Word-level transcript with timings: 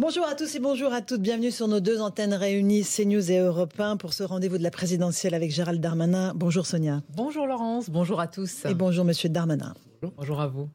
Bonjour 0.00 0.24
à 0.24 0.34
tous 0.34 0.54
et 0.54 0.58
bonjour 0.58 0.90
à 0.94 1.02
toutes. 1.02 1.20
Bienvenue 1.20 1.50
sur 1.50 1.68
nos 1.68 1.78
deux 1.78 2.00
antennes 2.00 2.32
réunies, 2.32 2.82
CNews 2.82 3.30
et 3.30 3.36
Europe 3.36 3.78
1, 3.78 3.98
pour 3.98 4.14
ce 4.14 4.22
rendez-vous 4.22 4.56
de 4.56 4.62
la 4.62 4.70
présidentielle 4.70 5.34
avec 5.34 5.50
Gérald 5.50 5.82
Darmanin. 5.82 6.32
Bonjour 6.34 6.64
Sonia. 6.64 7.02
Bonjour 7.14 7.46
Laurence, 7.46 7.90
bonjour 7.90 8.18
à 8.18 8.26
tous. 8.26 8.64
Et 8.64 8.72
bonjour 8.72 9.04
Monsieur 9.04 9.28
Darmanin. 9.28 9.74
Bonjour, 10.00 10.14
bonjour 10.16 10.40
à 10.40 10.46
vous. 10.46 10.70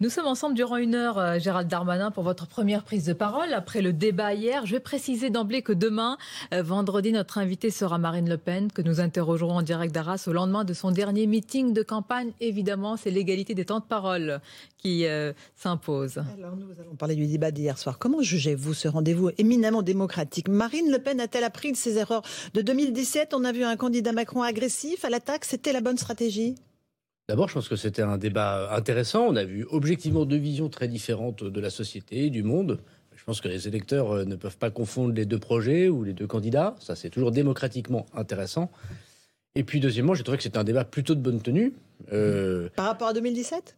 Nous 0.00 0.08
sommes 0.08 0.26
ensemble 0.26 0.54
durant 0.54 0.78
une 0.78 0.94
heure, 0.94 1.18
euh, 1.18 1.38
Gérald 1.38 1.68
Darmanin, 1.68 2.10
pour 2.10 2.24
votre 2.24 2.46
première 2.46 2.84
prise 2.84 3.04
de 3.04 3.12
parole. 3.12 3.52
Après 3.52 3.82
le 3.82 3.92
débat 3.92 4.32
hier, 4.32 4.64
je 4.64 4.72
vais 4.72 4.80
préciser 4.80 5.28
d'emblée 5.28 5.60
que 5.60 5.74
demain, 5.74 6.16
euh, 6.54 6.62
vendredi, 6.62 7.12
notre 7.12 7.36
invité 7.36 7.70
sera 7.70 7.98
Marine 7.98 8.26
Le 8.26 8.38
Pen, 8.38 8.72
que 8.72 8.80
nous 8.80 9.00
interrogerons 9.00 9.58
en 9.58 9.62
direct 9.62 9.94
d'Arras 9.94 10.24
au 10.26 10.32
lendemain 10.32 10.64
de 10.64 10.72
son 10.72 10.90
dernier 10.90 11.26
meeting 11.26 11.74
de 11.74 11.82
campagne. 11.82 12.32
Évidemment, 12.40 12.96
c'est 12.96 13.10
l'égalité 13.10 13.54
des 13.54 13.66
temps 13.66 13.80
de 13.80 13.84
parole 13.84 14.40
qui 14.78 15.04
euh, 15.04 15.34
s'impose. 15.54 16.16
Alors, 16.38 16.56
nous 16.56 16.80
allons 16.80 16.94
parler 16.94 17.14
du 17.14 17.26
débat 17.26 17.50
d'hier 17.50 17.76
soir. 17.76 17.98
Comment 17.98 18.22
jugez-vous 18.22 18.72
ce 18.72 18.88
rendez-vous 18.88 19.32
éminemment 19.36 19.82
démocratique? 19.82 20.48
Marine 20.48 20.90
Le 20.90 20.98
Pen 20.98 21.20
a-t-elle 21.20 21.44
appris 21.44 21.72
de 21.72 21.76
ses 21.76 21.98
erreurs 21.98 22.22
de 22.54 22.62
2017 22.62 23.34
On 23.34 23.44
a 23.44 23.52
vu 23.52 23.64
un 23.64 23.76
candidat 23.76 24.12
Macron 24.12 24.42
agressif 24.42 25.04
à 25.04 25.10
l'attaque. 25.10 25.44
C'était 25.44 25.74
la 25.74 25.82
bonne 25.82 25.98
stratégie? 25.98 26.54
D'abord, 27.30 27.46
je 27.46 27.54
pense 27.54 27.68
que 27.68 27.76
c'était 27.76 28.02
un 28.02 28.18
débat 28.18 28.74
intéressant. 28.74 29.24
On 29.28 29.36
a 29.36 29.44
vu 29.44 29.64
objectivement 29.70 30.24
deux 30.24 30.36
visions 30.36 30.68
très 30.68 30.88
différentes 30.88 31.44
de 31.44 31.60
la 31.60 31.70
société, 31.70 32.28
du 32.28 32.42
monde. 32.42 32.80
Je 33.14 33.22
pense 33.22 33.40
que 33.40 33.46
les 33.46 33.68
électeurs 33.68 34.10
euh, 34.10 34.24
ne 34.24 34.34
peuvent 34.34 34.56
pas 34.56 34.70
confondre 34.70 35.14
les 35.14 35.26
deux 35.26 35.38
projets 35.38 35.88
ou 35.88 36.02
les 36.02 36.12
deux 36.12 36.26
candidats. 36.26 36.74
Ça, 36.80 36.96
c'est 36.96 37.08
toujours 37.08 37.30
démocratiquement 37.30 38.04
intéressant. 38.14 38.72
Et 39.54 39.62
puis, 39.62 39.78
deuxièmement, 39.78 40.14
j'ai 40.14 40.24
trouvé 40.24 40.38
que 40.38 40.42
c'était 40.42 40.58
un 40.58 40.64
débat 40.64 40.84
plutôt 40.84 41.14
de 41.14 41.20
bonne 41.20 41.40
tenue. 41.40 41.72
Euh, 42.12 42.68
par 42.74 42.86
rapport 42.86 43.06
à 43.06 43.12
2017 43.12 43.76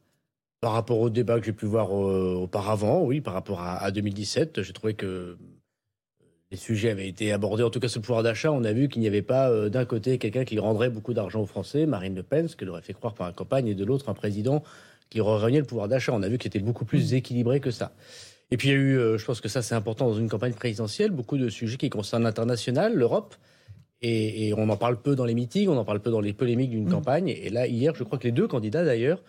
Par 0.63 0.73
rapport 0.73 1.01
au 1.01 1.11
débat 1.11 1.39
que 1.39 1.45
j'ai 1.45 1.53
pu 1.53 1.67
voir 1.67 1.95
euh, 1.95 2.39
auparavant, 2.41 3.05
oui, 3.05 3.21
par 3.21 3.35
rapport 3.35 3.61
à, 3.61 3.77
à 3.77 3.91
2017, 3.91 4.63
j'ai 4.63 4.73
trouvé 4.73 4.95
que 4.95 5.37
les 6.53 6.59
sujets 6.59 6.91
avaient 6.91 7.09
été 7.09 7.33
abordés, 7.33 7.63
en 7.63 7.71
tout 7.71 7.81
cas 7.81 7.89
ce 7.89 7.99
pouvoir 7.99 8.23
d'achat, 8.23 8.53
on 8.53 8.63
a 8.63 8.73
vu 8.75 8.89
qu'il 8.89 9.01
n'y 9.01 9.09
avait 9.09 9.23
pas 9.23 9.49
euh, 9.49 9.71
d'un 9.71 9.87
côté 9.87 10.19
quelqu'un 10.19 10.45
qui 10.45 10.59
rendrait 10.59 10.91
beaucoup 10.91 11.15
d'argent 11.15 11.41
aux 11.41 11.47
Français, 11.47 11.87
Marine 11.87 12.15
Le 12.15 12.23
Pen, 12.23 12.47
ce 12.47 12.57
qu'elle 12.57 12.69
aurait 12.69 12.83
fait 12.83 12.93
croire 12.93 13.15
par 13.15 13.27
la 13.27 13.33
campagne, 13.33 13.69
et 13.69 13.75
de 13.75 13.85
l'autre 13.87 14.11
un 14.11 14.15
président 14.15 14.63
qui 15.09 15.23
reniait 15.23 15.61
le 15.61 15.65
pouvoir 15.65 15.89
d'achat. 15.89 16.13
On 16.13 16.23
a 16.23 16.29
vu 16.29 16.37
que 16.37 16.45
c'était 16.45 16.59
beaucoup 16.59 16.85
plus 16.85 17.15
équilibré 17.15 17.61
que 17.61 17.71
ça. 17.71 17.93
Et 18.51 18.59
puis 18.59 18.69
il 18.69 18.71
y 18.73 18.75
a 18.75 18.79
eu, 18.79 18.99
euh, 18.99 19.17
je 19.17 19.25
pense 19.25 19.41
que 19.41 19.49
ça 19.49 19.63
c'est 19.63 19.75
important 19.75 20.09
dans 20.09 20.15
une 20.15 20.29
campagne 20.29 20.53
présidentielle, 20.53 21.11
beaucoup 21.11 21.39
de 21.39 21.49
sujets 21.49 21.79
qui 21.79 21.89
concernent 21.89 22.25
l'international, 22.25 22.95
l'Europe. 22.95 23.35
Et, 24.03 24.53
on 24.59 24.69
en 24.69 24.77
parle 24.77 25.01
peu 25.01 25.15
dans 25.15 25.25
les 25.25 25.35
meetings, 25.35 25.69
on 25.69 25.79
en 25.79 25.85
parle 25.85 26.01
peu 26.01 26.11
dans 26.11 26.21
les 26.21 26.33
polémiques 26.33 26.71
d'une 26.71 26.87
mmh. 26.87 26.93
campagne. 26.93 27.29
Et 27.29 27.51
là, 27.51 27.69
hier, 27.69 27.95
je 27.95 28.03
crois 28.03 28.19
que 28.19 28.25
les 28.25 28.33
deux 28.33 28.49
candidats 28.49 28.85
d'ailleurs 28.85 29.23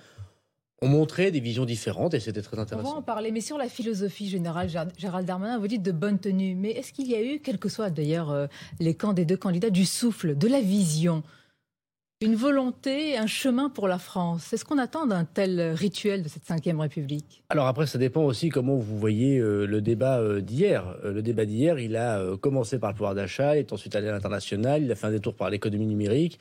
ont 0.84 0.88
montré 0.88 1.31
des 1.31 1.39
visions 1.39 1.66
différentes 1.66 2.14
et 2.14 2.20
c'était 2.20 2.42
très 2.42 2.59
intéressant. 2.59 2.89
On 2.89 2.92
va 2.94 2.98
en 3.00 3.02
parler, 3.02 3.31
mais 3.31 3.42
sur 3.42 3.58
la 3.58 3.70
philosophie 3.70 4.30
générale, 4.30 4.70
Gérald 4.98 5.25
Darmanin, 5.25 5.58
vous 5.58 5.67
dites 5.67 5.81
de 5.81 5.92
bonne 5.92 6.20
tenue, 6.20 6.56
mais 6.56 6.72
est-ce 6.72 6.92
qu'il 6.92 7.09
y 7.09 7.16
a 7.16 7.23
eu, 7.23 7.40
quel 7.40 7.58
que 7.58 7.70
soit 7.70 7.90
d'ailleurs 7.90 8.31
euh, 8.31 8.48
les 8.80 8.94
camps 8.94 9.14
des 9.14 9.25
deux 9.25 9.38
candidats, 9.38 9.70
du 9.70 9.86
souffle, 9.86 10.38
de 10.38 10.48
la 10.48 10.62
vision 10.62 11.23
une 12.22 12.36
volonté, 12.36 13.17
un 13.17 13.28
chemin 13.28 13.70
pour 13.70 13.90
la 13.90 13.98
France? 13.98 14.45
C'est 14.50 14.56
ce 14.56 14.64
qu'on 14.64 14.78
attend 14.78 15.06
d'un 15.06 15.25
tel 15.25 15.73
rituel 15.73 16.23
de 16.23 16.30
cette 16.30 16.44
Ve 16.48 16.80
République? 16.80 17.44
Alors 17.50 17.68
après, 17.68 17.86
ça 17.86 17.97
dépend 17.97 18.23
aussi 18.23 18.47
comment 18.47 18.78
vous 18.78 18.97
voyez 18.97 19.40
euh, 19.40 19.66
le 19.66 19.81
débat 19.81 20.20
euh, 20.20 20.40
d'hier. 20.40 20.95
le 21.03 21.22
débat 21.22 21.44
d'hier, 21.44 21.80
il 21.80 21.97
a 21.97 22.22
commencé 22.38 22.80
par 22.80 22.92
le 22.92 22.95
pouvoir 22.95 23.14
d'achat, 23.14 23.58
est 23.58 23.73
ensuite 23.73 23.95
allé 23.95 24.08
à 24.08 24.14
l'international, 24.14 24.84
il 24.84 24.92
a 24.92 24.95
fait 24.95 25.08
un 25.08 25.12
détour 25.12 25.36
par 25.36 25.50
l'économie 25.50 25.88
numérique. 25.88 26.40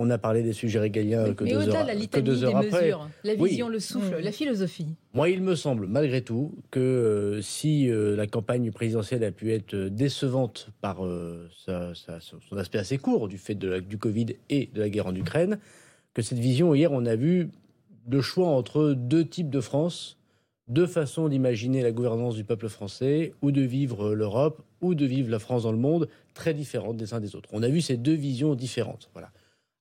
On 0.00 0.10
a 0.10 0.18
parlé 0.18 0.44
des 0.44 0.52
sujets 0.52 0.78
régaliens 0.78 1.34
que, 1.34 1.44
deux 1.44 1.68
heures, 1.68 1.84
la 1.84 2.06
que 2.06 2.20
deux 2.20 2.44
heures 2.44 2.56
après. 2.56 2.82
Mesures, 2.82 3.10
la 3.24 3.34
vision, 3.34 3.68
le 3.68 3.80
souffle, 3.80 4.20
la 4.22 4.30
philosophie. 4.30 4.86
Moi, 5.12 5.28
il 5.30 5.42
me 5.42 5.56
semble, 5.56 5.88
malgré 5.88 6.22
tout, 6.22 6.54
que 6.70 6.78
euh, 6.78 7.42
si 7.42 7.90
euh, 7.90 8.14
la 8.14 8.28
campagne 8.28 8.70
présidentielle 8.70 9.24
a 9.24 9.32
pu 9.32 9.52
être 9.52 9.74
décevante 9.74 10.68
par 10.80 11.04
euh, 11.04 11.48
son 11.58 12.56
aspect 12.56 12.78
assez 12.78 12.96
court 12.96 13.26
du 13.26 13.38
fait 13.38 13.56
de 13.56 13.80
du 13.80 13.98
Covid 13.98 14.36
et 14.50 14.70
de 14.72 14.80
la 14.80 14.88
guerre 14.88 15.08
en 15.08 15.14
Ukraine, 15.16 15.58
que 16.14 16.22
cette 16.22 16.38
vision, 16.38 16.74
hier, 16.74 16.92
on 16.92 17.04
a 17.04 17.16
vu 17.16 17.50
le 18.08 18.20
choix 18.20 18.48
entre 18.48 18.92
deux 18.92 19.24
types 19.24 19.50
de 19.50 19.60
France, 19.60 20.16
deux 20.68 20.86
façons 20.86 21.28
d'imaginer 21.28 21.82
la 21.82 21.90
gouvernance 21.90 22.36
du 22.36 22.44
peuple 22.44 22.68
français, 22.68 23.32
ou 23.42 23.50
de 23.50 23.62
vivre 23.62 24.14
l'Europe, 24.14 24.62
ou 24.80 24.94
de 24.94 25.06
vivre 25.06 25.30
la 25.30 25.40
France 25.40 25.64
dans 25.64 25.72
le 25.72 25.78
monde, 25.78 26.08
très 26.34 26.54
différentes 26.54 26.96
des 26.96 27.14
uns 27.14 27.20
des 27.20 27.34
autres. 27.34 27.48
On 27.52 27.62
a 27.62 27.68
vu 27.68 27.80
ces 27.80 27.96
deux 27.96 28.14
visions 28.14 28.54
différentes. 28.54 29.10
Voilà. 29.12 29.30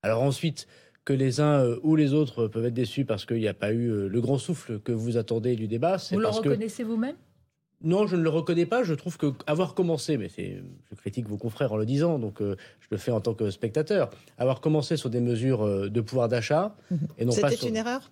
Alors 0.07 0.23
ensuite, 0.23 0.67
que 1.03 1.11
les 1.11 1.41
uns 1.41 1.63
euh, 1.63 1.79
ou 1.83 1.97
les 1.97 2.13
autres 2.13 2.47
peuvent 2.47 2.65
être 2.65 2.73
déçus 2.73 3.03
parce 3.03 3.25
qu'il 3.25 3.39
n'y 3.39 3.47
a 3.49 3.53
pas 3.53 3.73
eu 3.73 3.89
euh, 3.89 4.07
le 4.07 4.21
grand 4.21 4.37
souffle 4.37 4.79
que 4.79 4.93
vous 4.93 5.17
attendez 5.17 5.57
du 5.57 5.67
débat. 5.67 5.97
Vous 6.11 6.19
le 6.19 6.27
reconnaissez 6.29 6.83
vous-même? 6.83 7.17
Non, 7.83 8.07
je 8.07 8.15
ne 8.15 8.21
le 8.21 8.29
reconnais 8.29 8.65
pas. 8.65 8.83
Je 8.83 8.93
trouve 8.93 9.17
que 9.17 9.33
avoir 9.47 9.73
commencé, 9.73 10.15
mais 10.17 10.29
je 10.29 10.95
critique 10.95 11.27
vos 11.27 11.35
confrères 11.35 11.73
en 11.73 11.77
le 11.77 11.85
disant, 11.85 12.19
donc 12.19 12.41
euh, 12.41 12.55
je 12.79 12.87
le 12.89 12.97
fais 12.97 13.11
en 13.11 13.19
tant 13.19 13.33
que 13.33 13.51
spectateur, 13.51 14.09
avoir 14.37 14.61
commencé 14.61 14.95
sur 14.95 15.09
des 15.09 15.19
mesures 15.19 15.89
de 15.89 16.01
pouvoir 16.01 16.29
d'achat 16.29 16.73
mhm. 16.89 16.99
et 17.17 17.25
non 17.25 17.35
pas. 17.35 17.49
C'était 17.51 17.67
une 17.67 17.75
erreur? 17.75 18.09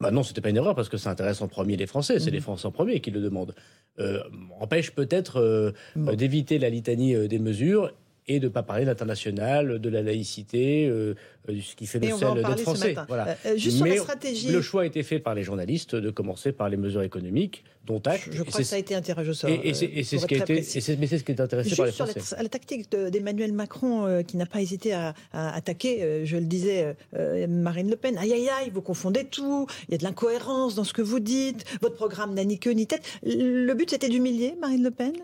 Bah 0.00 0.10
non, 0.10 0.24
c'était 0.24 0.40
pas 0.40 0.50
une 0.50 0.56
erreur 0.56 0.74
parce 0.74 0.88
que 0.88 0.96
ça 0.96 1.10
intéresse 1.10 1.42
en 1.42 1.48
premier 1.48 1.76
les 1.76 1.86
Français. 1.86 2.18
C'est 2.18 2.30
mhm. 2.30 2.34
les 2.34 2.40
Français 2.40 2.66
en 2.66 2.72
premier 2.72 3.00
qui 3.00 3.12
le 3.12 3.20
demandent. 3.20 3.54
empêche 4.60 4.90
peut-être 4.90 5.72
d'éviter 5.96 6.58
la 6.58 6.70
litanie 6.70 7.28
des 7.28 7.38
mesures 7.38 7.92
et 8.30 8.38
de 8.38 8.44
ne 8.44 8.50
pas 8.50 8.62
parler 8.62 8.84
d'international, 8.84 9.80
de 9.80 9.88
la 9.88 10.02
laïcité, 10.02 10.86
euh, 10.86 11.14
euh, 11.48 11.58
ce 11.60 11.74
qui 11.74 11.86
fait 11.86 11.98
le 11.98 12.16
sel 12.16 12.34
d'être 12.34 12.60
français. 12.60 12.94
Voilà. 13.08 13.36
Euh, 13.44 13.56
juste 13.56 13.78
sur 13.78 13.86
la 13.86 13.96
stratégie. 13.96 14.52
Le 14.52 14.62
choix 14.62 14.82
a 14.82 14.86
été 14.86 15.02
fait 15.02 15.18
par 15.18 15.34
les 15.34 15.42
journalistes 15.42 15.96
de 15.96 16.10
commencer 16.10 16.52
par 16.52 16.68
les 16.68 16.76
mesures 16.76 17.02
économiques, 17.02 17.64
dont 17.86 18.00
acte. 18.06 18.28
Je, 18.30 18.44
crois 18.44 18.60
que 18.60 18.64
ça 18.64 18.76
a 18.76 18.78
été 18.78 18.94
intéressant. 18.94 19.48
Et, 19.48 19.74
c'est 19.74 20.18
ce 20.18 20.26
qui 20.26 20.36
a 20.36 20.38
été, 20.38 20.54
mais 20.54 21.06
c'est 21.08 21.18
ce 21.18 21.24
qui 21.24 21.32
est 21.32 21.40
intéressé 21.40 21.74
par 21.74 21.86
les 21.86 21.92
Français. 21.92 22.20
Sur 22.20 22.36
la, 22.40 22.48
tactique 22.48 22.88
d'Emmanuel 22.92 23.52
Macron, 23.52 24.22
qui 24.24 24.36
n'a 24.36 24.46
pas 24.46 24.60
hésité 24.60 24.92
à, 24.92 25.14
attaquer, 25.32 26.24
je 26.24 26.36
le 26.36 26.44
disais, 26.44 26.94
Marine 27.48 27.90
Le 27.90 27.96
Pen. 27.96 28.16
Aïe 28.16 28.32
aïe 28.32 28.48
aïe, 28.48 28.70
vous 28.72 28.82
confondez 28.82 29.24
tout. 29.24 29.66
Il 29.88 29.92
y 29.92 29.94
a 29.96 29.98
de 29.98 30.04
l'incohérence 30.04 30.76
dans 30.76 30.84
ce 30.84 30.92
que 30.92 31.02
vous 31.02 31.18
dites. 31.18 31.64
Votre 31.80 31.96
programme 31.96 32.34
n'a 32.34 32.44
ni 32.44 32.60
queue 32.60 32.72
ni 32.72 32.86
tête. 32.86 33.02
Le 33.24 33.72
but, 33.74 33.90
c'était 33.90 34.08
d'humilier 34.08 34.54
Marine 34.60 34.84
Le 34.84 34.92
Pen? 34.92 35.14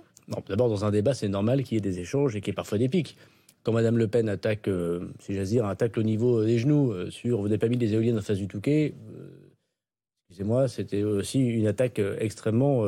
D'abord, 0.49 0.69
dans 0.69 0.85
un 0.85 0.91
débat, 0.91 1.15
c'est 1.15 1.29
normal 1.29 1.63
qu'il 1.63 1.77
y 1.77 1.79
ait 1.79 1.81
des 1.81 2.01
échanges 2.01 2.37
et 2.37 2.41
qu'il 2.41 2.49
y 2.49 2.53
ait 2.53 2.55
parfois 2.55 2.79
des 2.79 2.89
pics. 2.89 3.17
Quand 3.63 3.73
Mme 3.73 3.99
Le 3.99 4.07
Pen 4.07 4.29
attaque, 4.29 4.69
euh, 4.69 5.09
si 5.19 5.35
j'ose 5.35 5.51
dire, 5.51 5.67
attaque 5.67 5.99
au 5.99 6.05
niveau 6.05 6.45
des 6.45 6.59
genoux 6.59 6.93
euh, 6.93 7.11
sur 7.11 7.41
vous 7.41 7.49
n'avez 7.49 7.59
pas 7.59 7.69
mis 7.69 7.77
des 7.77 7.95
éoliennes 7.95 8.19
en 8.19 8.23
face 8.23 8.39
du 8.39 8.47
Touquet, 8.47 8.95
euh, 9.11 9.29
excusez-moi, 10.29 10.69
c'était 10.69 11.03
aussi 11.03 11.41
une 11.41 11.67
attaque 11.67 12.01
extrêmement 12.19 12.85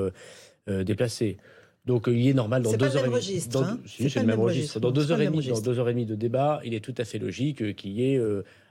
déplacée. 0.66 1.38
Donc 1.86 2.06
il 2.08 2.28
est 2.28 2.34
normal 2.34 2.62
dans 2.62 2.72
deux 2.74 2.96
heures 2.96 3.06
et 3.06 3.08
demie. 3.08 3.40
C'est 3.86 4.20
le 4.20 4.26
même 4.26 4.40
registre. 4.40 4.78
Dans 4.78 4.90
deux 4.90 5.10
heures 5.10 5.20
et 5.20 5.26
demie, 5.26 5.46
dans 5.46 5.60
deux 5.60 5.78
heures 5.78 5.88
et 5.88 5.94
demie 5.94 6.06
de 6.06 6.14
débat, 6.14 6.60
il 6.64 6.74
est 6.74 6.80
tout 6.84 6.94
à 6.98 7.04
fait 7.04 7.18
logique 7.18 7.74
qu'il 7.74 7.92
y 7.92 8.14
ait 8.14 8.20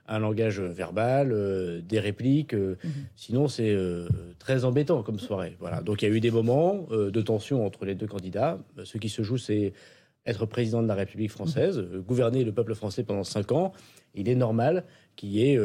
un 0.08 0.20
langage 0.20 0.60
verbal, 0.60 1.32
euh, 1.32 1.82
des 1.82 2.00
répliques. 2.00 2.54
Euh, 2.54 2.78
mhm. 2.84 2.92
Sinon, 3.16 3.48
c'est 3.48 3.70
euh, 3.70 4.08
très 4.40 4.66
embêtant 4.66 5.04
comme 5.04 5.20
soirée. 5.20 5.56
Voilà. 5.60 5.82
Donc, 5.82 6.02
il 6.02 6.08
y 6.08 6.12
a 6.12 6.14
eu 6.14 6.20
des 6.20 6.32
moments 6.32 6.88
de 6.90 7.22
tension 7.22 7.66
entre 7.66 7.86
les 7.86 7.96
deux 7.96 8.08
candidats. 8.08 8.60
Ce 8.84 8.98
qui 8.98 9.10
se 9.10 9.22
joue, 9.22 9.38
c'est 9.38 9.74
être 10.26 10.46
président 10.46 10.82
de 10.82 10.88
la 10.88 10.96
République 10.96 11.32
française, 11.32 11.80
mhm. 11.80 12.02
gouverner 12.02 12.44
le 12.44 12.52
peuple 12.52 12.76
français 12.76 13.04
pendant 13.04 13.24
cinq 13.24 13.52
ans. 13.52 13.74
Il 14.16 14.30
est 14.30 14.36
normal 14.36 14.84
qu'il 15.16 15.30
y 15.30 15.50
ait, 15.50 15.60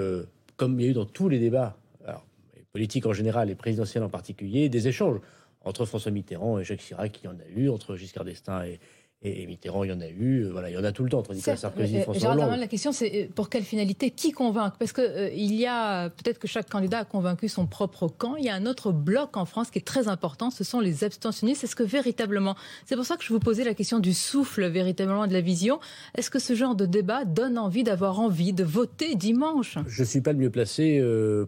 comme 0.56 0.78
il 0.78 0.84
y 0.84 0.88
a 0.88 0.90
eu 0.90 0.94
dans 0.94 1.06
tous 1.06 1.28
les 1.28 1.38
débats, 1.38 1.76
alors, 2.04 2.24
politiques 2.72 3.06
en 3.06 3.12
général 3.12 3.50
et 3.50 3.54
présidentiels 3.54 4.02
en 4.02 4.08
particulier, 4.08 4.68
des 4.68 4.88
échanges 4.88 5.20
entre 5.64 5.84
François 5.84 6.10
Mitterrand 6.10 6.58
et 6.58 6.64
Jacques 6.64 6.80
Chirac, 6.80 7.20
il 7.22 7.26
y 7.26 7.28
en 7.28 7.38
a 7.38 7.48
eu, 7.54 7.68
entre 7.68 7.96
Giscard 7.96 8.24
d'Estaing 8.24 8.64
et, 8.64 8.80
et, 9.24 9.46
Mitterrand, 9.46 9.84
il 9.84 9.90
y 9.90 9.92
en 9.92 10.00
a 10.00 10.08
eu, 10.08 10.44
euh, 10.44 10.50
voilà, 10.50 10.68
il 10.68 10.74
y 10.74 10.76
en 10.76 10.82
a 10.84 10.90
tout 10.90 11.04
le 11.04 11.10
temps, 11.10 11.22
tandis 11.22 11.42
que 11.42 11.54
Sarkozy, 11.54 12.00
François 12.00 12.32
Hollande. 12.32 12.58
La 12.58 12.66
question, 12.66 12.90
c'est 12.90 13.14
euh, 13.14 13.28
pour 13.32 13.48
quelle 13.48 13.62
finalité 13.62 14.10
Qui 14.10 14.32
convainc? 14.32 14.74
Parce 14.78 14.92
qu'il 14.92 15.04
euh, 15.04 15.30
il 15.34 15.54
y 15.54 15.66
a, 15.66 16.10
peut-être 16.10 16.38
que 16.38 16.48
chaque 16.48 16.68
candidat 16.68 17.00
a 17.00 17.04
convaincu 17.04 17.48
son 17.48 17.66
propre 17.66 18.08
camp, 18.08 18.34
il 18.36 18.44
y 18.44 18.48
a 18.48 18.54
un 18.54 18.66
autre 18.66 18.90
bloc 18.90 19.36
en 19.36 19.44
France 19.44 19.70
qui 19.70 19.78
est 19.78 19.86
très 19.86 20.08
important, 20.08 20.50
ce 20.50 20.64
sont 20.64 20.80
les 20.80 21.04
abstentionnistes. 21.04 21.62
Est-ce 21.62 21.76
que 21.76 21.84
véritablement, 21.84 22.56
c'est 22.84 22.96
pour 22.96 23.04
ça 23.04 23.16
que 23.16 23.22
je 23.22 23.32
vous 23.32 23.38
posais 23.38 23.62
la 23.62 23.74
question 23.74 24.00
du 24.00 24.12
souffle, 24.12 24.66
véritablement, 24.66 25.26
de 25.28 25.32
la 25.32 25.40
vision, 25.40 25.78
est-ce 26.16 26.30
que 26.30 26.40
ce 26.40 26.54
genre 26.54 26.74
de 26.74 26.86
débat 26.86 27.24
donne 27.24 27.58
envie 27.58 27.84
d'avoir 27.84 28.18
envie 28.18 28.52
de 28.52 28.64
voter 28.64 29.14
dimanche? 29.14 29.78
Je 29.86 30.02
ne 30.02 30.06
suis 30.06 30.20
pas 30.20 30.32
le 30.32 30.38
mieux 30.38 30.50
placé 30.50 31.00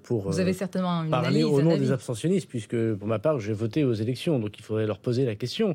pour 0.05 0.31
Vous 0.31 0.41
avez 0.41 0.53
certainement 0.53 1.03
une 1.03 1.11
parler 1.11 1.43
au 1.43 1.61
nom 1.61 1.77
des 1.77 1.91
abstentionnistes, 1.91 2.49
puisque 2.49 2.94
pour 2.94 3.09
ma 3.09 3.19
part, 3.19 3.41
j'ai 3.41 3.53
voté 3.53 3.82
aux 3.82 3.94
élections, 3.94 4.38
donc 4.38 4.59
il 4.59 4.62
faudrait 4.62 4.87
leur 4.87 4.99
poser 4.99 5.25
la 5.25 5.35
question. 5.35 5.75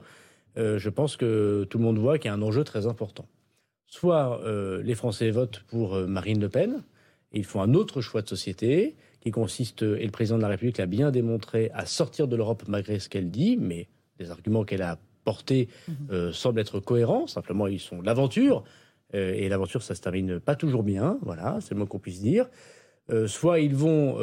Euh, 0.59 0.77
je 0.77 0.89
pense 0.89 1.15
que 1.15 1.65
tout 1.69 1.77
le 1.77 1.83
monde 1.83 1.97
voit 1.97 2.17
qu'il 2.17 2.29
y 2.29 2.31
a 2.31 2.33
un 2.33 2.41
enjeu 2.41 2.63
très 2.63 2.85
important. 2.85 3.25
Soit 3.87 4.41
euh, 4.43 4.83
les 4.83 4.93
Français 4.93 5.31
votent 5.31 5.63
pour 5.67 5.95
euh, 5.95 6.05
Marine 6.05 6.39
Le 6.39 6.49
Pen, 6.49 6.83
et 7.31 7.39
ils 7.39 7.45
font 7.45 7.61
un 7.61 7.73
autre 7.73 8.01
choix 8.01 8.21
de 8.21 8.27
société 8.27 8.95
qui 9.21 9.31
consiste, 9.31 9.81
et 9.83 10.05
le 10.05 10.11
président 10.11 10.37
de 10.37 10.41
la 10.41 10.49
République 10.49 10.77
l'a 10.77 10.85
bien 10.85 11.11
démontré, 11.11 11.71
à 11.73 11.85
sortir 11.85 12.27
de 12.27 12.35
l'Europe 12.35 12.63
malgré 12.67 12.99
ce 12.99 13.09
qu'elle 13.09 13.31
dit, 13.31 13.57
mais 13.57 13.87
les 14.19 14.31
arguments 14.31 14.63
qu'elle 14.63 14.81
a 14.81 14.97
portés 15.25 15.67
mhm. 15.87 16.31
semblent 16.31 16.59
être 16.59 16.79
cohérents, 16.79 17.27
simplement 17.27 17.67
ils 17.67 17.81
sont 17.81 18.01
l'aventure, 18.01 18.63
et 19.13 19.49
l'aventure 19.49 19.83
ça 19.83 19.93
se 19.93 20.01
termine 20.01 20.39
pas 20.39 20.55
toujours 20.55 20.83
bien, 20.83 21.19
voilà, 21.21 21.57
c'est 21.59 21.71
le 21.71 21.79
moins 21.79 21.87
qu'on 21.87 21.99
puisse 21.99 22.21
dire. 22.21 22.49
soit 23.27 23.59
ils 23.59 23.75
vont 23.75 24.17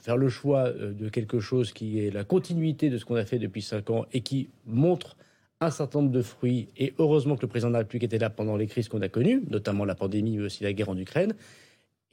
faire 0.00 0.16
le 0.16 0.28
choix 0.28 0.72
de 0.72 1.08
quelque 1.08 1.38
chose 1.38 1.72
qui 1.72 2.00
est 2.00 2.10
la 2.10 2.24
continuité 2.24 2.90
de 2.90 2.98
ce 2.98 3.04
qu'on 3.04 3.14
a 3.14 3.24
fait 3.24 3.38
depuis 3.38 3.62
cinq 3.62 3.90
ans 3.90 4.06
et 4.12 4.22
qui 4.22 4.50
montre 4.66 5.16
un 5.64 5.70
certain 5.70 6.00
nombre 6.00 6.12
de 6.12 6.22
fruits. 6.22 6.68
Et 6.76 6.92
heureusement 6.98 7.36
que 7.36 7.42
le 7.42 7.48
président 7.48 7.68
de 7.68 7.74
la 7.74 7.80
République 7.80 8.04
était 8.04 8.18
là 8.18 8.30
pendant 8.30 8.56
les 8.56 8.66
crises 8.66 8.88
qu'on 8.88 9.00
a 9.02 9.08
connues, 9.08 9.42
notamment 9.50 9.84
la 9.84 9.94
pandémie, 9.94 10.38
mais 10.38 10.44
aussi 10.44 10.64
la 10.64 10.72
guerre 10.72 10.88
en 10.88 10.96
Ukraine. 10.96 11.34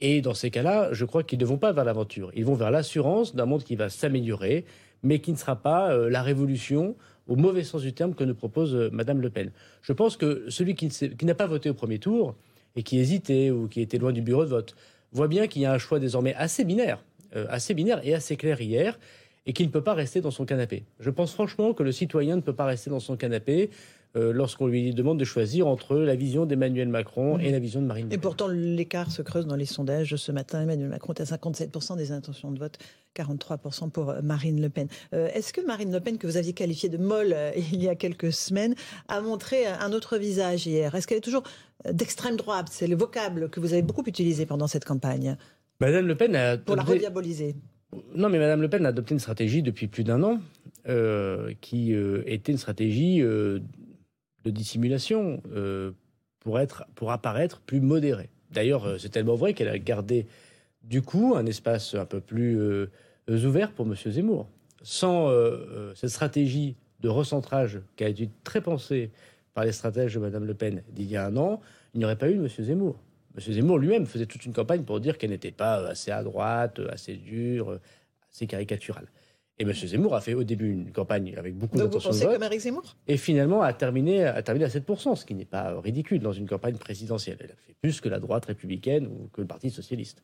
Et 0.00 0.22
dans 0.22 0.34
ces 0.34 0.50
cas-là, 0.50 0.88
je 0.92 1.04
crois 1.04 1.22
qu'ils 1.22 1.38
ne 1.38 1.44
vont 1.44 1.58
pas 1.58 1.72
vers 1.72 1.84
l'aventure. 1.84 2.30
Ils 2.34 2.44
vont 2.44 2.54
vers 2.54 2.70
l'assurance 2.70 3.34
d'un 3.34 3.46
monde 3.46 3.64
qui 3.64 3.76
va 3.76 3.88
s'améliorer, 3.88 4.64
mais 5.02 5.18
qui 5.18 5.32
ne 5.32 5.36
sera 5.36 5.56
pas 5.56 5.92
euh, 5.92 6.08
la 6.08 6.22
révolution 6.22 6.96
au 7.28 7.36
mauvais 7.36 7.64
sens 7.64 7.82
du 7.82 7.92
terme 7.92 8.14
que 8.14 8.24
nous 8.24 8.34
propose 8.34 8.74
euh, 8.74 8.90
Madame 8.92 9.20
Le 9.20 9.30
Pen. 9.30 9.50
Je 9.82 9.92
pense 9.92 10.16
que 10.16 10.44
celui 10.48 10.74
qui, 10.74 10.90
n'a 11.22 11.34
pas 11.34 11.46
voté 11.46 11.70
au 11.70 11.74
premier 11.74 11.98
tour 11.98 12.34
et 12.76 12.82
qui 12.82 12.98
hésitait 12.98 13.50
ou 13.50 13.68
qui 13.68 13.80
était 13.80 13.98
loin 13.98 14.12
du 14.12 14.22
bureau 14.22 14.44
de 14.44 14.50
vote 14.50 14.74
voit 15.12 15.28
bien 15.28 15.46
qu'il 15.46 15.62
y 15.62 15.66
a 15.66 15.72
un 15.72 15.78
choix 15.78 15.98
désormais 15.98 16.34
assez 16.34 16.64
binaire, 16.64 17.02
euh, 17.36 17.46
assez 17.50 17.74
binaire 17.74 18.00
et 18.04 18.14
assez 18.14 18.36
clair 18.36 18.60
hier 18.60 18.98
et 19.46 19.52
qu'il 19.52 19.66
ne 19.66 19.70
peut 19.70 19.82
pas 19.82 19.94
rester 19.94 20.20
dans 20.20 20.30
son 20.30 20.44
canapé. 20.44 20.84
Je 20.98 21.10
pense 21.10 21.32
franchement 21.32 21.72
que 21.72 21.82
le 21.82 21.92
citoyen 21.92 22.36
ne 22.36 22.40
peut 22.40 22.54
pas 22.54 22.66
rester 22.66 22.90
dans 22.90 23.00
son 23.00 23.16
canapé 23.16 23.70
euh, 24.16 24.32
lorsqu'on 24.32 24.66
lui 24.66 24.92
demande 24.92 25.20
de 25.20 25.24
choisir 25.24 25.68
entre 25.68 25.96
la 25.96 26.16
vision 26.16 26.44
d'Emmanuel 26.44 26.88
Macron 26.88 27.38
et 27.38 27.52
la 27.52 27.60
vision 27.60 27.80
de 27.80 27.86
Marine 27.86 28.06
Le 28.06 28.10
Pen. 28.10 28.18
Et 28.18 28.20
pourtant, 28.20 28.48
l'écart 28.48 29.12
se 29.12 29.22
creuse 29.22 29.46
dans 29.46 29.54
les 29.54 29.66
sondages. 29.66 30.16
Ce 30.16 30.32
matin, 30.32 30.62
Emmanuel 30.62 30.88
Macron 30.88 31.14
est 31.14 31.20
à 31.20 31.36
57% 31.36 31.96
des 31.96 32.10
intentions 32.10 32.50
de 32.50 32.58
vote, 32.58 32.78
43% 33.14 33.90
pour 33.90 34.10
euh, 34.10 34.20
Marine 34.20 34.60
Le 34.60 34.68
Pen. 34.68 34.88
Euh, 35.14 35.28
est-ce 35.32 35.52
que 35.52 35.60
Marine 35.60 35.92
Le 35.92 36.00
Pen, 36.00 36.18
que 36.18 36.26
vous 36.26 36.36
aviez 36.36 36.54
qualifiée 36.54 36.88
de 36.88 36.98
molle 36.98 37.36
il 37.56 37.80
y 37.80 37.88
a 37.88 37.94
quelques 37.94 38.32
semaines, 38.32 38.74
a 39.06 39.20
montré 39.20 39.66
un 39.66 39.92
autre 39.92 40.18
visage 40.18 40.66
hier? 40.66 40.92
Est-ce 40.94 41.06
qu'elle 41.06 41.18
est 41.18 41.22
toujours 41.22 41.44
d'extrême 41.88 42.36
droite? 42.36 42.66
C'est 42.70 42.88
le 42.88 42.96
vocable 42.96 43.48
que 43.48 43.60
vous 43.60 43.72
avez 43.72 43.82
beaucoup 43.82 44.04
utilisé 44.06 44.44
pendant 44.44 44.66
cette 44.66 44.84
campagne. 44.84 45.36
Madame 45.80 46.08
Le 46.08 46.16
Pen 46.16 46.34
a... 46.34 46.58
Pour 46.58 46.74
la 46.76 46.82
rediaboliser. 46.82 47.54
Non, 48.14 48.28
mais 48.28 48.38
Madame 48.38 48.62
Le 48.62 48.68
Pen 48.68 48.86
a 48.86 48.90
adopté 48.90 49.14
une 49.14 49.20
stratégie 49.20 49.62
depuis 49.62 49.88
plus 49.88 50.04
d'un 50.04 50.22
an, 50.22 50.40
qui 51.60 51.92
était 51.92 52.52
une 52.52 52.58
stratégie 52.58 53.22
de 54.44 54.50
dissimulation 54.50 55.42
euh, 55.52 55.92
pour, 56.40 56.58
être, 56.60 56.84
pour 56.94 57.10
apparaître 57.12 57.60
plus 57.60 57.80
modérée. 57.80 58.30
D'ailleurs, 58.50 58.86
euh, 58.86 58.98
c'est 58.98 59.10
tellement 59.10 59.34
vrai 59.34 59.54
qu'elle 59.54 59.68
a 59.68 59.78
gardé 59.78 60.26
du 60.82 61.02
coup 61.02 61.34
un 61.36 61.46
espace 61.46 61.94
un 61.94 62.06
peu 62.06 62.20
plus 62.20 62.58
euh, 62.58 62.86
ouvert 63.28 63.72
pour 63.72 63.86
M. 63.86 63.94
Zemmour. 63.94 64.48
Sans 64.82 65.30
cette 65.94 66.08
stratégie 66.08 66.74
de 67.00 67.10
recentrage 67.10 67.82
qui 67.96 68.04
a 68.04 68.08
été 68.08 68.30
très 68.44 68.62
pensée 68.62 69.10
par 69.52 69.66
les 69.66 69.72
stratèges 69.72 70.14
de 70.14 70.20
Mme 70.20 70.46
Le 70.46 70.54
Pen 70.54 70.82
d'il 70.90 71.04
y 71.04 71.18
a 71.18 71.26
un 71.26 71.36
an, 71.36 71.60
il 71.92 71.98
n'y 71.98 72.06
aurait 72.06 72.16
pas 72.16 72.30
eu 72.30 72.36
de 72.36 72.40
M. 72.40 72.48
Zemmour. 72.48 72.96
M. 73.36 73.52
Zemmour 73.52 73.78
lui-même 73.78 74.06
faisait 74.06 74.26
toute 74.26 74.44
une 74.44 74.52
campagne 74.52 74.82
pour 74.82 75.00
dire 75.00 75.18
qu'elle 75.18 75.30
n'était 75.30 75.52
pas 75.52 75.88
assez 75.88 76.10
à 76.10 76.22
droite, 76.22 76.80
assez 76.90 77.16
dure, 77.16 77.78
assez 78.32 78.46
caricaturale. 78.46 79.06
Et 79.58 79.64
M. 79.64 79.74
Zemmour 79.74 80.14
a 80.14 80.22
fait 80.22 80.32
au 80.32 80.42
début 80.42 80.72
une 80.72 80.90
campagne 80.90 81.34
avec 81.36 81.54
beaucoup 81.54 81.76
d'intentions 81.76 82.10
de 82.10 82.16
vote. 82.16 82.32
comme 82.32 82.42
Eric 82.42 82.60
Zemmour? 82.60 82.96
Et 83.06 83.18
finalement 83.18 83.60
a 83.60 83.72
terminé, 83.74 84.24
a 84.24 84.42
terminé 84.42 84.64
à 84.64 84.68
7%, 84.68 85.16
ce 85.16 85.26
qui 85.26 85.34
n'est 85.34 85.44
pas 85.44 85.78
ridicule 85.80 86.20
dans 86.20 86.32
une 86.32 86.48
campagne 86.48 86.76
présidentielle. 86.76 87.36
Elle 87.40 87.50
a 87.50 87.56
fait 87.56 87.74
plus 87.82 88.00
que 88.00 88.08
la 88.08 88.20
droite 88.20 88.46
républicaine 88.46 89.06
ou 89.06 89.28
que 89.32 89.42
le 89.42 89.46
Parti 89.46 89.70
socialiste. 89.70 90.22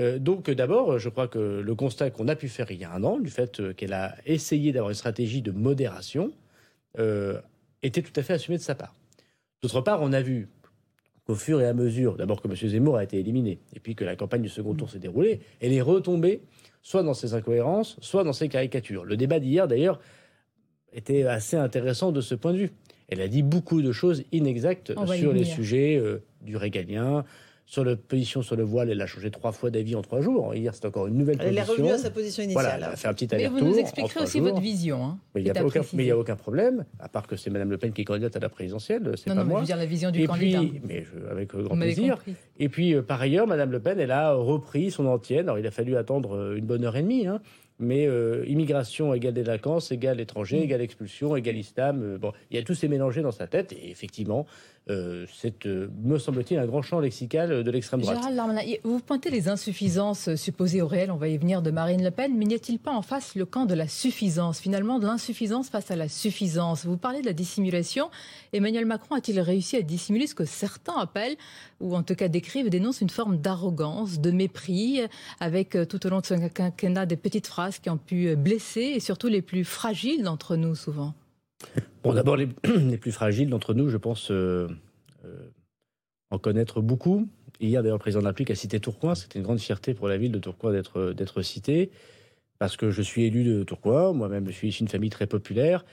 Euh, 0.00 0.18
donc 0.18 0.50
d'abord, 0.50 0.98
je 0.98 1.08
crois 1.08 1.28
que 1.28 1.38
le 1.38 1.74
constat 1.74 2.10
qu'on 2.10 2.28
a 2.28 2.36
pu 2.36 2.48
faire 2.48 2.70
il 2.70 2.78
y 2.78 2.84
a 2.84 2.92
un 2.92 3.02
an, 3.02 3.18
du 3.18 3.28
fait 3.28 3.60
euh, 3.60 3.72
qu'elle 3.72 3.92
a 3.92 4.14
essayé 4.24 4.72
d'avoir 4.72 4.90
une 4.90 4.96
stratégie 4.96 5.42
de 5.42 5.50
modération, 5.50 6.32
euh, 6.98 7.40
était 7.82 8.02
tout 8.02 8.12
à 8.16 8.22
fait 8.22 8.34
assumé 8.34 8.56
de 8.56 8.62
sa 8.62 8.74
part. 8.74 8.94
D'autre 9.62 9.80
part, 9.80 10.00
on 10.00 10.12
a 10.12 10.22
vu 10.22 10.48
qu'au 11.26 11.34
fur 11.34 11.60
et 11.60 11.66
à 11.66 11.74
mesure, 11.74 12.16
d'abord 12.16 12.40
que 12.40 12.48
M. 12.48 12.54
Zemmour 12.56 12.96
a 12.96 13.04
été 13.04 13.18
éliminé, 13.18 13.58
et 13.74 13.80
puis 13.80 13.94
que 13.94 14.04
la 14.04 14.16
campagne 14.16 14.42
du 14.42 14.48
second 14.48 14.74
tour 14.74 14.90
s'est 14.90 14.98
déroulée, 14.98 15.40
elle 15.60 15.72
est 15.72 15.82
retombée 15.82 16.42
soit 16.82 17.02
dans 17.02 17.14
ses 17.14 17.34
incohérences, 17.34 17.96
soit 18.00 18.24
dans 18.24 18.32
ses 18.32 18.48
caricatures. 18.48 19.04
Le 19.04 19.16
débat 19.16 19.38
d'hier, 19.38 19.68
d'ailleurs, 19.68 20.00
était 20.92 21.24
assez 21.24 21.56
intéressant 21.56 22.12
de 22.12 22.20
ce 22.20 22.34
point 22.34 22.52
de 22.52 22.58
vue. 22.58 22.70
Elle 23.08 23.20
a 23.20 23.28
dit 23.28 23.42
beaucoup 23.42 23.82
de 23.82 23.92
choses 23.92 24.24
inexactes 24.32 24.92
sur 25.16 25.32
les 25.32 25.44
sujets 25.44 25.96
euh, 25.96 26.22
du 26.42 26.56
régalien, 26.56 27.24
sur 27.70 27.84
la 27.84 27.94
position 27.94 28.42
sur 28.42 28.56
le 28.56 28.64
voile, 28.64 28.90
elle 28.90 29.00
a 29.00 29.06
changé 29.06 29.30
trois 29.30 29.52
fois 29.52 29.70
d'avis 29.70 29.94
en 29.94 30.02
trois 30.02 30.20
jours. 30.20 30.52
Hier, 30.56 30.74
c'est 30.74 30.86
encore 30.86 31.06
une 31.06 31.16
nouvelle 31.16 31.38
position. 31.38 31.56
Elle 31.56 31.68
est 31.68 31.70
revenue 31.70 31.90
à 31.92 31.98
sa 31.98 32.10
position 32.10 32.42
initiale. 32.42 32.64
Voilà, 32.64 32.76
elle 32.76 32.92
a 32.92 32.96
fait 32.96 33.06
un 33.06 33.14
petit 33.14 33.32
aller 33.32 33.44
Mais 33.44 33.60
vous 33.60 33.64
nous 33.64 33.78
expliquerez 33.78 34.24
aussi 34.24 34.40
votre 34.40 34.60
vision. 34.60 35.04
Hein, 35.04 35.18
mais 35.36 35.42
il 35.42 35.44
n'y 35.44 36.10
a, 36.10 36.18
aucun 36.18 36.34
problème, 36.34 36.84
à 36.98 37.08
part 37.08 37.28
que 37.28 37.36
c'est 37.36 37.48
Mme 37.48 37.70
Le 37.70 37.78
Pen 37.78 37.92
qui 37.92 38.00
est 38.00 38.04
candidate 38.04 38.34
à 38.34 38.40
la 38.40 38.48
présidentielle, 38.48 39.12
c'est 39.16 39.26
pas 39.26 39.36
non, 39.36 39.44
moi. 39.44 39.46
Mais 39.46 39.54
je 39.54 39.60
veux 39.60 39.66
dire 39.66 39.76
la 39.76 39.86
vision 39.86 40.10
du 40.10 40.26
candidat. 40.26 40.58
Puis, 40.58 40.80
mais 40.82 41.04
avec 41.30 41.54
grand 41.54 41.76
plaisir. 41.76 42.18
Et 42.58 42.68
puis, 42.68 42.92
euh, 42.92 43.02
par 43.02 43.20
ailleurs, 43.20 43.46
Mme 43.46 43.70
Le 43.70 43.78
Pen, 43.78 44.00
elle 44.00 44.10
a 44.10 44.32
repris 44.32 44.90
son 44.90 45.06
antienne. 45.06 45.48
Alors, 45.48 45.60
il 45.60 45.66
a 45.68 45.70
fallu 45.70 45.96
attendre 45.96 46.34
euh, 46.34 46.56
une 46.56 46.66
bonne 46.66 46.84
heure 46.84 46.96
et 46.96 47.02
demie. 47.02 47.28
Hein, 47.28 47.40
mais 47.78 48.06
euh, 48.06 48.44
immigration 48.46 49.14
égale 49.14 49.32
délinquance, 49.32 49.90
égale 49.90 50.20
étranger, 50.20 50.58
mm. 50.58 50.64
égale 50.64 50.80
expulsion, 50.82 51.36
égale 51.36 51.56
islam. 51.56 52.18
bon, 52.18 52.32
il 52.50 52.56
y 52.56 52.60
a 52.60 52.62
tout 52.62 52.74
ces 52.74 52.88
mélangés 52.88 53.22
dans 53.22 53.30
sa 53.30 53.46
tête, 53.46 53.72
et 53.72 53.90
effectivement, 53.90 54.44
euh, 54.90 55.26
c'est, 55.32 55.66
euh, 55.66 55.88
me 56.02 56.18
semble-t-il, 56.18 56.58
un 56.58 56.66
grand 56.66 56.82
champ 56.82 56.98
lexical 57.00 57.62
de 57.62 57.70
l'extrême 57.70 58.00
droite. 58.00 58.18
Vous 58.82 59.00
pointez 59.00 59.30
les 59.30 59.48
insuffisances 59.48 60.34
supposées 60.34 60.82
au 60.82 60.88
réel, 60.88 61.10
on 61.10 61.16
va 61.16 61.28
y 61.28 61.38
venir, 61.38 61.62
de 61.62 61.70
Marine 61.70 62.02
Le 62.02 62.10
Pen, 62.10 62.36
mais 62.36 62.44
n'y 62.44 62.54
a-t-il 62.54 62.78
pas 62.78 62.90
en 62.90 63.02
face 63.02 63.36
le 63.36 63.46
camp 63.46 63.66
de 63.66 63.74
la 63.74 63.86
suffisance, 63.86 64.58
finalement, 64.58 64.98
de 64.98 65.06
l'insuffisance 65.06 65.68
face 65.68 65.90
à 65.90 65.96
la 65.96 66.08
suffisance? 66.08 66.84
Vous 66.84 66.96
parlez 66.96 67.20
de 67.20 67.26
la 67.26 67.32
dissimulation. 67.32 68.10
Emmanuel 68.52 68.84
Macron 68.84 69.14
a-t-il 69.14 69.38
réussi 69.40 69.76
à 69.76 69.82
dissimuler 69.82 70.26
ce 70.26 70.34
que 70.34 70.44
certains 70.44 70.98
appellent, 70.98 71.36
ou 71.80 71.94
en 71.94 72.02
tout 72.02 72.14
cas 72.16 72.28
décrivent, 72.28 72.68
dénoncent 72.68 73.00
une 73.00 73.10
forme 73.10 73.36
d'arrogance, 73.36 74.20
de 74.20 74.30
mépris, 74.30 75.02
avec 75.38 75.76
euh, 75.76 75.84
tout 75.84 76.04
au 76.06 76.10
long 76.10 76.20
de 76.20 76.26
ce 76.26 76.34
quinquennat 76.48 77.06
des 77.06 77.16
petites 77.16 77.46
phrases 77.46 77.78
qui 77.78 77.90
ont 77.90 77.98
pu 77.98 78.34
blesser, 78.34 78.92
et 78.94 79.00
surtout 79.00 79.28
les 79.28 79.42
plus 79.42 79.64
fragiles 79.64 80.24
d'entre 80.24 80.56
nous, 80.56 80.74
souvent? 80.74 81.14
Bon, 82.02 82.14
d'abord, 82.14 82.36
les, 82.36 82.46
plus 82.96 83.12
fragiles 83.12 83.50
d'entre 83.50 83.74
nous, 83.74 83.88
je 83.88 83.96
pense 83.96 84.30
euh, 84.30 84.68
euh, 85.24 85.50
en 86.30 86.38
connaître 86.38 86.80
beaucoup. 86.80 87.28
Hier, 87.60 87.82
d'ailleurs, 87.82 87.96
le 87.96 88.00
président 88.00 88.20
de 88.20 88.24
la 88.24 88.30
République 88.30 88.50
a 88.50 88.54
cité 88.54 88.80
Tourcoing. 88.80 89.14
C'était 89.14 89.38
une 89.38 89.44
grande 89.44 89.60
fierté 89.60 89.92
pour 89.92 90.08
la 90.08 90.16
ville 90.16 90.32
de 90.32 90.38
Tourcoing 90.38 90.72
d'être, 90.72 91.12
d'être 91.12 91.42
cité, 91.42 91.90
parce 92.58 92.76
que 92.76 92.90
je 92.90 93.02
suis 93.02 93.24
élu 93.24 93.44
de 93.44 93.62
Tourcoing. 93.64 94.14
Moi-même, 94.14 94.46
je 94.46 94.52
suis 94.52 94.68
issu 94.68 94.78
d'une 94.78 94.88
famille 94.88 95.10
très 95.10 95.26
populaire. 95.26 95.84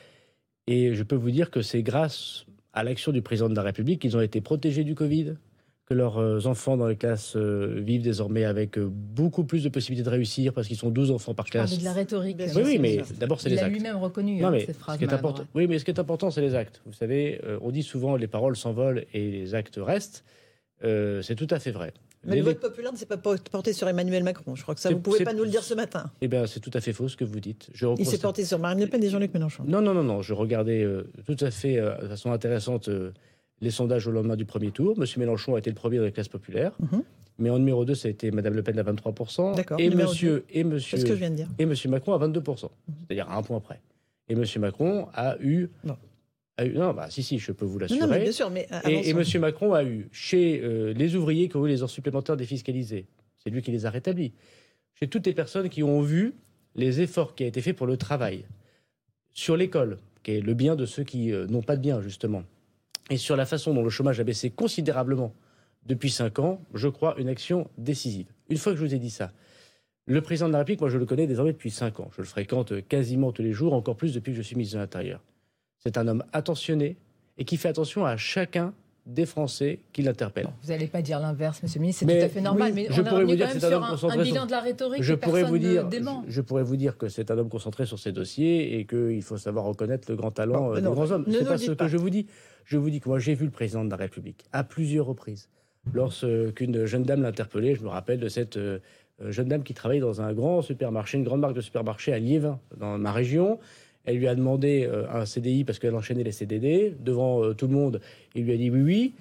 Et 0.67 0.93
je 0.93 1.03
peux 1.03 1.15
vous 1.15 1.31
dire 1.31 1.51
que 1.51 1.61
c'est 1.61 1.83
grâce 1.83 2.45
à 2.73 2.83
l'action 2.83 3.11
du 3.11 3.21
président 3.21 3.49
de 3.49 3.55
la 3.55 3.63
République 3.63 4.01
qu'ils 4.01 4.15
ont 4.15 4.21
été 4.21 4.39
protégés 4.39 4.83
du 4.83 4.95
Covid, 4.95 5.35
que 5.87 5.93
leurs 5.93 6.17
euh, 6.17 6.45
enfants 6.45 6.75
dans 6.75 6.87
les 6.87 6.97
classes 6.97 7.35
euh, 7.37 7.79
vivent 7.79 8.01
désormais 8.01 8.43
avec 8.43 8.77
euh, 8.77 8.89
beaucoup 8.91 9.45
plus 9.45 9.63
de 9.63 9.69
possibilités 9.69 10.03
de 10.03 10.09
réussir 10.09 10.53
parce 10.53 10.67
qu'ils 10.67 10.77
sont 10.77 10.89
12 10.89 11.11
enfants 11.11 11.33
par 11.33 11.45
classe. 11.45 11.77
de 11.77 11.83
la 11.83 11.93
rhétorique. 11.93 12.37
Oui, 12.55 12.61
oui, 12.65 12.77
mais 12.77 13.01
d'abord, 13.17 13.39
c'est 13.39 13.47
les 13.49 13.57
actes. 13.57 13.67
Il 13.67 13.69
a 13.69 13.73
lui-même 13.73 13.95
reconnu 13.95 14.43
hein, 14.43 14.53
ces 14.65 14.73
phrases. 14.73 14.95
Ce 14.95 14.99
qui 14.99 15.05
est 15.05 15.13
important, 15.13 15.45
oui, 15.55 15.65
mais 15.67 15.79
ce 15.79 15.85
qui 15.85 15.91
est 15.91 15.99
important, 15.99 16.29
c'est 16.29 16.41
les 16.41 16.55
actes. 16.55 16.81
Vous 16.85 16.93
savez, 16.93 17.41
on 17.61 17.71
dit 17.71 17.83
souvent 17.83 18.17
les 18.17 18.27
paroles 18.27 18.57
s'envolent 18.57 19.05
et 19.13 19.31
les 19.31 19.55
actes 19.55 19.79
restent. 19.81 20.25
c'est 20.81 21.35
tout 21.35 21.47
à 21.49 21.59
fait 21.59 21.71
vrai. 21.71 21.93
Mais 22.25 22.35
le 22.35 22.41
vote 22.41 22.59
populaire 22.59 22.91
ne 22.91 22.97
s'est 22.97 23.05
pas 23.05 23.15
porté 23.17 23.71
sur 23.71 23.87
Emmanuel 23.87 24.23
Macron. 24.23 24.55
Je 24.55 24.63
crois 24.63 24.75
que 24.75 24.81
ça, 24.81 24.89
vous 24.89 24.95
ne 24.95 25.01
pouvez 25.01 25.23
pas 25.23 25.33
nous 25.33 25.43
le 25.43 25.49
dire 25.49 25.63
ce 25.63 25.73
matin. 25.73 26.11
Eh 26.19 26.27
bien, 26.27 26.45
c'est 26.47 26.59
tout 26.59 26.71
à 26.73 26.81
fait 26.81 26.91
faux 26.91 27.07
ce 27.07 27.15
que 27.15 27.23
vous 27.23 27.39
dites. 27.39 27.69
Je 27.73 27.87
Il 27.97 28.05
s'est 28.05 28.17
porté 28.17 28.43
sur 28.43 28.59
Marine 28.59 28.81
Le 28.81 28.87
Pen 28.87 29.01
et 29.01 29.09
Jean-Luc 29.09 29.33
Mélenchon. 29.33 29.63
Non, 29.65 29.81
non, 29.81 29.93
non, 29.93 30.03
non. 30.03 30.21
Je 30.21 30.33
regardais 30.33 30.85
tout 31.25 31.37
à 31.39 31.51
fait 31.51 31.77
de 31.77 32.07
façon 32.07 32.33
intéressante 32.33 32.89
les 33.61 33.71
sondages 33.71 34.07
au 34.07 34.11
lendemain 34.11 34.35
du 34.35 34.45
premier 34.45 34.71
tour. 34.71 34.97
Monsieur 34.97 35.19
Mélenchon 35.19 35.55
a 35.55 35.59
été 35.59 35.69
le 35.69 35.75
premier 35.75 35.97
de 35.97 36.03
la 36.03 36.11
classe 36.11 36.27
populaire. 36.27 36.73
Mhm. 36.79 37.03
Mais 37.39 37.49
en 37.49 37.59
numéro 37.59 37.85
2, 37.85 37.93
ça 37.93 38.07
a 38.07 38.11
été 38.11 38.31
Madame 38.31 38.55
Le 38.55 38.63
Pen 38.63 38.79
à 38.79 38.83
23%. 38.83 39.77
Et 39.77 39.89
monsieur, 39.91 40.45
et 40.49 40.63
monsieur, 40.63 40.97
ce 40.97 41.05
que 41.05 41.13
je 41.13 41.19
viens 41.19 41.29
de 41.29 41.35
dire. 41.35 41.47
Et 41.59 41.67
Monsieur 41.67 41.89
Macron 41.89 42.13
à 42.13 42.17
22%. 42.17 42.71
Mhm. 42.87 42.95
C'est-à-dire 43.07 43.29
à 43.29 43.37
un 43.37 43.43
point 43.43 43.59
près. 43.59 43.79
Et 44.27 44.35
Monsieur 44.35 44.59
Macron 44.59 45.07
a 45.13 45.37
eu. 45.39 45.69
Non. 45.83 45.97
non, 46.59 46.93
bah, 46.93 47.09
si, 47.09 47.21
si, 47.21 47.37
je 47.37 47.51
peux 47.51 47.65
vous 47.65 47.77
l'assurer. 47.77 47.99
Non, 47.99 48.07
mais 48.07 48.19
bien 48.19 48.31
sûr, 48.31 48.49
mais. 48.49 48.67
Et, 48.85 49.09
et 49.09 49.13
Monsieur 49.13 49.39
Macron 49.39 49.73
a 49.73 49.83
eu, 49.83 50.07
chez 50.11 50.61
euh, 50.63 50.93
les 50.93 51.15
ouvriers 51.15 51.47
qui 51.47 51.57
ont 51.57 51.65
eu 51.65 51.69
les 51.69 51.83
heures 51.83 51.89
supplémentaires 51.89 52.37
défiscalisées, 52.37 53.05
c'est 53.43 53.51
lui 53.51 53.61
qui 53.61 53.71
les 53.71 53.85
a 53.85 53.91
rétablis. 53.91 54.33
Chez 54.95 55.07
toutes 55.07 55.27
les 55.27 55.33
personnes 55.33 55.69
qui 55.69 55.83
ont 55.83 56.01
vu 56.01 56.33
les 56.75 57.01
efforts 57.01 57.35
qui 57.35 57.43
ont 57.43 57.47
été 57.47 57.61
faits 57.61 57.75
pour 57.75 57.85
le 57.85 57.97
travail, 57.97 58.45
sur 59.31 59.55
l'école, 59.55 59.99
qui 60.23 60.31
est 60.31 60.41
le 60.41 60.55
bien 60.55 60.75
de 60.75 60.87
ceux 60.87 61.03
qui 61.03 61.31
euh, 61.31 61.45
n'ont 61.45 61.61
pas 61.61 61.75
de 61.75 61.81
bien, 61.81 62.01
justement 62.01 62.43
et 63.09 63.17
sur 63.17 63.35
la 63.35 63.45
façon 63.45 63.73
dont 63.73 63.83
le 63.83 63.89
chômage 63.89 64.19
a 64.19 64.23
baissé 64.23 64.49
considérablement 64.49 65.33
depuis 65.85 66.11
cinq 66.11 66.39
ans, 66.39 66.61
je 66.73 66.87
crois, 66.87 67.15
une 67.17 67.29
action 67.29 67.69
décisive. 67.77 68.27
Une 68.49 68.57
fois 68.57 68.73
que 68.73 68.79
je 68.79 68.85
vous 68.85 68.93
ai 68.93 68.99
dit 68.99 69.09
ça, 69.09 69.31
le 70.05 70.21
président 70.21 70.47
de 70.47 70.53
la 70.53 70.59
République, 70.59 70.81
moi 70.81 70.89
je 70.89 70.97
le 70.97 71.05
connais 71.05 71.27
désormais 71.27 71.53
depuis 71.53 71.71
cinq 71.71 71.99
ans. 71.99 72.09
Je 72.15 72.21
le 72.21 72.27
fréquente 72.27 72.87
quasiment 72.87 73.31
tous 73.31 73.41
les 73.41 73.53
jours, 73.53 73.73
encore 73.73 73.95
plus 73.95 74.13
depuis 74.13 74.31
que 74.31 74.37
je 74.37 74.41
suis 74.41 74.55
ministre 74.55 74.77
de 74.77 74.81
l'Intérieur. 74.81 75.21
C'est 75.79 75.97
un 75.97 76.07
homme 76.07 76.23
attentionné 76.33 76.97
et 77.37 77.45
qui 77.45 77.57
fait 77.57 77.69
attention 77.69 78.05
à 78.05 78.17
chacun 78.17 78.73
des 79.07 79.25
Français 79.25 79.79
qui 79.93 80.01
l'interpellent. 80.01 80.49
vous 80.61 80.69
n'allez 80.69 80.87
pas 80.87 81.01
dire 81.01 81.19
l'inverse, 81.19 81.63
Monsieur 81.63 81.79
le 81.79 81.83
ministre, 81.83 82.05
c'est 82.05 82.19
tout 82.19 82.25
à 82.25 82.29
fait 82.29 82.41
normal. 82.41 82.73
mais 82.75 82.87
je 82.89 83.01
on 83.01 83.05
pourrais 83.05 83.23
vous 83.23 83.35
dire 83.35 83.51
que 83.51 83.59
c'est 83.59 83.65
un 83.65 83.71
homme 83.71 83.89
concentré. 83.89 84.19
Un 84.19 84.23
bilan 84.23 84.45
de 84.45 84.51
la 84.51 84.59
rhétorique 84.59 85.01
je 85.01 85.13
pourrais 85.13 85.43
vous 85.43 85.57
dire, 85.57 85.89
je, 85.89 86.31
je, 86.31 86.41
pourrais 86.41 86.63
vous 86.63 86.75
dire 86.75 86.97
que 86.97 87.07
c'est 87.07 87.31
un 87.31 87.37
homme 87.37 87.49
concentré 87.49 87.85
sur 87.85 87.97
ses 87.97 88.11
dossiers 88.11 88.79
et 88.79 88.85
qu'il 88.85 89.23
faut 89.23 89.37
savoir 89.37 89.65
reconnaître 89.65 90.11
le 90.11 90.17
grand 90.17 90.31
talent 90.31 90.73
des 90.73 90.81
grands 90.81 91.11
hommes. 91.11 91.25
C'est 91.31 91.45
pas 91.45 91.57
ce 91.57 91.71
que 91.71 91.87
je 91.87 91.97
vous 91.97 92.09
dis. 92.09 92.27
Je 92.65 92.77
vous 92.77 92.89
dis 92.89 92.99
que 92.99 93.07
moi, 93.07 93.17
j'ai 93.17 93.33
vu 93.33 93.45
le 93.45 93.51
président 93.51 93.85
de 93.85 93.89
la 93.89 93.95
République 93.95 94.43
à 94.51 94.65
plusieurs 94.65 95.05
reprises. 95.05 95.49
Lorsqu'une 95.93 96.85
jeune 96.85 97.03
dame 97.03 97.21
l'interpellait, 97.21 97.75
je 97.75 97.81
me 97.81 97.87
rappelle 97.87 98.19
de 98.19 98.27
cette 98.27 98.57
euh, 98.57 98.79
jeune 99.29 99.47
dame 99.47 99.63
qui 99.63 99.73
travaille 99.73 100.01
dans 100.01 100.21
un 100.21 100.33
grand 100.33 100.61
supermarché, 100.61 101.17
une 101.17 101.23
grande 101.23 101.39
marque 101.39 101.55
de 101.55 101.61
supermarché 101.61 102.11
à 102.11 102.19
Liévin, 102.19 102.59
dans 102.77 102.97
ma 102.97 103.13
région. 103.13 103.59
Elle 104.07 104.17
lui 104.17 104.27
a 104.27 104.33
demandé 104.33 104.89
un 105.11 105.25
CDI 105.25 105.63
parce 105.65 105.77
qu'elle 105.77 105.93
enchaînait 105.93 106.23
les 106.23 106.31
CDD. 106.31 106.95
Devant 106.99 107.53
tout 107.53 107.67
le 107.67 107.73
monde, 107.73 108.01
il 108.33 108.45
lui 108.45 108.53
a 108.53 108.57
dit 108.57 108.71
oui, 108.71 108.81
oui. 108.81 109.13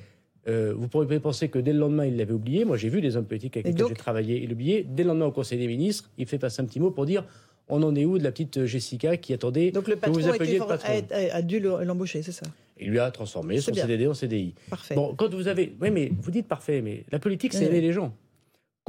Euh, 0.48 0.74
vous 0.76 0.88
pourriez 0.88 1.18
penser 1.18 1.48
que 1.48 1.58
dès 1.58 1.72
le 1.72 1.78
lendemain, 1.78 2.06
il 2.06 2.16
l'avait 2.16 2.32
oublié. 2.32 2.64
Moi, 2.64 2.76
j'ai 2.76 2.88
vu 2.88 3.00
des 3.00 3.16
hommes 3.16 3.24
politiques 3.24 3.56
avec 3.56 3.66
lesquels 3.66 3.88
j'ai 3.88 3.94
travaillé 3.94 4.42
et 4.42 4.46
l'oublier. 4.46 4.86
Dès 4.88 5.02
le 5.02 5.08
lendemain, 5.08 5.26
au 5.26 5.32
Conseil 5.32 5.58
des 5.58 5.66
ministres, 5.66 6.10
il 6.18 6.26
fait 6.26 6.38
passer 6.38 6.62
un 6.62 6.66
petit 6.66 6.80
mot 6.80 6.90
pour 6.90 7.06
dire 7.06 7.24
on 7.68 7.82
en 7.82 7.96
est 7.96 8.04
où 8.04 8.16
de 8.16 8.22
la 8.22 8.30
petite 8.30 8.64
Jessica 8.64 9.16
qui 9.16 9.34
attendait 9.34 9.72
Donc 9.72 9.88
le 9.88 9.96
patron, 9.96 10.16
que 10.16 10.22
vous 10.22 10.28
appeliez 10.28 10.58
le 10.58 10.66
patron. 10.66 11.02
A, 11.32 11.42
dû 11.42 11.58
l'embaucher, 11.58 12.22
c'est 12.22 12.32
ça? 12.32 12.46
Il 12.78 12.90
lui 12.90 13.00
a 13.00 13.10
transformé 13.10 13.58
son 13.58 13.74
CDD 13.74 14.06
en 14.06 14.14
CDI. 14.14 14.54
Parfait. 14.70 14.94
Bon, 14.94 15.14
quand 15.16 15.34
vous 15.34 15.48
avez. 15.48 15.74
Oui, 15.80 15.90
mais 15.90 16.12
vous 16.20 16.30
dites 16.30 16.46
parfait, 16.46 16.80
mais 16.80 17.04
la 17.10 17.18
politique, 17.18 17.52
c'est 17.52 17.64
aimer 17.64 17.80
les 17.80 17.92
gens. 17.92 18.14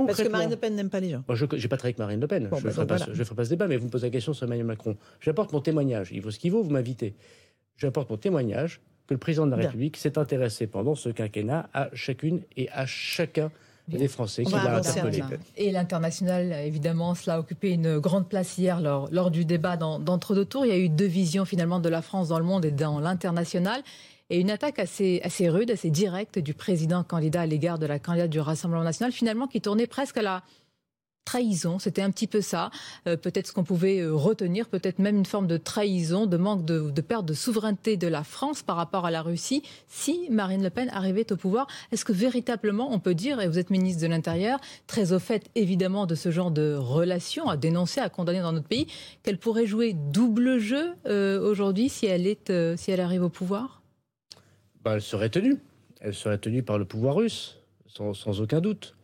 Parce 0.06 0.22
que 0.22 0.28
Marine 0.28 0.50
Le 0.50 0.56
Pen 0.56 0.76
n'aime 0.76 0.90
pas 0.90 1.00
les 1.00 1.10
gens. 1.10 1.24
Moi, 1.28 1.36
je 1.36 1.46
n'ai 1.46 1.68
pas 1.68 1.78
travaillé 1.78 1.96
avec 1.96 1.98
Marine 2.00 2.20
Le 2.20 2.28
Pen. 2.28 2.50
je 2.52 2.56
ne 2.58 2.62
bah, 2.62 2.72
ferai, 2.72 2.86
pas 3.36 3.46
ce 3.46 3.50
débat, 3.50 3.68
mais 3.68 3.78
vous 3.78 3.86
me 3.86 3.92
posez 3.92 4.08
la 4.08 4.12
question 4.12 4.34
sur 4.34 4.46
Emmanuel 4.46 4.66
Macron. 4.66 4.96
J'apporte 5.20 5.52
mon 5.54 5.62
témoignage. 5.62 6.10
Il 6.12 6.22
vaut 6.22 6.32
ce 6.32 6.40
qu'il 6.40 6.52
vaut, 6.52 6.62
vous 6.62 6.70
m'invitez. 6.70 7.16
J'apporte 7.78 8.10
mon 8.10 8.18
témoignage 8.18 8.82
que 9.08 9.14
le 9.14 9.20
président 9.20 9.46
de 9.46 9.52
la 9.52 9.58
République 9.58 9.98
s'est 9.98 10.18
intéressé 10.18 10.68
pendant 10.68 10.96
ce 10.96 11.10
quinquennat 11.10 11.70
à 11.74 11.90
chacune 11.94 12.42
et 12.56 12.70
à 12.72 12.86
chacun 12.86 13.52
des 13.88 14.08
Français 14.08 14.44
qui 14.44 14.52
l'a 14.52 14.78
interpellé. 14.78 15.24
Et 15.56 15.72
l'international, 15.72 16.52
évidemment, 16.66 17.16
cela 17.16 17.36
a 17.36 17.40
occupé 17.40 17.72
une 17.72 18.00
grande 18.00 18.28
place 18.28 18.58
hier 18.58 18.82
lors, 18.82 19.08
lors 19.12 19.32
du 19.32 19.46
débat 19.46 19.78
d'entre-deux 19.78 20.46
tours. 20.46 20.66
Il 20.66 20.70
y 20.70 20.76
a 20.76 20.78
eu 20.78 20.90
deux 20.90 21.06
visions 21.06 21.46
finalement 21.46 21.80
de 21.80 21.90
la 21.90 22.02
France 22.02 22.28
dans 22.30 22.40
le 22.40 22.46
monde 22.46 22.66
et 22.66 22.72
dans 22.72 23.00
l'international. 23.00 23.82
Et 24.30 24.40
une 24.40 24.52
attaque 24.52 24.80
assez, 24.80 25.22
rude, 25.50 25.72
assez 25.72 25.90
directe 25.90 26.40
du 26.40 26.54
président 26.54 27.04
candidat 27.04 27.42
à 27.42 27.46
l'égard 27.46 27.80
de 27.80 27.86
la 27.86 28.00
candidate 28.00 28.30
du 28.30 28.40
Rassemblement 28.40 28.84
national, 28.84 29.12
finalement 29.12 29.48
qui 29.48 29.62
tournait 29.62 29.88
presque 29.88 30.18
à 30.18 30.22
la, 30.22 30.44
trahison. 31.28 31.78
C'était 31.78 32.02
un 32.02 32.10
petit 32.10 32.26
peu 32.26 32.40
ça. 32.40 32.72
Euh, 33.06 33.18
peut-être 33.18 33.48
ce 33.48 33.52
qu'on 33.52 33.66
pouvait 33.66 34.00
euh, 34.00 34.14
retenir, 34.14 34.70
peut-être 34.70 34.98
même 34.98 35.18
une 35.18 35.26
forme 35.26 35.46
de 35.46 35.58
trahison, 35.58 36.26
de 36.26 36.38
manque 36.38 36.64
de, 36.64 37.02
perte 37.02 37.26
de 37.26 37.34
souveraineté 37.34 37.98
de 37.98 38.08
la 38.08 38.24
France 38.24 38.64
par 38.64 38.78
rapport 38.78 39.06
à 39.06 39.12
la 39.12 39.22
Russie 39.22 39.62
si 39.88 40.28
Marine 40.30 40.64
Le 40.64 40.70
Pen 40.70 40.90
arrivait 40.94 41.30
au 41.32 41.36
pouvoir. 41.36 41.68
Est-ce 41.92 42.06
que 42.06 42.14
véritablement 42.14 42.94
on 42.94 43.00
peut 43.00 43.14
dire, 43.14 43.42
et 43.42 43.48
vous 43.50 43.60
êtes 43.60 43.70
ministre 43.70 44.02
de 44.02 44.08
l'Intérieur, 44.08 44.60
très 44.88 45.12
au 45.12 45.20
fait 45.20 45.50
évidemment 45.56 46.06
de 46.06 46.16
ce 46.16 46.32
genre 46.32 46.50
de 46.50 46.76
relations 46.76 47.50
à 47.50 47.58
dénoncer, 47.58 48.00
à 48.00 48.08
condamner 48.08 48.40
dans 48.40 48.54
notre 48.54 48.68
pays, 48.68 48.88
qu'elle 49.24 49.38
pourrait 49.38 49.66
jouer 49.66 49.94
double 49.94 50.60
jeu 50.60 50.94
euh, 51.08 51.42
aujourd'hui 51.42 51.90
si 51.90 52.06
elle 52.06 53.02
arrive 53.02 53.24
au 53.24 53.30
pouvoir? 53.30 53.77
Elle 54.94 55.02
serait 55.02 55.30
tenue. 55.30 55.58
Elle 56.00 56.14
serait 56.14 56.38
tenue 56.38 56.64
par 56.64 56.78
le 56.78 56.86
pouvoir 56.86 57.16
russe, 57.16 57.60
sans, 57.88 58.14
sans 58.14 58.42
aucun 58.42 58.62
doute. 58.62 58.96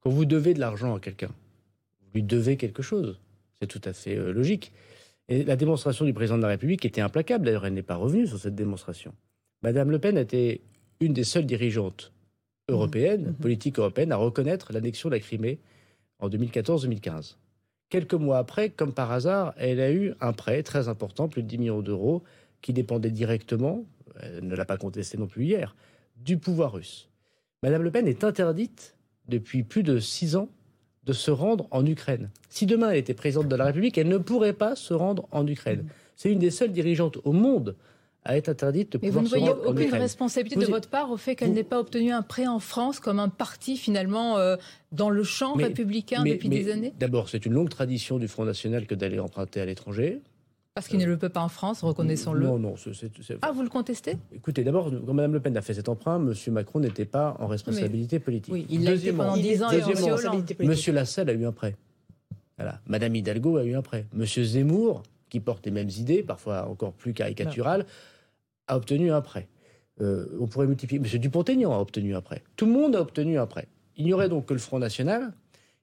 Quand 0.00 0.10
vous 0.10 0.24
devez 0.24 0.54
de 0.54 0.60
l'argent 0.60 0.94
à 0.94 1.00
quelqu'un, 1.00 1.30
lui 2.14 2.22
devait 2.22 2.56
quelque 2.56 2.82
chose. 2.82 3.18
C'est 3.60 3.66
tout 3.66 3.82
à 3.84 3.92
fait 3.92 4.16
euh, 4.16 4.32
logique. 4.32 4.72
Et 5.28 5.44
la 5.44 5.56
démonstration 5.56 6.04
du 6.04 6.14
président 6.14 6.38
de 6.38 6.42
la 6.42 6.48
République 6.48 6.84
était 6.84 7.00
implacable. 7.00 7.44
D'ailleurs, 7.44 7.66
elle 7.66 7.74
n'est 7.74 7.82
pas 7.82 7.96
revenue 7.96 8.26
sur 8.26 8.38
cette 8.38 8.54
démonstration. 8.54 9.12
Madame 9.62 9.90
Le 9.90 9.98
Pen 9.98 10.16
était 10.16 10.62
une 11.00 11.12
des 11.12 11.24
seules 11.24 11.46
dirigeantes 11.46 12.12
européennes, 12.68 13.22
mmh. 13.22 13.30
Mmh. 13.30 13.34
politiques 13.34 13.78
européennes, 13.78 14.12
à 14.12 14.16
reconnaître 14.16 14.72
l'annexion 14.72 15.08
de 15.08 15.14
la 15.14 15.20
Crimée 15.20 15.58
en 16.18 16.28
2014-2015. 16.28 17.36
Quelques 17.90 18.14
mois 18.14 18.38
après, 18.38 18.70
comme 18.70 18.92
par 18.92 19.12
hasard, 19.12 19.54
elle 19.56 19.80
a 19.80 19.90
eu 19.90 20.14
un 20.20 20.32
prêt 20.32 20.62
très 20.62 20.88
important, 20.88 21.28
plus 21.28 21.42
de 21.42 21.48
10 21.48 21.58
millions 21.58 21.82
d'euros, 21.82 22.22
qui 22.60 22.72
dépendait 22.72 23.10
directement, 23.10 23.84
elle 24.22 24.46
ne 24.46 24.54
l'a 24.54 24.64
pas 24.64 24.76
contesté 24.76 25.18
non 25.18 25.26
plus 25.26 25.44
hier, 25.44 25.74
du 26.16 26.38
pouvoir 26.38 26.72
russe. 26.72 27.08
Madame 27.62 27.82
Le 27.82 27.90
Pen 27.90 28.06
est 28.06 28.24
interdite 28.24 28.96
depuis 29.28 29.62
plus 29.62 29.82
de 29.82 29.98
six 29.98 30.36
ans 30.36 30.48
de 31.04 31.12
se 31.12 31.30
rendre 31.30 31.66
en 31.70 31.84
Ukraine. 31.86 32.30
Si 32.48 32.66
demain 32.66 32.90
elle 32.90 32.98
était 32.98 33.14
présidente 33.14 33.48
de 33.48 33.56
la 33.56 33.64
République, 33.64 33.96
elle 33.98 34.08
ne 34.08 34.18
pourrait 34.18 34.52
pas 34.52 34.76
se 34.76 34.94
rendre 34.94 35.26
en 35.32 35.46
Ukraine. 35.46 35.86
C'est 36.16 36.30
une 36.30 36.38
des 36.38 36.50
seules 36.50 36.72
dirigeantes 36.72 37.18
au 37.24 37.32
monde 37.32 37.76
à 38.24 38.36
être 38.36 38.48
interdite 38.48 38.92
de 38.92 38.98
pouvoir 38.98 39.26
se 39.26 39.34
rendre 39.36 39.44
en 39.44 39.46
Ukraine. 39.46 39.56
vous 39.56 39.72
ne 39.72 39.74
voyez 39.74 39.86
aucune 39.86 40.00
responsabilité 40.00 40.60
de 40.60 40.70
votre 40.70 40.90
part 40.90 41.10
au 41.10 41.16
fait 41.16 41.34
qu'elle 41.34 41.52
n'ait 41.52 41.64
pas 41.64 41.80
obtenu 41.80 42.12
un 42.12 42.22
prêt 42.22 42.46
en 42.46 42.58
France 42.58 43.00
comme 43.00 43.20
un 43.20 43.30
parti 43.30 43.76
finalement 43.76 44.36
euh, 44.38 44.56
dans 44.92 45.08
le 45.08 45.24
champ 45.24 45.54
républicain 45.54 46.24
depuis 46.24 46.48
des 46.48 46.70
années? 46.70 46.92
D'abord, 46.98 47.28
c'est 47.28 47.46
une 47.46 47.54
longue 47.54 47.70
tradition 47.70 48.18
du 48.18 48.28
Front 48.28 48.44
National 48.44 48.86
que 48.86 48.94
d'aller 48.94 49.18
emprunter 49.18 49.60
à 49.60 49.64
l'étranger. 49.64 50.20
Parce 50.78 50.86
qu'il 50.86 51.00
ne 51.00 51.06
le 51.06 51.16
peut 51.16 51.28
pas 51.28 51.40
en 51.40 51.48
France, 51.48 51.82
reconnaissons-le. 51.82 52.46
Non, 52.46 52.56
non. 52.56 52.76
Ah, 53.42 53.50
vous 53.50 53.62
le 53.62 53.68
contestez? 53.68 54.16
Écoutez, 54.32 54.62
d'abord, 54.62 54.92
quand 55.04 55.12
Mme 55.12 55.32
Le 55.32 55.40
Pen 55.40 55.56
a 55.56 55.60
fait 55.60 55.74
cet 55.74 55.88
emprunt, 55.88 56.24
M. 56.24 56.32
Macron 56.52 56.78
n'était 56.78 57.04
pas 57.04 57.36
en 57.40 57.48
responsabilité 57.48 58.20
politique. 58.20 58.54
Oui, 58.54 58.64
il 58.70 58.84
l'a 58.84 58.92
été 58.92 59.12
pendant 59.12 59.36
10 59.36 59.64
ans 59.64 59.70
M. 59.72 60.94
Lassalle 60.94 61.30
a 61.30 61.32
eu 61.32 61.44
un 61.44 61.50
prêt. 61.50 61.74
Voilà. 62.58 62.80
Mme 62.86 63.16
Hidalgo 63.16 63.56
a 63.56 63.64
eu 63.64 63.74
un 63.74 63.82
prêt. 63.82 64.06
M. 64.16 64.24
Zemmour, 64.24 65.02
qui 65.28 65.40
porte 65.40 65.66
les 65.66 65.72
mêmes 65.72 65.90
idées, 65.90 66.22
parfois 66.22 66.68
encore 66.68 66.92
plus 66.92 67.12
caricaturales, 67.12 67.84
a 68.68 68.76
obtenu 68.76 69.10
un 69.10 69.20
prêt. 69.20 69.48
Euh, 70.00 70.26
on 70.38 70.46
pourrait 70.46 70.68
multiplier. 70.68 71.02
M. 71.04 71.18
Dupont-Aignan 71.18 71.72
a 71.72 71.80
obtenu 71.80 72.14
un 72.14 72.20
prêt. 72.20 72.44
Tout 72.54 72.66
le 72.66 72.72
monde 72.72 72.94
a 72.94 73.00
obtenu 73.00 73.36
un 73.36 73.46
prêt. 73.46 73.66
Il 73.96 74.04
n'y 74.04 74.12
aurait 74.12 74.28
donc 74.28 74.46
que 74.46 74.52
le 74.52 74.60
Front 74.60 74.78
National 74.78 75.32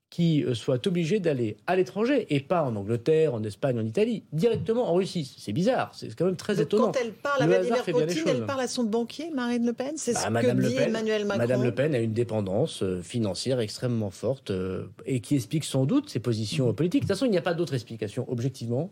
qui 0.10 0.44
euh, 0.44 0.54
soit 0.54 0.86
obligé 0.88 1.20
d'aller 1.20 1.58
à 1.68 1.76
l'étranger 1.76 2.26
et 2.30 2.40
pas 2.40 2.64
en 2.64 2.76
Angleterre, 2.76 3.34
en 3.34 3.44
Espagne, 3.44 3.80
en 3.80 3.86
Italie, 3.86 4.24
directement 4.32 4.90
en 4.90 4.94
Russie. 4.94 5.36
C'est 5.38 5.52
bizarre, 5.52 5.92
c'est 5.94 6.16
quand 6.16 6.26
même 6.26 6.36
très 6.36 6.62
étonnant. 6.62 6.92
Quand 6.92 7.00
elle 7.02 7.12
parle 7.12 7.42
à 7.42 7.48
Vladimir 7.48 7.84
Poutine, 7.84 8.24
elle 8.28 8.46
parle 8.46 8.62
à 8.62 8.68
son 8.68 8.84
banquier, 8.84 9.32
Marine 9.32 9.66
Le 9.66 9.74
Pen 9.74 9.94
C'est 9.98 10.14
bah, 10.14 10.20
ce 10.26 10.30
Madame 10.30 10.60
que 10.60 10.68
dit 10.68 10.76
Emmanuel 10.78 11.26
Macron. 11.26 11.40
Madame 11.40 11.64
Le 11.64 11.74
Pen 11.74 11.96
a 11.96 12.00
une 12.00 12.14
dépendance 12.14 12.84
euh, 12.84 13.02
financière 13.02 13.60
extrêmement 13.60 14.12
forte 14.12 14.52
euh, 14.52 14.86
et 15.06 15.20
qui 15.20 15.36
explique 15.36 15.66
sans 15.66 15.86
doute 15.86 16.10
ses 16.10 16.20
positions 16.20 16.74
politiques. 16.74 17.02
De 17.02 17.08
toute 17.08 17.16
façon, 17.16 17.26
il 17.26 17.32
n'y 17.32 17.38
a 17.38 17.42
pas 17.42 17.54
d'autre 17.54 17.74
explication, 17.74 18.26
objectivement, 18.30 18.92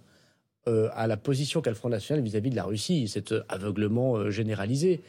à 0.66 1.08
la 1.08 1.18
position 1.18 1.62
qu'a 1.62 1.72
le 1.72 1.76
Front 1.76 1.90
National 1.90 2.24
vis-à-vis 2.24 2.50
de 2.50 2.56
la 2.56 2.64
Russie, 2.64 3.10
cet 3.10 3.34
aveuglement 3.50 4.30
généralisé. 4.30 5.02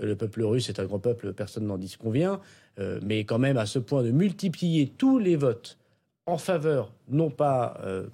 Le 0.00 0.14
peuple 0.16 0.42
russe 0.42 0.68
est 0.68 0.80
un 0.80 0.84
grand 0.84 0.98
peuple, 0.98 1.32
personne 1.32 1.66
n'en 1.66 1.78
disconvient. 1.78 2.40
Euh, 2.78 3.00
mais 3.02 3.24
quand 3.24 3.38
même 3.38 3.56
à 3.56 3.66
ce 3.66 3.78
point 3.78 4.02
de 4.02 4.10
multiplier 4.10 4.92
tous 4.96 5.18
les 5.18 5.36
votes 5.36 5.78
en 6.26 6.38
faveur, 6.38 6.92
non 7.08 7.30
pas 7.30 7.80
euh, 7.84 8.06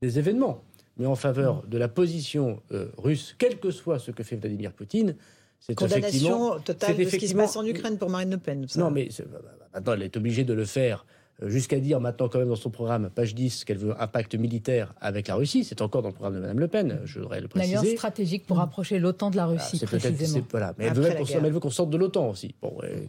des 0.00 0.18
événements, 0.18 0.64
mais 0.96 1.06
en 1.06 1.14
faveur 1.14 1.62
de 1.66 1.78
la 1.78 1.88
position 1.88 2.60
euh, 2.72 2.88
russe, 2.96 3.34
quel 3.38 3.58
que 3.58 3.70
soit 3.70 3.98
ce 3.98 4.10
que 4.10 4.22
fait 4.22 4.36
Vladimir 4.36 4.72
Poutine, 4.72 5.16
c'est 5.60 5.74
Condamnation 5.76 6.58
totale 6.58 6.96
de 6.96 7.04
ce 7.04 7.16
qui 7.16 7.28
se 7.28 7.34
passe 7.34 7.56
en 7.56 7.64
Ukraine 7.64 7.96
pour 7.96 8.10
Marine 8.10 8.32
Le 8.32 8.38
Pen. 8.38 8.66
Non, 8.76 8.90
mais 8.90 9.08
maintenant, 9.72 9.92
elle 9.92 10.02
est 10.02 10.16
obligée 10.16 10.42
de 10.42 10.54
le 10.54 10.64
faire 10.64 11.04
euh, 11.04 11.21
jusqu'à 11.46 11.80
dire 11.80 12.00
maintenant 12.00 12.28
quand 12.28 12.38
même 12.38 12.48
dans 12.48 12.56
son 12.56 12.70
programme, 12.70 13.10
page 13.10 13.34
10, 13.34 13.64
qu'elle 13.64 13.78
veut 13.78 13.94
un 14.00 14.06
pacte 14.06 14.34
militaire 14.34 14.94
avec 15.00 15.28
la 15.28 15.34
Russie. 15.34 15.64
C'est 15.64 15.82
encore 15.82 16.02
dans 16.02 16.08
le 16.08 16.14
programme 16.14 16.36
de 16.36 16.40
Mme 16.40 16.60
Le 16.60 16.68
Pen, 16.68 17.00
je 17.04 17.20
voudrais 17.20 17.40
le 17.40 17.48
préciser. 17.48 17.72
Une 17.74 17.78
alliance 17.78 17.96
stratégique 17.96 18.46
pour 18.46 18.58
rapprocher 18.58 18.98
l'OTAN 18.98 19.30
de 19.30 19.36
la 19.36 19.46
Russie, 19.46 19.80
ah, 19.82 19.86
précisément. 19.86 20.46
Voilà. 20.50 20.74
Mais 20.78 20.86
elle 20.86 20.94
veut, 21.52 21.60
qu'on 21.60 21.70
sorte 21.70 21.90
de 21.90 21.96
l'OTAN 21.96 22.28
aussi. 22.30 22.54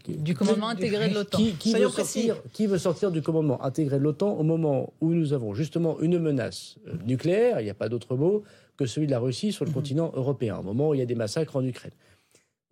du 0.08 0.34
commandement 0.36 0.70
intégré 0.70 1.10
de 1.10 1.16
l'OTAN. 1.16 1.38
Qui, 1.60 1.74
veut 1.74 1.90
sortir, 1.90 2.36
qui 2.52 2.68
veut 2.68 2.78
sortir 2.78 3.12
du 3.12 3.22
commandement 3.22 3.63
intégré 3.63 3.98
de 3.98 4.04
l'OTAN 4.04 4.32
au 4.34 4.44
moment 4.44 4.94
où 5.02 5.13
nous 5.13 5.34
avons 5.34 5.54
justement 5.54 6.00
une 6.00 6.20
menace 6.20 6.75
euh, 6.88 6.94
nucléaire, 7.06 7.60
il 7.60 7.63
n'y 7.63 7.70
a 7.70 7.75
pas 7.75 7.90
d'autre 7.90 8.16
mot, 8.16 8.44
que 8.78 8.86
celui 8.86 9.08
de 9.08 9.12
la 9.12 9.20
Russie 9.20 9.52
sur 9.52 9.66
le 9.66 9.70
mhm. 9.70 9.75
continent 9.75 10.12
européen, 10.16 10.58
au 10.58 10.63
moment 10.63 10.90
où 10.90 10.94
il 10.94 11.00
y 11.00 11.04
a 11.04 11.06
des 11.06 11.16
massacres 11.16 11.56
en 11.56 11.63
Ukraine 11.63 11.92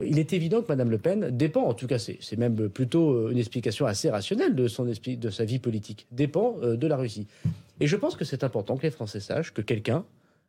il 0.05 0.19
est 0.19 0.33
évident 0.33 0.61
que 0.61 0.67
Mme 0.67 0.89
Le 0.89 0.97
Pen 0.97 1.29
dépend, 1.31 1.63
en 1.63 1.73
tout 1.73 1.87
cas 1.87 1.99
c'est 1.99 2.37
même 2.37 2.69
plutôt 2.69 3.11
euh, 3.11 3.31
une 3.31 3.37
explication 3.37 3.85
assez 3.85 4.09
rationnelle 4.09 4.55
de, 4.55 4.67
son 4.67 4.85
de 4.85 5.29
sa 5.29 5.45
vie 5.45 5.59
politique, 5.59 6.07
dépend 6.11 6.55
euh, 6.61 6.75
de 6.75 6.87
la 6.87 6.97
Russie. 6.97 7.27
Et 7.79 7.87
je 7.87 7.95
pense 7.95 8.15
que 8.15 8.25
c'est 8.25 8.43
important 8.43 8.77
que 8.77 8.83
les 8.83 8.91
Français 8.91 9.19
sachent 9.19 9.53
que 9.53 9.61
quelqu'un 9.61 10.05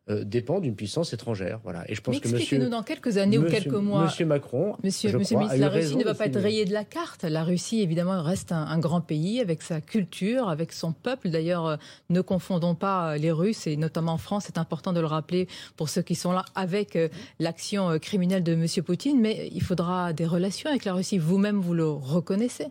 euh, 0.09 0.25
dépend 0.25 0.59
d'une 0.59 0.75
puissance 0.75 1.13
étrangère. 1.13 1.61
Voilà. 1.63 1.89
Et 1.89 1.95
je 1.95 2.01
pense 2.01 2.19
que 2.19 2.27
monsieur, 2.27 2.67
dans 2.67 2.83
quelques 2.83 3.15
années 3.15 3.37
ou 3.37 3.45
quelques 3.45 3.71
mois. 3.71 4.03
Monsieur 4.03 4.25
Macron, 4.25 4.75
Monsieur, 4.83 5.17
monsieur 5.17 5.37
ministre, 5.37 5.57
la 5.57 5.69
Russie 5.69 5.95
ne 5.95 6.03
va 6.03 6.13
pas 6.13 6.25
être 6.25 6.41
rayée 6.41 6.65
de 6.65 6.73
la 6.73 6.83
carte. 6.83 7.23
La 7.23 7.45
Russie, 7.45 7.81
évidemment, 7.81 8.21
reste 8.21 8.51
un, 8.51 8.77
grand 8.79 8.99
pays 8.99 9.39
avec 9.39 9.61
sa 9.61 9.79
culture, 9.79 10.49
avec 10.49 10.73
son 10.73 10.91
peuple. 10.91 11.29
D'ailleurs, 11.29 11.65
euh, 11.65 11.75
ne 12.09 12.19
confondons 12.19 12.75
pas 12.75 13.13
euh, 13.13 13.17
les 13.17 13.31
Russes 13.31 13.65
et 13.65 13.77
notamment 13.77 14.11
en 14.11 14.17
France. 14.17 14.43
C'est 14.45 14.57
important 14.57 14.91
de 14.91 14.99
le 14.99 15.05
rappeler 15.05 15.47
pour 15.77 15.87
ceux 15.87 16.01
qui 16.01 16.15
sont 16.15 16.33
là 16.33 16.43
avec 16.53 16.97
l'action 17.39 17.97
criminelle 17.97 18.43
de 18.43 18.55
Monsieur 18.55 18.83
Poutine. 18.83 19.21
Mais 19.21 19.47
il 19.53 19.61
faudra 19.61 20.11
des 20.11 20.25
relations 20.25 20.69
avec 20.69 20.83
la 20.83 20.95
Russie. 20.95 21.17
Vous-même, 21.17 21.61
vous 21.61 21.73
le 21.73 21.87
reconnaissez. 21.87 22.67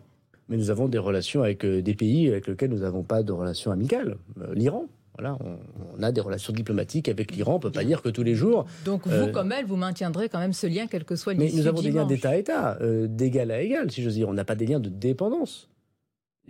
Mais 0.49 0.57
nous 0.57 0.69
avons 0.69 0.87
des 0.87 0.99
relations 0.99 1.41
avec 1.41 1.65
des 1.65 1.95
pays 1.95 2.27
avec 2.27 2.45
lesquels 2.45 2.69
nous 2.69 2.81
n'avons 2.81 3.01
pas 3.01 3.23
de 3.23 3.31
relations 3.31 3.71
amicales. 3.71 4.17
L'Iran, 4.53 4.87
voilà, 5.17 5.37
on, 5.41 6.01
a 6.01 6.11
des 6.11 6.21
relations 6.21 6.53
diplomatiques 6.53 7.07
avec 7.07 7.35
l'Iran, 7.35 7.53
on 7.53 7.55
ne 7.57 7.61
peut 7.61 7.71
pas 7.71 7.83
dire 7.83 8.01
que 8.01 8.09
tous 8.09 8.23
les 8.23 8.33
jours. 8.33 8.65
Donc 8.83 9.05
vous, 9.05 9.13
euh, 9.13 9.31
comme 9.31 9.51
elle, 9.51 9.65
vous 9.65 9.75
maintiendrez 9.75 10.27
quand 10.27 10.39
même 10.39 10.53
ce 10.53 10.65
lien, 10.65 10.87
quel 10.87 11.03
que 11.03 11.15
soit 11.15 11.33
l'issue 11.33 11.55
Mais 11.55 11.61
nous 11.61 11.67
avons 11.67 11.81
des 11.81 11.91
liens 11.91 12.05
d'État 12.05 12.29
à 12.29 12.35
État, 12.35 12.77
euh, 12.81 13.07
d'égal 13.07 13.51
à 13.51 13.61
égal, 13.61 13.91
si 13.91 14.01
j'ose 14.01 14.15
dire. 14.15 14.27
On 14.27 14.33
n'a 14.33 14.45
pas 14.45 14.55
des 14.55 14.65
liens 14.65 14.79
de 14.79 14.89
dépendance. 14.89 15.69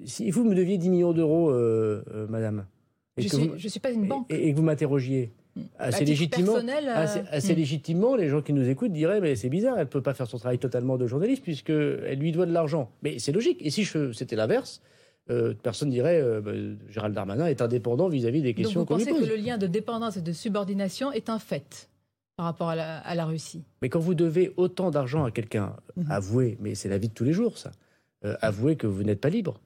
Si 0.05 0.32
vous 0.32 0.46
me 0.46 0.55
deviez 0.55 0.77
10 0.77 0.89
millions 0.89 1.12
d'euros, 1.12 1.51
euh, 1.51 2.03
madame. 2.29 2.65
je 3.17 3.24
ne 3.24 3.58
suis, 3.58 3.79
pas 3.79 3.91
une 3.91 4.08
banque. 4.08 4.27
Et, 4.32 4.51
que 4.51 4.55
vous 4.55 4.63
m'interrogiez. 4.63 5.34
Hmm. 5.55 5.62
Assez, 5.77 6.05
légitimement, 6.05 6.55
assez, 7.29 7.53
hmm. 7.53 7.58
légitimement, 7.58 8.15
les 8.15 8.29
gens 8.29 8.41
qui 8.41 8.53
nous 8.53 8.67
écoutent 8.70 8.93
diraient 8.93 9.22
mais 9.22 9.36
c'est 9.36 9.50
bizarre, 9.50 9.75
elle 9.75 9.84
ne 9.84 9.89
peut 9.89 10.01
pas 10.01 10.15
faire 10.15 10.25
son 10.25 10.39
travail 10.39 10.58
totalement 10.58 10.98
de 10.98 11.05
journaliste 11.05 11.43
puisqu'elle 11.43 12.17
lui 12.17 12.32
doit 12.32 12.48
de 12.48 12.53
l'argent. 12.53 12.89
Mais 13.03 13.20
c'est 13.20 13.34
logique. 13.34 13.60
Et 13.62 13.70
si 13.70 13.88
c'était 14.13 14.36
l'inverse, 14.36 14.82
personne 15.61 15.89
dirait 15.89 16.21
bah, 16.41 16.51
Gérald 16.89 17.15
Darmanin 17.15 17.47
est 17.47 17.61
indépendant 17.61 18.09
vis-à-vis 18.09 18.41
des 18.41 18.53
questions 18.53 18.85
qu'on 18.85 18.97
lui 18.97 19.05
pose. 19.05 19.13
Vous 19.13 19.19
pensez 19.19 19.29
que 19.29 19.35
le 19.35 19.41
lien 19.41 19.57
de 19.57 19.67
dépendance 19.67 20.17
et 20.17 20.21
de 20.21 20.31
subordination 20.33 21.11
est 21.11 21.29
un 21.29 21.39
fait 21.39 21.89
par 22.35 22.45
rapport 22.45 22.69
à 22.69 22.75
la, 23.15 23.25
Russie? 23.25 23.63
Mais 23.81 23.89
quand 23.89 23.99
vous 23.99 24.15
devez 24.15 24.53
autant 24.57 24.91
d'argent 24.91 25.23
à 25.23 25.31
quelqu'un, 25.31 25.75
mhm. 25.95 26.11
avouez, 26.11 26.57
mais 26.59 26.75
c'est 26.75 26.89
la 26.89 26.97
vie 26.97 27.09
de 27.09 27.13
tous 27.13 27.23
les 27.23 27.33
jours, 27.33 27.57
ça. 27.57 27.71
avouez 28.41 28.75
que 28.75 28.87
vous 28.87 29.03
n'êtes 29.03 29.21
pas 29.21 29.29
libre. 29.29 29.59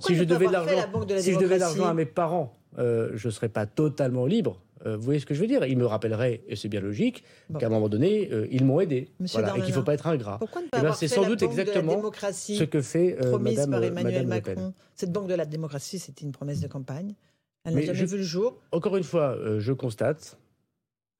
si 0.00 0.14
je 0.14 0.24
devais 0.24 0.46
de 0.46 0.52
l'argent, 0.52 0.76
si 1.18 1.32
je 1.32 1.38
devais 1.38 1.58
l'argent 1.58 1.86
à 1.86 1.94
mes 1.94 2.06
parents, 2.06 2.56
je 2.76 3.26
ne 3.26 3.30
serais 3.30 3.48
pas 3.48 3.66
totalement 3.66 4.26
libre. 4.26 4.60
Euh, 4.86 4.96
vous 4.96 5.02
voyez 5.02 5.20
ce 5.20 5.26
que 5.26 5.34
je 5.34 5.40
veux 5.40 5.46
dire? 5.46 5.64
Il 5.66 5.76
me 5.76 5.86
rappellerait, 5.86 6.42
et 6.48 6.56
c'est 6.56 6.68
bien 6.68 6.80
logique, 6.80 7.24
qu'à 7.58 7.66
un 7.66 7.70
moment 7.70 7.88
donné, 7.88 8.30
euh, 8.32 8.46
ils 8.50 8.64
m'ont 8.64 8.80
aidé. 8.80 9.08
voilà, 9.32 9.56
et 9.56 9.60
qu'il 9.60 9.70
ne 9.70 9.74
faut 9.74 9.82
pas 9.82 9.94
être 9.94 10.06
ingrat. 10.06 10.38
Pourquoi 10.38 10.62
ne 10.62 10.68
pas 10.68 10.78
eh 10.78 10.82
ben, 10.82 10.92
C'est 10.92 11.08
sans 11.08 11.26
doute 11.26 11.42
exactement 11.42 12.02
ce 12.32 12.64
que 12.64 12.80
fait 12.80 13.18
euh, 13.22 13.38
Madame, 13.38 13.70
par 13.70 13.84
Emmanuel 13.84 14.26
Macron? 14.26 14.72
Cette 14.94 15.12
banque 15.12 15.28
de 15.28 15.34
la 15.34 15.44
démocratie, 15.44 15.98
c'était 15.98 16.24
une 16.24 16.32
promesse 16.32 16.60
de 16.60 16.68
campagne? 16.68 17.14
Elle 17.64 17.74
n'a 17.74 17.82
jamais 17.82 18.06
vu 18.06 18.16
le 18.16 18.22
jour? 18.22 18.58
Encore 18.72 18.96
une 18.96 19.04
fois, 19.04 19.36
je 19.58 19.72
constate 19.72 20.38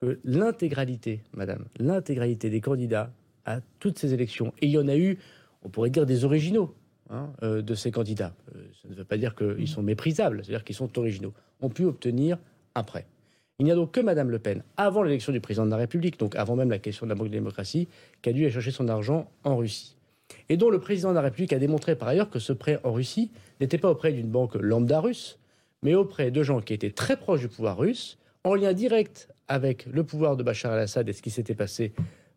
que 0.00 0.18
l'intégralité, 0.24 1.22
Madame, 1.34 1.66
l'intégralité 1.78 2.48
des 2.48 2.62
candidats 2.62 3.12
à 3.44 3.60
toutes 3.78 3.98
ces 3.98 4.14
élections, 4.14 4.52
et 4.60 4.66
il 4.66 4.72
y 4.72 4.78
en 4.78 4.88
a 4.88 4.96
eu, 4.96 5.18
on 5.62 5.68
pourrait 5.68 5.90
dire, 5.90 6.06
des 6.06 6.24
originaux 6.24 6.74
hein, 7.10 7.30
de 7.42 7.74
ces 7.74 7.90
candidats. 7.90 8.34
ça 8.82 8.88
ne 8.88 8.94
veut 8.94 9.04
pas 9.04 9.18
dire 9.18 9.34
qu'ils 9.34 9.68
sont 9.68 9.82
méprisables, 9.82 10.42
c'est-à-dire 10.42 10.64
qu'ils 10.64 10.76
sont 10.76 10.98
originaux, 10.98 11.34
ont 11.60 11.68
pu 11.68 11.84
obtenir 11.84 12.38
après. 12.74 13.06
Il 13.60 13.64
n'y 13.64 13.72
a 13.72 13.74
donc 13.74 13.92
que 13.92 14.00
Mme 14.00 14.30
Le 14.30 14.38
Pen, 14.38 14.62
avant 14.78 15.02
l'élection 15.02 15.32
du 15.34 15.40
président 15.40 15.66
de 15.66 15.70
la 15.70 15.76
République, 15.76 16.18
donc 16.18 16.34
avant 16.34 16.56
même 16.56 16.70
la 16.70 16.78
question 16.78 17.04
de 17.04 17.10
la 17.10 17.14
Banque 17.14 17.28
de 17.28 17.32
démocratie, 17.32 17.88
qui 18.22 18.30
a 18.30 18.32
dû 18.32 18.42
aller 18.42 18.50
chercher 18.50 18.70
son 18.70 18.88
argent 18.88 19.30
en 19.44 19.58
Russie. 19.58 19.96
Et 20.48 20.56
dont 20.56 20.70
le 20.70 20.80
président 20.80 21.10
de 21.10 21.16
la 21.16 21.20
République 21.20 21.52
a 21.52 21.58
démontré 21.58 21.94
par 21.94 22.08
ailleurs 22.08 22.30
que 22.30 22.38
ce 22.38 22.54
prêt 22.54 22.80
en 22.84 22.92
Russie 22.92 23.30
n'était 23.60 23.76
pas 23.76 23.90
auprès 23.90 24.12
d'une 24.12 24.30
banque 24.30 24.54
lambda 24.54 25.00
russe, 25.00 25.38
mais 25.82 25.94
auprès 25.94 26.30
de 26.30 26.42
gens 26.42 26.62
qui 26.62 26.72
étaient 26.72 26.90
très 26.90 27.18
proches 27.18 27.40
du 27.40 27.48
pouvoir 27.48 27.76
russe, 27.76 28.18
en 28.44 28.54
lien 28.54 28.72
direct 28.72 29.28
avec 29.46 29.84
le 29.84 30.04
pouvoir 30.04 30.38
de 30.38 30.42
Bachar 30.42 30.72
el-Assad 30.72 31.06
et 31.10 31.12
ce 31.12 31.20
qui 31.20 31.30
s'était 31.30 31.54
passé 31.54 31.92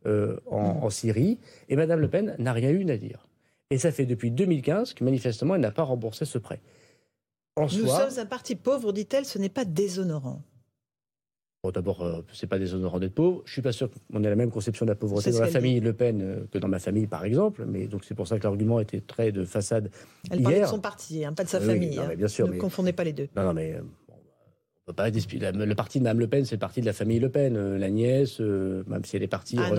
euh, 0.06 0.36
en, 0.48 0.90
Syrie. 0.90 1.40
Et 1.70 1.78
Mme 1.78 2.02
Le 2.02 2.10
Pen 2.10 2.36
n'a 2.38 2.52
rien 2.52 2.70
eu 2.70 2.90
à 2.90 2.98
dire. 2.98 3.30
Et 3.70 3.78
ça 3.78 3.94
fait 3.94 4.06
depuis 4.06 4.30
2015 4.30 4.94
que 4.94 5.06
manifestement, 5.06 5.56
elle 5.56 5.62
n'a 5.62 5.72
pas 5.72 5.84
remboursé 5.84 6.26
ce 6.26 6.38
prêt. 6.38 6.60
En 7.56 7.64
Nous 7.64 7.88
sommes 7.88 8.20
un 8.20 8.26
parti 8.26 8.56
pauvre, 8.56 8.92
dit-elle, 8.92 9.24
ce 9.24 9.40
n'est 9.40 9.48
pas 9.48 9.64
déshonorant. 9.64 10.42
Bon, 11.64 11.72
D'abord, 11.72 12.00
ce 12.00 12.04
euh, 12.04 12.22
c'est 12.34 12.48
pas 12.48 12.60
déshonorant 12.60 13.00
d'être 13.00 13.14
pauvre. 13.14 13.42
Je 13.46 13.54
suis 13.54 13.62
pas 13.62 13.72
sûr 13.72 13.90
qu'on 14.12 14.22
ait 14.22 14.30
la 14.30 14.36
même 14.36 14.52
conception 14.52 14.86
de 14.86 14.92
la 14.92 14.96
pauvreté 14.96 15.32
dans 15.32 15.40
la 15.40 15.48
famille 15.48 15.80
Le 15.80 15.94
Pen 15.94 16.22
euh, 16.22 16.46
que 16.52 16.58
dans 16.58 16.68
ma 16.68 16.80
famille, 16.80 17.08
par 17.08 17.24
exemple. 17.24 17.64
Mais 17.66 17.88
donc 17.88 18.04
c'est 18.04 18.16
pour 18.16 18.28
ça 18.28 18.38
que 18.38 18.44
l'argument 18.44 18.82
était 18.82 19.00
très 19.00 19.32
de 19.32 19.46
façade. 19.46 19.90
Elle 20.30 20.44
parlait 20.44 20.60
de 20.60 20.66
son 20.66 20.82
parti, 20.82 21.24
hein, 21.24 21.32
pas 21.32 21.46
de 21.46 21.50
sa 21.50 21.62
famille. 21.62 21.98
Hein. 21.98 22.16
bien 22.18 22.28
sûr, 22.28 22.50
ne 22.50 22.58
confondez 22.58 22.92
pas 22.92 23.06
les 23.06 23.14
deux. 23.14 23.30
Non, 23.38 23.44
non, 23.44 23.54
mais 23.54 23.76
euh, 23.76 23.82
on 24.10 24.92
peut 24.92 24.94
pas 24.94 25.10
Le 25.10 25.74
parti 25.74 26.00
de 26.00 26.04
Mme 26.04 26.20
Le 26.20 26.28
Pen, 26.28 26.44
c'est 26.44 26.56
le 26.56 26.60
parti 26.60 26.82
de 26.82 26.86
la 26.86 26.92
famille 26.92 27.20
Le 27.20 27.30
Pen. 27.30 27.78
la 27.78 27.90
nièce, 27.90 28.42
même 28.42 29.06
si 29.06 29.16
elle 29.16 29.24
est 29.24 29.28
partie, 29.28 29.56
ah, 29.58 29.72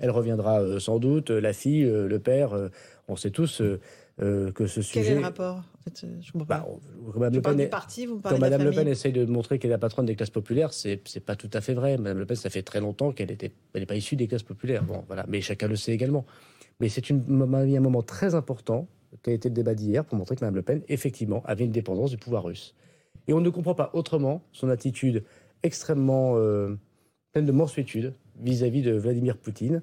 elle, 0.00 0.10
reviendra 0.10 0.80
sans 0.80 0.98
doute. 0.98 1.28
La 1.28 1.52
fille, 1.52 1.84
le 1.84 2.18
père, 2.18 2.56
on 3.08 3.16
sait 3.16 3.30
tous 3.30 3.60
que 4.20 4.66
ce 4.66 4.82
sujet. 4.82 5.02
Quel 5.02 5.12
est 5.12 5.14
le 5.16 5.22
rapport 5.22 5.62
je 5.96 6.32
bah, 6.44 6.66
Mme 7.16 7.34
Le 7.34 7.40
Pen, 7.40 7.68
parti, 7.68 8.06
vous 8.06 8.20
quand 8.20 8.38
Mme 8.38 8.64
Le 8.64 8.70
Pen 8.70 8.86
essaye 8.86 9.12
de 9.12 9.24
montrer 9.24 9.58
qu'elle 9.58 9.70
est 9.70 9.74
la 9.74 9.78
patronne 9.78 10.06
des 10.06 10.14
classes 10.14 10.30
populaires, 10.30 10.72
c'est 10.72 11.00
n'est 11.14 11.20
pas 11.20 11.36
tout 11.36 11.50
à 11.52 11.60
fait 11.60 11.74
vrai. 11.74 11.96
Mme 11.96 12.18
Le 12.18 12.26
Pen, 12.26 12.36
ça 12.36 12.50
fait 12.50 12.62
très 12.62 12.80
longtemps 12.80 13.12
qu'elle 13.12 13.28
n'est 13.28 13.52
elle 13.74 13.86
pas 13.86 13.96
issue 13.96 14.16
des 14.16 14.28
classes 14.28 14.42
populaires. 14.42 14.84
Bon, 14.84 15.04
voilà, 15.06 15.24
mais 15.28 15.40
chacun 15.40 15.68
le 15.68 15.76
sait 15.76 15.92
également. 15.92 16.26
Mais 16.80 16.88
c'est 16.88 17.10
un 17.10 17.14
moment 17.80 18.02
très 18.02 18.34
important 18.34 18.88
qui 19.22 19.30
a 19.30 19.32
été 19.32 19.48
le 19.48 19.54
débat 19.54 19.74
d'hier 19.74 20.04
pour 20.04 20.16
montrer 20.16 20.36
que 20.36 20.40
Mme 20.40 20.56
Le 20.56 20.62
Pen, 20.62 20.82
effectivement, 20.88 21.42
avait 21.46 21.64
une 21.64 21.72
dépendance 21.72 22.10
du 22.10 22.16
pouvoir 22.16 22.44
russe. 22.44 22.74
Et 23.28 23.32
on 23.32 23.40
ne 23.40 23.50
comprend 23.50 23.74
pas 23.74 23.90
autrement 23.92 24.42
son 24.52 24.68
attitude 24.68 25.24
extrêmement 25.62 26.36
euh, 26.36 26.76
pleine 27.32 27.46
de 27.46 27.52
mansuétude 27.52 28.14
vis-à-vis 28.40 28.82
de 28.82 28.92
Vladimir 28.92 29.36
Poutine, 29.36 29.82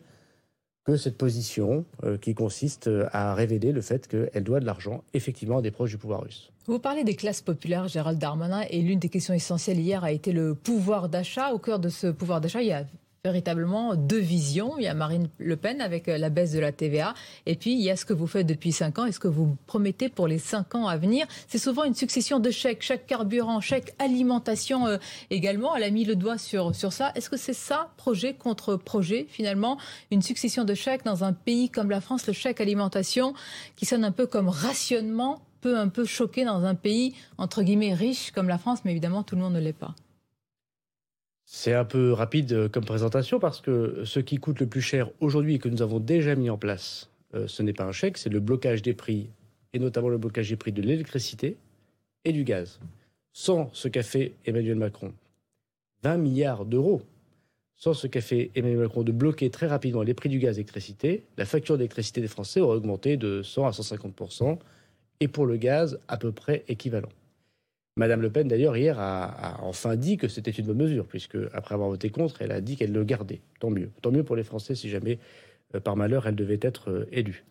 que 0.88 0.96
cette 0.96 1.18
position 1.18 1.84
euh, 2.06 2.18
qui 2.18 2.34
consiste 2.34 2.88
euh, 2.88 3.10
à 3.12 3.36
révéler 3.36 3.74
le 3.74 3.82
fait 3.82 4.08
qu'elle 4.08 4.44
doit 4.44 4.62
de 4.62 4.66
l'argent 4.66 5.04
effectivement 5.14 5.58
à 5.58 5.62
des 5.62 5.70
proches 5.70 5.92
du 5.92 5.98
pouvoir 5.98 6.24
russe. 6.24 6.50
Vous 6.66 6.80
parlez 6.80 7.04
des 7.04 7.16
classes 7.16 7.42
populaires, 7.42 7.90
Gérald 7.90 8.18
Darmanin, 8.18 8.64
et 8.70 8.82
l'une 8.82 9.00
des 9.00 9.10
questions 9.10 9.34
essentielles 9.34 9.80
hier 9.80 10.06
a 10.06 10.14
été 10.14 10.32
le 10.32 10.56
pouvoir 10.56 11.10
d'achat. 11.10 11.54
Au 11.54 11.60
cœur 11.60 11.80
de 11.80 11.90
ce 11.90 12.08
pouvoir 12.08 12.40
d'achat, 12.40 12.62
il 12.62 12.70
y 12.70 12.72
a 12.72 12.86
véritablement 13.24 13.96
deux 13.96 14.20
visions. 14.20 14.76
Il 14.78 14.84
y 14.84 14.88
a 14.88 14.94
Marine 14.94 15.30
Le 15.38 15.56
Pen 15.56 15.82
avec 15.82 16.08
euh, 16.08 16.18
la 16.18 16.30
baisse 16.30 16.52
de 16.52 16.60
la 16.60 16.72
TVA, 16.72 17.14
et 17.46 17.56
puis 17.56 17.74
il 17.74 17.82
y 17.82 17.90
a 17.90 17.96
ce 17.96 18.06
que 18.06 18.14
vous 18.14 18.28
faites 18.28 18.48
depuis 18.48 18.72
cinq 18.72 19.00
ans 19.00 19.06
et 19.06 19.12
ce 19.12 19.20
que 19.20 19.28
vous 19.28 19.58
promettez 19.66 20.10
pour 20.10 20.28
les 20.28 20.40
cinq 20.40 20.76
ans 20.76 20.88
à 20.88 20.98
venir. 20.98 21.28
C'est 21.48 21.58
souvent 21.58 21.84
une 21.84 21.96
succession 21.96 22.40
de 22.40 22.52
chèques, 22.52 22.84
chèques 22.84 23.08
carburant, 23.08 23.60
chèques 23.62 23.94
alimentation 24.00 24.88
euh, 24.88 24.98
également. 25.30 25.76
Elle 25.76 25.84
a 25.84 25.90
mis 25.90 26.06
le 26.06 26.16
doigt 26.16 26.38
sur, 26.38 26.74
sur 26.76 26.94
ça. 26.94 27.12
Est-ce 27.16 27.30
que 27.30 27.38
c'est 27.38 27.54
ça, 27.54 27.92
projet 27.98 28.34
contre 28.34 28.76
projet, 28.76 29.26
finalement, 29.30 29.78
une 30.12 30.22
succession 30.22 30.64
de 30.64 30.74
chèques 30.74 31.04
dans 31.04 31.24
un 31.24 31.34
pays 31.34 31.70
comme 31.70 31.90
la 31.90 32.02
France, 32.02 32.28
le 32.28 32.34
chèque 32.34 32.62
alimentation, 32.62 33.34
qui 33.76 33.86
sonne 33.86 34.04
un 34.04 34.12
peu 34.12 34.28
comme 34.28 34.50
rationnement, 34.50 35.42
peut 35.62 35.78
un 35.78 35.90
peu 35.90 36.06
choquer 36.06 36.46
dans 36.46 36.64
un 36.64 36.76
pays, 36.76 37.14
entre 37.38 37.64
guillemets, 37.64 37.94
riche 37.94 38.32
comme 38.32 38.48
la 38.48 38.58
France, 38.58 38.80
mais 38.86 38.92
évidemment, 38.92 39.24
tout 39.24 39.36
le 39.36 39.42
monde 39.42 39.54
ne 39.54 39.60
l'est 39.60 39.74
pas. 39.74 39.96
C'est 41.50 41.74
un 41.74 41.86
peu 41.86 42.12
rapide 42.12 42.52
euh, 42.52 42.68
comme 42.68 42.84
présentation 42.84 43.40
parce 43.40 43.62
que 43.62 44.04
ce 44.04 44.20
qui 44.20 44.36
coûte 44.36 44.60
le 44.60 44.68
plus 44.68 44.82
cher 44.82 45.10
aujourd'hui 45.22 45.56
et 45.56 45.60
que 45.60 45.70
nous 45.70 45.82
avons 45.82 46.02
déjà 46.02 46.36
mis 46.36 46.50
en 46.50 46.58
place, 46.58 47.10
euh, 47.36 47.48
ce 47.48 47.64
n'est 47.64 47.72
pas 47.72 47.86
un 47.86 47.94
chèque, 47.94 48.18
c'est 48.18 48.30
le 48.30 48.42
blocage 48.42 48.82
des 48.82 48.94
prix, 48.94 49.30
et 49.72 49.80
notamment 49.80 50.10
le 50.10 50.18
blocage 50.18 50.50
des 50.50 50.58
prix 50.58 50.74
de 50.74 50.82
l'électricité 50.82 51.56
et 52.26 52.34
du 52.34 52.44
gaz. 52.44 52.82
Sans 53.32 53.70
ce 53.72 53.88
qu'a 53.88 54.04
fait 54.04 54.34
Emmanuel 54.46 54.76
Macron, 54.76 55.14
20 56.04 56.18
milliards 56.18 56.66
d'euros, 56.66 57.02
sans 57.78 57.94
ce 57.94 58.08
qu'a 58.08 58.20
fait 58.20 58.52
Emmanuel 58.54 58.80
Macron 58.80 59.04
de 59.04 59.14
bloquer 59.14 59.50
très 59.50 59.68
rapidement 59.68 60.04
les 60.04 60.14
prix 60.14 60.28
du 60.28 60.40
gaz 60.40 60.58
et 60.58 60.60
l'électricité, 60.60 61.24
la 61.38 61.46
facture 61.46 61.78
d'électricité 61.78 62.20
des 62.20 62.28
Français 62.28 62.60
aurait 62.60 62.76
augmenté 62.76 63.16
de 63.16 63.42
100 63.42 63.68
à 63.68 63.72
150% 63.72 64.60
et 65.22 65.30
pour 65.30 65.46
le 65.46 65.56
gaz, 65.56 65.98
à 66.10 66.18
peu 66.18 66.34
près 66.34 66.66
équivalent. 66.68 67.10
Madame 67.98 68.22
Le 68.22 68.30
Pen, 68.30 68.48
d'ailleurs, 68.48 68.78
hier, 68.78 69.00
a, 69.00 69.58
enfin 69.64 69.96
dit 69.96 70.18
que 70.18 70.28
c'était 70.28 70.52
une 70.52 70.68
bonne 70.68 70.78
mesure, 70.78 71.06
puisque 71.08 71.38
après 71.52 71.74
avoir 71.74 71.90
voté 71.90 72.12
contre, 72.12 72.44
elle 72.44 72.52
a 72.52 72.62
dit 72.62 72.78
qu'elle 72.78 72.94
le 72.94 73.04
gardait. 73.04 73.42
Tant 73.60 73.72
mieux. 73.72 73.90
Tant 74.02 74.12
mieux 74.12 74.24
pour 74.24 74.36
les 74.36 74.44
Français 74.44 74.76
si 74.76 74.88
jamais, 74.88 75.18
euh, 75.74 75.80
par 75.80 75.96
malheur, 75.96 76.28
elle 76.28 76.36
devait 76.36 76.60
être 76.62 76.92
euh, 76.92 77.10
élue. 77.12 77.44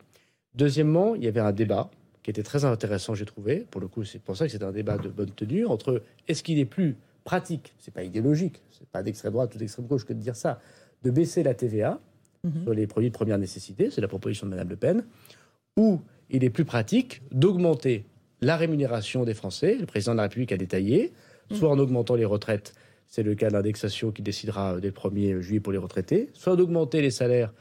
Deuxièmement, 0.55 1.17
il 1.17 1.25
y 1.25 1.29
avait 1.29 1.41
un 1.41 1.53
débat 1.53 1.91
qui 2.23 2.31
était 2.31 2.45
très 2.45 2.65
intéressant, 2.65 3.15
j'ai 3.15 3.25
trouvé. 3.25 3.67
Pour 3.71 3.81
le 3.81 3.89
coup, 3.89 4.05
c'est 4.05 4.21
pour 4.21 4.37
ça 4.37 4.47
que 4.47 4.53
c'est 4.53 4.63
un 4.63 4.73
débat 4.73 4.99
de 4.99 5.09
bonne 5.09 5.31
tenue 5.31 5.67
entre 5.67 6.03
est-ce 6.29 6.45
qu'il 6.45 6.61
est 6.61 6.65
plus 6.65 6.97
pratique, 7.25 7.75
c'est 7.79 7.93
pas 7.93 8.05
idéologique, 8.05 8.63
c'est 8.71 8.89
pas 8.89 9.03
d'extrême 9.03 9.33
droite 9.33 9.55
ou 9.57 9.59
d'extrême 9.59 9.87
gauche 9.87 10.05
que 10.05 10.13
de 10.13 10.21
dire 10.21 10.37
ça, 10.37 10.61
de 11.03 11.11
baisser 11.11 11.43
la 11.43 11.55
TVA 11.55 12.01
mhm. 12.45 12.63
sur 12.63 12.73
les 12.73 12.87
produits 12.87 13.11
de 13.11 13.15
première 13.15 13.39
nécessité, 13.39 13.91
c'est 13.91 14.01
la 14.01 14.09
proposition 14.09 14.47
de 14.47 14.53
Madame 14.53 14.69
Le 14.69 14.77
Pen, 14.77 15.05
ou 15.77 16.01
il 16.31 16.45
est 16.45 16.51
plus 16.51 16.65
pratique 16.65 17.23
d'augmenter 17.33 18.05
la 18.41 18.57
rémunération 18.57 19.25
des 19.25 19.35
Français. 19.35 19.77
Le 19.79 19.87
président 19.87 20.13
de 20.13 20.19
la 20.19 20.25
République 20.25 20.53
a 20.53 20.57
détaillé, 20.57 21.13
soit 21.53 21.71
en 21.71 21.79
augmentant 21.79 22.15
les 22.15 22.25
retraites, 22.25 22.75
c'est 23.09 23.23
le 23.23 23.35
cas 23.35 23.51
d'indexation 23.51 24.11
qui 24.11 24.23
décidera 24.23 24.81
dès 24.81 24.89
le 24.89 24.95
1er 24.95 25.41
juillet 25.41 25.61
pour 25.61 25.73
les 25.73 25.79
retraités, 25.79 26.29
soit 26.33 26.57
d'augmenter 26.57 27.03
les 27.03 27.11
salaires, 27.11 27.53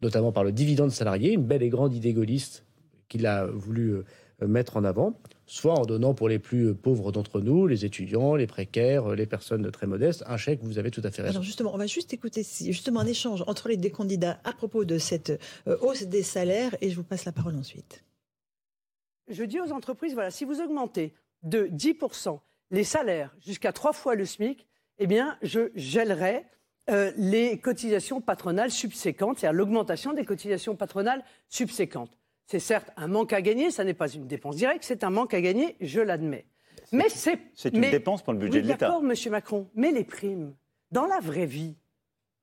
notamment 0.00 0.32
par 0.32 0.44
le 0.44 0.52
dividende 0.52 0.90
salarié, 0.90 1.32
une 1.32 1.44
belle 1.44 1.62
et 1.62 1.68
grande 1.68 1.94
idée 1.94 2.12
gaulliste 2.12 2.64
qu'il 3.08 3.26
a 3.26 3.46
voulu 3.46 3.94
euh, 3.94 4.02
mettre 4.46 4.76
en 4.76 4.84
avant, 4.84 5.18
soit 5.46 5.74
en 5.74 5.84
donnant 5.84 6.14
pour 6.14 6.28
les 6.28 6.38
plus 6.38 6.74
pauvres 6.74 7.12
d'entre 7.12 7.40
nous, 7.40 7.66
les 7.66 7.84
étudiants, 7.84 8.36
les 8.36 8.46
précaires, 8.46 9.14
les 9.14 9.26
personnes 9.26 9.70
très 9.70 9.86
modestes, 9.86 10.24
un 10.26 10.36
chèque, 10.36 10.60
vous 10.62 10.78
avez 10.78 10.90
tout 10.90 11.02
à 11.04 11.10
fait 11.10 11.22
raison. 11.22 11.34
Alors 11.34 11.42
justement, 11.42 11.74
on 11.74 11.78
va 11.78 11.86
juste 11.86 12.14
écouter 12.14 12.42
justement 12.42 13.00
un 13.00 13.06
échange 13.06 13.44
entre 13.46 13.68
les 13.68 13.76
deux 13.76 13.90
candidats 13.90 14.38
à 14.44 14.52
propos 14.52 14.84
de 14.84 14.98
cette 14.98 15.38
euh, 15.66 15.76
hausse 15.82 16.04
des 16.04 16.22
salaires 16.22 16.76
et 16.80 16.90
je 16.90 16.96
vous 16.96 17.04
passe 17.04 17.24
la 17.24 17.32
parole 17.32 17.56
ensuite 17.56 18.04
je 19.28 19.44
dis 19.44 19.60
aux 19.60 19.72
entreprises, 19.72 20.14
voilà, 20.14 20.30
si 20.30 20.44
vous 20.44 20.60
augmentez 20.60 21.14
de 21.42 21.66
10% 21.66 22.40
les 22.70 22.84
salaires 22.84 23.34
jusqu'à 23.40 23.72
trois 23.72 23.92
fois 23.92 24.14
le 24.14 24.24
SMIC, 24.24 24.66
eh 24.98 25.06
bien, 25.06 25.36
je 25.42 25.70
gèlerai 25.74 26.44
euh, 26.90 27.12
les 27.16 27.58
cotisations 27.58 28.20
patronales 28.20 28.70
subséquentes, 28.70 29.38
c'est-à-dire 29.38 29.56
l'augmentation 29.56 30.12
des 30.12 30.24
cotisations 30.24 30.74
patronales 30.74 31.22
subséquentes. 31.48 32.18
C'est 32.46 32.58
certes 32.58 32.90
un 32.96 33.06
manque 33.06 33.32
à 33.32 33.40
gagner, 33.40 33.70
ça 33.70 33.84
n'est 33.84 33.94
pas 33.94 34.08
une 34.08 34.26
dépense 34.26 34.56
directe, 34.56 34.84
c'est 34.84 35.04
un 35.04 35.10
manque 35.10 35.34
à 35.34 35.40
gagner, 35.40 35.76
je 35.80 36.00
l'admets. 36.00 36.46
Mais 36.90 37.08
c'est 37.08 37.38
une 37.72 37.80
dépense 37.80 38.22
pour 38.22 38.32
le 38.32 38.38
budget 38.38 38.62
de 38.62 38.66
l'État. 38.66 38.86
D'accord, 38.86 39.02
Monsieur 39.02 39.30
Macron, 39.30 39.68
mais 39.74 39.92
les 39.92 40.04
primes, 40.04 40.54
dans 40.90 41.06
la 41.06 41.20
vraie 41.20 41.46
vie, 41.46 41.76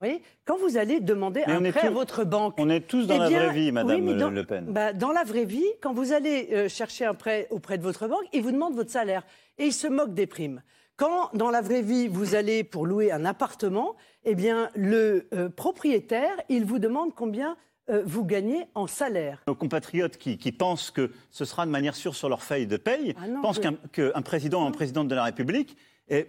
voyez, 0.00 0.22
quand 0.44 0.58
vous 0.58 0.76
allez 0.76 1.00
demander 1.00 1.42
un 1.46 1.60
prêt 1.70 1.88
à 1.88 1.90
votre 1.90 2.24
banque. 2.24 2.54
On 2.58 2.70
est 2.70 2.80
tous 2.80 3.06
dans 3.06 3.16
eh 3.16 3.18
la 3.18 3.28
vraie 3.28 3.52
vie, 3.52 3.72
Madame 3.72 4.34
Le 4.34 4.44
Pen. 4.44 4.66
Bah, 4.68 4.92
dans 4.92 5.12
la 5.12 5.24
vraie 5.24 5.44
vie, 5.44 5.66
quand 5.80 5.92
vous 5.92 6.12
allez 6.12 6.48
euh, 6.52 6.68
chercher 6.68 7.04
un 7.04 7.14
prêt 7.14 7.46
auprès 7.50 7.78
de 7.78 7.82
votre 7.82 8.08
banque, 8.08 8.24
ils 8.32 8.42
vous 8.42 8.52
demandent 8.52 8.74
votre 8.74 8.90
salaire 8.90 9.22
et 9.58 9.66
ils 9.66 9.72
se 9.72 9.86
moquent 9.86 10.14
des 10.14 10.26
primes. 10.26 10.62
Quand, 10.96 11.30
dans 11.34 11.50
la 11.50 11.60
vraie 11.60 11.82
vie, 11.82 12.08
vous 12.08 12.34
allez 12.34 12.62
pour 12.64 12.86
louer 12.86 13.10
un 13.10 13.24
appartement, 13.24 13.96
eh 14.24 14.34
bien, 14.34 14.68
le 14.74 15.28
euh, 15.32 15.48
propriétaire, 15.48 16.32
il 16.48 16.64
vous 16.64 16.78
demande 16.78 17.14
combien 17.14 17.56
euh, 17.88 18.02
vous 18.04 18.24
gagnez 18.24 18.66
en 18.74 18.86
salaire. 18.86 19.42
Nos 19.46 19.54
compatriotes 19.54 20.16
qui, 20.16 20.52
pensent 20.52 20.90
que 20.90 21.10
ce 21.30 21.44
sera 21.44 21.66
de 21.66 21.70
manière 21.70 21.96
sûre 21.96 22.14
sur 22.14 22.28
leur 22.28 22.42
feuille 22.42 22.66
de 22.66 22.76
paye 22.76 23.14
ah 23.18 23.40
pensent 23.42 23.60
qu'un 23.60 24.22
président, 24.22 24.66
un 24.66 24.70
président 24.70 25.04
de 25.04 25.14
la 25.14 25.24
République 25.24 25.76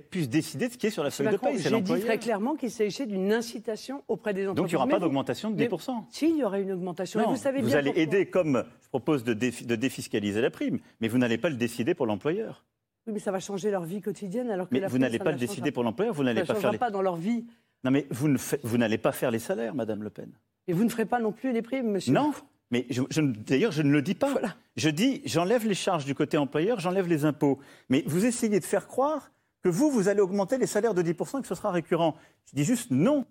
puisse 0.09 0.29
décider 0.29 0.67
de 0.67 0.73
ce 0.73 0.77
qui 0.77 0.87
est 0.87 0.91
sur 0.91 1.03
la 1.03 1.11
feuille 1.11 1.31
de 1.31 1.37
paye. 1.37 1.59
J'ai 1.59 1.81
dit 1.81 1.99
très 2.01 2.19
clairement 2.19 2.55
qu'il 2.55 2.71
s'agissait 2.71 3.07
d'une 3.07 3.33
incitation 3.33 4.03
auprès 4.07 4.33
des 4.33 4.47
entreprises. 4.47 4.63
Donc 4.63 4.71
il 4.71 4.75
n'y 4.75 4.77
aura 4.77 4.87
pas 4.87 4.99
d'augmentation 4.99 5.49
de 5.49 5.63
10%. 5.63 6.05
si, 6.09 6.29
il 6.29 6.37
y 6.37 6.43
aura 6.43 6.59
une 6.59 6.71
augmentation. 6.71 7.27
vous 7.27 7.35
savez 7.35 7.61
vous 7.61 7.75
allez 7.75 7.93
aider, 7.95 8.27
comme 8.27 8.63
je 8.81 8.89
propose, 8.89 9.23
de, 9.23 9.33
de 9.33 9.75
défiscaliser 9.75 10.41
la 10.41 10.51
prime, 10.51 10.79
mais 10.99 11.07
vous 11.07 11.17
n'allez 11.17 11.37
pas 11.37 11.49
le 11.49 11.55
décider 11.55 11.93
pour 11.93 12.05
l'employeur. 12.05 12.65
Oui, 13.07 13.13
mais 13.13 13.19
ça 13.19 13.31
va 13.31 13.39
changer 13.39 13.71
leur 13.71 13.83
vie 13.83 14.01
quotidienne. 14.01 14.51
Alors 14.51 14.69
que 14.69 14.75
mais 14.75 14.85
vous 14.87 14.99
n'allez 14.99 15.19
pas 15.19 15.31
le 15.31 15.37
décider 15.37 15.71
pour 15.71 15.83
l'employeur, 15.83 16.13
vous 16.13 16.23
n'allez 16.23 16.43
pas 16.43 16.55
faire. 16.55 16.71
Les... 16.71 16.77
pas 16.77 16.91
dans 16.91 17.01
leur 17.01 17.15
vie. 17.15 17.45
Non, 17.83 17.89
mais 17.89 18.05
vous, 18.11 18.27
ne 18.27 18.37
vous 18.63 18.77
n'allez 18.77 18.99
pas 18.99 19.11
faire 19.11 19.31
les 19.31 19.39
salaires, 19.39 19.73
Madame 19.73 20.03
Le 20.03 20.11
Pen. 20.11 20.31
Et 20.67 20.73
vous 20.73 20.83
ne 20.83 20.89
ferez 20.89 21.05
pas 21.05 21.19
non 21.19 21.31
plus 21.31 21.51
les 21.51 21.63
primes, 21.63 21.89
monsieur. 21.89 22.13
Non, 22.13 22.31
mais 22.69 22.85
je, 22.89 23.21
d'ailleurs, 23.21 23.71
je 23.71 23.81
ne 23.81 23.91
le 23.91 24.03
dis 24.03 24.13
pas. 24.13 24.31
Voilà. 24.31 24.55
Je 24.75 24.89
dis, 24.89 25.21
j'enlève 25.25 25.67
les 25.67 25.73
charges 25.73 26.05
du 26.05 26.13
côté 26.13 26.37
employeur, 26.37 26.79
j'enlève 26.79 27.07
les 27.07 27.25
impôts. 27.25 27.59
Mais 27.89 28.03
vous 28.05 28.25
essayez 28.25 28.59
de 28.59 28.65
faire 28.65 28.87
croire 28.87 29.31
que 29.61 29.69
vous, 29.69 29.91
vous 29.91 30.07
allez 30.07 30.21
augmenter 30.21 30.57
les 30.57 30.67
salaires 30.67 30.93
de 30.93 31.01
10% 31.01 31.39
et 31.39 31.41
que 31.41 31.47
ce 31.47 31.55
sera 31.55 31.71
récurrent. 31.71 32.15
Je 32.49 32.55
dis 32.55 32.63
juste 32.63 32.91
non. 32.91 33.25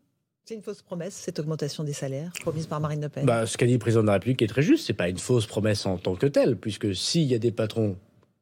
C'est 0.44 0.54
une 0.54 0.62
fausse 0.62 0.82
promesse, 0.82 1.14
cette 1.14 1.38
augmentation 1.38 1.84
des 1.84 1.92
salaires 1.92 2.32
promise 2.40 2.66
par 2.66 2.80
Marine 2.80 3.02
Le 3.02 3.08
Pen? 3.08 3.26
Bah, 3.26 3.46
ce 3.46 3.56
qu'a 3.56 3.66
dit 3.66 3.74
le 3.74 3.78
président 3.78 4.02
de 4.02 4.06
la 4.06 4.14
République 4.14 4.42
est 4.42 4.46
très 4.46 4.62
juste. 4.62 4.86
Ce 4.86 4.92
n'est 4.92 4.96
pas 4.96 5.08
une 5.08 5.18
fausse 5.18 5.46
promesse 5.46 5.86
en 5.86 5.98
tant 5.98 6.16
que 6.16 6.26
telle, 6.26 6.56
puisque 6.56 6.94
s'il 6.94 7.24
y 7.24 7.34
a 7.34 7.38
des 7.38 7.52
patrons 7.52 7.96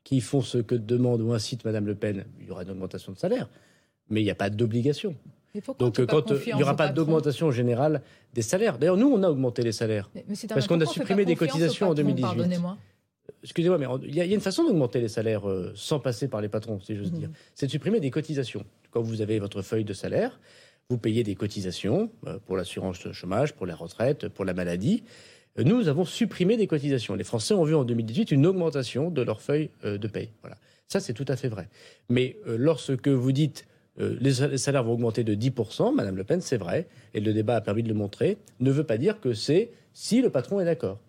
qui 0.05 0.21
font 0.21 0.41
ce 0.41 0.59
que 0.59 0.75
demande 0.75 1.21
ou 1.21 1.33
incite 1.33 1.65
Madame 1.65 1.87
Le 1.87 1.95
Pen, 1.95 2.25
il 2.41 2.47
y 2.47 2.51
aura 2.51 2.63
une 2.63 2.71
augmentation 2.71 3.13
de 3.13 3.19
salaire. 3.19 3.49
Mais 4.09 4.23
il 4.23 4.25
n'y 4.25 4.31
a 4.31 4.35
pas 4.35 4.49
d'obligation. 4.49 5.15
Donc 5.79 6.05
quand 6.07 6.33
il 6.47 6.55
n'y 6.55 6.63
aura 6.63 6.77
pas 6.77 6.89
d'augmentation 6.89 7.51
générale 7.51 8.03
des 8.33 8.43
salaires. 8.43 8.79
D'ailleurs, 8.79 8.97
nous, 8.97 9.09
on 9.09 9.23
a 9.23 9.29
augmenté 9.29 9.63
les 9.63 9.73
salaires. 9.73 10.11
parce 10.49 10.67
qu'on 10.67 10.81
a 10.81 10.87
supprimé 10.87 11.25
des 11.25 11.37
cotisations 11.37 11.91
en 11.91 11.95
2018. 11.95 12.61
Excusez-moi, 13.43 13.79
mais 13.79 13.87
il 14.05 14.15
y, 14.15 14.21
a 14.21 14.25
une 14.25 14.41
façon 14.41 14.65
d'augmenter 14.65 15.01
les 15.01 15.09
salaires 15.09 15.49
euh, 15.49 15.73
sans 15.75 16.01
passer 16.01 16.29
par 16.29 16.41
les 16.41 16.49
patrons, 16.49 16.81
si 16.81 16.97
j'ose 16.97 17.13
dire. 17.13 17.29
Mhm. 17.29 17.35
C'est 17.55 17.67
de 17.67 17.71
supprimer 17.71 18.01
des 18.01 18.11
cotisations. 18.11 18.65
Quand 18.91 19.03
vous 19.03 19.21
avez 19.21 19.39
votre 19.39 19.63
feuille 19.63 19.85
de 19.85 19.93
salaire, 19.93 20.41
vous 20.89 20.99
payez 20.99 21.23
des 21.23 21.35
cotisations 21.35 22.11
euh, 22.27 22.39
pour 22.47 22.57
l'assurance 22.57 23.13
chômage, 23.13 23.55
pour 23.55 23.67
la 23.67 23.77
retraite, 23.77 24.29
pour 24.29 24.45
la 24.45 24.55
maladie 24.55 25.03
nous 25.65 25.89
avons 25.89 26.05
supprimé 26.05 26.57
des 26.57 26.67
cotisations. 26.67 27.15
Les 27.15 27.25
Français 27.25 27.55
ont 27.55 27.65
vu 27.65 27.75
en 27.75 27.85
2018 27.85 28.31
une 28.31 28.47
augmentation 28.47 29.11
de 29.11 29.23
leur 29.23 29.41
feuille 29.41 29.71
euh, 29.85 29.99
de 29.99 30.09
paye. 30.09 30.31
Voilà. 30.43 30.57
Ça, 30.87 31.01
c'est 31.01 31.13
tout 31.13 31.25
à 31.29 31.37
fait 31.37 31.49
vrai. 31.49 31.69
Mais 32.09 32.37
euh, 32.47 32.57
lorsque 32.59 33.09
vous 33.09 33.33
dites 33.33 33.67
euh, 34.01 34.17
les 34.21 34.33
salaires 34.59 34.85
vont 34.85 34.93
augmenter 34.93 35.25
de 35.25 35.35
10%, 35.35 35.95
Madame 35.95 36.17
Le 36.17 36.25
Pen, 36.25 36.41
c'est 36.41 36.57
vrai, 36.57 36.87
et 37.15 37.21
le 37.21 37.33
débat 37.33 37.57
a 37.57 37.61
permis 37.61 37.83
de 37.83 37.89
le 37.89 37.95
montrer, 37.95 38.39
ne 38.61 38.71
veut 38.71 38.85
pas 38.85 38.97
dire 38.97 39.21
que 39.21 39.35
c'est 39.35 39.71
si 39.93 40.23
le 40.23 40.31
patron 40.31 40.61
est 40.61 40.65
d'accord. 40.65 41.01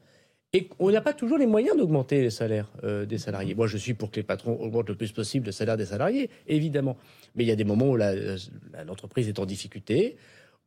Et 0.51 0.67
on 0.79 0.89
n'a 0.89 1.01
pas 1.01 1.13
toujours 1.13 1.37
les 1.37 1.45
moyens 1.45 1.77
d'augmenter 1.77 2.23
les 2.23 2.31
salaires 2.31 2.71
des 3.07 3.17
salariés. 3.19 3.53
Moi, 3.53 3.67
je 3.67 3.77
suis 3.77 3.93
pour 3.93 4.09
que 4.09 4.15
les 4.15 4.23
patrons 4.23 4.59
augmentent 4.59 4.89
le 4.89 4.95
plus 4.95 5.11
possible 5.11 5.45
le 5.45 5.51
salaire 5.51 5.77
des 5.77 5.85
salariés, 5.85 6.31
évidemment. 6.47 6.97
Mais 7.35 7.43
il 7.43 7.47
y 7.47 7.51
a 7.51 7.55
des 7.55 7.63
moments 7.63 7.89
où 7.91 7.97
l'entreprise 7.97 9.27
est 9.27 9.37
en 9.37 9.45
difficulté, 9.45 10.17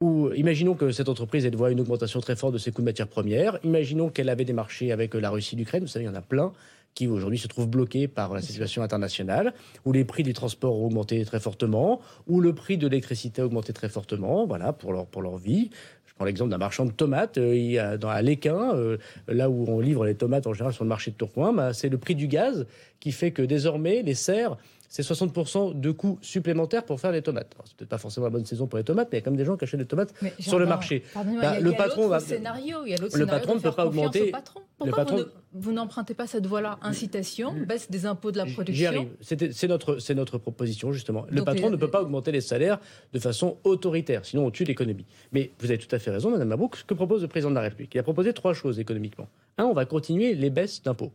ou 0.00 0.30
imaginons 0.34 0.74
que 0.74 0.92
cette 0.92 1.08
entreprise 1.08 1.46
voit 1.48 1.72
une 1.72 1.80
augmentation 1.80 2.20
très 2.20 2.36
forte 2.36 2.52
de 2.52 2.58
ses 2.58 2.70
coûts 2.70 2.82
de 2.82 2.86
matières 2.86 3.08
premières. 3.08 3.58
Imaginons 3.64 4.08
qu'elle 4.08 4.28
avait 4.28 4.44
des 4.44 4.52
marchés 4.52 4.92
avec 4.92 5.14
la 5.14 5.30
Russie, 5.30 5.56
l'Ukraine. 5.56 5.82
Vous 5.82 5.88
savez, 5.88 6.04
il 6.04 6.08
y 6.08 6.10
en 6.10 6.14
a 6.14 6.22
plein 6.22 6.52
qui 6.94 7.08
aujourd'hui 7.08 7.38
se 7.38 7.48
trouvent 7.48 7.68
bloqués 7.68 8.06
par 8.06 8.34
la 8.34 8.42
situation 8.42 8.82
internationale, 8.82 9.54
où 9.86 9.92
les 9.92 10.04
prix 10.04 10.22
des 10.22 10.34
transports 10.34 10.78
ont 10.78 10.86
augmenté 10.86 11.24
très 11.24 11.40
fortement, 11.40 12.00
où 12.26 12.40
le 12.40 12.54
prix 12.54 12.76
de 12.76 12.86
l'électricité 12.86 13.40
a 13.40 13.46
augmenté 13.46 13.72
très 13.72 13.88
fortement, 13.88 14.46
voilà, 14.46 14.72
pour 14.74 14.92
leur, 14.92 15.06
pour 15.06 15.22
leur 15.22 15.38
vie. 15.38 15.70
Je 16.12 16.16
prends 16.16 16.26
l'exemple 16.26 16.50
d'un 16.50 16.58
marchand 16.58 16.84
de 16.84 16.92
tomates. 16.92 17.38
Euh, 17.38 17.56
il 17.56 17.70
y 17.70 17.78
a 17.78 17.96
dans, 17.96 18.10
à 18.10 18.20
Léquin, 18.20 18.74
euh, 18.74 18.98
là 19.28 19.48
où 19.48 19.64
on 19.66 19.80
livre 19.80 20.04
les 20.04 20.14
tomates 20.14 20.46
en 20.46 20.52
général 20.52 20.74
sur 20.74 20.84
le 20.84 20.88
marché 20.88 21.10
de 21.10 21.16
Tourcoing, 21.16 21.54
bah, 21.54 21.72
c'est 21.72 21.88
le 21.88 21.96
prix 21.96 22.14
du 22.14 22.28
gaz 22.28 22.66
qui 23.00 23.12
fait 23.12 23.30
que 23.30 23.40
désormais 23.40 24.02
les 24.02 24.14
serres 24.14 24.58
c'est 24.92 25.00
60% 25.00 25.80
de 25.80 25.90
coûts 25.90 26.18
supplémentaires 26.20 26.84
pour 26.84 27.00
faire 27.00 27.12
les 27.12 27.22
tomates. 27.22 27.56
C'est 27.64 27.76
peut-être 27.78 27.88
pas 27.88 27.96
forcément 27.96 28.26
la 28.26 28.30
bonne 28.30 28.44
saison 28.44 28.66
pour 28.66 28.76
les 28.76 28.84
tomates, 28.84 29.08
mais 29.10 29.16
il 29.16 29.20
y 29.20 29.22
a 29.22 29.24
quand 29.24 29.30
même 29.30 29.38
des 29.38 29.46
gens 29.46 29.56
qui 29.56 29.64
achètent 29.64 29.80
des 29.80 29.86
tomates 29.86 30.12
sur 30.38 30.58
le 30.58 30.66
marché. 30.66 31.02
Bah, 31.14 31.58
le 31.60 31.72
patron 31.72 32.08
va. 32.08 32.20
Scénario, 32.20 32.84
il 32.84 32.90
y 32.90 32.94
a 32.94 32.98
le 32.98 33.24
patron 33.24 33.54
ne 33.54 33.60
peut 33.60 33.72
pas 33.72 33.86
augmenter. 33.86 34.32
Pourquoi 34.76 35.06
vous, 35.54 35.72
n'empruntez 35.72 36.12
pas 36.12 36.26
cette 36.26 36.46
voie-là 36.46 36.78
Incitation, 36.82 37.54
baisse 37.66 37.90
des 37.90 38.04
impôts 38.04 38.32
de 38.32 38.36
la 38.36 38.44
production. 38.44 38.74
J'y 38.74 38.86
arrive. 38.86 39.08
C'est 39.22 39.66
notre, 39.66 39.96
notre 40.12 40.36
proposition, 40.36 40.92
justement. 40.92 41.24
Le 41.30 41.42
patron 41.42 41.70
ne 41.70 41.76
peut 41.76 41.90
pas 41.90 42.02
augmenter 42.02 42.30
les 42.30 42.42
salaires 42.42 42.78
de 43.14 43.18
façon 43.18 43.56
autoritaire, 43.64 44.26
sinon 44.26 44.44
on 44.44 44.50
tue 44.50 44.64
l'économie. 44.64 45.06
Mais 45.32 45.52
vous 45.58 45.70
avez 45.70 45.78
tout 45.78 45.94
à 45.94 45.98
fait 45.98 46.10
raison, 46.10 46.30
Madame 46.30 46.48
Mabrouk. 46.48 46.76
Ce 46.76 46.84
que 46.84 46.92
propose 46.92 47.22
le 47.22 47.28
président 47.28 47.48
de 47.48 47.54
la 47.54 47.62
République, 47.62 47.94
il 47.94 47.98
a 47.98 48.02
proposé 48.02 48.34
trois 48.34 48.52
choses 48.52 48.78
économiquement. 48.78 49.28
Un, 49.56 49.64
on 49.64 49.72
va 49.72 49.86
continuer 49.86 50.34
les 50.34 50.50
baisses 50.50 50.82
d'impôts 50.82 51.12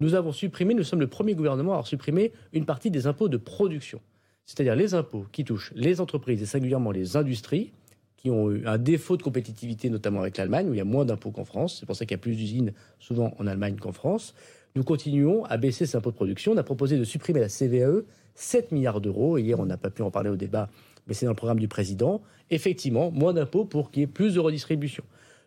nous 0.00 0.14
avons 0.14 0.32
supprimé, 0.32 0.74
nous 0.74 0.84
sommes 0.84 1.00
le 1.00 1.06
premier 1.06 1.34
gouvernement 1.34 1.72
à 1.72 1.74
avoir 1.74 1.86
supprimé 1.86 2.32
une 2.52 2.66
partie 2.66 2.90
des 2.90 3.06
impôts 3.06 3.28
de 3.28 3.36
production, 3.36 4.00
c'est-à-dire 4.44 4.76
les 4.76 4.94
impôts 4.94 5.26
qui 5.32 5.44
touchent 5.44 5.72
les 5.74 6.00
entreprises 6.00 6.42
et 6.42 6.46
singulièrement 6.46 6.90
les 6.90 7.16
industries, 7.16 7.72
qui 8.16 8.30
ont 8.30 8.50
eu 8.50 8.66
un 8.66 8.78
défaut 8.78 9.16
de 9.16 9.22
compétitivité, 9.22 9.90
notamment 9.90 10.20
avec 10.20 10.36
l'Allemagne, 10.36 10.68
où 10.68 10.74
il 10.74 10.78
y 10.78 10.80
a 10.80 10.84
moins 10.84 11.04
d'impôts 11.04 11.30
qu'en 11.30 11.44
France. 11.44 11.78
C'est 11.80 11.86
pour 11.86 11.96
ça 11.96 12.06
qu'il 12.06 12.14
y 12.14 12.20
a 12.20 12.22
plus 12.22 12.34
d'usines 12.34 12.72
souvent 12.98 13.34
en 13.38 13.46
Allemagne 13.46 13.76
qu'en 13.76 13.92
France. 13.92 14.34
Nous 14.74 14.84
continuons 14.84 15.44
à 15.44 15.56
baisser 15.56 15.86
ces 15.86 15.96
impôts 15.96 16.10
de 16.10 16.16
production. 16.16 16.52
On 16.52 16.56
a 16.56 16.62
proposé 16.62 16.98
de 16.98 17.04
supprimer 17.04 17.40
la 17.40 17.48
CVAE, 17.48 18.02
7 18.34 18.72
milliards 18.72 19.00
d'euros. 19.00 19.38
Hier, 19.38 19.58
on 19.58 19.66
n'a 19.66 19.76
pas 19.76 19.90
pu 19.90 20.02
en 20.02 20.10
parler 20.10 20.30
au 20.30 20.36
débat, 20.36 20.68
mais 21.06 21.14
c'est 21.14 21.26
dans 21.26 21.32
le 21.32 21.36
programme 21.36 21.60
du 21.60 21.68
président. 21.68 22.20
Effectivement, 22.50 23.10
moins 23.10 23.32
d'impôts 23.32 23.64
pour 23.64 23.90
qu'il 23.90 24.00
y 24.00 24.04
ait 24.04 24.08
plus 24.08 24.34
de 24.34 24.40
redistribution. 24.40 25.04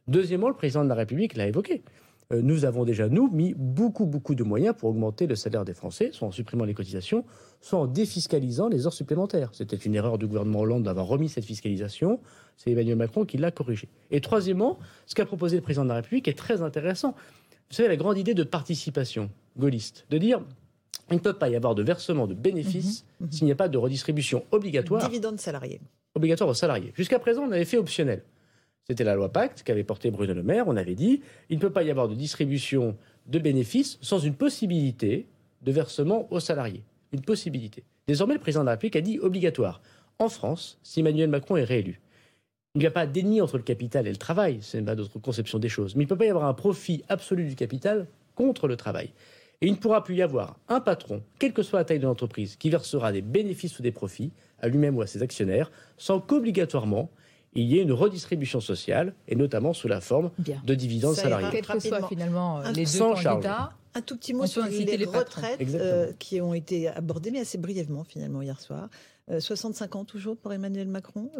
Deuxièmement, 0.08 0.50
le 0.50 0.56
président 0.56 0.84
de 0.84 0.90
la 0.90 0.96
République 0.96 1.36
l'a 1.36 1.48
évoqué. 1.48 1.84
Euh, 2.32 2.42
nous 2.44 2.66
avons 2.66 2.86
déjà, 2.86 3.10
nous, 3.10 3.28
mis 3.32 3.56
beaucoup, 3.58 4.06
beaucoup 4.06 4.36
de 4.36 4.44
moyens 4.44 4.76
pour 4.78 4.90
augmenter 4.90 5.26
le 5.26 5.36
salaire 5.36 5.66
des 5.66 5.74
Français, 5.74 6.12
soit 6.14 6.28
en 6.28 6.32
supprimant 6.32 6.64
les 6.64 6.76
cotisations, 6.76 7.26
soit 7.60 7.80
en 7.80 7.88
défiscalisant 7.88 8.70
les 8.70 8.86
heures 8.86 8.94
supplémentaires. 8.94 9.50
C'était 9.54 9.76
une 9.76 9.96
erreur 9.96 10.20
du 10.20 10.28
gouvernement 10.28 10.60
Hollande 10.60 10.84
d'avoir 10.84 11.08
remis 11.08 11.28
cette 11.28 11.46
fiscalisation. 11.46 12.20
C'est 12.56 12.72
Emmanuel 12.72 12.98
Macron 12.98 13.26
qui 13.26 13.38
l'a 13.38 13.50
corrigé. 13.50 13.90
Et 14.12 14.22
troisièmement, 14.22 14.78
ce 15.08 15.16
qu'a 15.16 15.26
proposé 15.26 15.56
le 15.56 15.64
président 15.64 15.84
de 15.84 15.90
la 15.90 15.96
République 15.96 16.28
est 16.28 16.38
très 16.38 16.62
intéressant. 16.62 17.16
Vous 17.70 17.76
savez, 17.76 17.90
la 17.90 17.98
grande 17.98 18.18
idée 18.18 18.36
de 18.36 18.44
participation 18.44 19.32
gaulliste, 19.58 20.06
de 20.12 20.20
dire 20.20 20.42
il 21.10 21.16
ne 21.16 21.20
peut 21.20 21.34
pas 21.34 21.50
y 21.50 21.56
avoir 21.56 21.74
de 21.74 21.82
versement 21.82 22.28
de 22.28 22.36
bénéfices 22.36 23.06
mhm, 23.20 23.26
mhm. 23.26 23.32
s'il 23.32 23.46
n'y 23.46 23.52
a 23.52 23.56
pas 23.56 23.70
de 23.70 23.78
redistribution 23.80 24.44
obligatoire. 24.52 25.08
Dividende 25.08 25.40
salarié. 25.40 25.82
Obligatoire 26.14 26.50
aux 26.50 26.56
salariés. 26.56 26.94
Jusqu'à 26.96 27.18
présent, 27.18 27.44
on 27.48 27.52
avait 27.52 27.66
fait 27.66 27.78
optionnel. 27.78 28.24
C'était 28.90 29.04
la 29.04 29.14
loi 29.14 29.30
Pacte 29.32 29.62
qu'avait 29.62 29.84
porté 29.84 30.10
Bruno 30.10 30.34
Le 30.34 30.42
Maire. 30.42 30.68
On 30.68 30.76
avait 30.76 30.96
dit 30.96 31.22
il 31.50 31.58
ne 31.58 31.62
peut 31.62 31.70
pas 31.70 31.84
y 31.84 31.92
avoir 31.92 32.08
de 32.08 32.16
distribution 32.16 32.98
de 33.28 33.38
bénéfices 33.38 34.00
sans 34.02 34.18
une 34.18 34.34
possibilité 34.34 35.28
de 35.62 35.72
versement 35.72 36.28
aux 36.32 36.40
salariés. 36.40 36.82
Une 37.14 37.22
possibilité. 37.22 37.84
Désormais, 38.08 38.34
le 38.34 38.40
président 38.40 38.62
de 38.62 38.66
la 38.66 38.72
République 38.72 38.96
a 38.96 39.02
dit 39.02 39.20
obligatoire. 39.20 39.82
En 40.18 40.28
France, 40.28 40.80
si 40.82 41.02
Emmanuel 41.02 41.30
Macron 41.30 41.56
est 41.56 41.64
réélu, 41.64 42.02
il 42.74 42.80
n'y 42.80 42.88
a 42.88 42.92
pas 42.92 43.06
d'ennemi 43.06 43.42
entre 43.42 43.58
le 43.58 43.64
capital 43.64 44.08
et 44.08 44.12
le 44.12 44.18
travail, 44.18 44.58
c'est 44.62 44.82
pas 44.82 44.96
notre 44.96 45.20
conception 45.20 45.60
des 45.60 45.70
choses, 45.70 45.96
mais 45.96 46.04
il 46.04 46.08
ne 46.08 46.10
peut 46.10 46.18
pas 46.18 46.26
y 46.26 46.30
avoir 46.30 46.46
un 46.46 46.54
profit 46.56 47.04
absolu 47.10 47.46
du 47.46 47.56
capital 47.56 48.08
contre 48.34 48.68
le 48.68 48.76
travail. 48.76 49.12
Et 49.62 49.68
il 49.68 49.74
ne 49.74 49.78
pourra 49.78 50.04
plus 50.04 50.16
y 50.16 50.22
avoir 50.24 50.58
un 50.68 50.80
patron, 50.80 51.22
quelle 51.38 51.54
que 51.54 51.62
soit 51.62 51.80
la 51.80 51.86
taille 51.86 52.00
de 52.00 52.06
l'entreprise, 52.06 52.56
qui 52.56 52.70
versera 52.70 53.12
des 53.12 53.22
bénéfices 53.22 53.78
ou 53.78 53.84
des 53.84 53.92
profits 53.92 54.32
à 54.60 54.68
lui-même 54.68 54.98
ou 54.98 55.02
à 55.02 55.08
ses 55.08 55.22
actionnaires, 55.22 55.72
sans 55.98 56.20
qu'obligatoirement 56.20 57.12
il 57.54 57.66
y 57.66 57.80
ait 57.80 57.82
une 57.82 57.92
redistribution 57.92 58.60
sociale, 58.60 59.14
et 59.28 59.36
notamment 59.36 59.74
sous 59.74 59.88
la 59.88 60.02
forme 60.02 60.32
de 60.38 60.76
dividendes 60.76 61.16
salariés. 61.16 61.48
Quels 61.52 61.66
que 61.66 61.80
soient 61.80 62.08
finalement 62.08 62.60
euh, 62.60 62.72
les 62.72 62.86
deux 62.86 63.00
candidats. 63.00 63.74
Un 63.96 64.02
tout 64.02 64.16
petit 64.18 64.36
mot 64.36 64.46
sur 64.46 64.64
les, 64.66 65.04
retraites 65.06 65.60
euh, 65.74 66.14
qui 66.20 66.40
ont 66.42 66.54
été 66.54 66.90
abordées, 66.90 67.32
mais 67.32 67.40
assez 67.40 67.58
brièvement 67.58 68.04
finalement 68.04 68.44
hier 68.44 68.60
soir. 68.62 68.88
65 69.40 69.96
euh, 69.96 70.00
ans 70.00 70.06
toujours 70.06 70.38
pour 70.38 70.54
Emmanuel 70.54 70.88
Macron. 70.88 71.32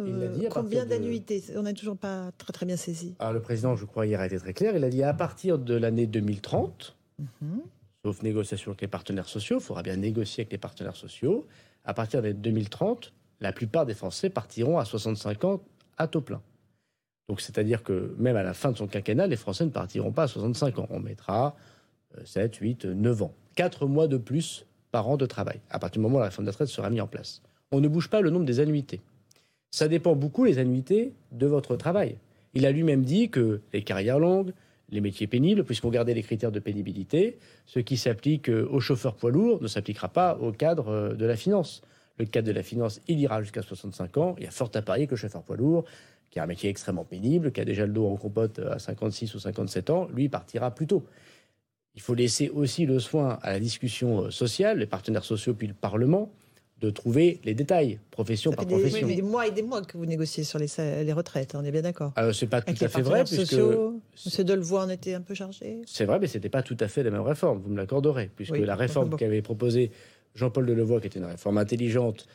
combien 0.50 0.84
d'annuités? 0.84 1.44
On 1.56 1.62
n'a 1.62 1.72
toujours 1.72 1.96
pas 1.96 2.32
très 2.38 2.52
très 2.52 2.66
bien 2.66 2.76
saisi. 2.76 3.14
Alors 3.20 3.32
le 3.32 3.40
président, 3.40 3.76
je 3.76 3.84
crois, 3.84 4.04
hier 4.04 4.20
a 4.20 4.26
été 4.26 4.36
très 4.38 4.52
clair. 4.52 4.76
Il 4.76 4.82
a 4.82 4.90
dit 4.90 5.04
à 5.04 5.14
partir 5.14 5.58
de 5.58 5.74
l'année 5.74 6.08
2030, 6.08 6.96
mhm. 7.20 7.60
sauf 8.04 8.22
négociation 8.22 8.72
avec 8.72 8.80
les 8.80 8.88
partenaires 8.88 9.28
sociaux, 9.28 9.58
il 9.60 9.62
faudra 9.62 9.82
bien 9.82 9.96
négocier 9.96 10.42
avec 10.42 10.52
les 10.52 10.58
partenaires 10.58 10.96
sociaux. 10.96 11.46
À 11.84 11.94
partir 11.94 12.20
de 12.20 12.32
2030, 12.32 13.12
la 13.40 13.52
plupart 13.52 13.86
des 13.86 13.94
Français 13.94 14.28
partiront 14.28 14.78
à 14.78 14.84
65 14.84 15.44
ans 15.44 15.62
à 16.00 16.08
taux 16.08 16.22
plein. 16.22 16.40
Donc 17.28 17.40
c'est-à-dire 17.40 17.82
que 17.82 18.14
même 18.18 18.36
à 18.36 18.42
la 18.42 18.54
fin 18.54 18.72
de 18.72 18.76
son 18.76 18.88
quinquennat, 18.88 19.26
les 19.26 19.36
Français 19.36 19.64
ne 19.64 19.70
partiront 19.70 20.12
pas 20.12 20.24
à 20.24 20.28
65 20.28 20.78
ans. 20.78 20.86
On 20.90 20.98
mettra 20.98 21.54
7, 22.24 22.56
8, 22.56 22.86
9 22.86 23.22
ans. 23.22 23.34
4 23.54 23.86
mois 23.86 24.08
de 24.08 24.16
plus 24.16 24.66
par 24.90 25.08
an 25.08 25.16
de 25.16 25.26
travail, 25.26 25.60
à 25.70 25.78
partir 25.78 26.00
du 26.00 26.02
moment 26.02 26.16
où 26.16 26.20
la 26.20 26.26
réforme 26.26 26.44
de 26.44 26.48
la 26.48 26.52
retraite 26.52 26.68
sera 26.68 26.90
mise 26.90 27.02
en 27.02 27.06
place. 27.06 27.42
On 27.70 27.80
ne 27.80 27.88
bouge 27.88 28.08
pas 28.08 28.20
le 28.20 28.30
nombre 28.30 28.46
des 28.46 28.58
annuités. 28.58 29.00
Ça 29.70 29.86
dépend 29.86 30.16
beaucoup, 30.16 30.44
les 30.44 30.58
annuités, 30.58 31.12
de 31.30 31.46
votre 31.46 31.76
travail. 31.76 32.16
Il 32.54 32.66
a 32.66 32.72
lui-même 32.72 33.04
dit 33.04 33.30
que 33.30 33.60
les 33.72 33.82
carrières 33.82 34.18
longues, 34.18 34.52
les 34.88 35.00
métiers 35.00 35.28
pénibles, 35.28 35.62
puisqu'on 35.62 35.90
gardait 35.90 36.14
les 36.14 36.22
critères 36.22 36.50
de 36.50 36.58
pénibilité, 36.58 37.38
ce 37.66 37.78
qui 37.78 37.96
s'applique 37.96 38.48
aux 38.48 38.80
chauffeurs 38.80 39.14
poids 39.14 39.30
lourds 39.30 39.62
ne 39.62 39.68
s'appliquera 39.68 40.08
pas 40.08 40.36
au 40.38 40.50
cadre 40.50 41.14
de 41.14 41.26
la 41.26 41.36
finance. 41.36 41.82
Le 42.20 42.26
cadre 42.26 42.46
de 42.48 42.52
la 42.52 42.62
finance, 42.62 43.00
il 43.08 43.18
ira 43.18 43.40
jusqu'à 43.40 43.62
65 43.62 44.16
ans. 44.18 44.34
Il 44.36 44.44
y 44.44 44.46
a 44.46 44.50
fort 44.50 44.70
à 44.74 44.82
parier 44.82 45.06
que 45.06 45.12
le 45.12 45.16
chauffeur 45.16 45.42
poids 45.42 45.56
lourd 45.56 45.84
qui 46.30 46.38
a 46.38 46.44
un 46.44 46.46
métier 46.46 46.70
extrêmement 46.70 47.04
pénible, 47.04 47.50
qui 47.50 47.60
a 47.60 47.64
déjà 47.64 47.86
le 47.86 47.92
dos 47.92 48.06
en 48.06 48.16
compote 48.16 48.60
à 48.60 48.78
56 48.78 49.34
ou 49.34 49.40
57 49.40 49.90
ans, 49.90 50.06
lui 50.14 50.28
partira 50.28 50.70
plus 50.70 50.86
tôt. 50.86 51.02
Il 51.94 52.02
faut 52.02 52.14
laisser 52.14 52.50
aussi 52.50 52.86
le 52.86 53.00
soin 53.00 53.38
à 53.42 53.52
la 53.52 53.58
discussion 53.58 54.26
euh, 54.26 54.30
sociale, 54.30 54.78
les 54.78 54.86
partenaires 54.86 55.24
sociaux 55.24 55.54
puis 55.54 55.66
le 55.66 55.74
Parlement, 55.74 56.30
de 56.80 56.88
trouver 56.88 57.40
les 57.44 57.52
détails, 57.54 57.98
profession 58.10 58.52
par 58.52 58.66
profession. 58.66 59.06
Oui, 59.06 59.16
des 59.16 59.22
mois 59.22 59.46
et 59.46 59.50
des 59.50 59.62
mois 59.62 59.82
que 59.82 59.98
vous 59.98 60.06
négociez 60.06 60.44
sur 60.44 60.58
les, 60.58 60.68
les 60.78 61.12
retraites, 61.12 61.54
on 61.54 61.64
est 61.64 61.70
bien 61.70 61.82
d'accord. 61.82 62.12
Alors, 62.16 62.34
c'est 62.34 62.46
pas 62.46 62.62
tout 62.62 62.72
à 62.80 62.88
fait 62.88 63.02
vrai, 63.02 63.24
puisque. 63.24 63.54
Monsieur 64.24 64.44
Delevoye 64.44 64.84
en 64.84 64.88
était 64.88 65.14
un 65.14 65.20
peu 65.20 65.34
chargé. 65.34 65.82
C'est 65.86 66.04
vrai, 66.04 66.18
mais 66.18 66.26
ce 66.26 66.38
n'était 66.38 66.48
pas 66.48 66.62
tout 66.62 66.76
à 66.80 66.88
fait 66.88 67.02
la 67.02 67.10
même 67.10 67.20
réforme, 67.20 67.60
vous 67.60 67.70
me 67.70 67.76
l'accorderez, 67.76 68.30
puisque 68.34 68.56
la 68.56 68.76
réforme 68.76 69.16
qu'avait 69.16 69.42
proposée 69.42 69.90
Jean-Paul 70.34 70.66
Delevoye, 70.66 71.00
qui 71.00 71.06
était 71.06 71.18
une 71.18 71.26
réforme 71.26 71.58
intelligente 71.58 72.26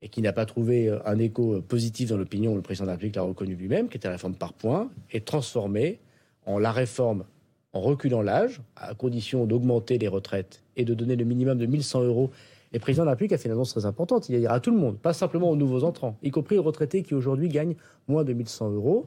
et 0.00 0.08
qui 0.08 0.22
n'a 0.22 0.32
pas 0.32 0.46
trouvé 0.46 0.88
euh, 0.88 0.98
un 1.06 1.18
écho 1.18 1.54
euh, 1.54 1.60
positif 1.60 2.10
dans 2.10 2.16
l'opinion, 2.16 2.54
le 2.54 2.62
président 2.62 2.84
de 2.84 2.88
la 2.88 2.92
République 2.94 3.16
l'a 3.16 3.22
reconnu 3.22 3.54
lui-même, 3.54 3.88
qui 3.88 3.96
était 3.96 4.08
la 4.08 4.14
réforme 4.14 4.34
par 4.34 4.52
points, 4.52 4.90
est 5.10 5.24
transformée 5.24 5.98
en 6.46 6.58
la 6.58 6.72
réforme 6.72 7.24
en 7.72 7.80
reculant 7.80 8.22
l'âge, 8.22 8.60
à 8.76 8.94
condition 8.94 9.44
d'augmenter 9.44 9.98
les 9.98 10.08
retraites 10.08 10.62
et 10.76 10.84
de 10.84 10.94
donner 10.94 11.16
le 11.16 11.24
minimum 11.24 11.58
de 11.58 11.66
1100 11.66 12.04
euros. 12.04 12.30
Et 12.72 12.76
le 12.76 12.80
président 12.80 13.02
de 13.02 13.06
la 13.06 13.12
République 13.12 13.32
a 13.32 13.38
fait 13.38 13.48
une 13.48 13.54
annonce 13.54 13.72
très 13.72 13.86
importante. 13.86 14.28
Il 14.28 14.38
ira 14.38 14.54
à 14.54 14.60
tout 14.60 14.70
le 14.70 14.78
monde, 14.78 14.98
pas 14.98 15.12
simplement 15.12 15.50
aux 15.50 15.56
nouveaux 15.56 15.84
entrants, 15.84 16.16
y 16.22 16.30
compris 16.30 16.58
aux 16.58 16.62
retraités 16.62 17.02
qui 17.02 17.14
aujourd'hui 17.14 17.48
gagnent 17.48 17.76
moins 18.06 18.24
de 18.24 18.32
1100 18.32 18.70
euros. 18.70 19.06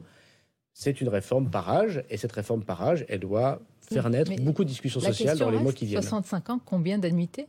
C'est 0.74 1.00
une 1.00 1.08
réforme 1.08 1.50
par 1.50 1.68
âge, 1.68 2.02
et 2.08 2.16
cette 2.16 2.32
réforme 2.32 2.62
par 2.62 2.82
âge, 2.82 3.04
elle 3.08 3.20
doit 3.20 3.60
faire 3.80 4.08
naître 4.08 4.32
beaucoup 4.42 4.64
de 4.64 4.68
discussions 4.68 5.00
sociales 5.00 5.38
dans 5.38 5.50
les 5.50 5.58
mois 5.58 5.72
qui 5.72 5.86
viennent. 5.86 6.02
65 6.02 6.50
ans, 6.50 6.60
combien 6.64 6.98
d'annuités? 6.98 7.46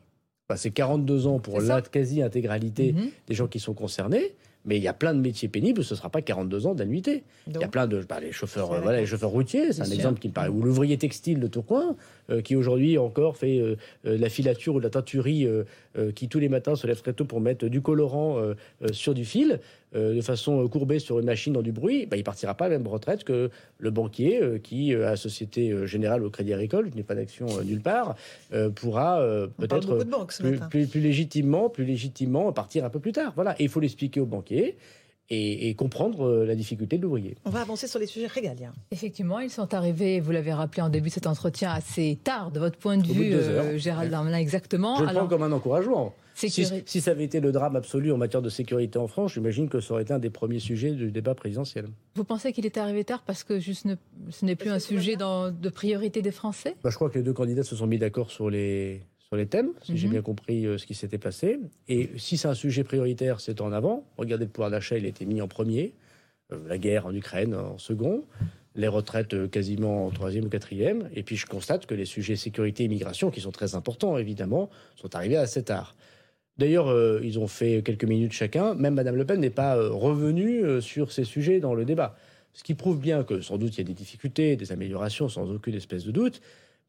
C'est 0.57 0.71
42 0.71 1.27
ans 1.27 1.39
pour 1.39 1.61
la 1.61 1.81
quasi-intégralité 1.81 2.93
mhm. 2.93 3.09
des 3.27 3.35
gens 3.35 3.47
qui 3.47 3.59
sont 3.59 3.73
concernés. 3.73 4.33
Mais 4.65 4.77
il 4.77 4.83
y 4.83 4.87
a 4.87 4.93
plein 4.93 5.13
de 5.13 5.19
métiers 5.19 5.49
pénibles, 5.49 5.83
ce 5.83 5.93
ne 5.93 5.97
sera 5.97 6.09
pas 6.09 6.21
42 6.21 6.67
ans 6.67 6.73
d'annuité. 6.73 7.23
Il 7.47 7.59
y 7.59 7.63
a 7.63 7.67
plein 7.67 7.85
de. 7.85 8.01
Bah, 8.07 8.19
les, 8.21 8.31
chauffeurs, 8.31 8.67
voilà, 8.81 8.99
les 8.99 9.05
chauffeurs 9.05 9.29
routiers, 9.29 9.73
c'est 9.73 9.81
un 9.81 9.91
exemple 9.91 10.19
qui 10.19 10.29
me 10.29 10.33
paraît. 10.33 10.47
Ou 10.47 10.61
l'ouvrier 10.61 10.97
textile 10.97 11.39
de 11.39 11.47
Tourcoing, 11.47 11.97
euh, 12.29 12.41
qui 12.41 12.55
aujourd'hui 12.55 12.97
encore 12.97 13.35
fait 13.35 13.59
euh, 13.59 13.75
euh, 14.05 14.17
la 14.17 14.29
filature 14.29 14.75
ou 14.75 14.79
la 14.79 14.89
teinturerie, 14.89 15.47
qui 16.15 16.27
tous 16.27 16.39
les 16.39 16.49
matins 16.49 16.75
se 16.75 16.87
lève 16.87 17.01
très 17.01 17.13
tôt 17.13 17.25
pour 17.25 17.39
mettre 17.39 17.67
du 17.67 17.81
colorant 17.81 18.41
sur 18.91 19.13
du 19.13 19.25
fil. 19.25 19.59
De 19.93 20.21
façon 20.21 20.67
courbée 20.67 20.99
sur 20.99 21.19
une 21.19 21.25
machine 21.25 21.53
dans 21.53 21.61
du 21.61 21.71
bruit, 21.71 22.05
bah, 22.05 22.17
il 22.17 22.23
partira 22.23 22.53
pas 22.55 22.65
à 22.65 22.69
la 22.69 22.77
même 22.77 22.87
retraite 22.87 23.23
que 23.23 23.49
le 23.77 23.91
banquier 23.91 24.59
qui, 24.63 24.93
à 24.93 25.15
Société 25.15 25.87
Générale 25.87 26.23
au 26.23 26.29
Crédit 26.29 26.53
Agricole, 26.53 26.89
je 26.91 26.95
n'ai 26.95 27.03
pas 27.03 27.15
d'action 27.15 27.47
nulle 27.63 27.81
part, 27.81 28.15
pourra 28.75 29.21
peut-être 29.57 30.05
plus, 30.69 30.87
plus, 30.87 31.01
légitimement, 31.01 31.69
plus 31.69 31.85
légitimement 31.85 32.51
partir 32.51 32.85
un 32.85 32.89
peu 32.89 32.99
plus 32.99 33.11
tard. 33.11 33.33
Voilà. 33.35 33.55
Et 33.59 33.63
il 33.63 33.69
faut 33.69 33.79
l'expliquer 33.79 34.19
aux 34.19 34.25
banquiers 34.25 34.77
et, 35.29 35.73
comprendre 35.75 36.25
euh, 36.25 36.45
la 36.45 36.55
difficulté 36.55 36.97
de 36.97 37.03
l'ouvrier. 37.03 37.37
On 37.45 37.49
va 37.49 37.61
avancer 37.61 37.87
sur 37.87 37.99
les 37.99 38.05
sujets 38.05 38.27
régaliens. 38.27 38.73
Effectivement, 38.91 39.39
ils 39.39 39.49
sont 39.49 39.73
arrivés, 39.73 40.19
vous 40.19 40.31
l'avez 40.31 40.53
rappelé 40.53 40.81
en 40.81 40.89
début 40.89 41.09
de 41.09 41.13
cet 41.13 41.27
entretien, 41.27 41.71
assez 41.71 42.19
tard 42.23 42.51
de 42.51 42.59
votre 42.59 42.77
point 42.77 42.97
de 42.97 43.07
vue, 43.07 43.33
euh, 43.33 43.77
Gérald 43.77 44.11
Darmanin, 44.11 44.37
exactement. 44.37 44.97
Je 44.97 45.03
le 45.03 45.09
prends 45.09 45.27
comme 45.27 45.43
un 45.43 45.51
encouragement. 45.51 46.13
Si, 46.35 46.49
si, 46.49 47.01
ça 47.01 47.11
avait 47.11 47.25
été 47.25 47.39
le 47.39 47.51
drame 47.51 47.75
absolu 47.75 48.11
en 48.11 48.17
matière 48.17 48.41
de 48.41 48.49
sécurité 48.49 48.97
en 48.97 49.07
France, 49.07 49.33
j'imagine 49.33 49.69
que 49.69 49.79
ça 49.79 49.93
aurait 49.93 50.01
été 50.01 50.13
un 50.13 50.19
des 50.19 50.31
premiers 50.31 50.59
sujets 50.59 50.91
du 50.91 51.11
débat 51.11 51.35
présidentiel. 51.35 51.85
Vous 52.15 52.23
pensez 52.23 52.51
qu'il 52.53 52.65
était 52.65 52.79
arrivé 52.79 53.03
tard 53.03 53.21
parce 53.23 53.43
que 53.43 53.59
juste 53.59 53.87
ce 54.31 54.45
n'est 54.45 54.55
plus 54.55 54.71
un 54.71 54.79
sujet 54.79 55.15
de 55.15 55.69
priorité 55.69 56.23
des 56.23 56.31
Français? 56.31 56.75
Bah, 56.83 56.89
Je 56.89 56.95
crois 56.95 57.11
que 57.11 57.19
les 57.19 57.23
deux 57.23 57.33
candidats 57.33 57.63
se 57.63 57.75
sont 57.75 57.85
mis 57.85 57.99
d'accord 57.99 58.31
sur 58.31 58.49
les, 58.49 59.03
les 59.35 59.45
thèmes, 59.45 59.71
si 59.81 59.97
j'ai 59.97 60.07
mhm. 60.07 60.13
bien 60.13 60.21
compris 60.21 60.65
euh, 60.65 60.77
ce 60.77 60.85
qui 60.85 60.95
s'était 60.95 61.17
passé. 61.17 61.59
Et 61.87 62.09
si 62.17 62.37
c'est 62.37 62.47
un 62.47 62.53
sujet 62.53 62.83
prioritaire, 62.83 63.39
c'est 63.39 63.61
en 63.61 63.71
avant. 63.71 64.05
Regardez 64.17 64.45
le 64.45 64.51
pouvoir 64.51 64.71
d'achat, 64.71 64.97
il 64.97 65.05
a 65.05 65.07
été 65.07 65.25
mis 65.25 65.41
en 65.41 65.47
premier. 65.47 65.93
Euh, 66.51 66.57
la 66.67 66.77
guerre 66.77 67.05
en 67.05 67.13
Ukraine 67.13 67.55
en 67.55 67.77
second. 67.77 68.23
Les 68.75 68.87
retraites 68.87 69.33
euh, 69.33 69.47
quasiment 69.47 70.07
en 70.07 70.09
troisième 70.09 70.45
ou 70.45 70.49
quatrième. 70.49 71.09
Et 71.15 71.23
puis 71.23 71.35
je 71.35 71.45
constate 71.45 71.85
que 71.85 71.95
les 71.95 72.05
sujets 72.05 72.35
sécurité 72.35 72.83
et 72.83 72.85
immigration, 72.87 73.31
qui 73.31 73.41
sont 73.41 73.51
très 73.51 73.75
importants 73.75 74.17
évidemment, 74.17 74.69
sont 74.95 75.15
arrivés 75.15 75.37
assez 75.37 75.63
tard. 75.63 75.95
D'ailleurs, 76.59 76.93
ils 77.23 77.39
ont 77.39 77.47
fait 77.47 77.81
quelques 77.83 78.03
minutes 78.03 78.33
chacun. 78.33 78.75
Même 78.75 78.93
Madame 78.93 79.15
Le 79.15 79.25
Pen 79.25 79.39
n'est 79.39 79.49
pas 79.49 79.75
revenue 79.75 80.83
sur 80.83 81.11
ces 81.11 81.23
sujets 81.23 81.59
dans 81.59 81.73
le 81.73 81.83
débat. 81.83 82.15
Ce 82.53 82.63
qui 82.63 82.75
prouve 82.75 82.99
bien 82.99 83.23
que 83.23 83.41
sans 83.41 83.57
doute 83.57 83.75
il 83.75 83.79
y 83.79 83.81
a 83.81 83.87
des 83.87 83.95
difficultés, 83.95 84.55
des 84.55 84.71
améliorations, 84.71 85.29
sans 85.29 85.49
aucune 85.49 85.73
espèce 85.73 86.05
de 86.05 86.11
doute 86.11 86.41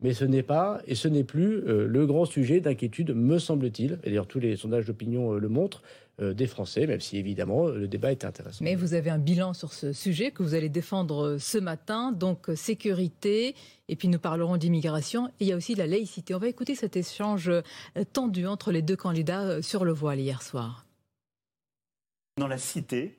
mais 0.05 0.13
ce 0.13 0.27
n'est 0.27 0.43
pas 0.43 0.83
et 0.87 0.95
ce 0.95 1.09
n'est 1.09 1.25
plus 1.25 1.67
euh, 1.67 1.87
le 1.87 2.07
grand 2.07 2.27
sujet 2.27 2.61
d'inquiétude, 2.61 3.15
me 3.15 3.39
semble-t-il, 3.39 3.99
et 4.05 4.11
d'ailleurs 4.11 4.27
tous 4.27 4.39
les 4.39 4.55
sondages 4.55 4.85
d'opinion 4.85 5.33
euh, 5.33 5.39
le 5.39 5.49
montrent, 5.49 5.83
euh, 6.21 6.35
des 6.35 6.47
Français, 6.47 6.87
même 6.87 7.01
si 7.01 7.17
évidemment 7.17 7.69
le 7.69 7.89
débat 7.89 8.13
est 8.13 8.23
intéressant. 8.27 8.63
Mais 8.63 8.75
vous 8.75 8.93
avez 8.93 9.09
un 9.09 9.19
bilan 9.19 9.55
sur 9.55 9.73
ce 9.73 9.95
sujet 9.95 10.31
que 10.31 10.43
vous 10.43 10.55
allez 10.55 10.69
défendre 10.69 11.39
ce 11.39 11.57
matin, 11.57 12.13
donc 12.13 12.51
sécurité, 12.55 13.57
et 13.89 13.97
puis 13.97 14.09
nous 14.09 14.19
parlerons 14.19 14.59
d'immigration, 14.59 15.29
et 15.29 15.31
il 15.41 15.47
y 15.49 15.53
a 15.53 15.57
aussi 15.57 15.73
de 15.73 15.79
la 15.79 15.87
laïcité. 15.87 16.35
On 16.35 16.39
va 16.39 16.49
écouter 16.49 16.75
cet 16.75 16.97
échange 16.97 17.51
tendu 18.13 18.47
entre 18.47 18.73
les 18.73 18.83
deux 18.83 18.97
candidats 18.97 19.63
sur 19.63 19.87
le 19.87 19.93
voile 19.93 20.21
hier 20.21 20.43
soir. 20.43 20.87
Dans 22.37 22.47
la 22.47 22.59
cité, 22.59 23.19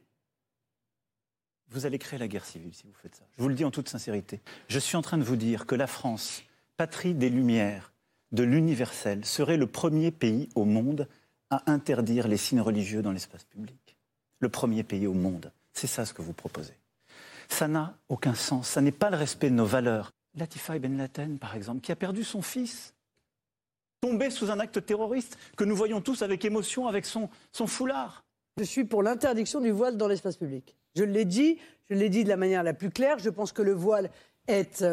vous 1.69 1.86
allez 1.88 1.98
créer 1.98 2.19
la 2.19 2.28
guerre 2.28 2.45
civile 2.45 2.74
si 2.74 2.84
vous 2.86 2.93
faites 2.93 3.15
ça. 3.15 3.24
Je 3.38 3.41
vous 3.41 3.50
le 3.50 3.56
dis 3.56 3.65
en 3.65 3.71
toute 3.71 3.89
sincérité. 3.89 4.39
Je 4.69 4.80
suis 4.80 4.95
en 4.95 5.02
train 5.02 5.17
de 5.17 5.24
vous 5.24 5.36
dire 5.36 5.65
que 5.65 5.76
la 5.76 5.88
France 5.88 6.43
patrie 6.77 7.13
des 7.13 7.29
Lumières, 7.29 7.93
de 8.31 8.43
l'universel, 8.43 9.25
serait 9.25 9.57
le 9.57 9.67
premier 9.67 10.11
pays 10.11 10.49
au 10.55 10.65
monde 10.65 11.07
à 11.49 11.71
interdire 11.71 12.27
les 12.27 12.38
signes 12.38 12.61
religieux 12.61 13.01
dans 13.01 13.11
l'espace 13.11 13.45
public. 13.45 13.97
Le 14.39 14.49
premier 14.49 14.83
pays 14.83 15.07
au 15.07 15.13
monde. 15.13 15.51
C'est 15.73 15.88
ça 15.88 16.05
ce 16.05 16.13
que 16.13 16.21
vous 16.21 16.33
proposez. 16.33 16.73
Ça 17.47 17.67
n'a 17.67 17.97
aucun 18.09 18.33
sens. 18.33 18.69
Ça 18.69 18.81
n'est 18.81 18.91
pas 18.91 19.09
le 19.09 19.17
respect 19.17 19.49
de 19.49 19.55
nos 19.55 19.65
valeurs. 19.65 20.11
Latifa 20.35 20.77
Ben 20.79 20.97
Laden, 20.97 21.38
par 21.38 21.55
exemple, 21.55 21.81
qui 21.81 21.91
a 21.91 21.95
perdu 21.95 22.23
son 22.23 22.41
fils, 22.41 22.93
tombé 24.01 24.29
sous 24.29 24.51
un 24.51 24.59
acte 24.59 24.85
terroriste 24.85 25.38
que 25.55 25.63
nous 25.63 25.75
voyons 25.75 26.01
tous 26.01 26.21
avec 26.21 26.43
émotion 26.43 26.88
avec 26.88 27.05
son, 27.05 27.29
son 27.51 27.67
foulard. 27.67 28.25
Je 28.57 28.63
suis 28.63 28.83
pour 28.83 29.03
l'interdiction 29.03 29.61
du 29.61 29.71
voile 29.71 29.97
dans 29.97 30.07
l'espace 30.07 30.38
public. 30.38 30.75
Je 30.95 31.03
l'ai 31.03 31.25
dit, 31.25 31.57
je 31.89 31.95
l'ai 31.95 32.09
dit 32.09 32.23
de 32.23 32.29
la 32.29 32.38
manière 32.38 32.63
la 32.63 32.73
plus 32.73 32.89
claire. 32.89 33.19
Je 33.19 33.29
pense 33.29 33.51
que 33.51 33.61
le 33.61 33.73
voile 33.73 34.09
est 34.47 34.83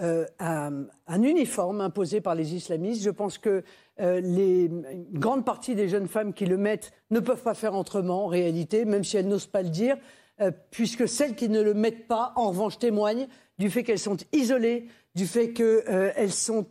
euh, 0.00 0.24
euh, 0.40 0.84
un, 1.06 1.22
uniforme 1.22 1.80
imposé 1.80 2.20
par 2.20 2.34
les 2.34 2.54
islamistes. 2.54 3.02
Je 3.02 3.10
pense 3.10 3.38
que 3.38 3.64
euh, 4.00 4.20
les, 4.20 4.66
une 4.66 5.18
grande 5.18 5.44
partie 5.44 5.74
des 5.74 5.88
jeunes 5.88 6.06
femmes 6.06 6.32
qui 6.32 6.46
le 6.46 6.56
mettent 6.56 6.92
ne 7.10 7.20
peuvent 7.20 7.42
pas 7.42 7.54
faire 7.54 7.74
autrement 7.74 8.24
en 8.24 8.26
réalité, 8.28 8.84
même 8.84 9.02
si 9.02 9.16
elles 9.16 9.26
n'osent 9.26 9.46
pas 9.46 9.62
le 9.62 9.70
dire, 9.70 9.96
euh, 10.40 10.52
puisque 10.70 11.08
celles 11.08 11.34
qui 11.34 11.48
ne 11.48 11.60
le 11.60 11.74
mettent 11.74 12.06
pas, 12.06 12.32
en 12.36 12.50
revanche, 12.50 12.78
témoignent 12.78 13.26
du 13.58 13.70
fait 13.70 13.82
qu'elles 13.82 13.98
sont 13.98 14.16
isolées, 14.32 14.86
du 15.16 15.26
fait 15.26 15.52
qu'elles 15.52 16.32
sont 16.32 16.66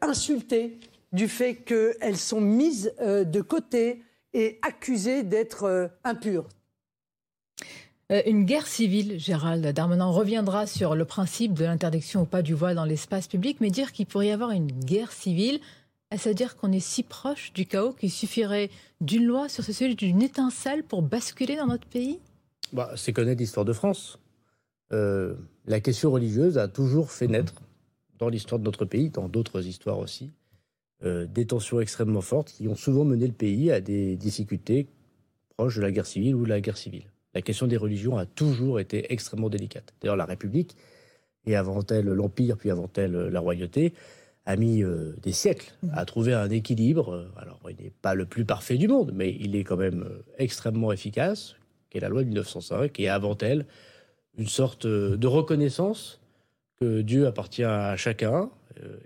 insultées, 0.00 0.78
du 1.12 1.28
fait 1.28 1.56
qu'elles 1.56 2.16
sont 2.16 2.40
mises 2.40 2.94
de 2.98 3.40
côté 3.42 4.02
et 4.32 4.58
accusées 4.62 5.22
d'être 5.22 5.90
impures. 6.02 6.48
Euh, 8.10 8.22
une 8.26 8.44
guerre 8.44 8.66
civile, 8.66 9.18
Gérald 9.20 9.64
Darmanin 9.66 10.06
reviendra 10.06 10.66
sur 10.66 10.94
le 10.94 11.04
principe 11.04 11.54
de 11.54 11.64
l'interdiction 11.64 12.22
ou 12.22 12.24
pas 12.24 12.42
du 12.42 12.54
voile 12.54 12.74
dans 12.74 12.84
l'espace 12.84 13.28
public, 13.28 13.58
mais 13.60 13.70
dire 13.70 13.92
qu'il 13.92 14.06
pourrait 14.06 14.28
y 14.28 14.30
avoir 14.32 14.50
une 14.50 14.66
guerre 14.66 15.12
civile, 15.12 15.60
est-ce 16.10 16.28
à 16.28 16.34
dire 16.34 16.56
qu'on 16.56 16.72
est 16.72 16.80
si 16.80 17.04
proche 17.04 17.52
du 17.52 17.66
chaos 17.66 17.92
qu'il 17.92 18.10
suffirait 18.10 18.70
d'une 19.00 19.24
loi 19.24 19.48
sur 19.48 19.62
ce 19.62 19.72
sujet, 19.72 19.94
d'une 19.94 20.22
étincelle 20.22 20.82
pour 20.82 21.02
basculer 21.02 21.54
dans 21.56 21.68
notre 21.68 21.86
pays? 21.86 22.18
Bah, 22.72 22.90
C'est 22.96 23.12
connaître 23.12 23.40
l'histoire 23.40 23.64
de 23.64 23.72
France. 23.72 24.18
Euh, 24.92 25.36
la 25.66 25.78
question 25.78 26.10
religieuse 26.10 26.58
a 26.58 26.66
toujours 26.66 27.12
fait 27.12 27.28
naître, 27.28 27.62
dans 28.18 28.28
l'histoire 28.28 28.58
de 28.58 28.64
notre 28.64 28.84
pays, 28.84 29.10
dans 29.10 29.28
d'autres 29.28 29.64
histoires 29.64 29.98
aussi, 29.98 30.32
euh, 31.04 31.26
des 31.26 31.46
tensions 31.46 31.80
extrêmement 31.80 32.20
fortes 32.20 32.50
qui 32.50 32.66
ont 32.66 32.74
souvent 32.74 33.04
mené 33.04 33.28
le 33.28 33.32
pays 33.32 33.70
à 33.70 33.80
des 33.80 34.16
difficultés 34.16 34.88
proches 35.56 35.76
de 35.76 35.82
la 35.82 35.92
guerre 35.92 36.06
civile 36.06 36.34
ou 36.34 36.42
de 36.42 36.48
la 36.48 36.60
guerre 36.60 36.76
civile 36.76 37.09
la 37.34 37.42
question 37.42 37.66
des 37.66 37.76
religions 37.76 38.16
a 38.16 38.26
toujours 38.26 38.80
été 38.80 39.12
extrêmement 39.12 39.48
délicate. 39.48 39.94
D'ailleurs, 40.00 40.16
la 40.16 40.24
République, 40.24 40.76
et 41.46 41.56
avant 41.56 41.82
elle 41.90 42.06
l'Empire, 42.06 42.56
puis 42.56 42.70
avant 42.70 42.90
elle 42.96 43.12
la 43.12 43.40
royauté, 43.40 43.94
a 44.46 44.56
mis 44.56 44.82
euh, 44.82 45.14
des 45.22 45.32
siècles 45.32 45.72
mmh. 45.82 45.88
à 45.94 46.04
trouver 46.04 46.34
un 46.34 46.50
équilibre. 46.50 47.30
Alors, 47.36 47.60
il 47.68 47.82
n'est 47.82 47.92
pas 48.02 48.14
le 48.14 48.26
plus 48.26 48.44
parfait 48.44 48.76
du 48.76 48.88
monde, 48.88 49.12
mais 49.14 49.36
il 49.38 49.54
est 49.54 49.64
quand 49.64 49.76
même 49.76 50.02
euh, 50.02 50.22
extrêmement 50.38 50.92
efficace, 50.92 51.56
qui 51.90 51.98
est 51.98 52.00
la 52.00 52.08
loi 52.08 52.22
de 52.22 52.28
1905, 52.28 52.98
et 52.98 53.08
avant 53.08 53.36
elle, 53.38 53.66
une 54.38 54.46
sorte 54.46 54.86
euh, 54.86 55.16
de 55.16 55.26
reconnaissance 55.26 56.20
que 56.80 57.02
Dieu 57.02 57.26
appartient 57.26 57.64
à 57.64 57.96
chacun 57.96 58.50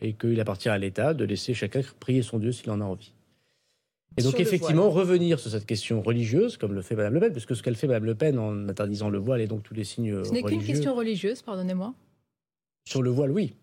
et 0.01 0.13
qu'il 0.13 0.39
appartient 0.39 0.69
à 0.69 0.79
l'État 0.79 1.15
de 1.15 1.25
laisser 1.25 1.55
chacun 1.55 1.81
prier 1.99 2.23
son 2.23 2.39
Dieu 2.39 2.53
s'il 2.53 2.71
en 2.71 2.81
a 2.81 2.85
envie. 2.85 3.14
Et 4.17 4.23
donc, 4.23 4.39
effectivement, 4.39 4.91
revenir 4.91 5.41
sur 5.41 5.51
cette 5.51 5.67
question 5.67 6.01
religieuse, 6.01 6.57
comme 6.57 6.73
le 6.73 6.83
fait 6.83 6.95
Mme 6.95 7.15
Le 7.15 7.21
Pen, 7.21 7.33
parce 7.33 7.47
que 7.47 7.55
ce 7.55 7.63
qu'elle 7.63 7.77
fait 7.77 7.89
Mme 7.89 8.05
Le 8.05 8.15
Pen 8.15 8.39
en 8.39 8.69
interdisant 8.69 9.11
le 9.11 9.19
voile 9.19 9.41
et 9.41 9.47
donc 9.47 9.63
tous 9.63 9.75
les 9.75 9.85
signes 9.85 10.13
religieux... 10.13 10.25
Ce 10.25 10.33
n'est 10.33 10.43
qu'une 10.43 10.63
question 10.63 10.95
religieuse, 10.95 11.43
pardonnez-moi. 11.43 11.95
Sur 12.85 13.03
le 13.03 13.11
voile, 13.11 13.33
oui. 13.33 13.55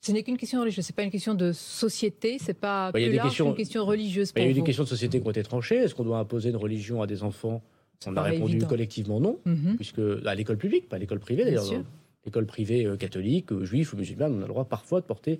Ce 0.00 0.12
n'est 0.12 0.22
qu'une 0.22 0.36
question 0.36 0.60
religieuse, 0.60 0.86
c'est 0.86 0.94
pas 0.94 1.02
une 1.02 1.10
question 1.10 1.34
de 1.34 1.52
société, 1.52 2.38
c'est 2.38 2.54
pas 2.54 2.92
bah, 2.92 3.00
plus 3.00 3.12
large, 3.12 3.28
questions... 3.28 3.50
une 3.50 3.56
question 3.56 3.84
religieuse. 3.84 4.32
Bah, 4.32 4.40
il 4.40 4.44
y 4.44 4.48
a 4.48 4.50
eu 4.50 4.54
des 4.54 4.62
questions 4.62 4.84
de 4.84 4.88
société 4.88 5.20
qui 5.20 5.26
ont 5.26 5.30
été 5.30 5.42
tranchées. 5.42 5.76
Est-ce 5.76 5.94
qu'on 5.94 6.04
doit 6.04 6.18
imposer 6.18 6.50
une 6.50 6.56
religion 6.56 7.02
à 7.02 7.06
des 7.06 7.22
enfants? 7.22 7.62
On 8.06 8.16
a 8.16 8.22
répondu 8.22 8.58
collectivement 8.58 9.18
non, 9.18 9.40
mhm. 9.44 9.74
puisque 9.76 10.00
à 10.24 10.34
l'école 10.34 10.56
publique, 10.56 10.88
pas 10.88 10.96
à 10.96 10.98
l'école 10.98 11.18
privée 11.18 11.44
d'ailleurs. 11.44 11.64
L'école 12.24 12.46
privée 12.46 12.84
euh, 12.84 12.96
catholique, 12.96 13.52
euh, 13.52 13.64
juif 13.64 13.94
ou 13.94 13.96
musulmane, 13.96 14.34
on 14.34 14.38
a 14.38 14.42
le 14.42 14.48
droit 14.48 14.64
parfois 14.64 15.00
de 15.00 15.06
porter 15.06 15.38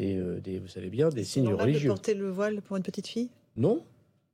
des, 0.00 0.16
euh, 0.16 0.40
vous 0.60 0.68
savez 0.68 0.88
bien, 0.88 1.08
des 1.10 1.22
signes 1.22 1.52
religieux. 1.52 1.88
de 1.88 1.94
porter 1.94 2.14
le 2.14 2.28
voile 2.28 2.60
pour 2.60 2.76
une 2.76 2.82
petite 2.82 3.06
fille? 3.06 3.28
Non, 3.56 3.84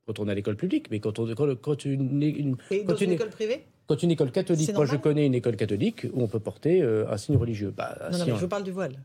quand 0.05 0.19
on 0.19 0.27
à 0.27 0.33
l'école 0.33 0.55
publique, 0.55 0.89
mais 0.91 0.99
quand 0.99 1.19
on 1.19 1.33
quand, 1.33 1.55
quand 1.61 1.85
une, 1.85 2.21
une, 2.21 2.57
Et 2.71 2.83
dans 2.83 2.95
une, 2.95 3.11
école 3.11 3.29
privée? 3.29 3.65
quand 3.87 4.01
une 4.01 4.11
école 4.11 4.31
catholique, 4.31 4.73
moi 4.73 4.85
je 4.85 4.95
connais 4.95 5.25
une 5.25 5.35
école 5.35 5.55
catholique 5.55 6.07
où 6.13 6.23
on 6.23 6.27
peut 6.27 6.39
porter 6.39 6.81
un 6.81 7.17
signe 7.17 7.37
religieux. 7.37 7.73
Bah, 7.75 7.97
non, 8.11 8.17
non, 8.17 8.25
mais 8.25 8.35
je 8.35 8.41
vous 8.41 8.47
parle 8.47 8.63
du 8.63 8.71
voile. 8.71 8.97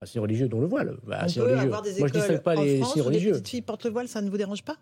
Un 0.00 0.06
signe 0.06 0.20
religieux 0.20 0.48
dont 0.48 0.60
le 0.60 0.66
voile. 0.66 0.96
Bah, 1.06 1.24
on 1.28 1.32
peut 1.32 1.42
religieux. 1.42 1.58
avoir 1.58 1.82
des 1.82 1.96
écoles 1.98 2.10
moi 2.12 2.26
je 2.28 2.36
pas 2.38 2.54
les 2.56 2.78
France 2.78 2.92
signes 2.92 3.02
religieux. 3.02 3.32
les 3.32 3.38
petites 3.38 3.48
filles 3.48 3.62
portent 3.62 3.84
le 3.84 3.90
voile, 3.90 4.08
ça 4.08 4.20
ne 4.20 4.28
vous 4.28 4.36
dérange 4.36 4.64
pas? 4.64 4.76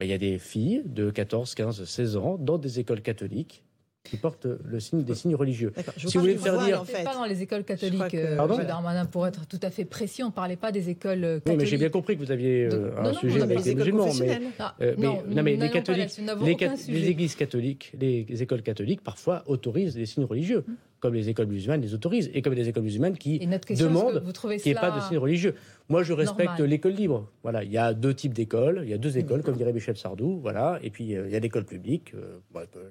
Bah, 0.00 0.06
Il 0.06 0.08
y 0.08 0.12
a 0.12 0.18
des 0.18 0.38
filles 0.38 0.82
de 0.84 1.10
14, 1.10 1.54
15, 1.54 1.84
16 1.84 2.16
ans 2.16 2.38
dans 2.38 2.58
des 2.58 2.80
écoles 2.80 3.02
catholiques 3.02 3.62
qui 4.04 4.16
portent 4.16 4.46
le 4.64 4.80
signe 4.80 5.04
des 5.04 5.14
signes 5.14 5.34
religieux. 5.34 5.72
Si 5.96 6.14
vous 6.14 6.20
voulez 6.20 6.36
faire 6.36 6.58
dire, 6.64 6.80
en 6.80 6.84
fait. 6.84 7.04
pas 7.04 7.14
dans 7.14 7.24
les 7.24 7.42
écoles 7.42 7.64
catholiques, 7.64 8.08
que... 8.08 8.16
Euh, 8.16 8.36
Pardon 8.36 8.58
Darmanin, 8.58 9.06
pour 9.06 9.26
être 9.26 9.46
tout 9.46 9.60
à 9.62 9.70
fait 9.70 9.84
précis, 9.84 10.22
on 10.22 10.28
ne 10.28 10.32
parlait 10.32 10.56
pas 10.56 10.72
des 10.72 10.90
écoles 10.90 11.20
catholiques. 11.20 11.42
Oui, 11.46 11.56
mais 11.56 11.66
j'ai 11.66 11.76
bien 11.76 11.88
compris 11.88 12.16
que 12.16 12.24
vous 12.24 12.32
aviez 12.32 12.64
euh, 12.64 12.90
un 12.98 13.12
sujet 13.14 13.42
avec 13.42 13.64
les 13.64 13.74
musulmans, 13.74 14.12
mais, 14.18 14.40
ah, 14.58 14.74
euh, 14.80 14.94
non, 14.98 15.22
mais 15.42 15.56
les 15.56 15.70
catholiques, 15.70 16.20
les, 16.40 16.56
les, 16.88 17.08
églises 17.08 17.36
catholiques, 17.36 17.92
les 17.98 18.42
écoles 18.42 18.62
catholiques 18.62 19.02
parfois 19.02 19.44
autorisent 19.46 19.94
des 19.94 20.06
signes 20.06 20.24
religieux. 20.24 20.64
Hum 20.68 20.76
comme 21.02 21.14
les 21.14 21.28
écoles 21.28 21.48
musulmanes 21.48 21.82
les 21.82 21.94
autorisent, 21.94 22.30
et 22.32 22.42
comme 22.42 22.54
les 22.54 22.68
écoles 22.68 22.84
musulmanes 22.84 23.18
qui 23.18 23.40
demandent 23.40 24.22
qu'il 24.40 24.48
n'y 24.64 24.70
ait 24.70 24.74
pas 24.74 24.92
de 24.92 25.00
signe 25.00 25.18
religieux. 25.18 25.54
Moi, 25.88 26.04
je 26.04 26.12
respecte 26.12 26.60
l'école 26.60 26.92
libre. 26.92 27.28
Voilà, 27.42 27.64
il 27.64 27.72
y 27.72 27.76
a 27.76 27.92
deux 27.92 28.14
types 28.14 28.32
d'écoles. 28.32 28.82
Il 28.84 28.88
y 28.88 28.94
a 28.94 28.98
deux 28.98 29.18
écoles, 29.18 29.42
comme 29.42 29.56
dirait 29.56 29.72
Michel 29.72 29.96
Sardou. 29.96 30.38
Voilà, 30.40 30.78
et 30.82 30.90
puis 30.90 31.16
euh, 31.16 31.26
il 31.26 31.32
y 31.32 31.36
a 31.36 31.40
l'école 31.40 31.64
publique. 31.64 32.14
Euh, 32.14 32.38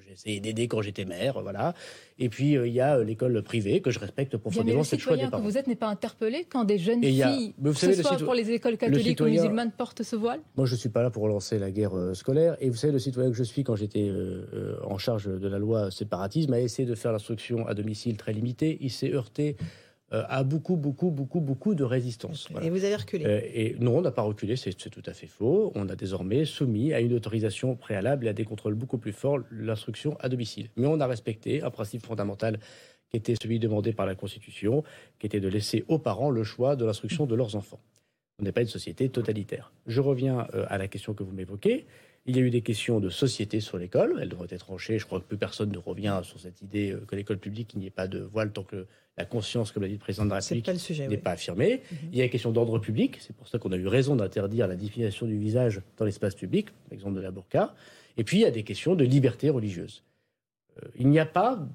j'ai 0.06 0.14
essayé 0.14 0.40
d'aider 0.42 0.68
quand 0.68 0.82
j'étais 0.82 1.06
maire. 1.06 1.42
Voilà, 1.42 1.74
et 2.20 2.28
puis 2.28 2.58
euh, 2.58 2.68
il 2.68 2.74
y 2.74 2.82
a 2.82 3.02
l'école 3.02 3.42
privée 3.44 3.80
que 3.80 3.92
je 3.92 4.00
respecte 4.00 4.36
profondément. 4.36 4.84
C'est 4.84 4.98
le 4.98 5.02
choix 5.02 5.16
des 5.16 5.28
parents. 5.28 5.42
que 5.42 5.48
vous 5.48 5.58
êtes 5.58 5.68
n'est 5.68 5.76
pas 5.76 5.88
interpellé 5.88 6.46
quand 6.50 6.66
des 6.66 6.78
jeunes 6.78 7.02
filles, 7.02 7.54
que 7.64 7.72
ce 7.72 7.94
soit 8.04 8.18
pour 8.18 8.34
les 8.34 8.52
écoles 8.52 8.78
catholiques 8.78 9.22
ou 9.22 9.26
musulmanes, 9.26 9.72
portent 9.72 10.04
ce 10.04 10.18
voile? 10.18 10.42
Moi, 10.58 10.66
je 10.66 10.76
suis 10.76 10.90
pas 10.90 11.02
là 11.02 11.10
pour 11.10 11.30
lancer 11.30 11.60
la 11.60 11.72
guerre 11.72 11.94
scolaire. 12.14 12.58
Et 12.60 12.70
vous 12.70 12.76
savez, 12.76 12.92
le 12.92 13.00
citoyen 13.00 13.32
que 13.32 13.38
je 13.38 13.44
suis, 13.44 13.64
quand 13.64 13.78
j'étais 13.78 14.12
en 14.84 14.98
charge 14.98 15.28
de 15.28 15.48
la 15.48 15.60
loi 15.60 15.92
séparatisme, 15.92 16.52
a 16.54 16.60
essayé 16.60 16.88
de 16.88 16.96
faire 16.96 17.14
l'instruction 17.14 17.66
à 17.68 17.74
domicile 17.74 18.01
très 18.18 18.34
limitée 18.34 18.78
il 18.82 18.92
s'est 18.92 19.14
heurté 19.14 19.56
euh, 20.14 20.24
à 20.28 20.44
beaucoup, 20.44 20.76
beaucoup, 20.76 21.10
beaucoup, 21.10 21.40
beaucoup 21.40 21.74
de 21.74 21.86
résistance. 21.86 22.50
Et 22.62 22.70
vous 22.70 22.84
avez 22.84 22.98
reculé 22.98 23.26
euh, 23.26 23.40
et 23.54 23.78
Non, 23.80 24.00
on 24.00 24.02
n'a 24.02 24.12
pas 24.12 24.24
reculé, 24.24 24.58
c'est 24.58 24.74
tout 24.74 25.04
à 25.06 25.14
fait 25.14 25.28
faux. 25.28 25.72
On 25.74 25.88
a 25.88 25.96
désormais 25.96 26.44
soumis 26.44 26.92
à 26.92 27.00
une 27.00 27.14
autorisation 27.14 27.78
préalable 27.78 28.26
et 28.26 28.30
à 28.30 28.34
des 28.34 28.44
contrôles 28.44 28.76
beaucoup 28.76 28.98
plus 28.98 29.14
forts 29.14 29.40
l'instruction 29.52 30.18
à 30.20 30.28
domicile. 30.28 30.70
Mais 30.76 30.86
on 30.86 31.00
a 31.00 31.08
respecté 31.08 31.62
un 31.62 31.70
principe 31.70 32.06
fondamental 32.06 32.60
qui 33.10 33.16
était 33.16 33.36
celui 33.42 33.58
demandé 33.58 33.94
par 33.94 34.06
la 34.06 34.16
Constitution, 34.16 34.84
qui 35.18 35.28
était 35.28 35.40
de 35.40 35.48
laisser 35.48 35.86
aux 35.88 36.00
parents 36.00 36.30
le 36.30 36.44
choix 36.44 36.76
de 36.76 36.84
l'instruction 36.84 37.26
de 37.26 37.36
leurs 37.36 37.56
enfants. 37.56 37.80
On 38.40 38.44
n'est 38.44 38.52
pas 38.52 38.62
une 38.62 38.68
société 38.68 39.08
totalitaire. 39.08 39.72
Je 39.88 40.02
reviens 40.02 40.48
euh, 40.56 40.66
à 40.68 40.78
la 40.78 40.90
question 40.90 41.14
que 41.14 41.24
vous 41.24 41.32
m'évoquez. 41.32 41.86
Il 42.26 42.36
y 42.36 42.40
a 42.40 42.44
eu 42.44 42.52
des 42.52 42.62
questions 42.62 43.00
de 43.00 43.10
société 43.10 43.60
sur 43.60 43.78
l'école. 43.78 44.20
Elles 44.22 44.30
devraient 44.30 44.48
être 44.52 44.66
tranchées. 44.66 45.00
Je 45.00 45.06
crois 45.06 45.20
que 45.20 45.26
plus 45.26 45.38
personne 45.38 45.72
ne 45.72 45.78
revient 45.78 46.20
sur 46.24 46.40
cette 46.40 46.62
idée 46.62 46.96
que 47.08 47.16
l'école 47.16 47.40
publique, 47.40 47.74
il 47.74 47.80
n'y 47.80 47.88
ait 47.88 47.90
pas 47.90 48.08
de 48.08 48.20
voile 48.20 48.52
tant 48.52 48.64
que 48.64 48.86
la 49.18 49.26
conscience, 49.26 49.72
comme 49.72 49.84
l'a 49.84 49.90
dit 49.90 49.96
le 49.96 50.00
président 50.00 50.26
de 50.26 50.30
la 50.30 50.38
République, 50.38 50.68
n'est 51.10 51.18
pas 51.18 51.32
affirmée. 51.32 51.82
Mhm. 51.92 51.98
Il 52.12 52.18
y 52.18 52.22
a 52.22 52.26
une 52.26 52.30
question 52.30 52.52
d'ordre 52.52 52.80
public. 52.80 53.18
C'est 53.20 53.36
pour 53.36 53.48
ça 53.48 53.60
qu'on 53.60 53.72
a 53.72 53.78
eu 53.78 53.88
raison 53.88 54.16
d'interdire 54.16 54.68
la 54.68 54.76
définition 54.76 55.26
du 55.26 55.38
visage 55.38 55.82
dans 55.98 56.06
l'espace 56.06 56.36
public, 56.36 56.68
l'exemple 56.92 57.16
de 57.16 57.22
la 57.22 57.32
burqa. 57.32 57.74
Et 58.18 58.24
puis, 58.24 58.38
il 58.38 58.42
y 58.42 58.46
a 58.46 58.52
des 58.52 58.64
questions 58.64 58.96
de 58.96 59.04
liberté 59.04 59.50
religieuse. 59.50 60.04
Euh, 60.84 60.88
il 60.98 61.08
n'y 61.08 61.20
a 61.20 61.26
pas 61.26 61.68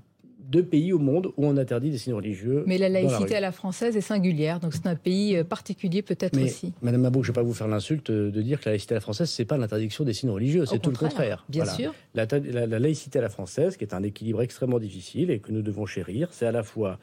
deux 0.49 0.65
pays 0.65 0.93
au 0.93 0.99
monde 0.99 1.29
où 1.37 1.47
on 1.47 1.57
interdit 1.57 1.91
des 1.91 1.99
signes 1.99 2.15
religieux. 2.15 2.65
Mais 2.67 2.79
la 2.79 2.89
laïcité 2.89 3.37
à 3.37 3.41
la 3.41 3.53
française 3.53 3.97
est 3.97 4.01
singulière, 4.01 4.61
donc 4.61 4.75
c'est 4.75 4.87
un 4.87 4.95
pays 4.95 5.37
euh, 5.37 5.45
particulier 5.45 6.03
peut-être 6.03 6.41
aussi. 6.41 6.73
Madame 6.83 7.03
Mabou, 7.03 7.23
je 7.23 7.31
ne 7.31 7.35
vais 7.35 7.41
pas 7.41 7.47
vous 7.47 7.55
faire 7.55 7.69
l'insulte 7.69 8.11
euh, 8.11 8.31
de 8.31 8.43
dire 8.43 8.61
que 8.61 8.67
la 8.67 8.73
laïcité 8.73 8.95
à 8.95 8.97
la 8.97 9.01
française, 9.01 9.31
c'est 9.31 9.45
pas 9.45 9.59
l'interdiction 9.59 10.05
des 10.05 10.13
signes 10.13 10.31
religieux, 10.31 10.67
c'est 10.67 10.79
tout 10.79 10.91
le 10.91 10.97
contraire. 10.97 11.45
Bien 11.49 11.67
sûr. 11.67 11.95
La, 12.15 12.27
la, 12.27 12.79
laïcité 12.79 13.19
à 13.19 13.23
la 13.23 13.29
française, 13.29 13.77
qui 13.77 13.85
est 13.85 13.95
un 13.95 14.03
équilibre 14.03 14.43
extrêmement 14.43 14.79
difficile 14.79 15.31
et 15.31 15.41
que 15.41 15.53
nous 15.53 15.63
devons 15.63 15.87
chérir, 15.87 16.29
c'est 16.33 16.47
à 16.47 16.53
la 16.53 16.63
fois 16.63 16.99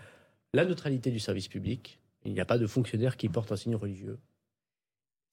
la 0.53 0.65
neutralité 0.65 1.11
du 1.11 1.19
service 1.19 1.47
public, 1.47 1.99
il 2.25 2.33
n'y 2.33 2.39
a 2.39 2.45
pas 2.45 2.57
de 2.57 2.67
fonctionnaire 2.67 3.17
qui 3.17 3.29
porte 3.29 3.51
un 3.51 3.55
signe 3.55 3.75
religieux. 3.75 4.17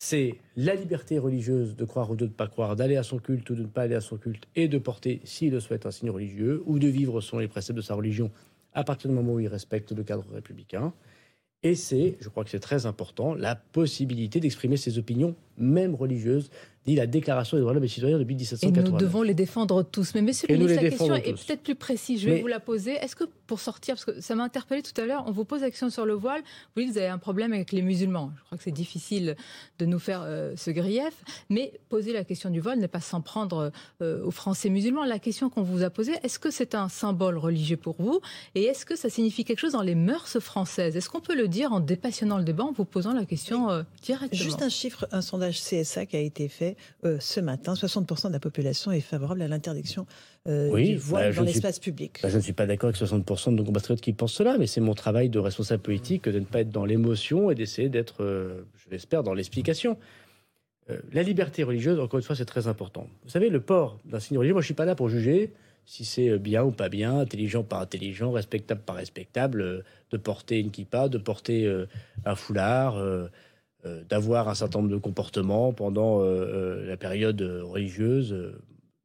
C'est 0.02 0.38
la 0.56 0.74
liberté 0.74 1.18
religieuse 1.18 1.76
de 1.76 1.84
croire 1.84 2.10
ou 2.10 2.16
de 2.16 2.24
ne 2.24 2.30
pas 2.30 2.48
croire, 2.48 2.74
d'aller 2.74 2.96
à 2.96 3.02
son 3.02 3.18
culte 3.18 3.50
ou 3.50 3.54
de 3.54 3.62
ne 3.62 3.66
pas 3.66 3.82
aller 3.82 3.94
à 3.94 4.00
son 4.00 4.16
culte, 4.16 4.48
et 4.56 4.66
de 4.66 4.78
porter, 4.78 5.20
s'il 5.24 5.52
le 5.52 5.60
souhaite, 5.60 5.84
un 5.84 5.90
signe 5.90 6.08
religieux, 6.08 6.62
ou 6.64 6.78
de 6.78 6.88
vivre 6.88 7.20
selon 7.20 7.40
les 7.40 7.48
préceptes 7.48 7.76
de 7.76 7.82
sa 7.82 7.94
religion, 7.94 8.30
à 8.72 8.82
partir 8.82 9.10
du 9.10 9.14
moment 9.14 9.34
où 9.34 9.40
il 9.40 9.46
respecte 9.48 9.92
le 9.92 10.02
cadre 10.02 10.24
républicain. 10.32 10.94
Et 11.62 11.74
c'est, 11.74 12.16
je 12.18 12.30
crois 12.30 12.44
que 12.44 12.50
c'est 12.50 12.60
très 12.60 12.86
important, 12.86 13.34
la 13.34 13.56
possibilité 13.56 14.40
d'exprimer 14.40 14.78
ses 14.78 14.96
opinions, 14.96 15.36
même 15.60 15.94
religieuses, 15.94 16.50
dit 16.86 16.94
la 16.94 17.06
Déclaration 17.06 17.56
des 17.56 17.60
droits 17.60 17.72
de 17.72 17.76
l'homme 17.76 17.84
et 17.84 17.88
des 17.88 17.92
citoyens 17.92 18.18
depuis 18.18 18.34
1789. 18.34 18.88
Et 18.88 18.92
nous 18.92 18.98
devons 18.98 19.22
les 19.22 19.34
défendre 19.34 19.82
tous. 19.82 20.14
Mais 20.14 20.22
monsieur 20.22 20.48
le 20.48 20.56
ministre, 20.56 20.82
la 20.82 20.90
question 20.90 21.14
est 21.14 21.46
peut-être 21.46 21.62
plus 21.62 21.74
précise. 21.74 22.20
Je 22.20 22.30
vais 22.30 22.40
vous 22.40 22.46
la 22.46 22.60
poser. 22.60 22.92
Est-ce 22.92 23.14
que 23.14 23.24
pour 23.46 23.60
sortir, 23.60 23.96
parce 23.96 24.04
que 24.04 24.20
ça 24.20 24.36
m'a 24.36 24.44
interpellé 24.44 24.80
tout 24.80 24.98
à 25.00 25.04
l'heure, 25.04 25.24
on 25.26 25.32
vous 25.32 25.44
pose 25.44 25.62
la 25.62 25.70
question 25.70 25.90
sur 25.90 26.06
le 26.06 26.14
voile, 26.14 26.40
vous 26.74 26.82
dites 26.82 26.90
que 26.90 26.92
vous 26.94 26.98
avez 26.98 27.08
un 27.08 27.18
problème 27.18 27.52
avec 27.52 27.72
les 27.72 27.82
musulmans. 27.82 28.30
Je 28.36 28.44
crois 28.44 28.58
que 28.58 28.62
c'est 28.62 28.70
difficile 28.70 29.34
de 29.80 29.86
nous 29.86 29.98
faire 29.98 30.22
euh, 30.22 30.52
ce 30.56 30.70
grief, 30.70 31.24
mais 31.48 31.72
poser 31.88 32.12
la 32.12 32.22
question 32.22 32.48
du 32.48 32.60
voile 32.60 32.78
n'est 32.78 32.86
pas 32.86 33.00
s'en 33.00 33.20
prendre 33.20 33.72
euh, 34.02 34.24
aux 34.24 34.30
Français 34.30 34.68
musulmans. 34.70 35.04
La 35.04 35.18
question 35.18 35.50
qu'on 35.50 35.62
vous 35.62 35.82
a 35.82 35.90
posée, 35.90 36.12
est-ce 36.22 36.38
que 36.38 36.52
c'est 36.52 36.76
un 36.76 36.88
symbole 36.88 37.38
religieux 37.38 37.76
pour 37.76 37.96
vous? 37.98 38.20
Et 38.54 38.62
est-ce 38.62 38.86
que 38.86 38.94
ça 38.94 39.10
signifie 39.10 39.44
quelque 39.44 39.58
chose 39.58 39.72
dans 39.72 39.82
les 39.82 39.96
mœurs 39.96 40.38
françaises? 40.38 40.96
Est-ce 40.96 41.10
qu'on 41.10 41.20
peut 41.20 41.36
le 41.36 41.48
dire 41.48 41.72
en 41.72 41.80
dépassionnant 41.80 42.38
le 42.38 42.44
débat, 42.44 42.62
en 42.62 42.72
vous 42.72 42.84
posant 42.84 43.14
la 43.14 43.24
question 43.24 43.68
euh, 43.68 43.82
directement? 44.00 44.44
Juste 44.44 44.62
un 44.62 44.68
chiffre, 44.68 45.08
un 45.10 45.22
sondage 45.22 45.49
CSA 45.58 46.06
qui 46.06 46.16
a 46.16 46.20
été 46.20 46.48
fait 46.48 46.76
euh, 47.04 47.16
ce 47.20 47.40
matin. 47.40 47.74
60% 47.74 48.28
de 48.28 48.32
la 48.32 48.40
population 48.40 48.92
est 48.92 49.00
favorable 49.00 49.42
à 49.42 49.48
l'interdiction 49.48 50.06
euh, 50.48 50.74
du 50.74 50.96
voile 50.96 51.30
bah, 51.30 51.36
dans 51.36 51.42
l'espace 51.42 51.78
public. 51.78 52.20
Bah, 52.22 52.28
je 52.28 52.36
ne 52.36 52.42
suis 52.42 52.52
pas 52.52 52.66
d'accord 52.66 52.88
avec 52.88 53.00
60% 53.00 53.50
de 53.50 53.56
nos 53.56 53.64
compatriotes 53.64 54.00
qui 54.00 54.12
pensent 54.12 54.32
cela, 54.32 54.58
mais 54.58 54.66
c'est 54.66 54.80
mon 54.80 54.94
travail 54.94 55.28
de 55.28 55.38
responsable 55.38 55.82
politique 55.82 56.28
de 56.28 56.38
ne 56.38 56.44
pas 56.44 56.60
être 56.60 56.70
dans 56.70 56.84
l'émotion 56.84 57.50
et 57.50 57.54
d'essayer 57.54 57.88
d'être, 57.88 58.22
euh, 58.22 58.66
je 58.76 58.90
l'espère, 58.90 59.22
dans 59.22 59.34
l'explication. 59.34 59.96
la 61.12 61.22
liberté 61.22 61.62
religieuse, 61.62 62.00
encore 62.00 62.18
une 62.18 62.24
fois, 62.24 62.34
c'est 62.34 62.44
très 62.44 62.66
important. 62.66 63.06
Vous 63.24 63.30
savez, 63.30 63.48
le 63.48 63.60
port 63.60 63.98
d'un 64.04 64.18
signe 64.18 64.38
religieux, 64.38 64.54
moi 64.54 64.62
je 64.62 64.64
ne 64.64 64.68
suis 64.68 64.74
pas 64.74 64.86
là 64.86 64.94
pour 64.94 65.08
juger 65.08 65.52
si 65.86 66.04
c'est 66.04 66.38
bien 66.38 66.62
ou 66.62 66.70
pas 66.70 66.88
bien, 66.88 67.18
intelligent 67.18 67.64
par 67.64 67.80
intelligent, 67.80 68.30
respectable 68.30 68.80
par 68.82 68.96
respectable, 68.96 69.84
de 70.10 70.16
porter 70.16 70.60
une 70.60 70.70
kippa, 70.70 71.08
de 71.08 71.18
porter 71.18 71.68
un 72.24 72.34
foulard. 72.36 72.96
Euh, 73.86 74.02
d'avoir 74.10 74.50
un 74.50 74.54
certain 74.54 74.80
nombre 74.80 74.90
de 74.90 74.98
comportements 74.98 75.72
pendant 75.72 76.20
euh, 76.20 76.24
euh, 76.24 76.86
la 76.86 76.98
période 76.98 77.40
religieuse. 77.40 78.36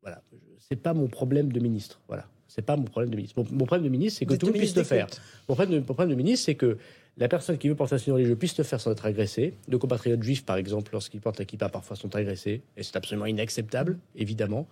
voilà, 0.01 0.21
c'est 0.59 0.75
pas 0.75 0.93
mon 0.93 1.07
problème 1.07 1.53
de 1.53 1.61
ministre. 1.61 2.01
Voilà, 2.09 2.27
c'est 2.49 2.61
pas 2.61 2.75
mon 2.75 2.83
problème 2.83 3.09
de 3.09 3.15
ministre. 3.15 3.41
Mon, 3.53 3.65
problème 3.65 3.85
de 3.85 3.89
ministre, 3.89 4.19
c'est 4.19 4.25
que 4.25 4.33
tout 4.33 4.47
le 4.47 4.51
monde 4.51 4.59
puisse 4.59 4.75
le 4.75 4.83
faire. 4.83 5.07
Mon 5.47 5.55
problème, 5.55 5.79
de, 5.79 5.85
problème 5.85 6.09
de 6.09 6.15
ministre, 6.15 6.47
c'est 6.47 6.55
que 6.55 6.77
la 7.15 7.29
personne 7.29 7.57
qui 7.57 7.69
veut 7.69 7.75
porter 7.75 7.95
un 7.95 7.99
signe 7.99 8.11
religieux 8.15 8.35
puisse 8.35 8.57
le 8.57 8.65
faire 8.65 8.81
sans 8.81 8.91
être 8.91 9.05
agressé. 9.05 9.53
De 9.69 9.77
compatriotes 9.77 10.21
juifs, 10.21 10.43
par 10.43 10.57
exemple, 10.57 10.91
lorsqu'ils 10.91 11.21
portent 11.21 11.39
la 11.39 11.45
kippa, 11.45 11.69
parfois 11.69 11.95
sont 11.95 12.13
agressés, 12.13 12.61
et 12.75 12.83
c'est 12.83 12.97
absolument 12.97 13.27
inacceptable, 13.27 13.97
évidemment. 14.13 14.67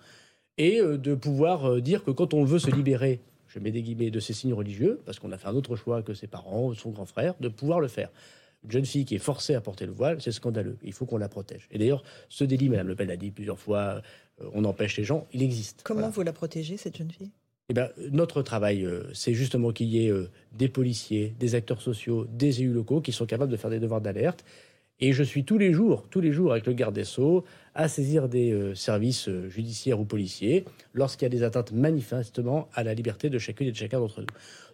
Et 0.58 0.82
de 0.82 1.16
pouvoir 1.16 1.82
dire 1.82 2.04
que 2.04 2.12
quand 2.12 2.34
on 2.34 2.44
veut 2.44 2.60
se 2.60 2.70
libérer, 2.70 3.22
je 3.48 3.60
mets 3.60 3.72
des 3.72 3.82
guillemets, 3.82 4.12
de 4.12 4.20
ces 4.20 4.34
signes 4.34 4.54
religieux, 4.54 5.00
parce 5.06 5.20
qu'on 5.20 5.32
a 5.32 5.38
fait 5.38 5.48
un 5.48 5.56
autre 5.56 5.78
choix 5.78 6.02
que 6.02 6.14
ses 6.14 6.28
parents, 6.28 6.74
son 6.74 6.90
grand 6.90 7.06
frère, 7.06 7.36
de 7.40 7.48
pouvoir 7.48 7.80
le 7.80 7.88
faire 7.88 8.10
une 8.64 8.72
jeune 8.72 8.86
fille 8.86 9.06
qui 9.06 9.16
est 9.16 9.20
forcée 9.20 9.56
à 9.56 9.62
porter 9.62 9.86
le 9.86 9.92
voile, 9.92 10.22
c'est 10.22 10.32
scandaleux. 10.32 10.78
Il 10.84 10.94
faut 10.94 11.06
qu'on 11.06 11.18
la 11.18 11.30
protège. 11.30 11.68
Et 11.72 11.78
d'ailleurs, 11.78 12.04
ce 12.30 12.44
délit, 12.44 12.70
Mme 12.70 12.88
Le 12.88 12.96
Pen 12.96 13.10
a 13.10 13.16
dit 13.16 13.32
plusieurs 13.32 13.60
fois, 13.60 14.02
euh, 14.42 14.50
on 14.54 14.64
empêche 14.66 14.98
les 14.98 15.04
gens, 15.04 15.28
il 15.34 15.44
existe. 15.44 15.82
Comment 15.84 16.10
vous 16.10 16.22
la 16.22 16.34
protégez, 16.34 16.78
cette 16.78 16.98
jeune 16.98 17.12
fille? 17.12 17.32
Eh 17.70 17.74
bien, 17.74 17.90
notre 18.12 18.42
travail, 18.42 18.86
euh, 18.86 19.04
c'est 19.14 19.34
justement 19.34 19.72
qu'il 19.72 19.88
y 19.88 20.06
ait 20.06 20.12
euh, 20.12 20.30
des 20.54 20.70
policiers, 20.70 21.34
des 21.40 21.56
acteurs 21.56 21.82
sociaux, 21.82 22.26
des 22.30 22.62
élus 22.62 22.74
locaux 22.74 23.02
qui 23.02 23.12
sont 23.12 23.26
capables 23.26 23.52
de 23.52 23.58
faire 23.58 23.70
des 23.70 23.80
devoirs 23.80 24.02
d'alerte. 24.02 24.44
Et 25.00 25.12
je 25.12 25.24
suis 25.24 25.44
tous 25.44 25.58
les 25.58 25.74
jours, 25.74 26.08
tous 26.10 26.22
les 26.22 26.32
jours 26.32 26.52
avec 26.52 26.66
le 26.66 26.74
garde 26.74 26.96
des 26.96 27.04
Sceaux, 27.04 27.44
à 27.74 27.88
saisir 27.88 28.30
des 28.30 28.74
services 28.76 29.28
judiciaires 29.50 30.00
ou 30.00 30.06
policiers 30.06 30.66
lorsqu'il 30.94 31.26
y 31.26 31.26
a 31.26 31.30
des 31.30 31.44
atteintes 31.44 31.72
manifestement 31.72 32.70
à 32.74 32.84
la 32.84 32.94
liberté 32.94 33.30
de 33.30 33.40
chacune 33.40 33.68
et 33.68 33.72
de 33.72 33.76
chacun 33.76 34.00
d'entre 34.00 34.22
nous. 34.22 34.28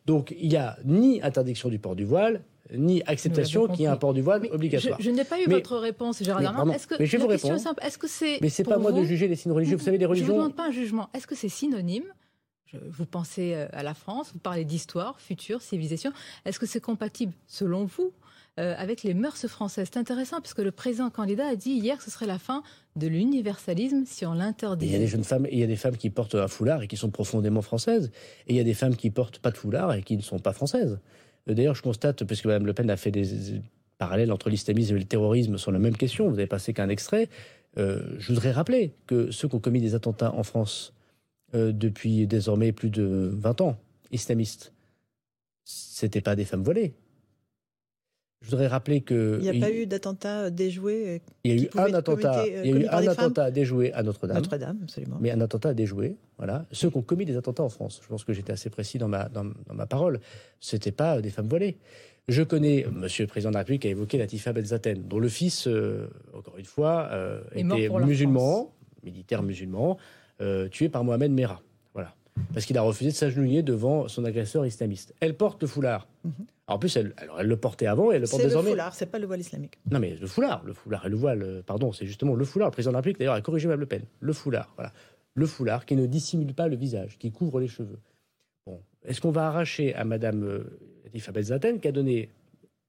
Donc 0.06 0.36
il 0.39 0.50
n'y 0.50 0.56
a 0.56 0.78
ni 0.86 1.22
interdiction 1.22 1.70
du 1.70 1.80
port 1.80 1.95
du 1.95 2.06
voile, 2.06 2.43
ni 2.74 3.02
acceptation 3.06 3.68
qu'il 3.68 3.82
y 3.82 3.84
ait 3.84 3.88
un 3.88 3.97
port 3.97 4.14
du 4.14 4.22
voile 4.22 4.47
obligatoire. 4.52 5.00
Je, 5.02 5.10
n'ai 5.10 5.24
pas 5.24 5.41
eu 5.41 5.50
votre 5.50 5.78
réponse, 5.78 6.24
Gérard 6.24 6.41
Darmanin. 6.41 6.74
Est-ce 6.74 6.88
que 6.88 6.95
mais 7.00 7.06
je 7.06 7.18
vais 7.18 7.24
vous 7.24 7.28
répondre. 7.28 7.56
Est-ce 7.82 7.97
que 7.97 8.08
c'est 8.08 8.39
Mais 8.41 8.50
c'est 8.50 8.64
pas 8.64 8.78
moi 8.78 8.91
de 8.91 9.04
juger 9.04 9.28
les 9.28 9.36
signes 9.36 9.52
religieux. 9.52 9.78
Vous 9.78 9.84
savez, 9.84 9.97
les 9.97 10.06
religions. 10.06 10.28
Je 10.28 10.32
ne 10.32 10.38
demande 10.38 10.56
pas 10.56 10.68
un 10.68 10.72
jugement. 10.72 11.10
Est-ce 11.14 11.28
que 11.28 11.36
c'est 11.36 11.50
synonyme 11.50 12.06
vous 12.74 13.08
pensez 13.08 13.56
à 13.56 13.82
la 13.82 13.95
France, 13.95 14.32
vous 14.32 14.38
parlez 14.38 14.64
d'histoire, 14.64 15.20
future, 15.20 15.60
civilisation. 15.62 16.12
Est-ce 16.45 16.60
que 16.60 16.68
c'est 16.68 16.80
compatible, 16.80 17.34
selon 17.47 17.86
vous, 17.86 18.14
avec 18.58 19.04
les 19.04 19.14
mœurs 19.14 19.47
françaises 19.47 19.88
C'est 19.93 20.00
intéressant 20.00 20.41
puisque 20.41 20.60
le 20.60 20.72
président 20.72 21.10
candidat 21.10 21.47
a 21.47 21.56
dit 21.56 21.72
hier 21.72 21.97
que 21.97 22.04
ce 22.04 22.12
serait 22.12 22.26
la 22.26 22.39
fin 22.39 22.62
de 22.97 23.08
l'universalisme 23.08 24.04
si 24.06 24.26
on 24.26 24.34
l'interdit. 24.34 24.88
Il 24.88 24.91
y 24.91 24.95
a 24.95 25.00
des 25.00 25.08
jeunes 25.08 25.24
femmes, 25.24 25.47
il 25.50 25.60
y 25.60 25.64
a 25.64 25.68
des 25.68 25.78
femmes 25.78 25.95
qui 25.95 26.10
portent 26.10 26.36
un 26.36 26.50
foulard 26.50 26.84
et 26.84 26.88
qui 26.88 26.97
sont 26.97 27.10
profondément 27.10 27.62
françaises, 27.62 28.12
et 28.47 28.54
il 28.54 28.56
y 28.58 28.60
a 28.60 28.66
des 28.66 28.74
femmes 28.74 28.97
qui 28.97 29.12
portent 29.12 29.39
pas 29.39 29.52
de 29.52 29.58
foulard 29.58 29.93
et 29.93 30.04
qui 30.04 30.18
ne 30.18 30.22
sont 30.22 30.39
pas 30.39 30.52
françaises. 30.52 31.00
D'ailleurs, 31.47 31.76
je 31.76 31.82
constate, 31.82 32.24
puisque 32.26 32.45
Mme 32.45 32.66
Le 32.66 32.74
Pen 32.74 32.89
a 32.89 32.97
fait 32.97 33.12
des 33.12 33.62
parallèles 33.97 34.32
entre 34.32 34.50
l'islamisme 34.50 34.95
et 34.95 35.00
le 35.00 35.06
terrorisme 35.06 35.58
sur 35.58 35.72
la 35.72 35.80
même 35.80 35.97
question, 35.97 36.26
vous 36.26 36.36
n'avez 36.36 36.47
passé 36.47 36.74
qu'un 36.74 36.89
extrait, 36.89 37.30
euh, 37.78 38.16
je 38.18 38.34
voudrais 38.34 38.52
rappeler 38.52 38.93
que 39.08 39.32
ceux 39.32 39.47
qui 39.47 39.56
ont 39.56 39.60
commis 39.60 39.82
des 39.82 39.95
attentats 39.95 40.34
en 40.34 40.43
France 40.43 40.93
euh, 41.54 41.72
depuis 41.72 42.28
désormais 42.28 42.72
plus 42.72 42.89
de 42.89 43.32
20 43.34 43.62
ans, 43.62 43.78
islamistes, 44.12 44.74
c'était 45.66 46.22
pas 46.22 46.36
des 46.36 46.45
femmes 46.45 46.64
voilées, 46.64 46.93
je 48.42 48.52
voudrais 48.52 48.68
rappeler 48.68 49.02
que. 49.02 49.40
Il 49.42 49.52
n'y 49.52 49.58
a 49.58 49.68
pas 49.68 49.72
eu 49.72 49.86
d'attentat 49.86 50.50
déjoué. 50.50 51.22
Il 51.44 51.56
y 51.56 51.60
a 51.60 51.64
eu 51.64 51.70
un 51.78 51.94
attentat. 51.94 52.46
Il 52.48 52.66
y 52.66 52.74
a 52.74 52.80
eu 52.80 52.88
un 52.88 53.08
attentat 53.08 53.52
déjoué 53.52 53.92
à 53.94 54.02
Notre-Dame. 54.02 54.38
Notre-Dame, 54.38 54.80
absolument. 54.84 55.18
Mais 55.20 55.32
un 55.32 55.42
attentat 55.42 55.74
déjoué, 55.74 56.16
voilà. 56.38 56.66
Ceux 56.72 56.90
qui 56.90 56.98
ont 56.98 57.02
commis 57.02 57.26
des 57.26 57.36
attentats 57.36 57.64
en 57.64 57.70
France, 57.70 58.00
je 58.02 58.08
pense 58.08 58.24
que 58.24 58.32
j'étais 58.32 58.54
assez 58.54 58.70
précis 58.70 58.98
dans 58.98 59.10
ma, 59.10 59.28
dans, 59.28 59.46
ma 59.74 59.86
parole, 59.86 60.22
ce 60.60 60.76
n'étaient 60.76 60.94
pas 60.94 61.22
des 61.22 61.30
femmes 61.30 61.50
voilées. 61.50 61.78
Je 62.30 62.44
connais, 62.44 62.86
Monsieur 62.94 63.24
le 63.24 63.28
Président 63.28 63.50
de 63.50 63.56
la 63.56 63.62
République 63.62 63.86
a 63.86 63.90
évoqué 63.90 64.18
Latifa 64.18 64.54
Benzaten, 64.54 65.04
dont 65.08 65.20
le 65.20 65.30
fils, 65.30 65.68
euh, 65.68 66.08
encore 66.34 66.58
une 66.58 66.66
fois, 66.66 67.10
euh, 67.12 67.42
était 67.56 67.90
musulman, 67.90 68.72
militaire 69.04 69.42
musulman, 69.42 69.98
euh, 70.40 70.70
tué 70.70 70.90
par 70.90 71.04
Mohamed 71.04 71.32
Merah. 71.32 71.62
Parce 72.54 72.66
qu'il 72.66 72.78
a 72.78 72.82
refusé 72.82 73.12
de 73.12 73.16
s'agenouiller 73.16 73.64
devant 73.64 74.08
son 74.08 74.26
agresseur 74.26 74.66
islamiste. 74.66 75.14
Elle 75.20 75.36
porte 75.36 75.62
le 75.62 75.68
foulard. 75.68 76.08
Mhm. 76.24 76.32
En 76.68 76.78
plus, 76.78 76.96
elle, 76.98 77.14
alors 77.18 77.40
elle 77.40 77.48
le 77.48 77.58
portait 77.58 77.88
avant 77.88 78.12
et 78.12 78.16
elle 78.16 78.22
le 78.22 78.28
porte 78.28 78.44
désormais. 78.44 78.70
C'est 78.70 78.72
le 78.72 78.76
foulard, 78.76 78.96
c'est 78.96 79.06
pas 79.08 79.20
le 79.20 79.26
voile 79.26 79.40
islamique. 79.40 79.80
Non, 79.90 80.00
mais 80.00 80.16
le 80.16 80.28
foulard, 80.28 80.64
le 80.66 80.74
foulard 80.74 81.06
et 81.06 81.10
le 81.10 81.16
voile, 81.16 81.64
pardon, 81.66 81.92
c'est 81.92 82.06
justement 82.06 82.36
le 82.36 82.46
foulard. 82.46 82.70
Le 82.70 82.74
président 82.74 82.92
de 82.92 82.94
la 82.94 83.00
République, 83.00 83.18
d'ailleurs, 83.20 83.34
a 83.34 83.42
corrigé 83.42 83.68
Mme 83.68 83.80
Le 83.80 83.86
Pen. 83.88 84.02
Le 84.20 84.34
foulard, 84.34 84.72
voilà. 84.76 84.94
Le 85.34 85.46
foulard 85.46 85.86
qui 85.86 85.96
ne 85.96 86.06
dissimule 86.06 86.54
pas 86.54 86.68
le 86.68 86.76
visage, 86.76 87.18
qui 87.18 87.32
couvre 87.32 87.60
les 87.60 87.68
cheveux. 87.68 88.00
Bon, 88.68 88.80
est-ce 89.04 89.22
qu'on 89.22 89.32
va 89.32 89.48
arracher 89.48 89.96
à 89.96 90.04
Mme 90.04 90.44
euh, 90.44 91.42
Zaten, 91.42 91.80
qui 91.80 91.88
a 91.88 91.92
donné 91.92 92.30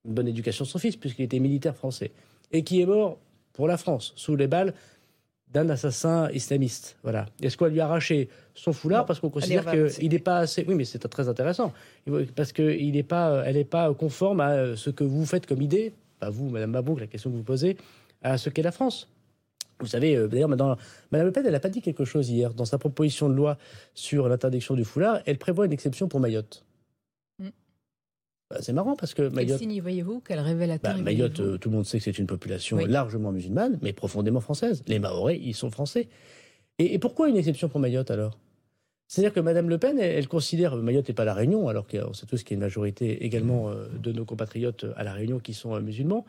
une 0.04 0.14
bonne 0.14 0.28
éducation 0.28 0.64
à 0.64 0.68
son 0.68 0.78
fils, 0.78 0.96
puisqu'il 0.96 1.22
était 1.22 1.38
militaire 1.38 1.76
français, 1.76 2.10
et 2.52 2.64
qui 2.64 2.80
est 2.80 2.86
mort 2.86 3.18
pour 3.52 3.68
la 3.68 3.76
France, 3.76 4.12
sous 4.16 4.36
les 4.36 4.46
balles 4.46 4.74
d'un 5.52 5.68
assassin 5.68 6.30
islamiste. 6.30 6.96
Voilà. 7.02 7.26
Est-ce 7.42 7.56
qu'on 7.56 7.64
va 7.64 7.70
lui 7.70 7.80
arracher 7.80 8.28
son 8.54 8.72
foulard 8.72 9.06
parce 9.06 9.20
qu'on 9.20 9.30
considère 9.30 9.64
qu'il 9.70 10.10
n'est 10.10 10.18
pas 10.18 10.38
assez. 10.38 10.64
Oui, 10.66 10.74
mais 10.74 10.84
c'est 10.84 10.98
très 10.98 11.28
intéressant. 11.28 11.72
Parce 12.36 12.52
qu'elle 12.52 12.90
n'est 12.90 13.02
pas, 13.02 13.42
elle 13.44 13.64
pas 13.64 13.92
conforme 13.94 14.40
à 14.40 14.76
ce 14.76 14.90
que 14.90 15.04
vous 15.04 15.26
faites 15.26 15.46
comme 15.46 15.62
idée, 15.62 15.92
pas 16.20 16.30
vous, 16.30 16.50
Madame 16.50 16.72
Babouk, 16.72 17.00
la 17.00 17.06
question 17.06 17.30
que 17.30 17.36
vous 17.36 17.42
posez, 17.42 17.76
à 18.22 18.38
ce 18.38 18.50
qu'est 18.50 18.62
la 18.62 18.72
France. 18.72 19.08
Vous 19.80 19.86
savez, 19.86 20.14
euh, 20.14 20.28
d'ailleurs, 20.28 20.48
Madame 20.48 20.76
Le 21.10 21.32
Pen, 21.32 21.44
elle 21.46 21.52
n'a 21.52 21.60
pas 21.60 21.70
dit 21.70 21.80
quelque 21.80 22.04
chose 22.04 22.28
hier. 22.28 22.52
Dans 22.52 22.66
sa 22.66 22.78
proposition 22.78 23.28
de 23.28 23.34
loi 23.34 23.56
sur 23.94 24.28
l'interdiction 24.28 24.74
du 24.74 24.84
foulard, 24.84 25.20
elle 25.24 25.38
prévoit 25.38 25.64
une 25.66 25.72
exception 25.72 26.06
pour 26.06 26.20
Mayotte. 26.20 26.64
Bah, 28.50 28.56
c'est 28.60 28.72
marrant 28.72 28.96
parce 28.96 29.14
que 29.14 29.22
Mayotte. 29.22 29.60
Quel 29.60 29.68
signe 29.70 29.80
voyez-vous? 29.80 30.22
Quel 30.26 30.40
révélateur 30.40 30.94
bah, 30.94 31.00
Mayotte, 31.00 31.38
euh, 31.38 31.56
tout 31.56 31.70
le 31.70 31.76
monde 31.76 31.86
sait 31.86 31.98
que 31.98 32.04
c'est 32.04 32.18
une 32.18 32.26
population 32.26 32.78
largement 32.78 33.30
musulmane, 33.30 33.78
mais 33.80 33.92
profondément 33.92 34.40
française. 34.40 34.82
Les 34.88 34.98
Mahorais, 34.98 35.38
ils 35.38 35.54
sont 35.54 35.70
français. 35.70 36.08
Et, 36.78 36.98
pourquoi 36.98 37.28
une 37.28 37.36
exception 37.36 37.68
pour 37.68 37.78
Mayotte 37.78 38.10
alors? 38.10 38.38
C'est-à-dire 39.06 39.32
que 39.32 39.40
Mme 39.40 39.68
Le 39.68 39.78
Pen, 39.78 39.98
elle, 39.98 40.28
considère 40.28 40.76
Mayotte 40.76 41.08
n'est 41.08 41.14
pas 41.14 41.24
la 41.24 41.34
Réunion, 41.34 41.68
alors 41.68 41.86
qu'on 41.86 42.12
sait 42.12 42.26
tous 42.26 42.42
qu'il 42.42 42.52
y 42.52 42.54
a 42.54 42.56
une 42.56 42.60
majorité 42.60 43.24
également 43.24 43.68
euh, 43.68 43.86
de 44.02 44.12
nos 44.12 44.24
compatriotes 44.24 44.86
à 44.96 45.04
la 45.04 45.12
Réunion 45.12 45.38
qui 45.38 45.54
sont 45.54 45.74
euh, 45.74 45.80
musulmans. 45.80 46.24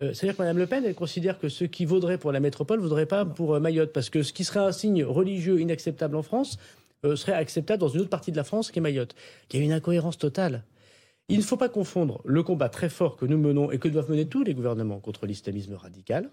C'est-à-dire 0.00 0.36
que 0.36 0.42
Mme 0.42 0.58
Le 0.58 0.66
Pen, 0.66 0.84
elle 0.84 0.94
considère 0.94 1.38
que 1.38 1.48
ce 1.48 1.64
qui 1.64 1.86
vaudrait 1.86 2.18
pour 2.18 2.30
la 2.30 2.38
métropole 2.38 2.76
ne 2.76 2.82
vaudrait 2.82 3.06
pas 3.06 3.24
pour 3.24 3.58
Mayotte, 3.58 3.94
parce 3.94 4.10
que 4.10 4.22
ce 4.22 4.34
qui 4.34 4.44
serait 4.44 4.60
un 4.60 4.72
signe 4.72 5.02
religieux 5.02 5.58
inacceptable 5.58 6.16
en 6.16 6.22
France 6.22 6.58
serait 7.02 7.32
acceptable 7.32 7.80
dans 7.80 7.88
une 7.88 8.02
autre 8.02 8.10
partie 8.10 8.30
de 8.30 8.36
la 8.36 8.44
France 8.44 8.70
qui 8.70 8.78
est 8.78 8.82
Mayotte. 8.82 9.14
Il 9.50 9.58
y 9.58 9.62
a 9.62 9.64
une 9.64 9.72
incohérence 9.72 10.18
totale. 10.18 10.64
Il 11.28 11.38
ne 11.38 11.42
faut 11.42 11.56
pas 11.56 11.68
confondre 11.68 12.20
le 12.24 12.44
combat 12.44 12.68
très 12.68 12.88
fort 12.88 13.16
que 13.16 13.26
nous 13.26 13.36
menons 13.36 13.72
et 13.72 13.78
que 13.78 13.88
doivent 13.88 14.10
mener 14.10 14.28
tous 14.28 14.44
les 14.44 14.54
gouvernements 14.54 15.00
contre 15.00 15.26
l'islamisme 15.26 15.74
radical 15.74 16.30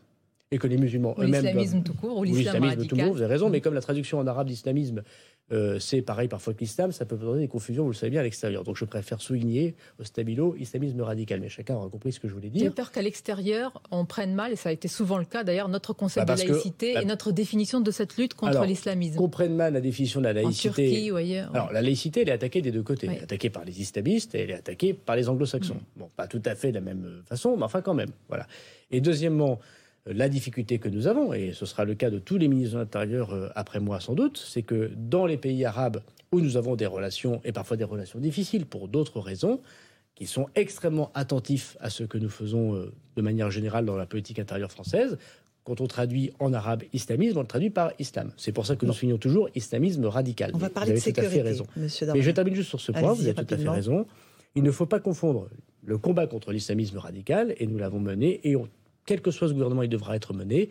et 0.54 0.60
que 0.60 0.68
les 0.68 0.78
musulmans 0.78 1.16
eux-mêmes. 1.18 1.44
L'islamisme 1.44 1.84
tout 1.84 1.96
court 1.96 2.18
ou 2.20 2.24
l'islamisme 2.24 2.86
tout 2.86 2.96
court, 2.96 3.14
vous 3.14 3.22
avez 3.22 3.34
raison, 3.34 3.50
mais 3.50 3.60
comme 3.60 3.74
la 3.74 3.82
traduction 3.82 4.20
en 4.20 4.28
arabe 4.28 4.48
d'islamisme 4.48 5.04
euh, 5.52 5.78
c'est 5.78 6.02
pareil 6.02 6.30
parfois 6.30 6.54
que 6.54 6.60
l'islam, 6.60 6.92
ça 6.92 7.06
peut 7.06 7.18
donner 7.18 7.42
des 7.42 7.48
confusions, 7.48 7.84
vous 7.84 7.92
le 7.92 7.96
savez 7.96 8.12
bien, 8.12 8.22
à 8.22 8.24
l'extérieur. 8.24 8.64
Donc 8.64 8.78
je 8.78 8.86
préfère 8.86 9.22
souligner 9.22 9.76
au 10.00 10.04
stabilo 10.04 10.56
islamisme 10.58 11.02
radical. 11.02 11.42
Mais 11.42 11.50
chacun 11.50 11.76
aura 11.76 11.90
compris 11.90 12.14
ce 12.14 12.20
que 12.20 12.30
je 12.30 12.34
voulais 12.34 12.50
dire. 12.50 12.64
J'ai 12.64 12.70
peur 12.70 12.92
qu'à 12.92 13.02
l'extérieur, 13.02 13.82
on 13.92 14.06
prenne 14.06 14.34
mal, 14.34 14.54
et 14.54 14.56
ça 14.56 14.70
a 14.70 14.72
été 14.72 14.88
souvent 14.88 15.18
le 15.18 15.26
cas 15.26 15.44
d'ailleurs, 15.44 15.68
notre 15.68 15.94
concept 15.94 16.28
bah, 16.28 16.36
de 16.36 16.48
laïcité 16.48 16.94
et 16.94 17.06
notre 17.06 17.32
définition 17.32 17.82
de 17.82 17.92
cette 17.92 18.18
lutte 18.18 18.36
contre 18.36 18.64
l'islamisme. 18.64 19.18
Qu'on 19.18 19.30
prenne 19.30 19.56
mal 19.56 19.74
la 19.74 19.82
définition 19.82 20.22
de 20.22 20.26
la 20.26 20.34
laïcité. 20.34 20.70
En 20.70 20.74
Turquie 20.74 21.12
ou 21.12 21.18
ailleurs. 21.18 21.54
Alors 21.54 21.72
la 21.74 21.82
laïcité, 21.82 22.22
elle 22.22 22.30
est 22.30 22.34
attaquée 22.34 22.62
des 22.62 22.72
deux 22.72 22.84
côtés. 22.84 23.08
Elle 23.08 23.18
est 23.18 23.24
attaquée 23.24 23.50
par 23.50 23.66
les 23.66 23.82
islamistes 23.82 24.34
et 24.36 24.42
elle 24.42 24.52
est 24.52 24.56
attaquée 24.56 24.94
par 24.94 25.16
les 25.16 25.28
anglo-saxons. 25.28 25.76
Mm. 25.76 26.00
Bon, 26.00 26.10
pas 26.16 26.28
tout 26.28 26.42
à 26.46 26.56
fait 26.56 26.70
de 26.70 26.76
la 26.76 26.82
même 26.82 27.22
façon, 27.26 27.58
mais 27.58 27.64
enfin 27.64 27.82
quand 27.82 27.94
même. 27.94 28.12
Voilà. 28.30 28.48
Et 28.92 29.02
deuxièmement, 29.02 29.60
la 30.06 30.30
difficulté 30.30 30.80
que 30.80 30.90
nous 30.90 31.08
avons, 31.08 31.34
et 31.34 31.54
ce 31.54 31.66
sera 31.66 31.86
le 31.86 31.96
cas 31.96 32.10
de 32.10 32.20
tous 32.20 32.38
les 32.38 32.48
ministres 32.48 32.76
de 32.76 32.80
l'Intérieur 32.80 33.34
euh, 33.34 33.50
après 33.56 33.80
moi 33.80 34.00
sans 34.00 34.16
doute, 34.16 34.38
c'est 34.38 34.64
que 34.64 34.92
dans 34.96 35.26
les 35.26 35.38
pays 35.38 35.64
arabes 35.64 36.02
où 36.32 36.42
nous 36.42 36.58
avons 36.58 36.76
des 36.76 36.86
relations, 36.86 37.42
et 37.46 37.52
parfois 37.52 37.78
des 37.78 37.84
relations 37.84 38.20
difficiles 38.20 38.66
pour 38.66 38.88
d'autres 38.88 39.20
raisons, 39.20 39.62
qui 40.16 40.28
sont 40.28 40.48
extrêmement 40.56 41.12
attentifs 41.16 41.78
à 41.80 41.90
ce 41.90 42.04
que 42.04 42.18
nous 42.18 42.30
faisons 42.30 42.76
euh, 42.76 42.92
de 43.16 43.22
manière 43.22 43.50
générale 43.50 43.86
dans 43.86 43.96
la 43.96 44.06
politique 44.06 44.40
intérieure 44.40 44.72
française, 44.72 45.18
quand 45.64 45.80
on 45.80 45.88
traduit 45.88 46.34
en 46.40 46.54
arabe 46.54 46.84
islamisme, 46.92 47.38
on 47.38 47.42
le 47.42 47.48
traduit 47.48 47.70
par 47.70 47.94
islam. 47.98 48.32
C'est 48.36 48.52
pour 48.52 48.66
ça 48.66 48.76
que 48.76 48.86
nous 48.86 48.92
soulignons 48.92 49.18
toujours 49.18 49.50
islamisme 49.56 50.06
radical. 50.06 50.52
On 50.54 50.58
va 50.58 50.70
parler 50.70 50.92
de 50.92 50.98
sécurité, 50.98 51.42
raison. 51.42 51.66
Mais 51.78 51.88
je 51.88 52.32
termine 52.32 52.54
juste 52.54 52.68
sur 52.68 52.82
ce 52.82 52.92
point, 52.92 53.14
vous 53.14 53.26
avez 53.26 53.34
tout 53.34 53.54
à 53.54 53.58
fait 53.58 53.70
raison. 53.70 54.06
Il 54.56 54.64
ne 54.64 54.72
faut 54.72 54.86
pas 54.86 55.00
confondre 55.00 55.48
le 55.86 55.98
combat 55.98 56.28
contre 56.28 56.52
l'islamisme 56.52 56.98
radical, 56.98 57.56
et 57.58 57.68
nous 57.68 57.78
l'avons 57.78 58.00
mené, 58.00 58.42
et 58.44 58.56
on 58.58 58.68
quel 59.06 59.22
que 59.22 59.32
soit 59.32 59.48
ce 59.48 59.54
gouvernement, 59.54 59.84
il 59.84 59.90
devra 59.90 60.16
être 60.16 60.34
mené, 60.34 60.70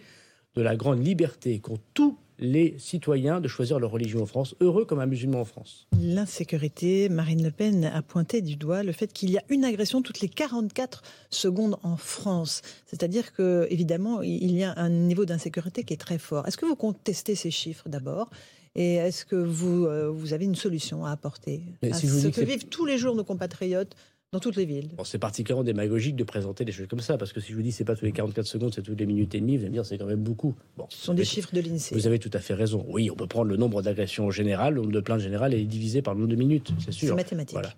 de 0.54 0.62
la 0.62 0.76
grande 0.76 1.04
liberté 1.04 1.58
qu'ont 1.60 1.78
tous 1.94 2.18
les 2.38 2.74
citoyens 2.78 3.40
de 3.40 3.48
choisir 3.48 3.78
leur 3.78 3.90
religion 3.90 4.22
en 4.22 4.26
France, 4.26 4.54
heureux 4.60 4.84
comme 4.84 4.98
un 4.98 5.06
musulman 5.06 5.40
en 5.40 5.44
France. 5.44 5.86
L'insécurité, 6.00 7.08
Marine 7.08 7.42
Le 7.42 7.50
Pen 7.50 7.84
a 7.84 8.02
pointé 8.02 8.42
du 8.42 8.56
doigt 8.56 8.82
le 8.82 8.92
fait 8.92 9.12
qu'il 9.12 9.30
y 9.30 9.38
a 9.38 9.44
une 9.48 9.64
agression 9.64 10.02
toutes 10.02 10.20
les 10.20 10.28
44 10.28 11.02
secondes 11.30 11.76
en 11.82 11.96
France. 11.96 12.62
C'est-à-dire 12.86 13.32
que, 13.32 13.66
évidemment, 13.70 14.22
il 14.22 14.52
y 14.56 14.64
a 14.64 14.74
un 14.76 14.88
niveau 14.88 15.24
d'insécurité 15.24 15.84
qui 15.84 15.94
est 15.94 15.98
très 15.98 16.18
fort. 16.18 16.46
Est-ce 16.48 16.56
que 16.56 16.66
vous 16.66 16.76
contestez 16.76 17.36
ces 17.36 17.50
chiffres 17.50 17.88
d'abord? 17.88 18.28
Et 18.74 18.94
est-ce 18.94 19.24
que 19.24 19.36
vous, 19.36 19.84
euh, 19.84 20.08
vous 20.08 20.32
avez 20.32 20.46
une 20.46 20.54
solution 20.54 21.04
à 21.04 21.10
apporter 21.10 21.62
à 21.82 21.92
ce 21.92 22.28
que 22.28 22.40
vivent 22.40 22.68
tous 22.68 22.86
les 22.86 22.96
jours 22.96 23.14
nos 23.14 23.24
compatriotes 23.24 23.94
dans 24.32 24.40
toutes 24.40 24.56
les 24.56 24.64
villes. 24.64 24.88
c'est 25.04 25.18
particulièrement 25.18 25.62
démagogique 25.62 26.16
de 26.16 26.24
présenter 26.24 26.64
des 26.64 26.72
choses 26.72 26.86
comme 26.88 27.00
ça, 27.00 27.18
parce 27.18 27.34
que 27.34 27.40
si 27.40 27.52
je 27.52 27.56
vous 27.56 27.62
dis 27.62 27.70
c'est 27.70 27.84
pas 27.84 27.94
tous 27.94 28.06
les 28.06 28.12
44 28.12 28.46
secondes, 28.46 28.74
c'est 28.74 28.82
toutes 28.82 28.98
les 28.98 29.04
minutes 29.04 29.34
et 29.34 29.40
demie, 29.40 29.58
vous 29.58 29.62
allez 29.64 29.68
me 29.70 29.74
dire 29.74 29.84
c'est 29.84 29.98
quand 29.98 30.06
même 30.06 30.22
beaucoup. 30.22 30.54
Bon, 30.78 30.86
Ce 30.88 31.04
sont 31.04 31.12
des 31.12 31.24
chiffres 31.24 31.54
de 31.54 31.60
l'INSEE. 31.60 31.94
Vous 31.94 32.06
avez 32.06 32.18
tout 32.18 32.30
à 32.32 32.38
fait 32.38 32.54
raison. 32.54 32.84
Oui, 32.88 33.10
on 33.10 33.14
peut 33.14 33.26
prendre 33.26 33.50
le 33.50 33.58
nombre 33.58 33.82
d'agressions 33.82 34.30
générales, 34.30 34.74
le 34.74 34.80
nombre 34.80 34.92
de 34.92 35.00
plaintes 35.00 35.20
générales 35.20 35.52
et 35.52 35.62
diviser 35.64 36.00
par 36.00 36.14
le 36.14 36.20
nombre 36.20 36.30
de 36.30 36.36
minutes, 36.36 36.72
c'est 36.82 36.92
sûr. 36.92 37.08
C'est 37.08 37.14
mathématique. 37.14 37.52
Voilà. 37.52 37.74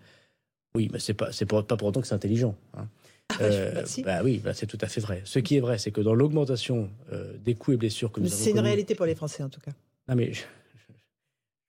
Oui, 0.76 0.88
mais 0.92 1.00
c'est 1.00 1.14
pas, 1.14 1.32
c'est 1.32 1.46
pas 1.46 1.62
pour 1.62 1.88
autant 1.88 2.00
que 2.00 2.06
c'est 2.06 2.14
intelligent. 2.14 2.54
Hein. 2.76 2.86
Ah, 3.30 3.36
bah, 3.38 3.44
euh, 3.46 3.84
bah, 4.04 4.20
oui, 4.22 4.40
bah, 4.44 4.54
c'est 4.54 4.66
tout 4.66 4.78
à 4.80 4.86
fait 4.86 5.00
vrai. 5.00 5.22
Ce 5.24 5.40
qui 5.40 5.56
est 5.56 5.60
vrai, 5.60 5.78
c'est 5.78 5.90
que 5.90 6.00
dans 6.00 6.14
l'augmentation 6.14 6.88
euh, 7.12 7.32
des 7.44 7.54
coûts 7.54 7.72
et 7.72 7.76
blessures 7.76 8.12
que 8.12 8.20
nous 8.20 8.26
avons. 8.26 8.36
C'est 8.36 8.50
une 8.50 8.60
réalité 8.60 8.94
pour 8.94 9.06
les 9.06 9.14
Français 9.16 9.42
en 9.42 9.48
tout 9.48 9.60
cas. 9.60 9.72
Non 10.08 10.14
mais 10.14 10.32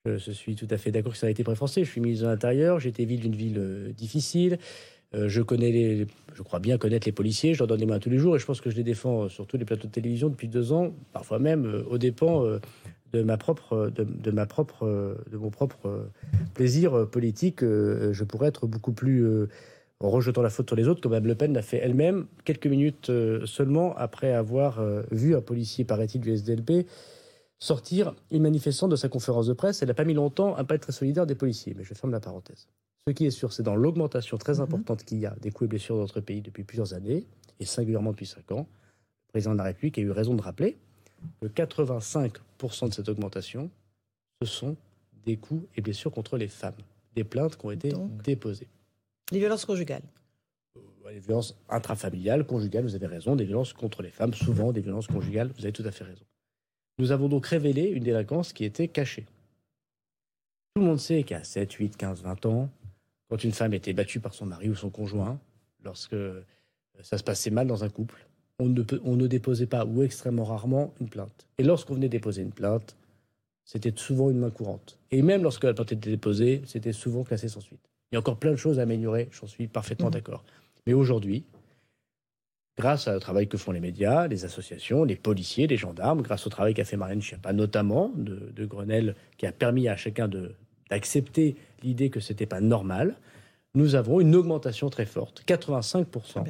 je, 0.06 0.30
suis 0.30 0.54
tout 0.54 0.68
à 0.70 0.76
fait 0.76 0.90
d'accord 0.90 1.12
que 1.12 1.18
ça 1.18 1.26
a 1.26 1.30
été 1.30 1.42
Français. 1.42 1.84
Je 1.84 1.90
suis 1.90 2.00
ministre 2.00 2.24
de 2.24 2.30
l'Intérieur, 2.30 2.84
été 2.84 3.04
ville 3.04 3.20
d'une 3.20 3.36
ville 3.36 3.58
euh, 3.58 3.92
difficile. 3.92 4.58
Euh, 5.14 5.28
je 5.28 5.40
connais 5.42 5.70
les, 5.70 6.06
je 6.34 6.42
crois 6.42 6.58
bien 6.58 6.78
connaître 6.78 7.06
les 7.06 7.12
policiers, 7.12 7.54
je 7.54 7.60
leur 7.60 7.68
donne 7.68 7.80
les 7.80 7.86
mains 7.86 7.98
tous 7.98 8.10
les 8.10 8.18
jours 8.18 8.36
et 8.36 8.38
je 8.38 8.46
pense 8.46 8.60
que 8.60 8.70
je 8.70 8.76
les 8.76 8.82
défends 8.82 9.28
sur 9.28 9.46
tous 9.46 9.56
les 9.56 9.64
plateaux 9.64 9.86
de 9.86 9.92
télévision 9.92 10.28
depuis 10.28 10.48
deux 10.48 10.72
ans, 10.72 10.92
parfois 11.12 11.38
même 11.38 11.66
euh, 11.66 11.84
aux 11.88 11.98
dépens 11.98 12.44
euh, 12.44 12.58
de 13.12 13.22
ma 13.22 13.36
propre, 13.36 13.90
de, 13.94 14.30
ma 14.30 14.46
propre, 14.46 15.16
de 15.30 15.36
mon 15.36 15.48
propre 15.48 16.10
plaisir 16.54 17.08
politique. 17.08 17.60
je 17.62 18.24
pourrais 18.24 18.48
être 18.48 18.66
beaucoup 18.66 18.92
plus 18.92 19.24
en 20.00 20.10
rejetant 20.10 20.42
la 20.42 20.50
faute 20.50 20.68
sur 20.68 20.76
les 20.76 20.86
autres, 20.88 21.00
comme 21.00 21.12
Mme 21.12 21.28
Le 21.28 21.34
Pen 21.36 21.54
l'a 21.54 21.62
fait 21.62 21.78
elle-même 21.78 22.26
quelques 22.44 22.66
minutes 22.66 23.10
seulement 23.46 23.96
après 23.96 24.32
avoir 24.32 24.84
vu 25.12 25.34
un 25.36 25.40
policier, 25.40 25.84
paraît-il, 25.84 26.20
du 26.20 26.32
SDLP 26.32 26.86
sortir 27.58 28.14
une 28.30 28.42
manifestant 28.42 28.88
de 28.88 28.96
sa 28.96 29.08
conférence 29.08 29.46
de 29.46 29.52
presse. 29.52 29.82
Elle 29.82 29.88
n'a 29.88 29.94
pas 29.94 30.04
mis 30.04 30.14
longtemps 30.14 30.54
à 30.54 30.64
pas 30.64 30.74
être 30.74 30.82
très 30.82 30.92
solidaire 30.92 31.26
des 31.26 31.34
policiers, 31.34 31.74
mais 31.76 31.84
je 31.84 31.94
ferme 31.94 32.12
la 32.12 32.20
parenthèse. 32.20 32.68
Ce 33.08 33.12
qui 33.12 33.24
est 33.24 33.30
sûr, 33.30 33.52
c'est 33.52 33.62
dans 33.62 33.76
l'augmentation 33.76 34.36
très 34.36 34.54
mhm. 34.54 34.62
importante 34.62 35.04
qu'il 35.04 35.18
y 35.18 35.26
a 35.26 35.34
des 35.40 35.50
coups 35.50 35.66
et 35.66 35.68
blessures 35.68 35.96
dans 35.96 36.02
notre 36.02 36.20
pays 36.20 36.40
depuis 36.40 36.64
plusieurs 36.64 36.94
années, 36.94 37.24
et 37.60 37.64
singulièrement 37.64 38.10
depuis 38.10 38.26
cinq 38.26 38.50
ans. 38.52 38.66
Le 39.28 39.32
président 39.32 39.52
de 39.52 39.58
la 39.58 39.64
République 39.64 39.98
a 39.98 40.00
eu 40.00 40.10
raison 40.10 40.34
de 40.34 40.42
rappeler 40.42 40.76
que 41.40 41.46
85% 41.46 42.88
de 42.88 42.94
cette 42.94 43.08
augmentation, 43.08 43.70
ce 44.42 44.48
sont 44.48 44.76
des 45.24 45.36
coups 45.36 45.66
et 45.76 45.80
blessures 45.80 46.12
contre 46.12 46.36
les 46.36 46.48
femmes. 46.48 46.76
Des 47.14 47.24
plaintes 47.24 47.56
qui 47.56 47.64
ont 47.64 47.70
été 47.70 47.92
déposées. 48.22 48.68
Les 49.32 49.38
violences 49.38 49.64
conjugales 49.64 50.02
euh, 50.76 51.10
Les 51.10 51.18
violences 51.18 51.56
intrafamiliales, 51.68 52.46
conjugales, 52.46 52.84
vous 52.84 52.94
avez 52.94 53.06
raison. 53.06 53.34
Des 53.34 53.44
violences 53.44 53.72
contre 53.72 54.02
les 54.02 54.10
femmes, 54.10 54.34
souvent 54.34 54.72
des 54.72 54.82
violences 54.82 55.06
conjugales, 55.06 55.50
vous 55.56 55.64
avez 55.64 55.72
tout 55.72 55.84
à 55.86 55.90
fait 55.90 56.04
raison. 56.04 56.24
Nous 56.98 57.12
avons 57.12 57.28
donc 57.28 57.46
révélé 57.46 57.84
une 57.84 58.02
délinquance 58.02 58.52
qui 58.52 58.64
était 58.64 58.88
cachée. 58.88 59.26
Tout 60.74 60.82
le 60.82 60.88
monde 60.88 60.98
sait 60.98 61.22
qu'à 61.22 61.44
7, 61.44 61.72
8, 61.72 61.96
15, 61.96 62.22
20 62.22 62.46
ans, 62.46 62.70
quand 63.28 63.42
une 63.44 63.52
femme 63.52 63.74
était 63.74 63.92
battue 63.92 64.20
par 64.20 64.34
son 64.34 64.46
mari 64.46 64.68
ou 64.68 64.74
son 64.74 64.90
conjoint, 64.90 65.38
lorsque 65.84 66.14
euh, 66.14 66.42
ça 67.00 67.18
se 67.18 67.24
passait 67.24 67.50
mal 67.50 67.66
dans 67.66 67.84
un 67.84 67.88
couple, 67.88 68.26
on 68.58 68.66
ne, 68.66 68.82
on 69.04 69.16
ne 69.16 69.26
déposait 69.26 69.66
pas, 69.66 69.84
ou 69.84 70.02
extrêmement 70.02 70.44
rarement, 70.44 70.94
une 71.00 71.08
plainte. 71.08 71.46
Et 71.58 71.62
lorsqu'on 71.62 71.94
venait 71.94 72.08
déposer 72.08 72.42
une 72.42 72.52
plainte, 72.52 72.96
c'était 73.64 73.92
souvent 73.94 74.30
une 74.30 74.38
main 74.38 74.50
courante. 74.50 74.98
Et 75.10 75.22
même 75.22 75.42
lorsque 75.42 75.64
la 75.64 75.74
plainte 75.74 75.92
était 75.92 76.10
déposée, 76.10 76.62
c'était 76.64 76.92
souvent 76.92 77.24
classé 77.24 77.48
sans 77.48 77.60
suite. 77.60 77.90
Il 78.10 78.14
y 78.14 78.16
a 78.16 78.20
encore 78.20 78.38
plein 78.38 78.52
de 78.52 78.56
choses 78.56 78.78
à 78.78 78.82
améliorer, 78.82 79.28
j'en 79.32 79.46
suis 79.46 79.66
parfaitement 79.66 80.08
mmh. 80.08 80.12
d'accord. 80.12 80.44
Mais 80.86 80.94
aujourd'hui, 80.94 81.44
grâce 82.76 83.08
au 83.08 83.18
travail 83.18 83.48
que 83.48 83.56
font 83.56 83.72
les 83.72 83.80
médias, 83.80 84.26
les 84.26 84.44
associations, 84.44 85.04
les 85.04 85.16
policiers, 85.16 85.66
les 85.66 85.76
gendarmes, 85.76 86.22
grâce 86.22 86.46
au 86.46 86.50
travail 86.50 86.74
qu'a 86.74 86.84
fait 86.84 86.96
Marlène 86.96 87.22
Schiappa, 87.22 87.52
notamment 87.52 88.12
de, 88.16 88.52
de, 88.54 88.66
Grenelle, 88.66 89.14
qui 89.38 89.46
a 89.46 89.52
permis 89.52 89.88
à 89.88 89.96
chacun 89.96 90.28
d'accepter 90.90 91.56
l'idée 91.82 92.10
que 92.10 92.20
ce 92.20 92.32
n'était 92.32 92.46
pas 92.46 92.60
normal, 92.60 93.16
nous 93.74 93.94
avons 93.94 94.20
une 94.20 94.34
augmentation 94.34 94.88
très 94.90 95.06
forte, 95.06 95.42
85% 95.46 96.44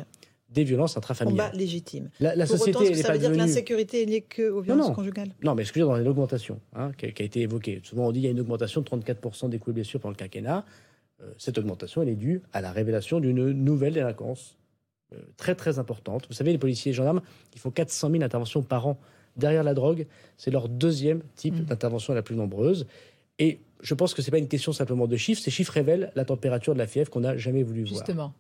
des 0.49 0.65
violences 0.65 0.97
intrafamiliales. 0.97 1.51
Combat 1.51 1.59
légitime. 1.59 2.11
La, 2.21 2.47
société, 2.47 2.79
autant, 2.79 2.95
ça 2.95 3.13
veut 3.13 3.19
dire 3.19 3.33
que 3.33 3.37
l'insécurité 3.37 4.07
n'est 4.07 4.21
que 4.21 4.49
aux 4.49 4.61
violences 4.61 4.95
conjugales? 4.95 5.35
Non, 5.43 5.55
mais 5.55 5.65
que 5.65 5.73
dire 5.73 5.87
dans 5.87 5.97
l'augmentation 5.97 6.61
hein, 6.75 6.93
qui, 6.97 7.07
a 7.07 7.09
été 7.09 7.41
évoquée. 7.41 7.81
Souvent, 7.83 8.07
on 8.07 8.13
dit 8.13 8.21
qu'il 8.21 8.27
y 8.27 8.29
a 8.29 8.33
une 8.33 8.41
augmentation 8.41 8.81
de 8.81 8.89
34% 8.89 9.51
des 9.51 9.59
coups 9.59 9.73
et 9.73 9.75
blessures 9.75 10.01
pendant 10.01 10.13
le 10.13 10.17
quinquennat. 10.17 10.65
Euh, 11.21 11.33
cette 11.37 11.59
augmentation, 11.59 12.03
elle 12.03 12.11
est 12.11 12.17
due 12.17 12.43
à 12.53 12.61
la 12.61 12.71
révélation 12.73 13.21
d'une 13.21 13.53
nouvelle 13.53 13.95
délinquance 13.95 14.57
très, 15.37 15.55
très 15.55 15.79
importante. 15.79 16.27
Vous 16.29 16.35
savez, 16.35 16.53
les 16.53 16.59
policiers 16.59 16.91
et 16.91 16.93
les 16.93 16.97
gendarmes, 16.97 17.23
ils 17.55 17.61
font 17.61 17.71
400 17.71 18.11
000 18.11 18.23
interventions 18.23 18.63
par 18.63 18.87
an 18.87 18.99
derrière 19.37 19.63
la 19.63 19.75
drogue. 19.75 20.07
C'est 20.37 20.51
leur 20.51 20.69
deuxième 20.69 21.23
type 21.37 21.55
mmh. 21.55 21.65
d'intervention 21.65 22.15
la 22.15 22.23
plus 22.23 22.37
nombreuse. 22.37 22.87
Et 23.39 23.61
je 23.81 23.95
pense 23.95 24.15
que 24.15 24.23
ce 24.23 24.29
n'est 24.29 24.33
pas 24.33 24.39
une 24.39 24.49
question 24.49 24.73
simplement 24.73 25.07
de 25.07 25.17
chiffres. 25.17 25.43
Ces 25.43 25.51
chiffres 25.51 25.73
révèlent 25.73 26.11
la 26.15 26.25
température 26.25 26.75
de 26.75 26.79
la 26.79 26.87
fièvre 26.87 27.11
qu'on 27.11 27.21
n'a 27.21 27.37
jamais 27.37 27.63
voulu 27.63 27.85
voir. 27.85 27.95
Justement. 27.95 28.33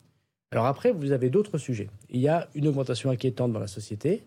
Alors 0.50 0.66
après, 0.66 0.92
vous 0.92 1.12
avez 1.12 1.28
d'autres 1.28 1.58
sujets. 1.58 1.90
Il 2.10 2.20
y 2.20 2.28
a 2.28 2.48
une 2.54 2.68
augmentation 2.68 3.10
inquiétante 3.10 3.52
dans 3.52 3.58
la 3.60 3.66
société, 3.66 4.22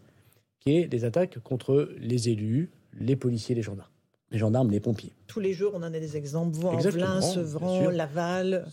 qui 0.60 0.78
est 0.78 0.88
des 0.88 1.06
attaques 1.06 1.40
contre 1.40 1.90
les 1.98 2.30
élus, 2.30 2.70
les 3.00 3.16
policiers, 3.16 3.56
les 3.56 3.62
gendarmes. 3.62 3.90
Les 4.32 4.38
gendarmes, 4.38 4.70
les 4.70 4.80
pompiers. 4.80 5.12
Tous 5.26 5.40
les 5.40 5.54
jours, 5.54 5.72
on 5.74 5.78
en 5.78 5.94
a 5.94 6.00
des 6.00 6.16
exemples. 6.16 6.56
Vaux-en-Velin, 6.56 7.22
Sevran, 7.22 7.90
Laval. 7.90 8.68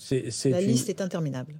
la 0.44 0.60
liste 0.60 0.90
est 0.90 1.00
interminable. 1.00 1.54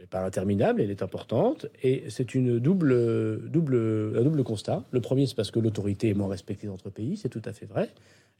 N'est 0.00 0.06
pas 0.06 0.24
interminable, 0.24 0.80
elle 0.80 0.92
est 0.92 1.02
importante. 1.02 1.66
Et 1.82 2.04
c'est 2.08 2.34
une 2.36 2.60
double, 2.60 3.48
double, 3.50 4.14
un 4.16 4.22
double 4.22 4.44
constat. 4.44 4.84
Le 4.92 5.00
premier, 5.00 5.26
c'est 5.26 5.34
parce 5.34 5.50
que 5.50 5.58
l'autorité 5.58 6.10
est 6.10 6.14
moins 6.14 6.28
respectée 6.28 6.68
dans 6.68 6.74
notre 6.74 6.90
pays, 6.90 7.16
c'est 7.16 7.28
tout 7.28 7.42
à 7.44 7.52
fait 7.52 7.66
vrai. 7.66 7.90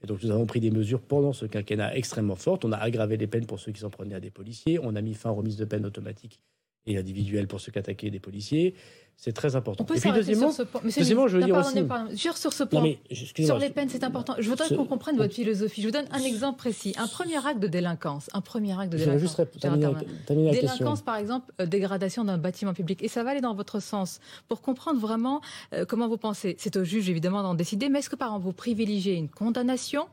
Et 0.03 0.07
donc 0.07 0.23
nous 0.23 0.31
avons 0.31 0.47
pris 0.47 0.61
des 0.61 0.71
mesures 0.71 1.01
pendant 1.01 1.33
ce 1.33 1.47
quinquennat 1.47 1.97
extrêmement 1.97 2.37
fortes. 2.37 2.65
On 2.65 2.71
a 2.71 2.77
aggravé 2.77 3.17
les 3.17 3.27
peines 3.27 3.47
pour 3.47 3.59
ceux 3.59 3.73
qui 3.73 3.81
s'en 3.81 3.91
prenaient 3.91 4.15
à 4.15 4.21
des 4.21 4.31
policiers. 4.31 4.79
On 4.81 4.95
a 4.95 5.01
mis 5.01 5.15
fin 5.15 5.31
aux 5.31 5.35
remises 5.35 5.57
de 5.57 5.65
peine 5.65 5.85
automatiques 5.85 6.41
et 6.89 6.99
individuelle 6.99 7.47
pour 7.47 7.61
ceux 7.61 7.70
qui 7.70 7.78
attaquaient 7.78 8.11
des 8.11 8.18
policiers. 8.18 8.74
C'est 9.20 9.32
très 9.32 9.57
important. 9.57 9.82
On 9.82 9.84
peut 9.84 9.97
et 9.97 10.01
puis 10.01 10.12
deuxièmement, 10.12 10.53
sur 10.53 10.59
ce 10.59 10.62
point. 10.62 10.80
deuxièmement, 10.84 11.26
je 11.26 11.39
veux 11.39 11.45
dire 11.45 11.57
aussi... 11.57 11.84
Jure 12.16 12.36
sur 12.36 12.53
ce 12.53 12.62
point. 12.62 12.95
sur 13.12 13.59
les 13.59 13.68
peines, 13.68 13.89
c'est 13.89 14.05
important. 14.05 14.36
Je 14.39 14.49
voudrais 14.49 14.68
qu'on 14.68 14.84
comprenne 14.84 15.16
votre 15.16 15.34
philosophie. 15.34 15.82
Je 15.82 15.89
vous 15.89 15.93
donne 15.93 16.07
un 16.12 16.20
exemple 16.20 16.57
précis. 16.57 16.95
Un 16.97 17.09
premier 17.09 17.45
acte 17.45 17.59
de 17.59 17.66
délinquance. 17.66 18.30
Un 18.32 18.41
premier 18.41 18.78
acte 18.78 18.93
de 18.93 18.99
délinquance. 18.99 19.20
Juste 19.20 19.61
terminer, 19.61 20.53
délinquance, 20.53 21.03
par 21.03 21.16
exemple, 21.16 21.53
euh, 21.61 21.66
dégradation 21.66 22.24
d'un 22.24 22.39
bâtiment 22.39 22.74
public. 22.74 23.03
Et 23.03 23.09
ça 23.09 23.24
va 23.24 23.30
aller 23.30 23.41
dans 23.41 23.55
votre 23.55 23.80
sens. 23.80 24.20
Pour 24.47 24.61
comprendre 24.61 25.01
vraiment 25.01 25.41
euh, 25.74 25.84
comment 25.84 26.07
vous 26.07 26.16
pensez. 26.16 26.55
C'est 26.61 26.76
au 26.76 26.84
juge, 26.84 27.11
évidemment, 27.11 27.43
d'en 27.43 27.55
décider. 27.55 27.89
Mais 27.89 27.99
est-ce 27.99 28.11
que, 28.11 28.16
par 28.16 28.28
exemple, 28.28 28.45
vous 28.45 28.53
privilégiez 28.53 29.14
une 29.14 29.28
condamnation 29.28 30.07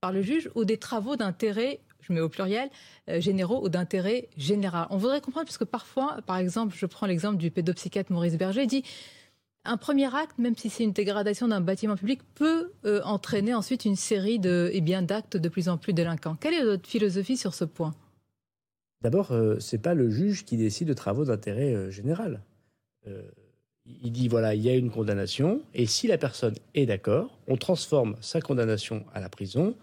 par 0.00 0.12
le 0.12 0.22
juge 0.22 0.50
ou 0.54 0.64
des 0.64 0.78
travaux 0.78 1.16
d'intérêt 1.16 1.80
mets 2.12 2.20
au 2.20 2.28
pluriel, 2.28 2.70
euh, 3.08 3.20
généraux 3.20 3.64
ou 3.64 3.68
d'intérêt 3.68 4.28
général. 4.36 4.86
On 4.90 4.96
voudrait 4.96 5.20
comprendre, 5.20 5.46
parce 5.46 5.58
que 5.58 5.64
parfois, 5.64 6.18
par 6.26 6.36
exemple, 6.36 6.74
je 6.76 6.86
prends 6.86 7.06
l'exemple 7.06 7.36
du 7.36 7.50
pédopsychiatre 7.50 8.12
Maurice 8.12 8.36
Berger, 8.36 8.62
il 8.62 8.68
dit 8.68 8.84
un 9.64 9.76
premier 9.76 10.14
acte, 10.14 10.38
même 10.38 10.56
si 10.56 10.70
c'est 10.70 10.84
une 10.84 10.92
dégradation 10.92 11.48
d'un 11.48 11.60
bâtiment 11.60 11.96
public, 11.96 12.20
peut 12.34 12.72
euh, 12.84 13.02
entraîner 13.04 13.54
ensuite 13.54 13.84
une 13.84 13.96
série 13.96 14.38
de, 14.38 14.70
eh 14.72 14.80
bien, 14.80 15.02
d'actes 15.02 15.36
de 15.36 15.48
plus 15.48 15.68
en 15.68 15.76
plus 15.76 15.92
délinquants. 15.92 16.36
Quelle 16.40 16.54
est 16.54 16.64
votre 16.64 16.88
philosophie 16.88 17.36
sur 17.36 17.54
ce 17.54 17.64
point? 17.64 17.94
D'abord, 19.02 19.32
euh, 19.32 19.58
ce 19.60 19.76
n'est 19.76 19.82
pas 19.82 19.94
le 19.94 20.10
juge 20.10 20.44
qui 20.44 20.56
décide 20.56 20.88
de 20.88 20.94
travaux 20.94 21.24
d'intérêt 21.24 21.90
général. 21.90 22.42
il 23.86 24.12
dit 24.12 24.28
voilà, 24.28 24.54
il 24.54 24.62
y 24.62 24.70
a 24.70 24.74
une 24.74 24.90
condamnation, 24.90 25.62
et 25.74 25.86
si 25.86 26.06
la 26.06 26.16
personne 26.16 26.54
est 26.74 26.86
d'accord, 26.86 27.38
on 27.48 27.56
transforme 27.56 28.16
sa 28.20 28.40
condamnation 28.40 29.04
à 29.12 29.20
la 29.20 29.28
prison 29.28 29.74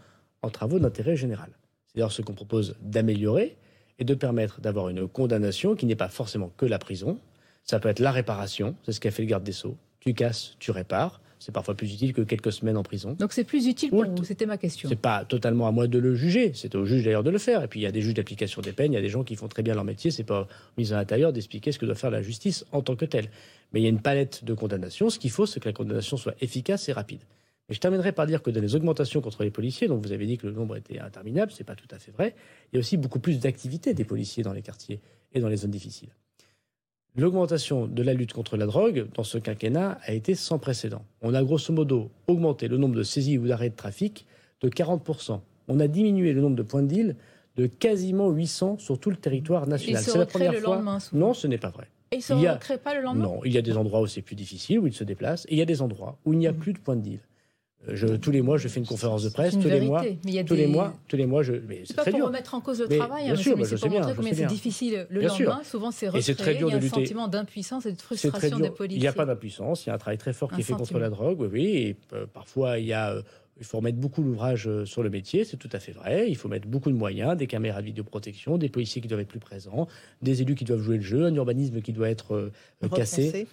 en 0.42 0.50
travaux 0.50 0.80
d'intérêt 0.80 1.16
général. 1.16 1.52
D'ailleurs 1.98 2.12
ce 2.12 2.22
qu'on 2.22 2.34
propose 2.34 2.76
d'améliorer 2.80 3.58
et 3.98 4.04
de 4.04 4.14
permettre 4.14 4.62
d'avoir 4.62 4.90
une 4.90 5.08
condamnation 5.08 5.76
qui 5.76 5.88
n'est 5.88 5.96
pas 5.96 6.10
forcément 6.10 6.52
que 6.56 6.68
la 6.68 6.78
prison. 6.78 7.18
Ça 7.64 7.80
peut 7.80 7.90
être 7.90 8.00
la 8.00 8.12
réparation, 8.12 8.76
c'est 8.84 8.92
ce 8.92 9.00
qu'a 9.00 9.10
fait 9.10 9.24
le 9.24 9.28
garde 9.28 9.44
des 9.44 9.52
Sceaux. 9.52 9.76
Tu 10.00 10.14
casses, 10.14 10.56
tu 10.60 10.70
répares. 10.70 11.20
C'est 11.40 11.52
parfois 11.52 11.74
plus 11.74 11.92
utile 11.92 12.14
que 12.14 12.22
quelques 12.22 12.52
semaines 12.52 12.78
en 12.78 12.84
prison. 12.84 13.16
Donc 13.18 13.34
c'est 13.34 13.44
plus 13.44 13.66
utile 13.66 13.90
pour 13.90 14.06
vous, 14.06 14.24
c'était 14.24 14.46
ma 14.46 14.58
question. 14.58 14.88
C'est 14.90 14.96
pas 14.96 15.26
totalement 15.26 15.68
à 15.68 15.72
moi 15.72 15.88
de 15.88 15.98
le 15.98 16.14
juger, 16.14 16.52
c'est 16.54 16.76
au 16.76 16.86
juge 16.86 17.04
d'ailleurs 17.04 17.24
de 17.24 17.32
le 17.32 17.40
faire. 17.40 17.64
Et 17.64 17.68
puis 17.68 17.80
il 17.80 17.84
y 17.84 17.88
a 17.88 17.92
des 17.92 18.02
juges 18.02 18.14
d'application 18.14 18.62
des 18.62 18.74
peines, 18.74 18.94
il 18.94 18.96
y 18.96 19.00
a 19.00 19.02
des 19.02 19.10
gens 19.10 19.24
qui 19.24 19.36
font 19.36 19.48
très 19.48 19.64
bien 19.64 19.74
leur 19.74 19.84
métier, 19.84 20.12
c'est 20.12 20.24
pas 20.24 20.48
mis 20.78 20.94
à 20.94 20.98
l'intérieur 20.98 21.34
d'expliquer 21.34 21.72
ce 21.72 21.80
que 21.80 21.88
doit 21.88 21.96
faire 21.96 22.12
la 22.12 22.22
justice 22.22 22.64
en 22.72 22.84
tant 22.84 22.96
que 22.96 23.06
telle. 23.06 23.30
Mais 23.74 23.80
il 23.80 23.84
y 23.84 23.88
a 23.88 23.90
une 23.90 24.02
palette 24.02 24.44
de 24.44 24.54
condamnations. 24.54 25.10
Ce 25.10 25.18
qu'il 25.18 25.32
faut, 25.32 25.48
c'est 25.48 25.60
que 25.60 25.68
la 25.68 25.74
condamnation 25.74 26.16
soit 26.16 26.36
efficace 26.42 26.90
et 26.90 26.94
rapide 26.94 27.22
je 27.70 27.80
terminerai 27.80 28.14
par 28.14 28.26
dire 28.28 28.42
que 28.42 28.50
dans 28.50 28.62
les 28.62 28.76
augmentations 28.76 29.22
contre 29.22 29.44
les 29.44 29.52
policiers, 29.52 29.88
dont 29.88 29.98
vous 29.98 30.12
avez 30.12 30.26
dit 30.26 30.38
que 30.38 30.48
le 30.48 30.54
nombre 30.54 30.78
était 30.78 31.00
interminable, 31.00 31.52
ce 31.52 31.60
n'est 31.60 31.66
pas 31.66 31.76
tout 31.76 31.88
à 31.92 32.00
fait 32.00 32.12
vrai, 32.12 32.34
il 32.72 32.76
y 32.76 32.78
a 32.78 32.80
aussi 32.80 32.96
beaucoup 32.96 33.20
plus 33.20 33.40
d'activité 33.40 33.94
des 33.94 34.06
policiers 34.06 34.44
dans 34.44 34.54
les 34.54 34.62
quartiers 34.62 35.02
et 35.34 35.42
dans 35.42 35.50
les 35.50 35.58
zones 35.58 35.72
difficiles. 35.72 36.10
L'augmentation 37.16 37.88
de 37.88 38.04
la 38.04 38.14
lutte 38.14 38.32
contre 38.32 38.58
la 38.58 38.68
drogue 38.68 39.08
dans 39.16 39.24
ce 39.24 39.38
quinquennat 39.38 40.00
a 40.04 40.14
été 40.14 40.36
sans 40.36 40.60
précédent. 40.60 41.04
On 41.22 41.34
a 41.34 41.44
grosso 41.44 41.74
modo 41.74 42.12
augmenté 42.28 42.68
le 42.68 42.78
nombre 42.78 42.96
de 42.96 43.04
saisies 43.04 43.38
ou 43.38 43.48
d'arrêts 43.48 43.72
de 43.72 43.76
trafic 43.76 44.28
de 44.62 44.70
40%. 44.70 45.42
On 45.68 45.80
a 45.80 45.88
diminué 45.88 46.32
le 46.34 46.42
nombre 46.42 46.56
de 46.56 46.64
points 46.64 46.84
de 46.84 46.88
deal 46.88 47.16
de 47.56 47.66
quasiment 47.66 48.30
800 48.30 48.78
sur 48.78 49.00
tout 49.00 49.10
le 49.10 49.16
territoire 49.16 49.68
national. 49.68 50.04
C'est 50.04 50.18
la 50.18 50.28
première 50.28 50.52
le 50.54 50.60
fois. 50.60 50.76
Lendemain, 50.76 51.00
non, 51.12 51.34
ce 51.34 51.48
n'est 51.48 51.58
pas 51.58 51.72
vrai. 51.72 51.88
Et 52.12 52.18
il 52.18 52.22
se 52.22 52.34
recrée 52.34 52.78
pas 52.78 52.94
le 52.94 53.02
lendemain? 53.02 53.26
Non, 53.26 53.42
il 53.44 53.52
y 53.52 53.58
a 53.58 53.64
des 53.64 53.76
endroits 53.76 54.00
où 54.00 54.08
c'est 54.08 54.22
plus 54.22 54.36
difficile, 54.36 54.80
où 54.80 54.88
il 54.88 54.94
se 54.94 55.04
déplace, 55.04 55.46
et 55.46 55.54
il 55.54 55.58
y 55.58 55.62
a 55.62 55.66
des 55.66 55.82
endroits 55.82 56.20
où 56.24 56.34
il 56.34 56.40
n'y 56.40 56.48
a 56.48 56.54
mmh. 56.54 56.58
plus 56.58 56.74
de 56.74 56.80
points 56.80 56.96
de 56.96 57.02
deal 57.02 57.20
tous 58.22 58.32
les 58.32 58.42
mois, 58.42 58.58
je 58.58 58.68
fais 58.68 58.80
une 58.80 58.86
conférence 58.86 59.24
de 59.24 59.30
presse. 59.30 59.54
Tous 59.54 59.68
les 59.68 59.82
mois, 59.82 60.04
tous 60.46 60.56
les 60.56 60.68
mois, 60.68 60.94
tous 61.08 61.16
les 61.16 61.26
mois, 61.26 61.44
je. 61.44 61.54
C'est 61.86 61.96
très 61.96 62.12
pas 62.12 62.18
pour 62.18 62.28
remettre 62.28 62.54
en 62.54 62.62
cause 62.62 62.82
le 62.82 62.88
travail, 62.88 63.26
bien 63.26 63.34
hein, 63.34 63.38
sûr, 63.38 63.58
mais 63.58 63.66
c'est 63.66 63.80
pour 63.80 63.90
montrer 63.90 64.14
combien 64.16 64.34
c'est 64.34 64.46
difficile 64.46 65.08
le 65.10 65.22
lendemain. 65.22 65.62
Souvent, 65.64 65.92
c'est 65.92 66.08
recréé. 66.08 66.36
très 66.36 66.56
dur 66.56 66.70
il 66.70 66.72
y 66.72 66.76
a 66.76 66.78
un 66.78 66.90
sentiment 66.90 67.28
d'impuissance 67.28 67.86
et 67.86 67.94
de 67.94 68.02
frustration 68.02 68.60
des 68.60 68.70
policiers. 68.70 69.00
Il 69.00 69.02
n'y 69.02 69.08
a 69.08 69.14
pas 69.14 69.26
d'impuissance. 69.26 69.86
Il 69.86 69.90
y 69.90 69.92
a 69.92 69.96
un 69.96 69.98
travail 69.98 70.18
très 70.18 70.34
fort 70.34 70.52
qui 70.52 70.62
est 70.62 70.64
fait 70.64 70.74
contre 70.74 71.00
la 71.00 71.10
drogue. 71.10 71.40
Oui, 71.42 71.48
oui. 71.52 71.66
Et 71.66 71.96
euh, 72.14 72.26
parfois, 72.32 72.80
il 72.80 72.86
y 72.86 72.94
a. 72.94 73.14
Euh, 73.14 73.22
il 73.60 73.66
faut 73.66 73.78
remettre 73.78 73.98
beaucoup 73.98 74.22
d'ouvrages 74.22 74.68
euh, 74.68 74.86
sur 74.86 75.02
le 75.02 75.10
métier, 75.10 75.44
c'est 75.44 75.58
tout 75.58 75.70
à 75.72 75.80
fait 75.80 75.92
vrai. 75.92 76.30
Il 76.30 76.36
faut 76.36 76.48
mettre 76.48 76.68
beaucoup 76.68 76.92
de 76.92 76.96
moyens, 76.96 77.36
des 77.36 77.48
caméras 77.48 77.82
de 77.82 77.88
vidéoprotection, 77.88 78.60
des 78.60 78.70
policiers 78.70 79.02
qui 79.02 79.08
doivent 79.08 79.22
être 79.22 79.28
plus 79.28 79.40
présents, 79.40 79.88
des 80.22 80.44
élus 80.44 80.54
qui 80.54 80.64
doivent 80.64 80.82
jouer 80.82 80.98
le 80.98 81.02
jeu, 81.02 81.26
un 81.26 81.34
urbanisme 81.34 81.82
qui 81.82 81.92
doit 81.92 82.08
être 82.08 82.52
cassé. 82.96 83.48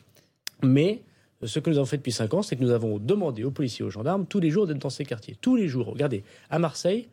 Mais 0.62 1.00
ce 1.46 1.58
que 1.58 1.70
nous 1.70 1.76
avons 1.76 1.86
fait 1.86 1.96
depuis 1.96 2.12
cinq 2.12 2.34
ans, 2.34 2.42
c'est 2.42 2.56
que 2.56 2.62
nous 2.62 2.70
avons 2.70 2.98
demandé 2.98 3.44
aux 3.44 3.50
policiers 3.50 3.84
aux 3.84 3.90
gendarmes 3.90 4.26
tous 4.26 4.40
les 4.40 4.50
jours 4.50 4.66
d'être 4.66 4.78
dans 4.78 4.90
ces 4.90 5.04
quartiers. 5.04 5.36
Tous 5.40 5.56
les 5.56 5.68
jours. 5.68 5.86
Regardez, 5.86 6.24
à 6.50 6.58
Marseille, 6.58 7.08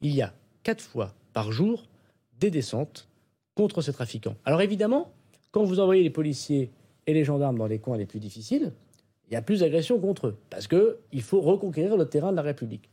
il 0.00 0.14
y 0.14 0.22
a 0.22 0.32
quatre 0.62 0.82
fois 0.82 1.14
par 1.32 1.52
jour 1.52 1.86
des 2.40 2.50
descentes 2.50 3.08
contre 3.54 3.82
ces 3.82 3.92
trafiquants. 3.92 4.36
Alors 4.44 4.60
évidemment, 4.60 5.12
quand 5.50 5.64
vous 5.64 5.80
envoyez 5.80 6.02
les 6.02 6.10
policiers 6.10 6.70
et 7.06 7.14
les 7.14 7.24
gendarmes 7.24 7.58
dans 7.58 7.66
les 7.66 7.78
coins 7.78 7.96
les 7.96 8.06
plus 8.06 8.20
difficiles, 8.20 8.72
il 9.28 9.34
y 9.34 9.36
a 9.36 9.42
plus 9.42 9.60
d'agressions 9.60 9.98
contre 9.98 10.28
eux. 10.28 10.36
Parce 10.50 10.66
qu'il 10.66 11.22
faut 11.22 11.40
reconquérir 11.40 11.96
le 11.96 12.06
terrain 12.06 12.30
de 12.30 12.36
la 12.36 12.42
République. 12.42 12.90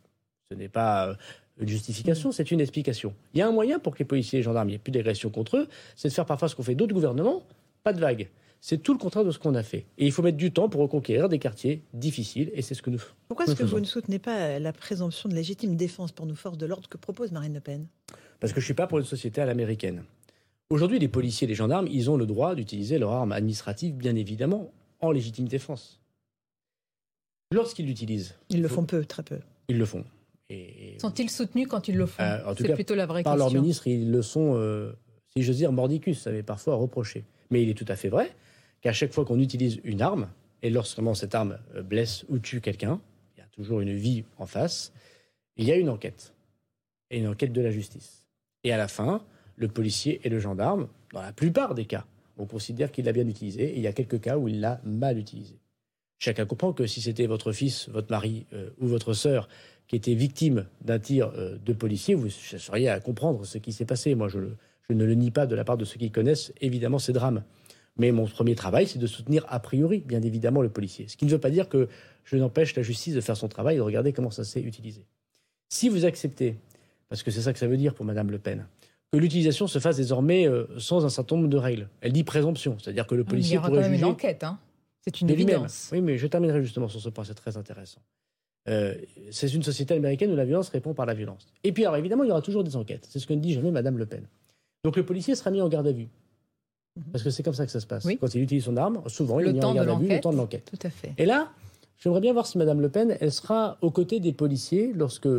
Ce 0.50 0.56
n'est 0.56 0.70
pas 0.70 1.10
euh, 1.10 1.16
une 1.60 1.68
justification, 1.68 2.32
c'est 2.32 2.52
une 2.52 2.62
explication. 2.62 3.14
Il 3.34 3.40
y 3.40 3.42
a 3.42 3.48
un 3.48 3.52
moyen 3.52 3.80
pour 3.80 3.94
que 3.94 4.00
les 4.00 4.06
policiers 4.06 4.38
et 4.38 4.42
les 4.42 4.44
gendarmes, 4.44 4.70
il 4.70 4.74
n'y 4.74 4.76
ait 4.76 4.80
plus 4.80 4.92
d'agressions 4.92 5.30
contre 5.30 5.58
eux, 5.58 5.68
c'est 5.96 6.10
de 6.10 6.14
faire 6.14 6.26
parfois 6.26 6.50
ce 6.50 6.56
qu'ont 6.56 6.64
fait 6.64 6.76
d'autres 6.76 6.94
gouvernements, 6.94 7.44
pas 7.84 7.94
de 7.94 8.00
vagues. 8.00 8.30
C'est 8.64 8.78
tout 8.84 8.94
le 8.94 9.00
contraire 9.00 9.26
de 9.26 9.32
ce 9.32 9.40
qu'on 9.40 9.56
a 9.56 9.64
fait. 9.64 9.88
Et 9.98 10.06
il 10.06 10.12
faut 10.12 10.22
mettre 10.22 10.38
du 10.38 10.52
temps 10.54 10.70
pour 10.70 10.82
reconquérir 10.82 11.30
des 11.30 11.40
quartiers 11.40 11.84
difficiles, 11.94 12.52
et 12.54 12.62
c'est 12.62 12.76
ce 12.76 12.84
que 12.84 12.92
nous 12.92 13.00
faisons. 13.00 13.14
Pourquoi 13.28 13.46
est-ce 13.46 13.56
que 13.56 13.64
vous 13.64 13.80
ne 13.80 13.86
soutenez 13.86 14.20
pas 14.20 14.60
la 14.60 14.72
présomption 14.72 15.30
de 15.30 15.34
légitime 15.34 15.76
défense 15.76 16.12
pour 16.12 16.28
nos 16.28 16.36
forces 16.36 16.60
de 16.60 16.68
l'ordre 16.68 16.88
que 16.88 16.98
propose 16.98 17.32
Marine 17.32 17.56
Le 17.56 17.60
Pen? 17.60 17.88
Parce 18.40 18.54
que 18.54 18.60
je 18.60 18.66
ne 18.66 18.68
suis 18.68 18.74
pas 18.76 18.86
pour 18.86 19.00
une 19.00 19.06
société 19.06 19.42
à 19.42 19.46
l'américaine. 19.46 20.04
Aujourd'hui, 20.70 21.00
les 21.00 21.08
policiers 21.08 21.46
et 21.46 21.50
les 21.50 21.56
gendarmes, 21.56 21.88
ils 21.92 22.12
ont 22.12 22.18
le 22.18 22.28
droit 22.28 22.54
d'utiliser 22.54 23.00
leur 23.00 23.12
arme 23.12 23.32
administrative, 23.32 23.96
bien 23.96 24.16
évidemment, 24.16 24.72
en 25.00 25.12
légitime 25.12 25.48
défense. 25.48 26.00
Lorsqu'ils 27.52 27.88
l'utilisent. 27.88 28.36
Ils 28.50 28.62
le 28.62 28.68
font 28.68 28.86
peu, 28.86 29.04
très 29.06 29.24
peu. 29.24 29.40
Ils 29.70 29.80
le 29.80 29.86
font. 29.86 30.06
Sont-ils 31.00 31.30
soutenus 31.30 31.68
quand 31.68 31.88
ils 31.88 31.98
le 31.98 32.06
font? 32.06 32.22
Euh, 32.22 32.54
C'est 32.58 32.74
plutôt 32.74 32.94
la 32.96 33.08
vraie 33.08 33.24
question. 33.24 33.38
Par 33.38 33.52
leur 33.52 33.52
ministre, 33.62 33.88
ils 33.88 34.12
le 34.12 34.22
sont, 34.22 34.54
euh, 34.56 34.94
si 35.36 35.42
j'ose 35.42 35.58
dire, 35.58 35.72
mordicus, 35.72 36.22
ça 36.22 36.30
avait 36.30 36.44
parfois 36.44 36.74
à 36.74 36.78
reprocher. 36.78 37.26
Mais 37.50 37.64
il 37.64 37.70
est 37.70 37.74
tout 37.74 37.86
à 37.88 37.96
fait 37.96 38.10
vrai 38.10 38.32
qu'à 38.82 38.94
chaque 38.94 39.14
fois 39.14 39.26
qu'on 39.26 39.40
utilise 39.40 39.80
une 39.84 40.02
arme, 40.02 40.30
et 40.62 40.70
lorsque 40.70 41.00
cette 41.16 41.36
arme 41.36 41.58
euh, 41.76 41.82
blesse 41.82 42.26
ou 42.30 42.40
tue 42.40 42.62
quelqu'un, 42.62 43.00
il 43.36 43.40
y 43.40 43.44
a 43.44 43.48
toujours 43.48 43.82
une 43.82 43.94
vie 43.94 44.24
en 44.38 44.46
face, 44.46 44.94
il 45.58 45.66
y 45.66 45.72
a 45.72 45.76
une 45.76 45.90
enquête. 45.90 46.34
Et 47.10 47.20
une 47.20 47.28
enquête 47.28 47.54
de 47.54 47.62
la 47.62 47.72
justice. 47.72 48.28
Et 48.64 48.72
à 48.72 48.78
la 48.78 48.88
fin, 48.88 49.24
le 49.56 49.68
policier 49.68 50.22
et 50.24 50.30
le 50.30 50.40
gendarme, 50.40 50.88
dans 51.14 51.22
la 51.22 51.34
plupart 51.34 51.76
des 51.76 51.86
cas, 51.86 52.06
on 52.38 52.46
considère 52.46 52.92
qu'il 52.92 53.06
l'a 53.06 53.12
bien 53.12 53.28
utilisé, 53.28 53.64
et 53.64 53.76
il 53.76 53.82
y 53.82 53.88
a 53.88 53.94
quelques 53.94 54.22
cas 54.22 54.38
où 54.38 54.48
il 54.48 54.62
l'a 54.62 54.80
mal 54.84 55.18
utilisé. 55.18 55.60
Chacun 56.20 56.46
comprend 56.46 56.72
que 56.72 56.86
si 56.86 57.02
c'était 57.02 57.26
votre 57.26 57.52
fils, 57.52 57.90
votre 57.90 58.12
mari 58.12 58.46
ou 58.80 58.88
votre 58.88 59.14
sœur 59.14 59.50
qui 59.92 59.98
était 59.98 60.14
victime 60.14 60.68
d'un 60.80 61.00
tir 61.00 61.34
euh, 61.36 61.58
de 61.58 61.74
policier, 61.74 62.16
vous 62.16 62.30
seriez 62.30 62.88
à 62.88 63.02
comprendre 63.02 63.46
ce 63.46 63.58
qui 63.58 63.74
s'est 63.74 63.84
passé. 63.84 64.16
Moi, 64.16 64.30
je, 64.30 64.40
ne 64.90 65.04
le 65.04 65.16
nie 65.16 65.32
pas 65.32 65.46
de 65.46 65.54
la 65.54 65.66
part 65.66 65.76
de 65.76 65.84
ceux 65.84 65.98
qui 65.98 66.12
connaissent 66.12 66.54
évidemment 66.62 66.98
ces 66.98 67.12
drames. 67.12 67.44
Mais 67.98 68.12
mon 68.12 68.26
premier 68.26 68.56
travail, 68.56 68.88
c'est 68.88 69.00
de 69.00 69.08
soutenir 69.08 69.46
a 69.50 69.60
priori, 69.60 70.00
bien 70.00 70.22
évidemment, 70.22 70.62
le 70.62 70.70
policier. 70.70 71.08
Ce 71.08 71.18
qui 71.18 71.26
ne 71.26 71.32
veut 71.32 71.40
pas 71.40 71.50
dire 71.50 71.70
que 71.70 71.90
je 72.24 72.38
n'empêche 72.38 72.76
la 72.76 72.84
justice 72.84 73.14
de 73.14 73.22
faire 73.22 73.38
son 73.38 73.48
travail 73.48 73.76
et 73.76 73.78
de 73.80 73.84
regarder 73.84 74.14
comment 74.14 74.32
ça 74.32 74.44
s'est 74.44 74.62
utilisé. 74.62 75.06
Si 75.70 75.90
vous 75.90 76.06
acceptez, 76.06 76.58
parce 77.10 77.24
que 77.24 77.32
c'est 77.32 77.42
ça 77.42 77.54
que 77.54 77.60
ça 77.60 77.68
veut 77.68 77.78
dire 77.78 77.94
pour 77.94 78.06
Mme 78.06 78.32
Le 78.32 78.40
Pen, 78.40 78.66
que 79.12 79.18
l'utilisation 79.18 79.68
se 79.68 79.80
fasse 79.80 79.98
désormais 79.98 80.48
euh, 80.48 80.66
sans 80.80 81.06
un 81.06 81.10
certain 81.10 81.36
nombre 81.36 81.50
de 81.50 81.58
règles. 81.58 81.90
Elle 82.00 82.14
dit 82.14 82.24
présomption, 82.24 82.78
c'est-à-dire 82.80 83.06
que 83.08 83.16
le 83.16 83.26
policier 83.26 83.58
ah, 83.58 83.68
il 83.68 83.70
y 83.70 83.74
aura 83.74 83.82
quand 83.84 83.90
même 83.90 84.00
une 84.00 84.06
enquête, 84.06 84.44
hein. 84.44 84.58
c'est 85.02 85.20
une 85.20 85.30
évidence. 85.30 85.90
Oui, 85.92 86.02
mais 86.02 86.18
je 86.18 86.28
terminerai 86.28 86.64
justement 86.64 86.88
sur 86.88 87.02
ce 87.02 87.10
point, 87.10 87.26
c'est 87.26 87.34
très 87.34 87.58
intéressant. 87.58 88.02
Euh, 88.70 88.96
c'est 89.32 89.54
une 89.54 89.64
société 89.64 89.94
américaine 89.94 90.32
où 90.32 90.36
la 90.36 90.46
violence 90.46 90.70
répond 90.70 90.94
par 90.94 91.06
la 91.06 91.14
violence. 91.14 91.48
Et 91.64 91.72
puis, 91.72 91.84
alors 91.84 91.98
évidemment, 91.98 92.24
il 92.24 92.28
y 92.28 92.32
aura 92.32 92.42
toujours 92.42 92.64
des 92.64 92.76
enquêtes. 92.76 93.08
C'est 93.10 93.20
ce 93.20 93.28
que 93.28 93.34
ne 93.34 93.40
dit 93.40 93.54
jamais 93.54 93.72
Madame 93.72 93.98
Le 93.98 94.06
Pen. 94.06 94.28
Donc 94.84 94.96
le 94.96 95.06
policier 95.06 95.36
sera 95.36 95.52
mis 95.52 95.62
en 95.62 95.68
garde 95.68 95.88
à 95.88 95.92
vue. 95.92 96.08
Mhm. 96.96 97.04
Parce 97.12 97.24
que 97.24 97.30
c'est 97.30 97.44
comme 97.44 97.54
ça 97.54 97.66
que 97.66 97.72
ça 97.72 97.80
se 97.80 97.88
passe. 97.88 98.08
Quand 98.20 98.36
il 98.36 98.42
utilise 98.42 98.66
son 98.66 98.78
arme, 98.78 99.02
souvent, 99.08 99.40
il 99.40 99.48
est 99.48 99.54
mis 99.54 99.64
en 99.64 99.74
garde 99.74 99.90
à 99.90 99.96
vue 99.96 100.10
le 100.10 100.20
temps 100.20 100.32
de 100.32 100.38
l'enquête. 100.38 100.70
Tout 100.72 100.88
à 100.88 100.90
fait. 100.90 101.14
Et 101.18 101.26
là, 101.26 101.52
j'aimerais 101.98 102.22
bien 102.22 102.34
voir 102.34 102.46
si 102.46 102.58
Madame 102.58 102.82
Le 102.82 102.90
Pen, 102.90 103.18
elle 103.20 103.32
sera 103.32 103.78
aux 103.82 103.92
côtés 103.92 104.20
des 104.20 104.34
policiers 104.34 104.92
lorsque. 104.94 105.30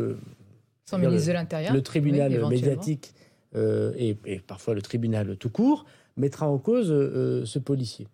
Son 0.85 0.97
ministre 0.97 1.27
de 1.27 1.33
l'Intérieur. 1.33 1.73
Le 1.73 1.81
tribunal 1.81 2.47
médiatique 2.47 3.13
euh, 3.55 3.93
et, 3.97 4.39
parfois 4.39 4.73
le 4.73 4.81
tribunal 4.81 5.37
tout 5.37 5.49
court 5.49 5.85
mettra 6.17 6.49
en 6.49 6.57
cause 6.57 6.91
euh, 6.91 7.45
ce 7.45 7.59
policier. 7.59 8.07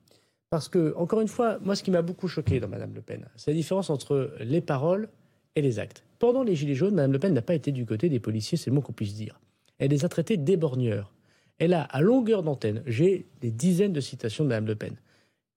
Parce 0.50 0.68
que, 0.68 0.94
encore 0.98 1.22
une 1.22 1.28
fois, 1.28 1.60
moi, 1.62 1.76
ce 1.76 1.84
qui 1.84 1.92
m'a 1.92 2.02
beaucoup 2.02 2.28
choqué 2.28 2.60
dans 2.60 2.68
Mme 2.68 2.94
Le 2.96 3.02
Pen, 3.02 3.26
c'est 3.36 3.52
la 3.52 3.56
différence 3.56 3.90
entre 3.90 4.32
les 4.40 4.62
paroles 4.62 5.10
et 5.56 5.62
les 5.62 5.80
actes. 5.80 6.04
Pendant 6.18 6.44
les 6.44 6.56
Gilets 6.56 6.76
jaunes, 6.76 6.96
Mme 6.96 7.14
Le 7.14 7.20
Pen 7.20 7.34
n'a 7.34 7.42
pas 7.42 7.54
été 7.54 7.72
du 7.72 7.86
côté 7.86 8.10
des 8.10 8.20
policiers, 8.20 8.58
c'est 8.58 8.70
le 8.70 8.76
mot 8.76 8.82
qu'on 8.82 8.94
puisse 8.94 9.14
dire. 9.14 9.40
Elle 9.78 9.92
les 9.92 10.06
a 10.06 10.10
traités 10.10 10.38
d'éborgneurs. 10.38 11.14
Elle 11.60 11.74
a, 11.74 11.84
à 11.84 12.02
longueur 12.02 12.44
d'antenne, 12.44 12.82
j'ai 12.88 13.26
des 13.42 13.52
dizaines 13.52 13.94
de 13.94 14.02
citations 14.02 14.44
de 14.44 14.50
Mme 14.50 14.68
Le 14.68 14.76
Pen, 14.76 14.96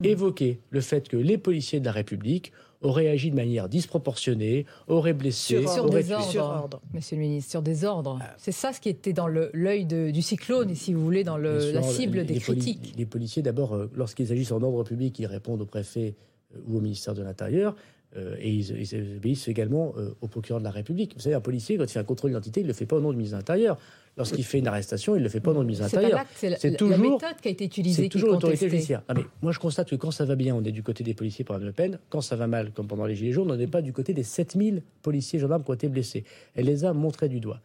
mmh. 0.00 0.05
évoqué 0.05 0.61
le 0.70 0.80
fait 0.80 1.09
que 1.09 1.16
les 1.16 1.38
policiers 1.38 1.80
de 1.80 1.84
la 1.84 1.92
République 1.92 2.53
aurait 2.82 3.09
agi 3.09 3.30
de 3.30 3.36
manière 3.36 3.68
disproportionnée, 3.68 4.66
aurait 4.88 5.12
blessé, 5.12 5.64
sur, 5.66 5.88
des 5.88 6.12
ordres, 6.36 6.80
Monsieur 6.92 7.16
le 7.16 7.22
ministre, 7.22 7.50
sur 7.50 7.62
des 7.62 7.84
ordres. 7.84 8.18
Ah. 8.20 8.34
C'est 8.38 8.53
ça 8.53 8.72
ce 8.72 8.80
qui 8.80 8.88
était 8.88 9.12
dans 9.12 9.28
l'œil 9.28 9.84
du 9.86 10.22
cyclone, 10.22 10.70
et 10.70 10.74
si 10.74 10.92
vous 10.92 11.03
voulez, 11.03 11.24
dans 11.24 11.36
la 11.36 11.82
cible 11.82 12.26
des 12.26 12.38
critiques. 12.38 12.94
les 12.96 13.07
policiers, 13.07 13.42
d'abord, 13.42 13.74
euh, 13.74 13.90
lorsqu'ils 13.94 14.32
agissent 14.32 14.53
en 14.53 14.62
ordre 14.62 14.84
public, 14.84 15.18
ils 15.18 15.26
répondent 15.26 15.62
au 15.62 15.66
préfet 15.66 16.14
ou 16.68 16.78
au 16.78 16.80
ministère 16.80 17.14
de 17.14 17.22
l'Intérieur. 17.22 17.74
Euh, 18.16 18.36
et 18.38 18.50
ils, 18.50 19.16
obéissent 19.16 19.48
également 19.48 19.94
au 20.20 20.28
procureur 20.28 20.60
de 20.60 20.64
la 20.64 20.70
République. 20.70 21.14
Vous 21.14 21.20
savez, 21.20 21.34
un 21.34 21.40
policier, 21.40 21.76
quand 21.76 21.84
il 21.84 21.90
fait 21.90 21.98
un 21.98 22.04
contrôle 22.04 22.30
d'identité, 22.30 22.60
il 22.60 22.64
ne 22.64 22.68
le 22.68 22.74
fait 22.74 22.86
pas 22.86 22.96
au 22.96 23.00
nom 23.00 23.10
du 23.10 23.16
ministre 23.16 23.36
de 23.36 23.40
l'Intérieur. 23.40 23.78
Lorsqu'il 24.18 24.44
fait 24.44 24.58
une 24.58 24.68
arrestation, 24.68 25.16
il 25.16 25.20
ne 25.20 25.24
le 25.24 25.30
fait 25.30 25.40
pas 25.40 25.54
dans 25.54 25.60
le 25.60 25.66
ministre 25.66 25.86
intérieur. 25.86 26.20
C'est 26.34 26.76
toujours 26.76 26.98
la 26.98 26.98
méthode 26.98 27.40
qui 27.40 27.48
a 27.48 27.50
été 27.50 27.64
utilisée. 27.64 28.02
C'est 28.02 28.08
toujours 28.10 28.30
l'autorité 28.30 28.68
judiciaire. 28.68 29.02
mais 29.14 29.22
moi, 29.40 29.52
je 29.52 29.58
constate 29.58 29.88
que 29.88 29.96
quand 29.96 30.10
ça 30.10 30.26
va 30.26 30.36
bien, 30.36 30.54
on 30.54 30.62
est 30.64 30.72
du 30.72 30.82
côté 30.82 31.02
des 31.02 31.14
policiers 31.14 31.44
pour 31.44 31.56
Le 31.56 31.72
Pen. 31.72 31.98
Quand 32.10 32.20
ça 32.20 32.36
va 32.36 32.46
mal, 32.46 32.72
comme 32.72 32.86
pendant 32.86 33.06
les 33.06 33.14
Gilets 33.14 33.32
jaunes, 33.32 33.50
on 33.50 33.56
n'est 33.56 33.66
pas 33.66 33.80
du 33.80 33.94
côté 33.94 34.12
des 34.12 34.22
7000 34.22 34.82
policiers 35.00 35.38
gendarmes 35.38 35.64
qui 35.64 35.70
ont 35.70 35.74
été 35.74 35.88
blessés. 35.88 36.24
Elle 36.54 36.66
les 36.66 36.84
a 36.84 36.92
montrés 36.92 37.30
du 37.30 37.40
doigt. 37.40 37.60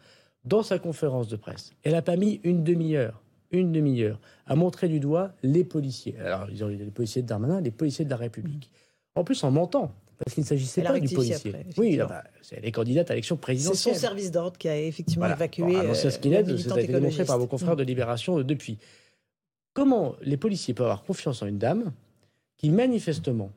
Dans 0.45 0.63
sa 0.63 0.79
conférence 0.79 1.27
de 1.27 1.35
presse, 1.35 1.73
elle 1.83 1.91
n'a 1.91 2.01
pas 2.01 2.15
mis 2.15 2.39
une 2.45 2.63
demi-heure, 2.63 3.21
une 3.51 3.73
demi-heure, 3.73 4.21
à 4.45 4.55
montrer 4.55 4.87
du 4.87 5.01
doigt 5.01 5.33
les 5.43 5.65
policiers. 5.65 6.17
Alors, 6.19 6.47
ils 6.49 6.63
ont 6.63 6.67
les 6.67 6.77
policiers 6.85 7.23
de 7.23 7.27
Darmanin, 7.27 7.59
les 7.59 7.71
policiers 7.71 8.05
de 8.05 8.09
la 8.09 8.15
République. 8.15 8.71
En 9.15 9.25
plus, 9.25 9.43
en 9.43 9.51
mentant. 9.51 9.93
Parce 10.17 10.33
qu'il 10.33 10.43
ne 10.43 10.47
s'agissait 10.47 10.81
pas 10.81 10.99
du 10.99 11.13
policier. 11.13 11.53
oui, 11.77 11.97
bah, 11.97 12.23
c'est 12.41 12.59
les 12.61 12.71
candidats 12.71 13.01
à 13.01 13.09
l'élection 13.09 13.37
présidentielle. 13.37 13.93
C'est 13.93 13.99
son 13.99 14.07
service 14.07 14.31
d'ordre 14.31 14.57
qui 14.57 14.67
a 14.67 14.79
effectivement 14.79 15.27
évacué. 15.27 15.63
Bon, 15.63 15.93
c'est 15.93 16.09
ce 16.09 16.19
qu'il 16.19 16.33
est, 16.33 16.57
ça 16.57 16.75
a 16.75 16.79
été 16.79 16.93
démontré 16.93 17.25
par 17.25 17.37
vos 17.37 17.47
confrères 17.47 17.75
de. 17.75 17.87
Libération 17.87 18.39
euh, 18.39 18.43
depuis. 18.43 18.77
Comment 19.73 20.15
les 20.21 20.37
policiers 20.37 20.73
peuvent 20.73 20.87
avoir 20.87 21.03
confiance 21.03 21.41
en 21.41 21.47
une 21.47 21.57
dame 21.57 21.93
qui, 22.57 22.69
manifestement, 22.69 23.51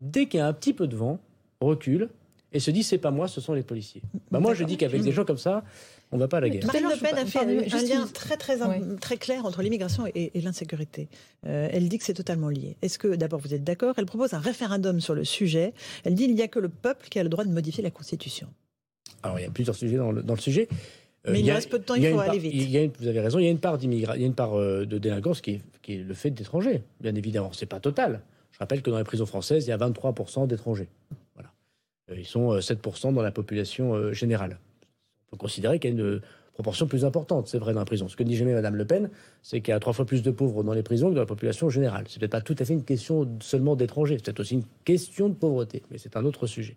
dès 0.00 0.26
qu'il 0.26 0.38
y 0.38 0.40
a 0.40 0.46
un 0.46 0.52
petit 0.52 0.72
peu 0.72 0.86
de 0.86 0.94
vent, 0.94 1.18
recule 1.60 2.10
et 2.52 2.60
se 2.60 2.70
dit 2.70 2.82
c'est 2.82 2.98
pas 2.98 3.10
moi, 3.10 3.26
ce 3.26 3.40
sont 3.40 3.54
les 3.54 3.62
policiers? 3.62 4.02
Bah, 4.30 4.38
moi, 4.38 4.54
je 4.54 4.64
dis 4.64 4.76
qu'avec 4.76 5.02
des 5.02 5.12
gens 5.12 5.24
comme 5.24 5.38
ça, 5.38 5.64
on 6.12 6.16
ne 6.16 6.20
va 6.20 6.28
pas 6.28 6.36
à 6.36 6.40
la 6.40 6.50
guerre. 6.50 6.66
Marine 6.66 6.88
Le 6.90 7.00
Pen 7.00 7.16
a 7.16 7.24
fait 7.24 7.38
un, 7.38 7.46
lien 7.46 8.06
très, 8.06 8.36
très, 8.36 8.58
très 9.00 9.16
clair 9.16 9.46
entre 9.46 9.62
l'immigration 9.62 10.04
et, 10.14 10.30
l'insécurité. 10.34 11.08
Euh, 11.46 11.68
elle 11.72 11.88
dit 11.88 11.96
que 11.96 12.04
c'est 12.04 12.12
totalement 12.12 12.50
lié. 12.50 12.76
Est-ce 12.82 12.98
que, 12.98 13.14
d'abord, 13.16 13.40
vous 13.40 13.54
êtes 13.54 13.64
d'accord? 13.64 13.94
Elle 13.96 14.04
propose 14.04 14.34
un 14.34 14.38
référendum 14.38 15.00
sur 15.00 15.14
le 15.14 15.24
sujet. 15.24 15.72
Elle 16.04 16.14
dit 16.14 16.26
qu'il 16.26 16.34
n'y 16.34 16.42
a 16.42 16.48
que 16.48 16.58
le 16.58 16.68
peuple 16.68 17.08
qui 17.08 17.18
a 17.18 17.22
le 17.22 17.30
droit 17.30 17.44
de 17.44 17.50
modifier 17.50 17.82
la 17.82 17.90
Constitution. 17.90 18.48
Alors, 19.22 19.38
il 19.38 19.42
y 19.42 19.46
a 19.46 19.50
plusieurs 19.50 19.74
sujets 19.74 19.96
dans 19.96 20.12
le, 20.12 20.36
sujet. 20.36 20.68
Euh, 21.26 21.32
Mais 21.32 21.40
il, 21.40 21.50
reste 21.50 21.70
peu 21.70 21.78
de 21.78 21.84
temps, 21.84 21.94
il 21.94 22.06
faut 22.10 22.20
aller 22.20 22.38
vite. 22.38 22.52
Il 22.54 22.68
y 22.68 22.78
a 22.78 22.86
vous 22.86 23.08
avez 23.08 23.20
raison, 23.20 23.38
il 23.38 23.44
y 23.44 23.48
a 23.48 23.50
une 23.50 23.58
part 23.58 23.78
il 23.80 23.94
y 23.94 24.06
a 24.06 24.16
une 24.16 24.34
part 24.34 24.58
euh, 24.58 24.84
de 24.84 24.98
délinquance 24.98 25.40
qui 25.40 25.52
est, 25.52 25.62
qui 25.80 25.94
est 25.94 26.02
le 26.02 26.12
fait 26.12 26.30
d'étrangers, 26.30 26.82
bien 27.00 27.14
évidemment. 27.14 27.52
C'est 27.54 27.66
pas 27.66 27.80
total. 27.80 28.20
Je 28.50 28.58
rappelle 28.58 28.82
que 28.82 28.90
dans 28.90 28.98
les 28.98 29.04
prisons 29.04 29.24
françaises, 29.24 29.64
il 29.66 29.70
y 29.70 29.72
a 29.72 29.78
23% 29.78 30.46
d'étrangers. 30.46 30.88
Voilà. 31.36 31.50
Ils 32.14 32.26
sont 32.26 32.58
7% 32.58 33.14
dans 33.14 33.22
la 33.22 33.30
population 33.30 34.12
générale 34.12 34.58
faut 35.32 35.36
considérer 35.36 35.78
qu'il 35.78 35.90
y 35.90 35.94
a 35.94 35.96
une 35.96 36.20
proportion 36.52 36.86
plus 36.86 37.04
importante, 37.04 37.48
c'est 37.48 37.58
vrai, 37.58 37.72
dans 37.72 37.80
la 37.80 37.86
prison. 37.86 38.06
Ce 38.08 38.16
que 38.16 38.22
dit 38.22 38.36
jamais 38.36 38.52
Mme 38.52 38.76
Le 38.76 38.84
Pen, 38.84 39.10
c'est 39.42 39.62
qu'il 39.62 39.72
y 39.72 39.74
a 39.74 39.80
trois 39.80 39.94
fois 39.94 40.04
plus 40.04 40.22
de 40.22 40.30
pauvres 40.30 40.62
dans 40.62 40.74
les 40.74 40.82
prisons 40.82 41.08
que 41.08 41.14
dans 41.14 41.20
la 41.20 41.26
population 41.26 41.70
générale. 41.70 42.04
C'est 42.08 42.18
peut-être 42.18 42.32
pas 42.32 42.42
tout 42.42 42.56
à 42.58 42.64
fait 42.64 42.74
une 42.74 42.84
question 42.84 43.28
seulement 43.40 43.74
d'étrangers, 43.74 44.16
c'est 44.18 44.26
peut-être 44.26 44.40
aussi 44.40 44.54
une 44.54 44.66
question 44.84 45.28
de 45.28 45.34
pauvreté, 45.34 45.82
mais 45.90 45.98
c'est 45.98 46.16
un 46.16 46.24
autre 46.24 46.46
sujet. 46.46 46.76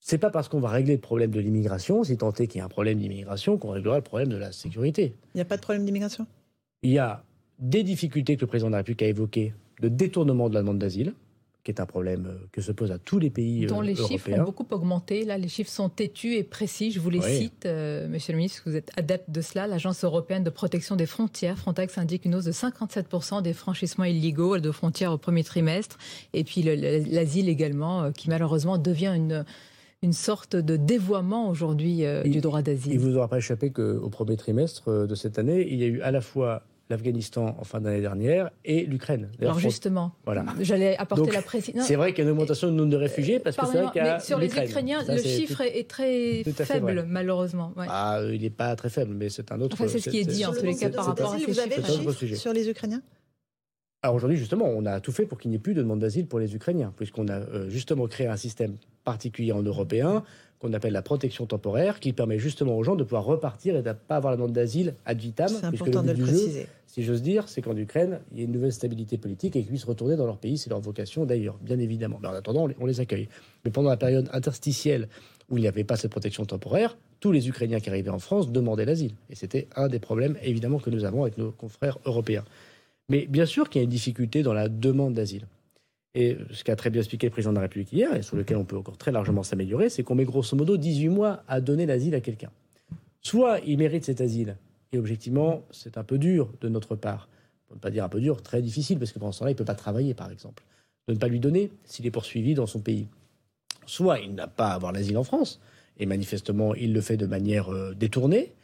C'est 0.00 0.18
pas 0.18 0.30
parce 0.30 0.48
qu'on 0.48 0.60
va 0.60 0.70
régler 0.70 0.94
le 0.94 1.00
problème 1.00 1.30
de 1.30 1.40
l'immigration, 1.40 2.04
si 2.04 2.16
tant 2.16 2.32
est 2.32 2.46
qu'il 2.46 2.58
y 2.58 2.62
a 2.62 2.64
un 2.64 2.68
problème 2.68 2.98
d'immigration, 2.98 3.58
qu'on 3.58 3.70
réglera 3.70 3.96
le 3.96 4.02
problème 4.02 4.28
de 4.28 4.36
la 4.36 4.52
sécurité. 4.52 5.14
Il 5.34 5.38
n'y 5.38 5.42
a 5.42 5.44
pas 5.44 5.56
de 5.56 5.62
problème 5.62 5.84
d'immigration? 5.84 6.26
Il 6.82 6.92
y 6.92 6.98
a 6.98 7.24
des 7.58 7.82
difficultés 7.82 8.36
que 8.36 8.42
le 8.42 8.46
président 8.46 8.68
de 8.68 8.72
la 8.72 8.78
République 8.78 9.02
a 9.02 9.08
évoquées 9.08 9.54
de 9.80 9.88
détournement 9.88 10.48
de 10.48 10.54
la 10.54 10.60
demande 10.60 10.78
d'asile 10.78 11.14
qui 11.66 11.72
est 11.72 11.80
un 11.80 11.86
problème 11.86 12.26
euh, 12.28 12.46
que 12.52 12.60
se 12.60 12.70
pose 12.70 12.92
à 12.92 12.98
tous 12.98 13.18
les 13.18 13.28
pays 13.28 13.66
dont 13.66 13.80
les 13.80 13.96
chiffres 13.96 14.30
ont 14.30 14.44
beaucoup 14.44 14.66
augmenté. 14.70 15.24
Là, 15.24 15.36
les 15.36 15.48
chiffres 15.48 15.70
sont 15.70 15.88
têtus 15.88 16.34
et 16.34 16.44
précis. 16.44 16.92
Je 16.92 17.00
vous 17.00 17.10
les 17.10 17.20
cite, 17.20 17.66
euh, 17.66 18.06
Monsieur 18.06 18.34
le 18.34 18.36
Ministre, 18.36 18.62
vous 18.66 18.76
êtes 18.76 18.92
adepte 18.96 19.30
de 19.30 19.40
cela. 19.40 19.66
L'Agence 19.66 20.04
européenne 20.04 20.44
de 20.44 20.50
protection 20.50 20.94
des 20.94 21.06
frontières, 21.06 21.58
Frontex, 21.58 21.98
indique 21.98 22.24
une 22.24 22.36
hausse 22.36 22.44
de 22.44 22.52
57% 22.52 23.42
des 23.42 23.52
franchissements 23.52 24.04
illégaux 24.04 24.58
de 24.58 24.70
frontières 24.70 25.10
au 25.10 25.18
premier 25.18 25.42
trimestre. 25.42 25.98
Et 26.34 26.44
puis 26.44 26.62
l'asile 26.62 27.48
également, 27.48 28.04
euh, 28.04 28.10
qui 28.12 28.30
malheureusement 28.30 28.78
devient 28.78 29.12
une 29.16 29.44
une 30.02 30.12
sorte 30.12 30.54
de 30.54 30.76
dévoiement 30.76 31.48
aujourd'hui 31.48 32.04
du 32.26 32.40
droit 32.42 32.60
d'asile. 32.60 32.92
Il 32.92 33.00
ne 33.00 33.04
vous 33.04 33.16
aura 33.16 33.28
pas 33.28 33.38
échappé 33.38 33.70
qu'au 33.72 34.10
premier 34.10 34.36
trimestre 34.36 35.06
de 35.06 35.14
cette 35.14 35.38
année, 35.38 35.66
il 35.68 35.80
y 35.80 35.84
a 35.84 35.86
eu 35.86 36.00
à 36.02 36.10
la 36.10 36.20
fois 36.20 36.62
l'Afghanistan 36.88 37.56
en 37.58 37.64
fin 37.64 37.80
d'année 37.80 38.00
dernière 38.00 38.50
et 38.64 38.84
l'Ukraine. 38.86 39.30
Alors 39.40 39.58
justement, 39.58 40.12
voilà. 40.24 40.44
j'allais 40.60 40.96
apporter 40.96 41.32
la 41.32 41.42
précision. 41.42 41.82
C'est 41.82 41.96
vrai 41.96 42.12
qu'il 42.12 42.24
y 42.24 42.26
a 42.26 42.30
une 42.30 42.32
augmentation 42.32 42.68
du 42.68 42.74
nombre 42.74 42.90
de 42.90 42.96
réfugiés 42.96 43.38
parce 43.40 43.56
que 43.56 43.66
c'est 43.66 43.82
vrai 43.82 43.92
qu'il 43.92 44.04
y 44.04 44.06
a 44.06 44.20
sur 44.20 44.38
les 44.38 44.46
Ukrainiens, 44.56 45.02
le 45.08 45.18
chiffre 45.18 45.62
est 45.62 45.88
très 45.88 46.44
faible 46.44 47.04
malheureusement. 47.08 47.72
Ah, 47.76 48.20
il 48.30 48.42
n'est 48.42 48.50
pas 48.50 48.74
très 48.76 48.90
faible, 48.90 49.14
mais 49.14 49.28
c'est 49.28 49.50
un 49.52 49.60
autre. 49.60 49.74
Enfin, 49.74 49.88
c'est 49.88 49.98
ce 49.98 50.10
qui 50.10 50.20
est 50.20 50.24
dit 50.24 50.44
en 50.44 50.52
tous 50.52 50.64
les 50.64 50.76
cas 50.76 50.90
par 50.90 51.06
rapport 51.06 51.34
à 51.34 51.38
ces 51.38 51.52
chiffres. 51.52 52.36
Sur 52.36 52.52
les 52.52 52.68
Ukrainiens? 52.68 53.02
Alors 54.02 54.14
aujourd'hui, 54.14 54.36
justement, 54.38 54.66
on 54.66 54.86
a 54.86 55.00
tout 55.00 55.10
fait 55.10 55.26
pour 55.26 55.38
qu'il 55.38 55.50
n'y 55.50 55.56
ait 55.56 55.60
plus 55.60 55.74
de 55.74 55.82
demande 55.82 55.98
d'asile 55.98 56.26
pour 56.26 56.38
les 56.38 56.54
Ukrainiens, 56.54 56.92
puisqu'on 56.96 57.26
a 57.28 57.38
euh, 57.38 57.68
justement 57.68 58.06
créé 58.06 58.28
un 58.28 58.36
système 58.36 58.76
particulier 59.04 59.52
en 59.52 59.62
européen 59.62 60.22
qu'on 60.58 60.72
appelle 60.72 60.92
la 60.92 61.02
protection 61.02 61.46
temporaire, 61.46 62.00
qui 62.00 62.12
permet 62.12 62.38
justement 62.38 62.76
aux 62.76 62.82
gens 62.82 62.96
de 62.96 63.04
pouvoir 63.04 63.24
repartir 63.24 63.76
et 63.76 63.82
de 63.82 63.88
ne 63.88 63.94
pas 63.94 64.16
avoir 64.16 64.32
la 64.32 64.36
demande 64.36 64.52
d'asile 64.52 64.94
ad 65.04 65.18
vitam. 65.18 65.48
C'est 65.48 65.64
important 65.64 66.02
de 66.02 66.12
le 66.12 66.22
préciser. 66.22 66.66
si 66.86 67.02
j'ose 67.02 67.22
dire, 67.22 67.48
c'est 67.48 67.62
qu'en 67.62 67.76
Ukraine, 67.76 68.20
il 68.32 68.38
y 68.38 68.40
a 68.40 68.44
une 68.44 68.52
nouvelle 68.52 68.72
stabilité 68.72 69.18
politique 69.18 69.56
et 69.56 69.60
qu'ils 69.60 69.68
puissent 69.68 69.84
retourner 69.84 70.16
dans 70.16 70.26
leur 70.26 70.38
pays, 70.38 70.56
c'est 70.56 70.70
leur 70.70 70.80
vocation 70.80 71.24
d'ailleurs, 71.24 71.58
bien 71.60 71.78
évidemment. 71.78 72.18
Mais 72.22 72.28
en 72.28 72.34
attendant, 72.34 72.68
on 72.78 72.86
les 72.86 73.00
accueille. 73.00 73.28
Mais 73.64 73.70
pendant 73.70 73.90
la 73.90 73.96
période 73.96 74.28
interstitielle 74.32 75.08
où 75.50 75.58
il 75.58 75.60
n'y 75.60 75.68
avait 75.68 75.84
pas 75.84 75.96
cette 75.96 76.10
protection 76.10 76.44
temporaire, 76.44 76.96
tous 77.20 77.32
les 77.32 77.48
Ukrainiens 77.48 77.80
qui 77.80 77.88
arrivaient 77.88 78.10
en 78.10 78.18
France 78.18 78.50
demandaient 78.50 78.84
l'asile. 78.84 79.12
Et 79.30 79.34
c'était 79.34 79.68
un 79.76 79.88
des 79.88 79.98
problèmes, 79.98 80.36
évidemment, 80.42 80.78
que 80.78 80.90
nous 80.90 81.04
avons 81.04 81.22
avec 81.22 81.38
nos 81.38 81.52
confrères 81.52 81.98
européens. 82.04 82.44
Mais 83.08 83.26
bien 83.26 83.46
sûr 83.46 83.68
qu'il 83.68 83.80
y 83.80 83.82
a 83.82 83.84
une 83.84 83.90
difficulté 83.90 84.42
dans 84.42 84.52
la 84.52 84.68
demande 84.68 85.14
d'asile. 85.14 85.46
Et 86.16 86.38
ce 86.50 86.64
qu'a 86.64 86.76
très 86.76 86.88
bien 86.88 87.02
expliqué 87.02 87.26
le 87.26 87.30
président 87.30 87.52
de 87.52 87.56
la 87.56 87.62
République 87.62 87.92
hier, 87.92 88.14
et 88.16 88.22
sur 88.22 88.36
lequel 88.38 88.56
on 88.56 88.64
peut 88.64 88.78
encore 88.78 88.96
très 88.96 89.12
largement 89.12 89.42
s'améliorer, 89.42 89.90
c'est 89.90 90.02
qu'on 90.02 90.14
met 90.14 90.24
grosso 90.24 90.56
modo 90.56 90.78
18 90.78 91.10
mois 91.10 91.44
à 91.46 91.60
donner 91.60 91.84
l'asile 91.84 92.14
à 92.14 92.22
quelqu'un. 92.22 92.50
Soit 93.20 93.60
il 93.66 93.76
mérite 93.76 94.06
cet 94.06 94.22
asile, 94.22 94.56
et 94.92 94.98
objectivement, 94.98 95.62
c'est 95.70 95.98
un 95.98 96.04
peu 96.04 96.16
dur 96.16 96.50
de 96.62 96.70
notre 96.70 96.96
part. 96.96 97.28
Pour 97.66 97.76
ne 97.76 97.80
pas 97.82 97.90
dire 97.90 98.02
un 98.02 98.08
peu 98.08 98.20
dur, 98.20 98.42
très 98.42 98.62
difficile, 98.62 98.98
parce 98.98 99.12
que 99.12 99.18
pendant 99.18 99.32
ce 99.32 99.40
temps-là, 99.40 99.50
il 99.50 99.54
ne 99.54 99.58
peut 99.58 99.66
pas 99.66 99.74
travailler, 99.74 100.14
par 100.14 100.30
exemple. 100.30 100.64
De 101.06 101.12
ne 101.12 101.18
pas 101.18 101.28
lui 101.28 101.38
donner 101.38 101.70
s'il 101.84 102.06
est 102.06 102.10
poursuivi 102.10 102.54
dans 102.54 102.66
son 102.66 102.80
pays. 102.80 103.08
Soit 103.84 104.20
il 104.20 104.34
n'a 104.34 104.46
pas 104.46 104.68
à 104.68 104.74
avoir 104.74 104.92
l'asile 104.92 105.18
en 105.18 105.24
France, 105.24 105.60
et 105.98 106.06
manifestement, 106.06 106.74
il 106.74 106.94
le 106.94 107.02
fait 107.02 107.18
de 107.18 107.26
manière 107.26 107.70
euh, 107.70 107.92
détournée. 107.92 108.54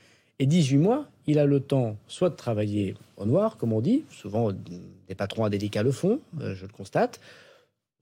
Et 0.42 0.46
18 0.46 0.78
mois, 0.78 1.06
il 1.28 1.38
a 1.38 1.46
le 1.46 1.60
temps 1.60 1.96
soit 2.08 2.28
de 2.28 2.34
travailler 2.34 2.96
au 3.16 3.26
noir, 3.26 3.56
comme 3.58 3.72
on 3.72 3.80
dit, 3.80 4.02
souvent 4.10 4.50
des 4.50 5.14
patrons 5.14 5.44
indélicats 5.44 5.84
le 5.84 5.92
font, 5.92 6.18
euh, 6.40 6.56
je 6.56 6.66
le 6.66 6.72
constate, 6.72 7.20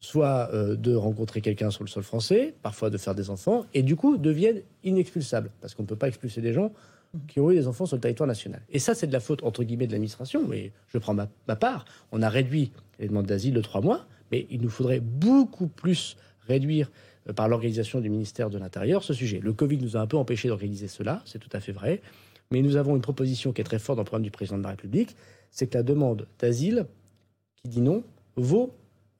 soit 0.01 0.49
euh, 0.55 0.75
de 0.75 0.95
rencontrer 0.95 1.43
quelqu'un 1.43 1.71
sur 1.71 1.85
le 1.85 1.91
sol 1.91 2.03
français, 2.03 2.55
parfois 2.63 2.89
de 2.89 2.97
faire 2.97 3.15
des 3.15 3.29
enfants, 3.29 3.67
et 3.75 3.83
du 3.83 3.95
coup 3.95 4.17
deviennent 4.17 4.63
inexpulsables, 4.85 5.51
parce 5.61 5.75
qu'on 5.75 5.83
ne 5.83 5.87
peut 5.87 5.97
pas 5.97 6.09
expulser 6.09 6.41
des 6.41 6.55
gens 6.55 6.73
qui 7.29 7.41
ont 7.41 7.51
eu 7.51 7.57
des 7.57 7.67
enfants 7.67 7.85
sur 7.85 7.97
le 7.97 8.01
territoire 8.01 8.27
national. 8.27 8.63
Et 8.71 8.79
ça, 8.79 8.95
c'est 8.95 9.07
de 9.07 9.13
la 9.13 9.21
faute, 9.21 9.43
entre 9.43 9.63
guillemets, 9.63 9.87
de 9.87 9.93
l'administration, 9.93 10.43
mais 10.49 10.73
je 10.89 10.97
prends 10.97 11.13
ma, 11.13 11.57
part. 11.57 11.85
On 12.11 12.23
a 12.23 12.31
réduit 12.31 12.73
les 13.01 13.09
demandes 13.09 13.27
d'asile 13.27 13.53
de 13.53 13.61
trois 13.61 13.83
mois, 13.83 14.07
mais 14.33 14.47
il 14.49 14.63
nous 14.63 14.71
faudrait 14.71 15.01
beaucoup 15.01 15.67
plus 15.67 16.17
réduire 16.49 16.91
euh, 17.29 17.35
par 17.35 17.49
l'organisation 17.49 18.01
du 18.01 18.09
ministère 18.09 18.49
de 18.49 18.57
l'Intérieur 18.57 19.05
ce 19.05 19.13
sujet. 19.13 19.41
Le 19.43 19.53
Covid 19.53 19.77
nous 19.77 19.99
a 19.99 20.01
un 20.01 20.07
peu 20.07 20.17
empêché 20.17 20.49
d'organiser 20.49 20.89
cela, 20.89 21.21
c'est 21.27 21.39
tout 21.39 21.51
à 21.53 21.61
fait 21.61 21.73
vrai, 21.73 22.01
mais 22.51 22.63
nous 22.63 22.77
avons 22.77 22.97
une 22.97 23.03
proposition 23.03 23.53
qui 23.53 23.61
est 23.61 23.65
très 23.65 23.79
forte 23.79 23.97
dans 23.97 24.03
le 24.03 24.07
programme 24.07 24.25
du 24.25 24.31
président 24.31 24.59
de 24.59 24.63
la 24.63 24.71
République, 24.71 25.17
c'est 25.51 25.67
que 25.69 25.77
la 25.77 25.83
demande 25.83 26.27
d'asile 26.39 26.87
qui 27.63 27.69
dit 27.69 27.81
non 27.81 28.03
vaut 28.37 28.73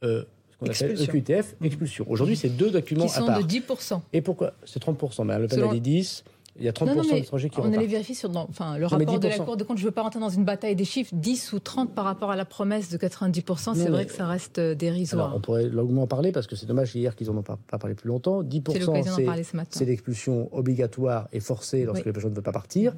euh, 0.03 0.25
ce 0.51 0.57
qu'on 0.57 0.67
appelle 0.67 1.01
EQTF, 1.01 1.57
expulsion. 1.63 2.07
Aujourd'hui, 2.09 2.37
c'est 2.37 2.49
deux 2.49 2.71
documents 2.71 3.07
qui 3.07 3.13
sont 3.13 3.25
à 3.25 3.27
part. 3.27 3.45
de 3.45 3.49
10%. 3.49 4.01
Et 4.13 4.21
pourquoi? 4.21 4.55
C'est 4.65 4.83
30%, 4.83 5.25
mais 5.25 5.39
Le 5.39 5.47
Pen 5.47 5.63
a 5.63 5.73
dit 5.73 5.81
10. 5.81 6.25
Il 6.59 6.65
y 6.65 6.69
a 6.69 6.73
30% 6.73 7.15
d'étrangers 7.15 7.49
qui 7.49 7.61
On 7.61 7.73
allait 7.73 7.87
vérifier 7.87 8.15
sur 8.15 8.37
enfin, 8.37 8.77
le 8.77 8.85
rapport 8.85 9.21
de 9.21 9.29
la 9.29 9.39
Cour 9.39 9.57
de 9.57 9.63
compte. 9.63 9.79
Je 9.79 9.85
ne 9.85 9.89
veux 9.89 9.95
pas 9.95 10.03
rentrer 10.03 10.19
dans 10.19 10.29
une 10.29 10.45
bataille 10.45 10.75
des 10.75 10.85
chiffres. 10.85 11.15
10 11.15 11.53
ou 11.53 11.61
30 11.61 11.95
par 11.95 12.05
rapport 12.05 12.31
à 12.31 12.37
la 12.37 12.45
promesse 12.45 12.91
de 12.91 12.99
90%, 12.99 13.77
c'est 13.77 13.89
vrai 13.89 14.05
que 14.05 14.13
ça 14.13 14.27
reste 14.27 14.59
euh, 14.59 14.75
dérisoire. 14.75 15.27
Alors, 15.27 15.37
on 15.39 15.41
pourrait 15.41 15.69
longuement 15.69 16.03
en 16.03 16.07
parler 16.09 16.33
parce 16.33 16.49
que 16.49 16.57
c'est 16.57 16.67
dommage 16.67 16.95
hier 16.95 17.15
qu'ils 17.15 17.29
n'en 17.29 17.39
ont 17.39 17.43
pas, 17.43 17.59
pas, 17.69 17.79
parlé 17.79 17.95
plus 17.95 18.09
longtemps. 18.09 18.43
10%, 18.43 19.67
c'est 19.71 19.85
l'expulsion 19.85 20.49
obligatoire 20.53 21.29
et 21.33 21.41
forcée 21.41 21.85
lorsque 21.85 22.01
oui. 22.01 22.09
les 22.09 22.13
personnes 22.13 22.33
ne 22.33 22.37
veulent 22.37 22.43
pas 22.43 22.53
partir. 22.53 22.95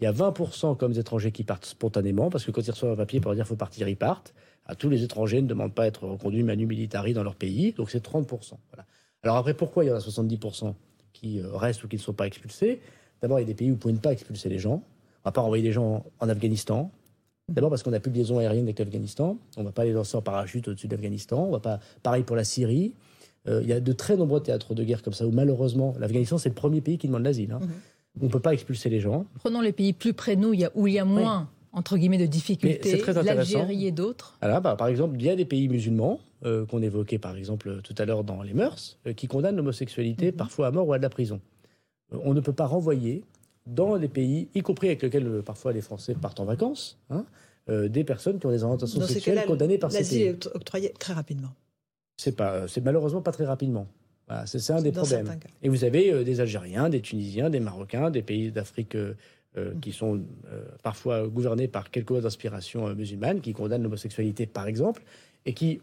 Il 0.00 0.04
y 0.04 0.06
a 0.06 0.12
20% 0.12 0.76
comme 0.76 0.92
étrangers 0.92 1.32
qui 1.32 1.42
partent 1.42 1.64
spontanément 1.64 2.28
parce 2.28 2.44
que 2.44 2.50
quand 2.50 2.60
ils 2.60 2.70
reçoivent 2.70 2.92
un 2.92 2.96
papier 2.96 3.20
pour 3.20 3.34
dire 3.34 3.46
faut 3.46 3.56
partir, 3.56 3.88
ils 3.88 3.96
partent. 3.96 4.34
À 4.66 4.74
tous 4.74 4.88
les 4.88 5.02
étrangers 5.02 5.40
ne 5.40 5.46
demandent 5.46 5.74
pas 5.74 5.84
à 5.84 5.86
être 5.86 6.06
reconduits 6.06 6.42
manu 6.42 6.66
militari 6.66 7.14
dans 7.14 7.22
leur 7.22 7.36
pays. 7.36 7.72
Donc 7.72 7.90
c'est 7.90 8.04
30%. 8.04 8.26
Voilà. 8.72 8.86
Alors 9.22 9.36
après, 9.36 9.54
pourquoi 9.54 9.84
il 9.84 9.88
y 9.88 9.90
en 9.90 9.96
a 9.96 10.00
70% 10.00 10.74
qui 11.12 11.40
euh, 11.40 11.56
restent 11.56 11.84
ou 11.84 11.88
qui 11.88 11.96
ne 11.96 12.00
sont 12.00 12.12
pas 12.12 12.26
expulsés? 12.26 12.80
D'abord, 13.22 13.38
il 13.38 13.42
y 13.42 13.44
a 13.44 13.46
des 13.46 13.54
pays 13.54 13.68
où 13.68 13.70
vous 13.70 13.76
ne 13.76 13.80
pouvez 13.80 13.94
pas 13.94 14.12
expulser 14.12 14.48
les 14.48 14.58
gens. 14.58 14.74
On 14.74 14.76
ne 14.76 15.24
va 15.24 15.32
pas 15.32 15.40
envoyer 15.40 15.62
des 15.62 15.72
gens 15.72 16.04
en 16.20 16.28
Afghanistan. 16.28 16.90
D'abord 17.48 17.70
parce 17.70 17.82
qu'on 17.82 17.92
n'a 17.92 18.00
plus 18.00 18.10
de 18.10 18.16
liaison 18.16 18.38
aérienne 18.38 18.64
avec 18.64 18.78
l'Afghanistan. 18.78 19.38
On 19.56 19.60
ne 19.60 19.66
va 19.66 19.72
pas 19.72 19.84
les 19.84 19.92
lancer 19.92 20.16
en 20.16 20.22
parachute 20.22 20.68
au-dessus 20.68 20.88
de 20.88 20.92
l'Afghanistan. 20.94 21.44
On 21.44 21.52
va 21.52 21.60
pas. 21.60 21.80
Pareil 22.02 22.24
pour 22.24 22.36
la 22.36 22.44
Syrie. 22.44 22.92
Euh, 23.48 23.60
il 23.62 23.68
y 23.68 23.72
a 23.72 23.80
de 23.80 23.92
très 23.92 24.16
nombreux 24.16 24.42
théâtres 24.42 24.74
de 24.74 24.82
guerre 24.82 25.02
comme 25.02 25.12
ça 25.12 25.26
où 25.26 25.30
malheureusement 25.30 25.94
l'Afghanistan 26.00 26.38
c'est 26.38 26.48
le 26.48 26.56
premier 26.56 26.80
pays 26.80 26.98
qui 26.98 27.06
demande 27.06 27.22
l'asile. 27.22 27.52
Hein. 27.52 27.60
Mm-hmm. 27.62 27.95
On 28.20 28.26
ne 28.26 28.30
peut 28.30 28.40
pas 28.40 28.54
expulser 28.54 28.88
les 28.88 29.00
gens. 29.00 29.26
Prenons 29.40 29.60
les 29.60 29.72
pays 29.72 29.92
plus 29.92 30.14
près 30.14 30.36
de 30.36 30.40
nous, 30.40 30.54
où 30.74 30.86
il 30.86 30.94
y 30.94 30.98
a 30.98 31.04
moins 31.04 31.40
oui. 31.40 31.78
entre 31.78 31.96
guillemets 31.96 32.18
de 32.18 32.26
difficultés. 32.26 33.02
L'Algérie 33.22 33.86
et 33.86 33.92
d'autres. 33.92 34.36
Alors, 34.40 34.60
bah, 34.60 34.76
par 34.76 34.88
exemple, 34.88 35.16
il 35.18 35.24
y 35.24 35.30
a 35.30 35.36
des 35.36 35.44
pays 35.44 35.68
musulmans 35.68 36.20
euh, 36.44 36.66
qu'on 36.66 36.82
évoquait 36.82 37.18
par 37.18 37.36
exemple 37.36 37.80
tout 37.82 37.94
à 37.98 38.04
l'heure 38.04 38.24
dans 38.24 38.42
les 38.42 38.54
mœurs 38.54 38.98
euh, 39.06 39.12
qui 39.12 39.26
condamnent 39.26 39.56
l'homosexualité 39.56 40.30
mm-hmm. 40.30 40.36
parfois 40.36 40.66
à 40.68 40.70
mort 40.70 40.86
ou 40.88 40.92
à 40.92 40.98
de 40.98 41.02
la 41.02 41.08
prison 41.08 41.40
on 42.12 42.34
ne 42.34 42.40
peut 42.40 42.52
pas 42.52 42.66
renvoyer 42.66 43.24
dans 43.66 43.96
les 43.96 44.08
pays, 44.08 44.48
y 44.54 44.62
compris 44.62 44.88
avec 44.88 45.02
lesquels 45.02 45.26
euh, 45.26 45.42
parfois 45.42 45.72
les 45.72 45.80
Français 45.80 46.14
partent 46.14 46.38
en 46.40 46.44
vacances, 46.44 46.98
hein, 47.10 47.24
euh, 47.68 47.88
des 47.88 48.04
personnes 48.04 48.38
qui 48.38 48.46
ont 48.46 48.50
des 48.50 48.62
orientations 48.62 49.00
dans 49.00 49.06
sexuelles 49.06 49.44
condamnées 49.44 49.78
par 49.78 49.90
ces 49.90 50.04
pays. 50.04 50.22
est 50.22 50.46
octroyé 50.54 50.92
très 50.98 51.12
rapidement. 51.12 51.52
C'est 52.16 52.36
pas, 52.36 52.68
c'est 52.68 52.80
malheureusement 52.80 53.22
pas 53.22 53.32
très 53.32 53.44
rapidement. 53.44 53.86
Voilà, 54.28 54.46
c'est 54.46 54.72
un 54.72 54.82
des 54.82 54.92
problèmes. 54.92 55.38
Et 55.62 55.68
vous 55.68 55.84
avez 55.84 56.12
euh, 56.12 56.24
des 56.24 56.40
Algériens, 56.40 56.88
des 56.88 57.00
Tunisiens, 57.00 57.48
des 57.48 57.60
Marocains, 57.60 58.10
des 58.10 58.22
pays 58.22 58.50
d'Afrique 58.50 58.96
euh, 58.96 59.14
mmh. 59.56 59.80
qui 59.80 59.92
sont 59.92 60.20
euh, 60.50 60.64
parfois 60.82 61.28
gouvernés 61.28 61.68
par 61.68 61.90
quelques 61.90 62.10
lois 62.10 62.20
d'inspiration 62.20 62.92
musulmane, 62.94 63.40
qui 63.40 63.52
condamnent 63.52 63.84
l'homosexualité, 63.84 64.46
par 64.46 64.66
exemple, 64.66 65.02
et 65.44 65.52
qui 65.52 65.80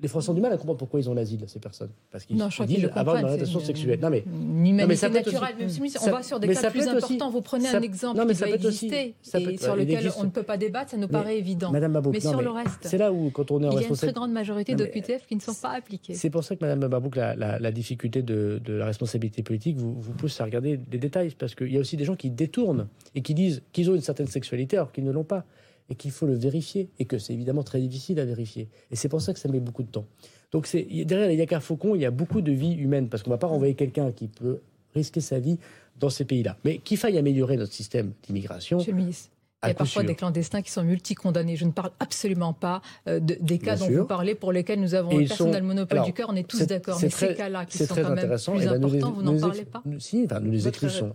les 0.00 0.08
Français 0.08 0.30
ont 0.30 0.34
du 0.34 0.40
mal 0.40 0.52
à 0.52 0.56
comprendre 0.56 0.78
pourquoi 0.78 1.00
ils 1.00 1.08
ont 1.08 1.14
l'asile, 1.14 1.44
ces 1.46 1.58
personnes. 1.58 1.90
Parce 2.10 2.24
qu'ils 2.24 2.36
disent 2.66 2.90
avoir 2.94 3.16
une 3.16 3.24
orientation 3.24 3.60
sexuelle. 3.60 3.98
Non, 4.00 4.10
mais, 4.10 4.24
une 4.26 4.66
humanité 4.66 5.08
naturelle. 5.08 5.56
Aussi, 5.64 5.96
on 6.02 6.10
va 6.10 6.22
sur 6.22 6.40
des 6.40 6.48
cas 6.48 6.70
plus 6.70 6.86
importants. 6.86 7.30
Vous 7.30 7.42
prenez 7.42 7.68
un 7.68 7.80
exemple 7.80 8.18
non, 8.18 8.24
mais 8.24 8.32
qui 8.32 8.38
ça 8.38 8.46
va 8.46 8.52
exister 8.52 9.14
aussi, 9.22 9.36
et 9.36 9.56
sur 9.56 9.76
lequel 9.76 10.10
on 10.18 10.24
ne 10.24 10.30
peut 10.30 10.42
pas 10.42 10.56
débattre, 10.56 10.90
ça 10.90 10.96
nous 10.96 11.08
paraît 11.08 11.34
mais, 11.34 11.38
évident. 11.38 11.70
Madame 11.70 12.00
mais 12.12 12.20
sur 12.20 12.36
mais 12.36 12.42
le 12.42 12.50
reste, 12.50 12.78
c'est 12.82 12.98
là 12.98 13.12
où, 13.12 13.30
quand 13.30 13.50
on 13.50 13.62
est 13.62 13.66
en 13.66 13.72
il 13.72 13.82
y 13.82 13.84
a 13.84 13.88
une 13.88 13.96
très 13.96 14.12
grande 14.12 14.32
majorité 14.32 14.74
d'OQTF 14.74 15.26
qui 15.26 15.36
ne 15.36 15.40
sont 15.40 15.54
pas 15.54 15.70
appliquées. 15.70 16.14
C'est 16.14 16.30
pour 16.30 16.44
ça 16.44 16.56
que 16.56 16.60
Madame 16.64 16.88
Babouk, 16.88 17.16
la, 17.16 17.34
la, 17.34 17.58
la 17.58 17.72
difficulté 17.72 18.22
de, 18.22 18.60
de, 18.64 18.74
la 18.74 18.86
responsabilité 18.86 19.42
politique 19.42 19.76
vous, 19.76 19.94
vous 19.98 20.12
pousse 20.12 20.40
à 20.40 20.44
regarder 20.44 20.78
les 20.90 20.98
détails. 20.98 21.34
Parce 21.38 21.54
qu'il 21.54 21.72
y 21.72 21.76
a 21.76 21.80
aussi 21.80 21.96
des 21.96 22.04
gens 22.04 22.16
qui 22.16 22.30
détournent 22.30 22.88
et 23.14 23.22
qui 23.22 23.34
disent 23.34 23.62
qu'ils 23.72 23.90
ont 23.90 23.94
une 23.94 24.00
certaine 24.00 24.26
sexualité 24.26 24.76
alors 24.76 24.92
qu'ils 24.92 25.04
ne 25.04 25.12
l'ont 25.12 25.24
pas 25.24 25.44
et 25.88 25.94
qu'il 25.94 26.10
faut 26.10 26.26
le 26.26 26.34
vérifier 26.34 26.88
et 26.98 27.04
que 27.04 27.18
c'est 27.18 27.32
évidemment 27.32 27.62
très 27.62 27.80
difficile 27.80 28.20
à 28.20 28.24
vérifier. 28.24 28.68
Et 28.90 28.96
c'est 28.96 29.08
pour 29.08 29.20
ça 29.20 29.32
que 29.32 29.38
ça 29.38 29.48
met 29.48 29.60
beaucoup 29.60 29.82
de 29.82 29.88
temps. 29.88 30.06
Donc 30.52 30.70
derrière 30.72 31.28
les 31.28 31.36
Yakar 31.36 31.62
Faucon, 31.62 31.94
il 31.94 32.00
y 32.00 32.06
a 32.06 32.10
beaucoup 32.10 32.40
de 32.40 32.52
vie 32.52 32.72
humaine 32.74 33.08
parce 33.08 33.22
qu'on 33.22 33.30
ne 33.30 33.34
va 33.34 33.38
pas 33.38 33.46
renvoyer 33.46 33.74
quelqu'un 33.74 34.12
qui 34.12 34.28
peut 34.28 34.60
risquer 34.94 35.20
sa 35.20 35.38
vie 35.38 35.58
dans 35.98 36.10
ces 36.10 36.24
pays-là. 36.24 36.56
Mais 36.64 36.78
qu'il 36.78 36.96
faille 36.96 37.18
améliorer 37.18 37.56
notre 37.56 37.72
système 37.72 38.12
d'immigration. 38.26 38.78
Monsieur 38.78 38.92
le 38.92 38.98
ministre. 38.98 39.30
Il 39.64 39.68
y 39.68 39.72
a 39.72 39.74
parfois 39.74 40.04
des 40.04 40.14
clandestins 40.14 40.62
qui 40.62 40.70
sont 40.70 40.84
multicondamnés. 40.84 41.56
Je 41.56 41.64
ne 41.64 41.72
parle 41.72 41.90
absolument 41.98 42.52
pas 42.52 42.82
euh, 43.08 43.18
de, 43.18 43.36
des 43.40 43.58
cas 43.58 43.74
Bien 43.74 43.86
dont 43.86 43.92
sûr. 43.92 44.00
vous 44.02 44.06
parlez, 44.06 44.34
pour 44.34 44.52
lesquels 44.52 44.80
nous 44.80 44.94
avons 44.94 45.16
un 45.16 45.26
personnel 45.26 45.62
sont... 45.62 45.66
monopole 45.66 45.98
Alors, 45.98 46.06
du 46.06 46.12
cœur. 46.12 46.28
On 46.30 46.36
est 46.36 46.46
tous 46.46 46.66
d'accord. 46.66 46.98
Mais 47.02 47.08
très, 47.08 47.28
ces 47.28 47.34
cas-là, 47.34 47.64
qui 47.64 47.78
sont 47.78 47.86
très 47.86 48.02
quand 48.02 48.10
même 48.10 48.28
plus 48.28 48.62
et 48.62 48.66
ben 48.66 48.84
importants, 48.84 49.10
nous 49.10 49.14
vous 49.14 49.22
n'en 49.22 49.40
parlez 49.40 49.64
pas 49.64 49.82
nous, 49.84 49.98
Si, 49.98 50.22
enfin, 50.24 50.40
nous 50.40 50.52
les 50.52 50.68
écrivons. 50.68 51.14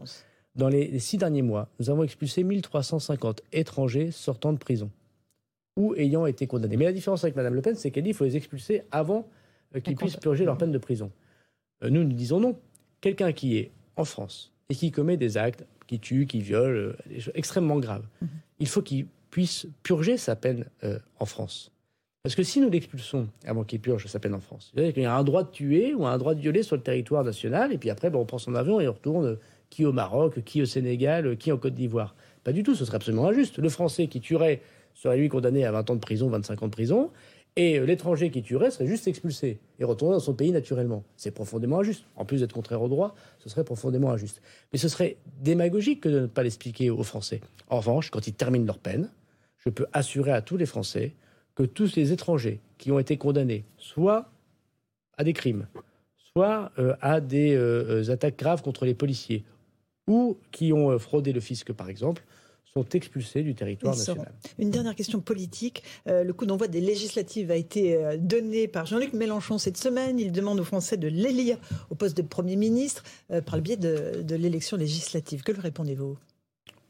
Dans 0.56 0.68
les, 0.68 1.00
six 1.00 1.18
derniers 1.18 1.42
mois, 1.42 1.70
nous 1.80 1.90
avons 1.90 2.04
expulsé 2.04 2.44
1350 2.44 3.42
étrangers 3.54 4.12
sortant 4.12 4.52
de 4.54 4.58
prison 4.58 4.90
ou 5.78 5.96
ayant 5.96 6.26
été 6.26 6.48
condamnés. 6.48 6.76
Mais 6.76 6.86
la 6.86 6.92
différence 6.92 7.24
avec 7.24 7.36
Mme 7.36 7.54
Le 7.54 7.62
Pen, 7.62 7.76
c'est 7.76 7.92
qu'elle 7.92 8.04
dit 8.04 8.10
qu'il 8.10 8.18
faut 8.18 8.26
les 8.26 8.36
expulser 8.36 8.84
avant 8.92 9.28
euh, 9.76 9.80
qu'ils 9.80 9.96
puissent 9.96 10.18
purger 10.18 10.44
leur 10.44 10.58
peine 10.58 10.74
de 10.74 10.78
prison. 10.78 11.12
Euh, 11.84 11.90
nous, 11.90 12.04
nous 12.04 12.14
disons 12.14 12.40
non. 12.40 12.58
Quelqu'un 13.00 13.32
qui 13.32 13.58
est 13.58 13.72
en 13.96 14.04
France 14.04 14.52
et 14.70 14.76
qui 14.76 14.92
commet 14.92 15.18
des 15.18 15.38
actes, 15.38 15.66
qui 15.88 16.00
tue, 16.00 16.26
qui 16.26 16.42
viole, 16.42 16.76
euh, 16.76 16.94
des 17.08 17.22
choses 17.22 17.34
extrêmement 17.36 17.80
graves, 17.80 18.06
mm 18.22 18.26
-hmm. 18.26 18.30
il 18.60 18.68
faut 18.68 18.82
qu'il 18.82 19.08
puisse 19.32 19.66
purger 19.82 20.18
sa 20.18 20.36
peine 20.36 20.66
euh, 20.84 21.00
en 21.20 21.26
France. 21.26 21.72
Parce 22.24 22.36
que 22.36 22.44
si 22.44 22.62
nous 22.62 22.70
l'expulsons 22.70 23.28
avant 23.46 23.64
qu'il 23.64 23.80
purge 23.80 24.06
sa 24.06 24.20
peine 24.20 24.36
en 24.36 24.42
France, 24.42 24.72
il 24.76 25.00
y 25.00 25.06
a 25.06 25.16
un 25.16 25.24
droit 25.24 25.44
de 25.44 25.50
tuer 25.50 25.96
ou 25.96 26.06
un 26.06 26.18
droit 26.20 26.36
de 26.36 26.40
violer 26.40 26.62
sur 26.62 26.76
le 26.76 26.84
territoire 26.84 27.24
national, 27.24 27.74
et 27.74 27.80
puis 27.80 27.90
après, 27.90 28.12
ben, 28.12 28.20
on 28.20 28.26
prend 28.26 28.38
son 28.38 28.54
avion 28.54 28.80
et 28.80 28.88
on 28.88 28.94
retourne 28.94 29.40
qui 29.72 29.86
au 29.86 29.92
Maroc, 29.92 30.44
qui 30.44 30.62
au 30.62 30.66
Sénégal, 30.66 31.36
qui 31.38 31.52
en 31.52 31.58
Côte 31.58 31.74
d'Ivoire. 31.74 32.16
Pas 32.44 32.52
du 32.52 32.62
tout, 32.62 32.76
ce 32.76 32.86
serait 32.86 32.98
absolument 32.98 33.28
injuste. 33.28 33.58
Le 33.58 33.70
Français 33.70 34.06
qui 34.06 34.20
tuerait 34.20 34.62
serait 34.94 35.18
lui 35.18 35.30
condamné 35.30 35.66
à 35.66 35.72
20 35.72 35.90
ans 35.90 35.96
de 35.96 36.00
prison, 36.00 36.30
25 36.30 36.62
ans 36.62 36.68
de 36.68 36.72
prison, 36.72 37.10
et 37.56 37.80
l'étranger 37.80 38.30
qui 38.32 38.42
tuerait 38.44 38.72
serait 38.72 38.88
juste 38.88 39.08
expulsé 39.08 39.60
et 39.80 39.84
retourné 39.84 40.14
dans 40.14 40.20
son 40.22 40.34
pays 40.34 40.52
naturellement. 40.52 41.04
C'est 41.18 41.32
profondément 41.32 41.80
injuste. 41.80 42.06
En 42.16 42.26
plus 42.26 42.40
d'être 42.42 42.54
contraire 42.54 42.82
au 42.82 42.88
droit, 42.88 43.16
ce 43.40 43.50
serait 43.50 43.64
profondément 43.64 44.12
injuste. 44.12 44.42
Mais 44.72 44.80
ce 44.80 44.88
serait 44.88 45.18
démagogique 45.42 46.02
que 46.02 46.10
de 46.10 46.20
ne 46.22 46.28
pas 46.28 46.44
l'expliquer 46.44 46.90
aux 46.90 47.04
Français. 47.04 47.42
En 47.70 47.78
revanche, 47.78 48.10
quand 48.10 48.28
ils 48.28 48.34
terminent 48.34 48.66
leur 48.66 48.78
peine, 48.78 49.10
je 49.58 49.70
peux 49.70 49.86
assurer 49.94 50.32
à 50.32 50.42
tous 50.42 50.58
les 50.58 50.66
Français 50.66 51.14
que 51.56 51.64
tous 51.64 51.96
les 51.96 52.12
étrangers 52.12 52.62
qui 52.78 52.92
ont 52.92 53.00
été 53.00 53.18
condamnés, 53.18 53.66
soit 53.78 54.30
à 55.18 55.24
des 55.24 55.34
crimes, 55.34 55.68
soit 56.34 56.72
euh, 56.80 56.96
à 57.02 57.20
des 57.20 57.54
euh, 57.56 58.10
attaques 58.10 58.40
graves 58.40 58.62
contre 58.62 58.86
les 58.86 58.94
policiers, 58.94 59.44
ou 60.12 60.38
qui 60.52 60.74
ont 60.74 60.92
euh, 60.92 61.00
fraudé 61.00 61.32
le 61.32 61.40
fisc, 61.40 61.72
par 61.72 61.90
exemple, 61.90 62.24
sont 62.74 62.88
expulsés 62.94 63.44
du 63.44 63.54
territoire 63.54 63.96
national. 63.96 64.32
Une 64.58 64.70
dernière 64.70 64.96
question 64.96 65.20
politique. 65.20 65.84
Euh, 66.08 66.24
le 66.24 66.34
coup 66.34 66.46
d'envoi 66.46 66.68
des 66.68 66.80
législatives 66.80 67.52
a 67.52 67.56
été 67.56 67.96
euh, 67.96 68.18
donné 68.18 68.68
par 68.68 68.86
Jean-Luc 68.86 69.14
Mélenchon 69.14 69.58
cette 69.58 69.78
semaine. 69.78 70.20
Il 70.20 70.32
demande 70.32 70.60
aux 70.60 70.64
Français 70.64 70.98
de 70.98 71.08
l'élire 71.08 71.58
au 71.90 71.96
poste 71.96 72.16
de 72.16 72.22
Premier 72.22 72.56
ministre 72.56 73.04
euh, 73.32 73.42
par 73.42 73.56
le 73.58 73.62
biais 73.62 73.78
de, 73.78 74.22
de 74.22 74.36
l'élection 74.36 74.78
législative. 74.78 75.44
Que 75.44 75.52
lui 75.52 75.62
répondez-vous? 75.62 76.18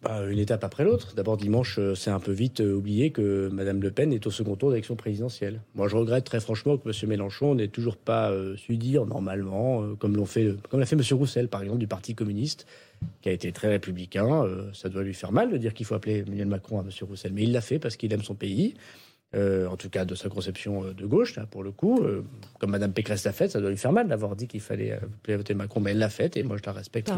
Bah, 0.04 0.24
une 0.30 0.40
étape 0.40 0.64
après 0.64 0.84
l'autre. 0.84 1.14
D'abord, 1.16 1.38
dimanche, 1.38 1.80
c'est 1.96 2.10
un 2.10 2.20
peu 2.20 2.32
vite 2.32 2.60
oublié 2.60 3.12
que 3.12 3.50
Mme 3.50 3.82
Le 3.82 3.92
Pen 3.92 4.12
est 4.14 4.26
au 4.26 4.32
second 4.32 4.56
tour 4.56 4.72
d'élection 4.72 4.96
présidentielle. 4.96 5.62
Moi, 5.76 5.88
je 5.88 5.96
regrette 5.96 6.26
très 6.26 6.40
franchement 6.40 6.78
que 6.78 6.90
M. 6.90 7.10
Mélenchon 7.10 7.54
n'ait 7.54 7.68
toujours 7.68 7.98
pas 7.98 8.32
euh, 8.32 8.56
su 8.56 8.78
dire 8.78 9.06
normalement, 9.06 9.96
comme 9.98 10.16
l'ont 10.16 10.26
fait, 10.26 10.56
comme 10.70 10.80
l'a 10.80 10.88
fait 10.88 10.96
M. 10.96 11.04
Roussel, 11.12 11.48
par 11.50 11.62
exemple, 11.62 11.80
du 11.80 11.88
Parti 11.88 12.16
communiste, 12.16 12.66
qui 13.22 13.30
a 13.30 13.32
été 13.32 13.52
très 13.52 13.68
républicain. 13.68 14.44
Euh, 14.44 14.72
ça 14.74 14.90
doit 14.90 15.04
lui 15.04 15.14
faire 15.14 15.32
mal 15.32 15.52
de 15.52 15.58
dire 15.58 15.74
qu'il 15.74 15.86
faut 15.86 15.96
appeler 15.96 16.20
Emmanuel 16.20 16.48
Macron 16.48 16.80
à 16.80 16.84
M. 16.84 16.90
Roussel, 17.02 17.32
mais 17.34 17.44
il 17.44 17.52
l'a 17.52 17.62
fait 17.62 17.80
parce 17.80 17.96
qu'il 17.96 18.12
aime 18.14 18.24
son 18.24 18.36
pays. 18.36 18.76
euh, 19.34 19.68
en 19.68 19.78
tout 19.78 19.90
cas 19.90 20.04
de 20.04 20.14
sa 20.14 20.28
conception 20.28 20.84
euh, 20.84 20.94
de 20.94 21.06
gauche, 21.06 21.36
là, 21.38 21.46
pour 21.46 21.64
le 21.64 21.72
coup. 21.72 22.02
Euh, 22.02 22.24
comme 22.60 22.72
Mme 22.72 22.92
Pécresse 22.92 23.24
l'a 23.24 23.32
fait, 23.32 23.48
ça 23.48 23.62
doit 23.62 23.70
lui 23.70 23.78
faire 23.78 23.94
mal 23.94 24.08
d'avoir 24.10 24.36
dit 24.36 24.48
qu'il 24.48 24.60
fallait 24.60 25.00
voter 25.28 25.54
Macron, 25.54 25.80
mais 25.80 25.92
elle 25.92 26.00
l'a 26.00 26.10
fait, 26.10 26.36
et 26.36 26.44
moi 26.44 26.58
je 26.58 26.64
la 26.66 26.74
respecte. 26.74 27.10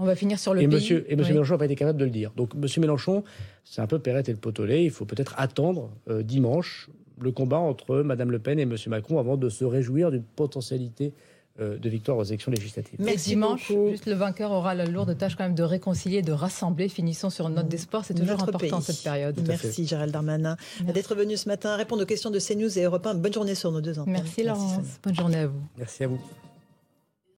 On 0.00 0.04
va 0.04 0.14
finir 0.14 0.38
sur 0.38 0.54
le 0.54 0.62
et 0.62 0.68
pays. 0.68 0.74
Monsieur, 0.74 1.04
et 1.08 1.16
Monsieur 1.16 1.32
Mélenchon 1.34 1.54
n'a 1.54 1.58
pas 1.58 1.64
été 1.64 1.74
capable 1.74 1.98
de 1.98 2.04
le 2.04 2.10
dire. 2.10 2.32
Donc 2.36 2.54
Monsieur 2.54 2.80
Mélenchon, 2.80 3.24
c'est 3.64 3.80
un 3.80 3.86
peu 3.88 3.98
Perrette 3.98 4.28
et 4.28 4.32
le 4.32 4.38
potolet. 4.38 4.84
Il 4.84 4.90
faut 4.90 5.06
peut-être 5.06 5.34
attendre 5.38 5.90
dimanche 6.22 6.88
le 7.20 7.32
combat 7.32 7.58
entre 7.58 8.00
Mme 8.00 8.30
Le 8.30 8.38
Pen 8.38 8.58
et 8.58 8.66
Monsieur 8.66 8.90
Macron 8.90 9.18
avant 9.18 9.36
de 9.36 9.48
se 9.48 9.64
réjouir 9.64 10.10
d'une 10.10 10.22
potentialité 10.22 11.06
euh, 11.06 11.29
de 11.60 11.88
victoire 11.88 12.18
aux 12.18 12.24
élections 12.24 12.50
législatives. 12.50 12.98
Merci 12.98 13.30
dimanche, 13.30 13.72
juste 13.90 14.06
le 14.06 14.14
vainqueur 14.14 14.52
aura 14.52 14.74
la 14.74 14.86
lourde 14.86 15.16
tâche 15.16 15.36
quand 15.36 15.44
même 15.44 15.54
de 15.54 15.62
réconcilier, 15.62 16.22
de 16.22 16.32
rassembler. 16.32 16.88
Finissons 16.88 17.30
sur 17.30 17.46
une 17.48 17.54
note 17.54 17.68
d'espoir, 17.68 18.04
c'est 18.04 18.14
toujours 18.14 18.42
important 18.42 18.80
cette 18.80 19.02
période. 19.02 19.38
Merci 19.46 19.86
Gérald 19.86 20.12
Darmanin 20.12 20.56
d'être 20.94 21.14
venu 21.14 21.36
ce 21.36 21.48
matin 21.48 21.76
répondre 21.76 22.02
aux 22.02 22.06
questions 22.06 22.30
de 22.30 22.38
CNews 22.38 22.78
et 22.78 22.82
Europe 22.82 23.06
1. 23.06 23.14
Bonne 23.14 23.32
journée 23.32 23.54
sur 23.54 23.72
nos 23.72 23.80
deux 23.80 23.98
ans. 23.98 24.04
Merci 24.06 24.42
Laurence, 24.42 24.86
bonne 25.02 25.14
journée 25.14 25.38
à 25.38 25.46
vous. 25.46 25.60
Merci 25.78 26.04
à 26.04 26.08
vous. 26.08 26.20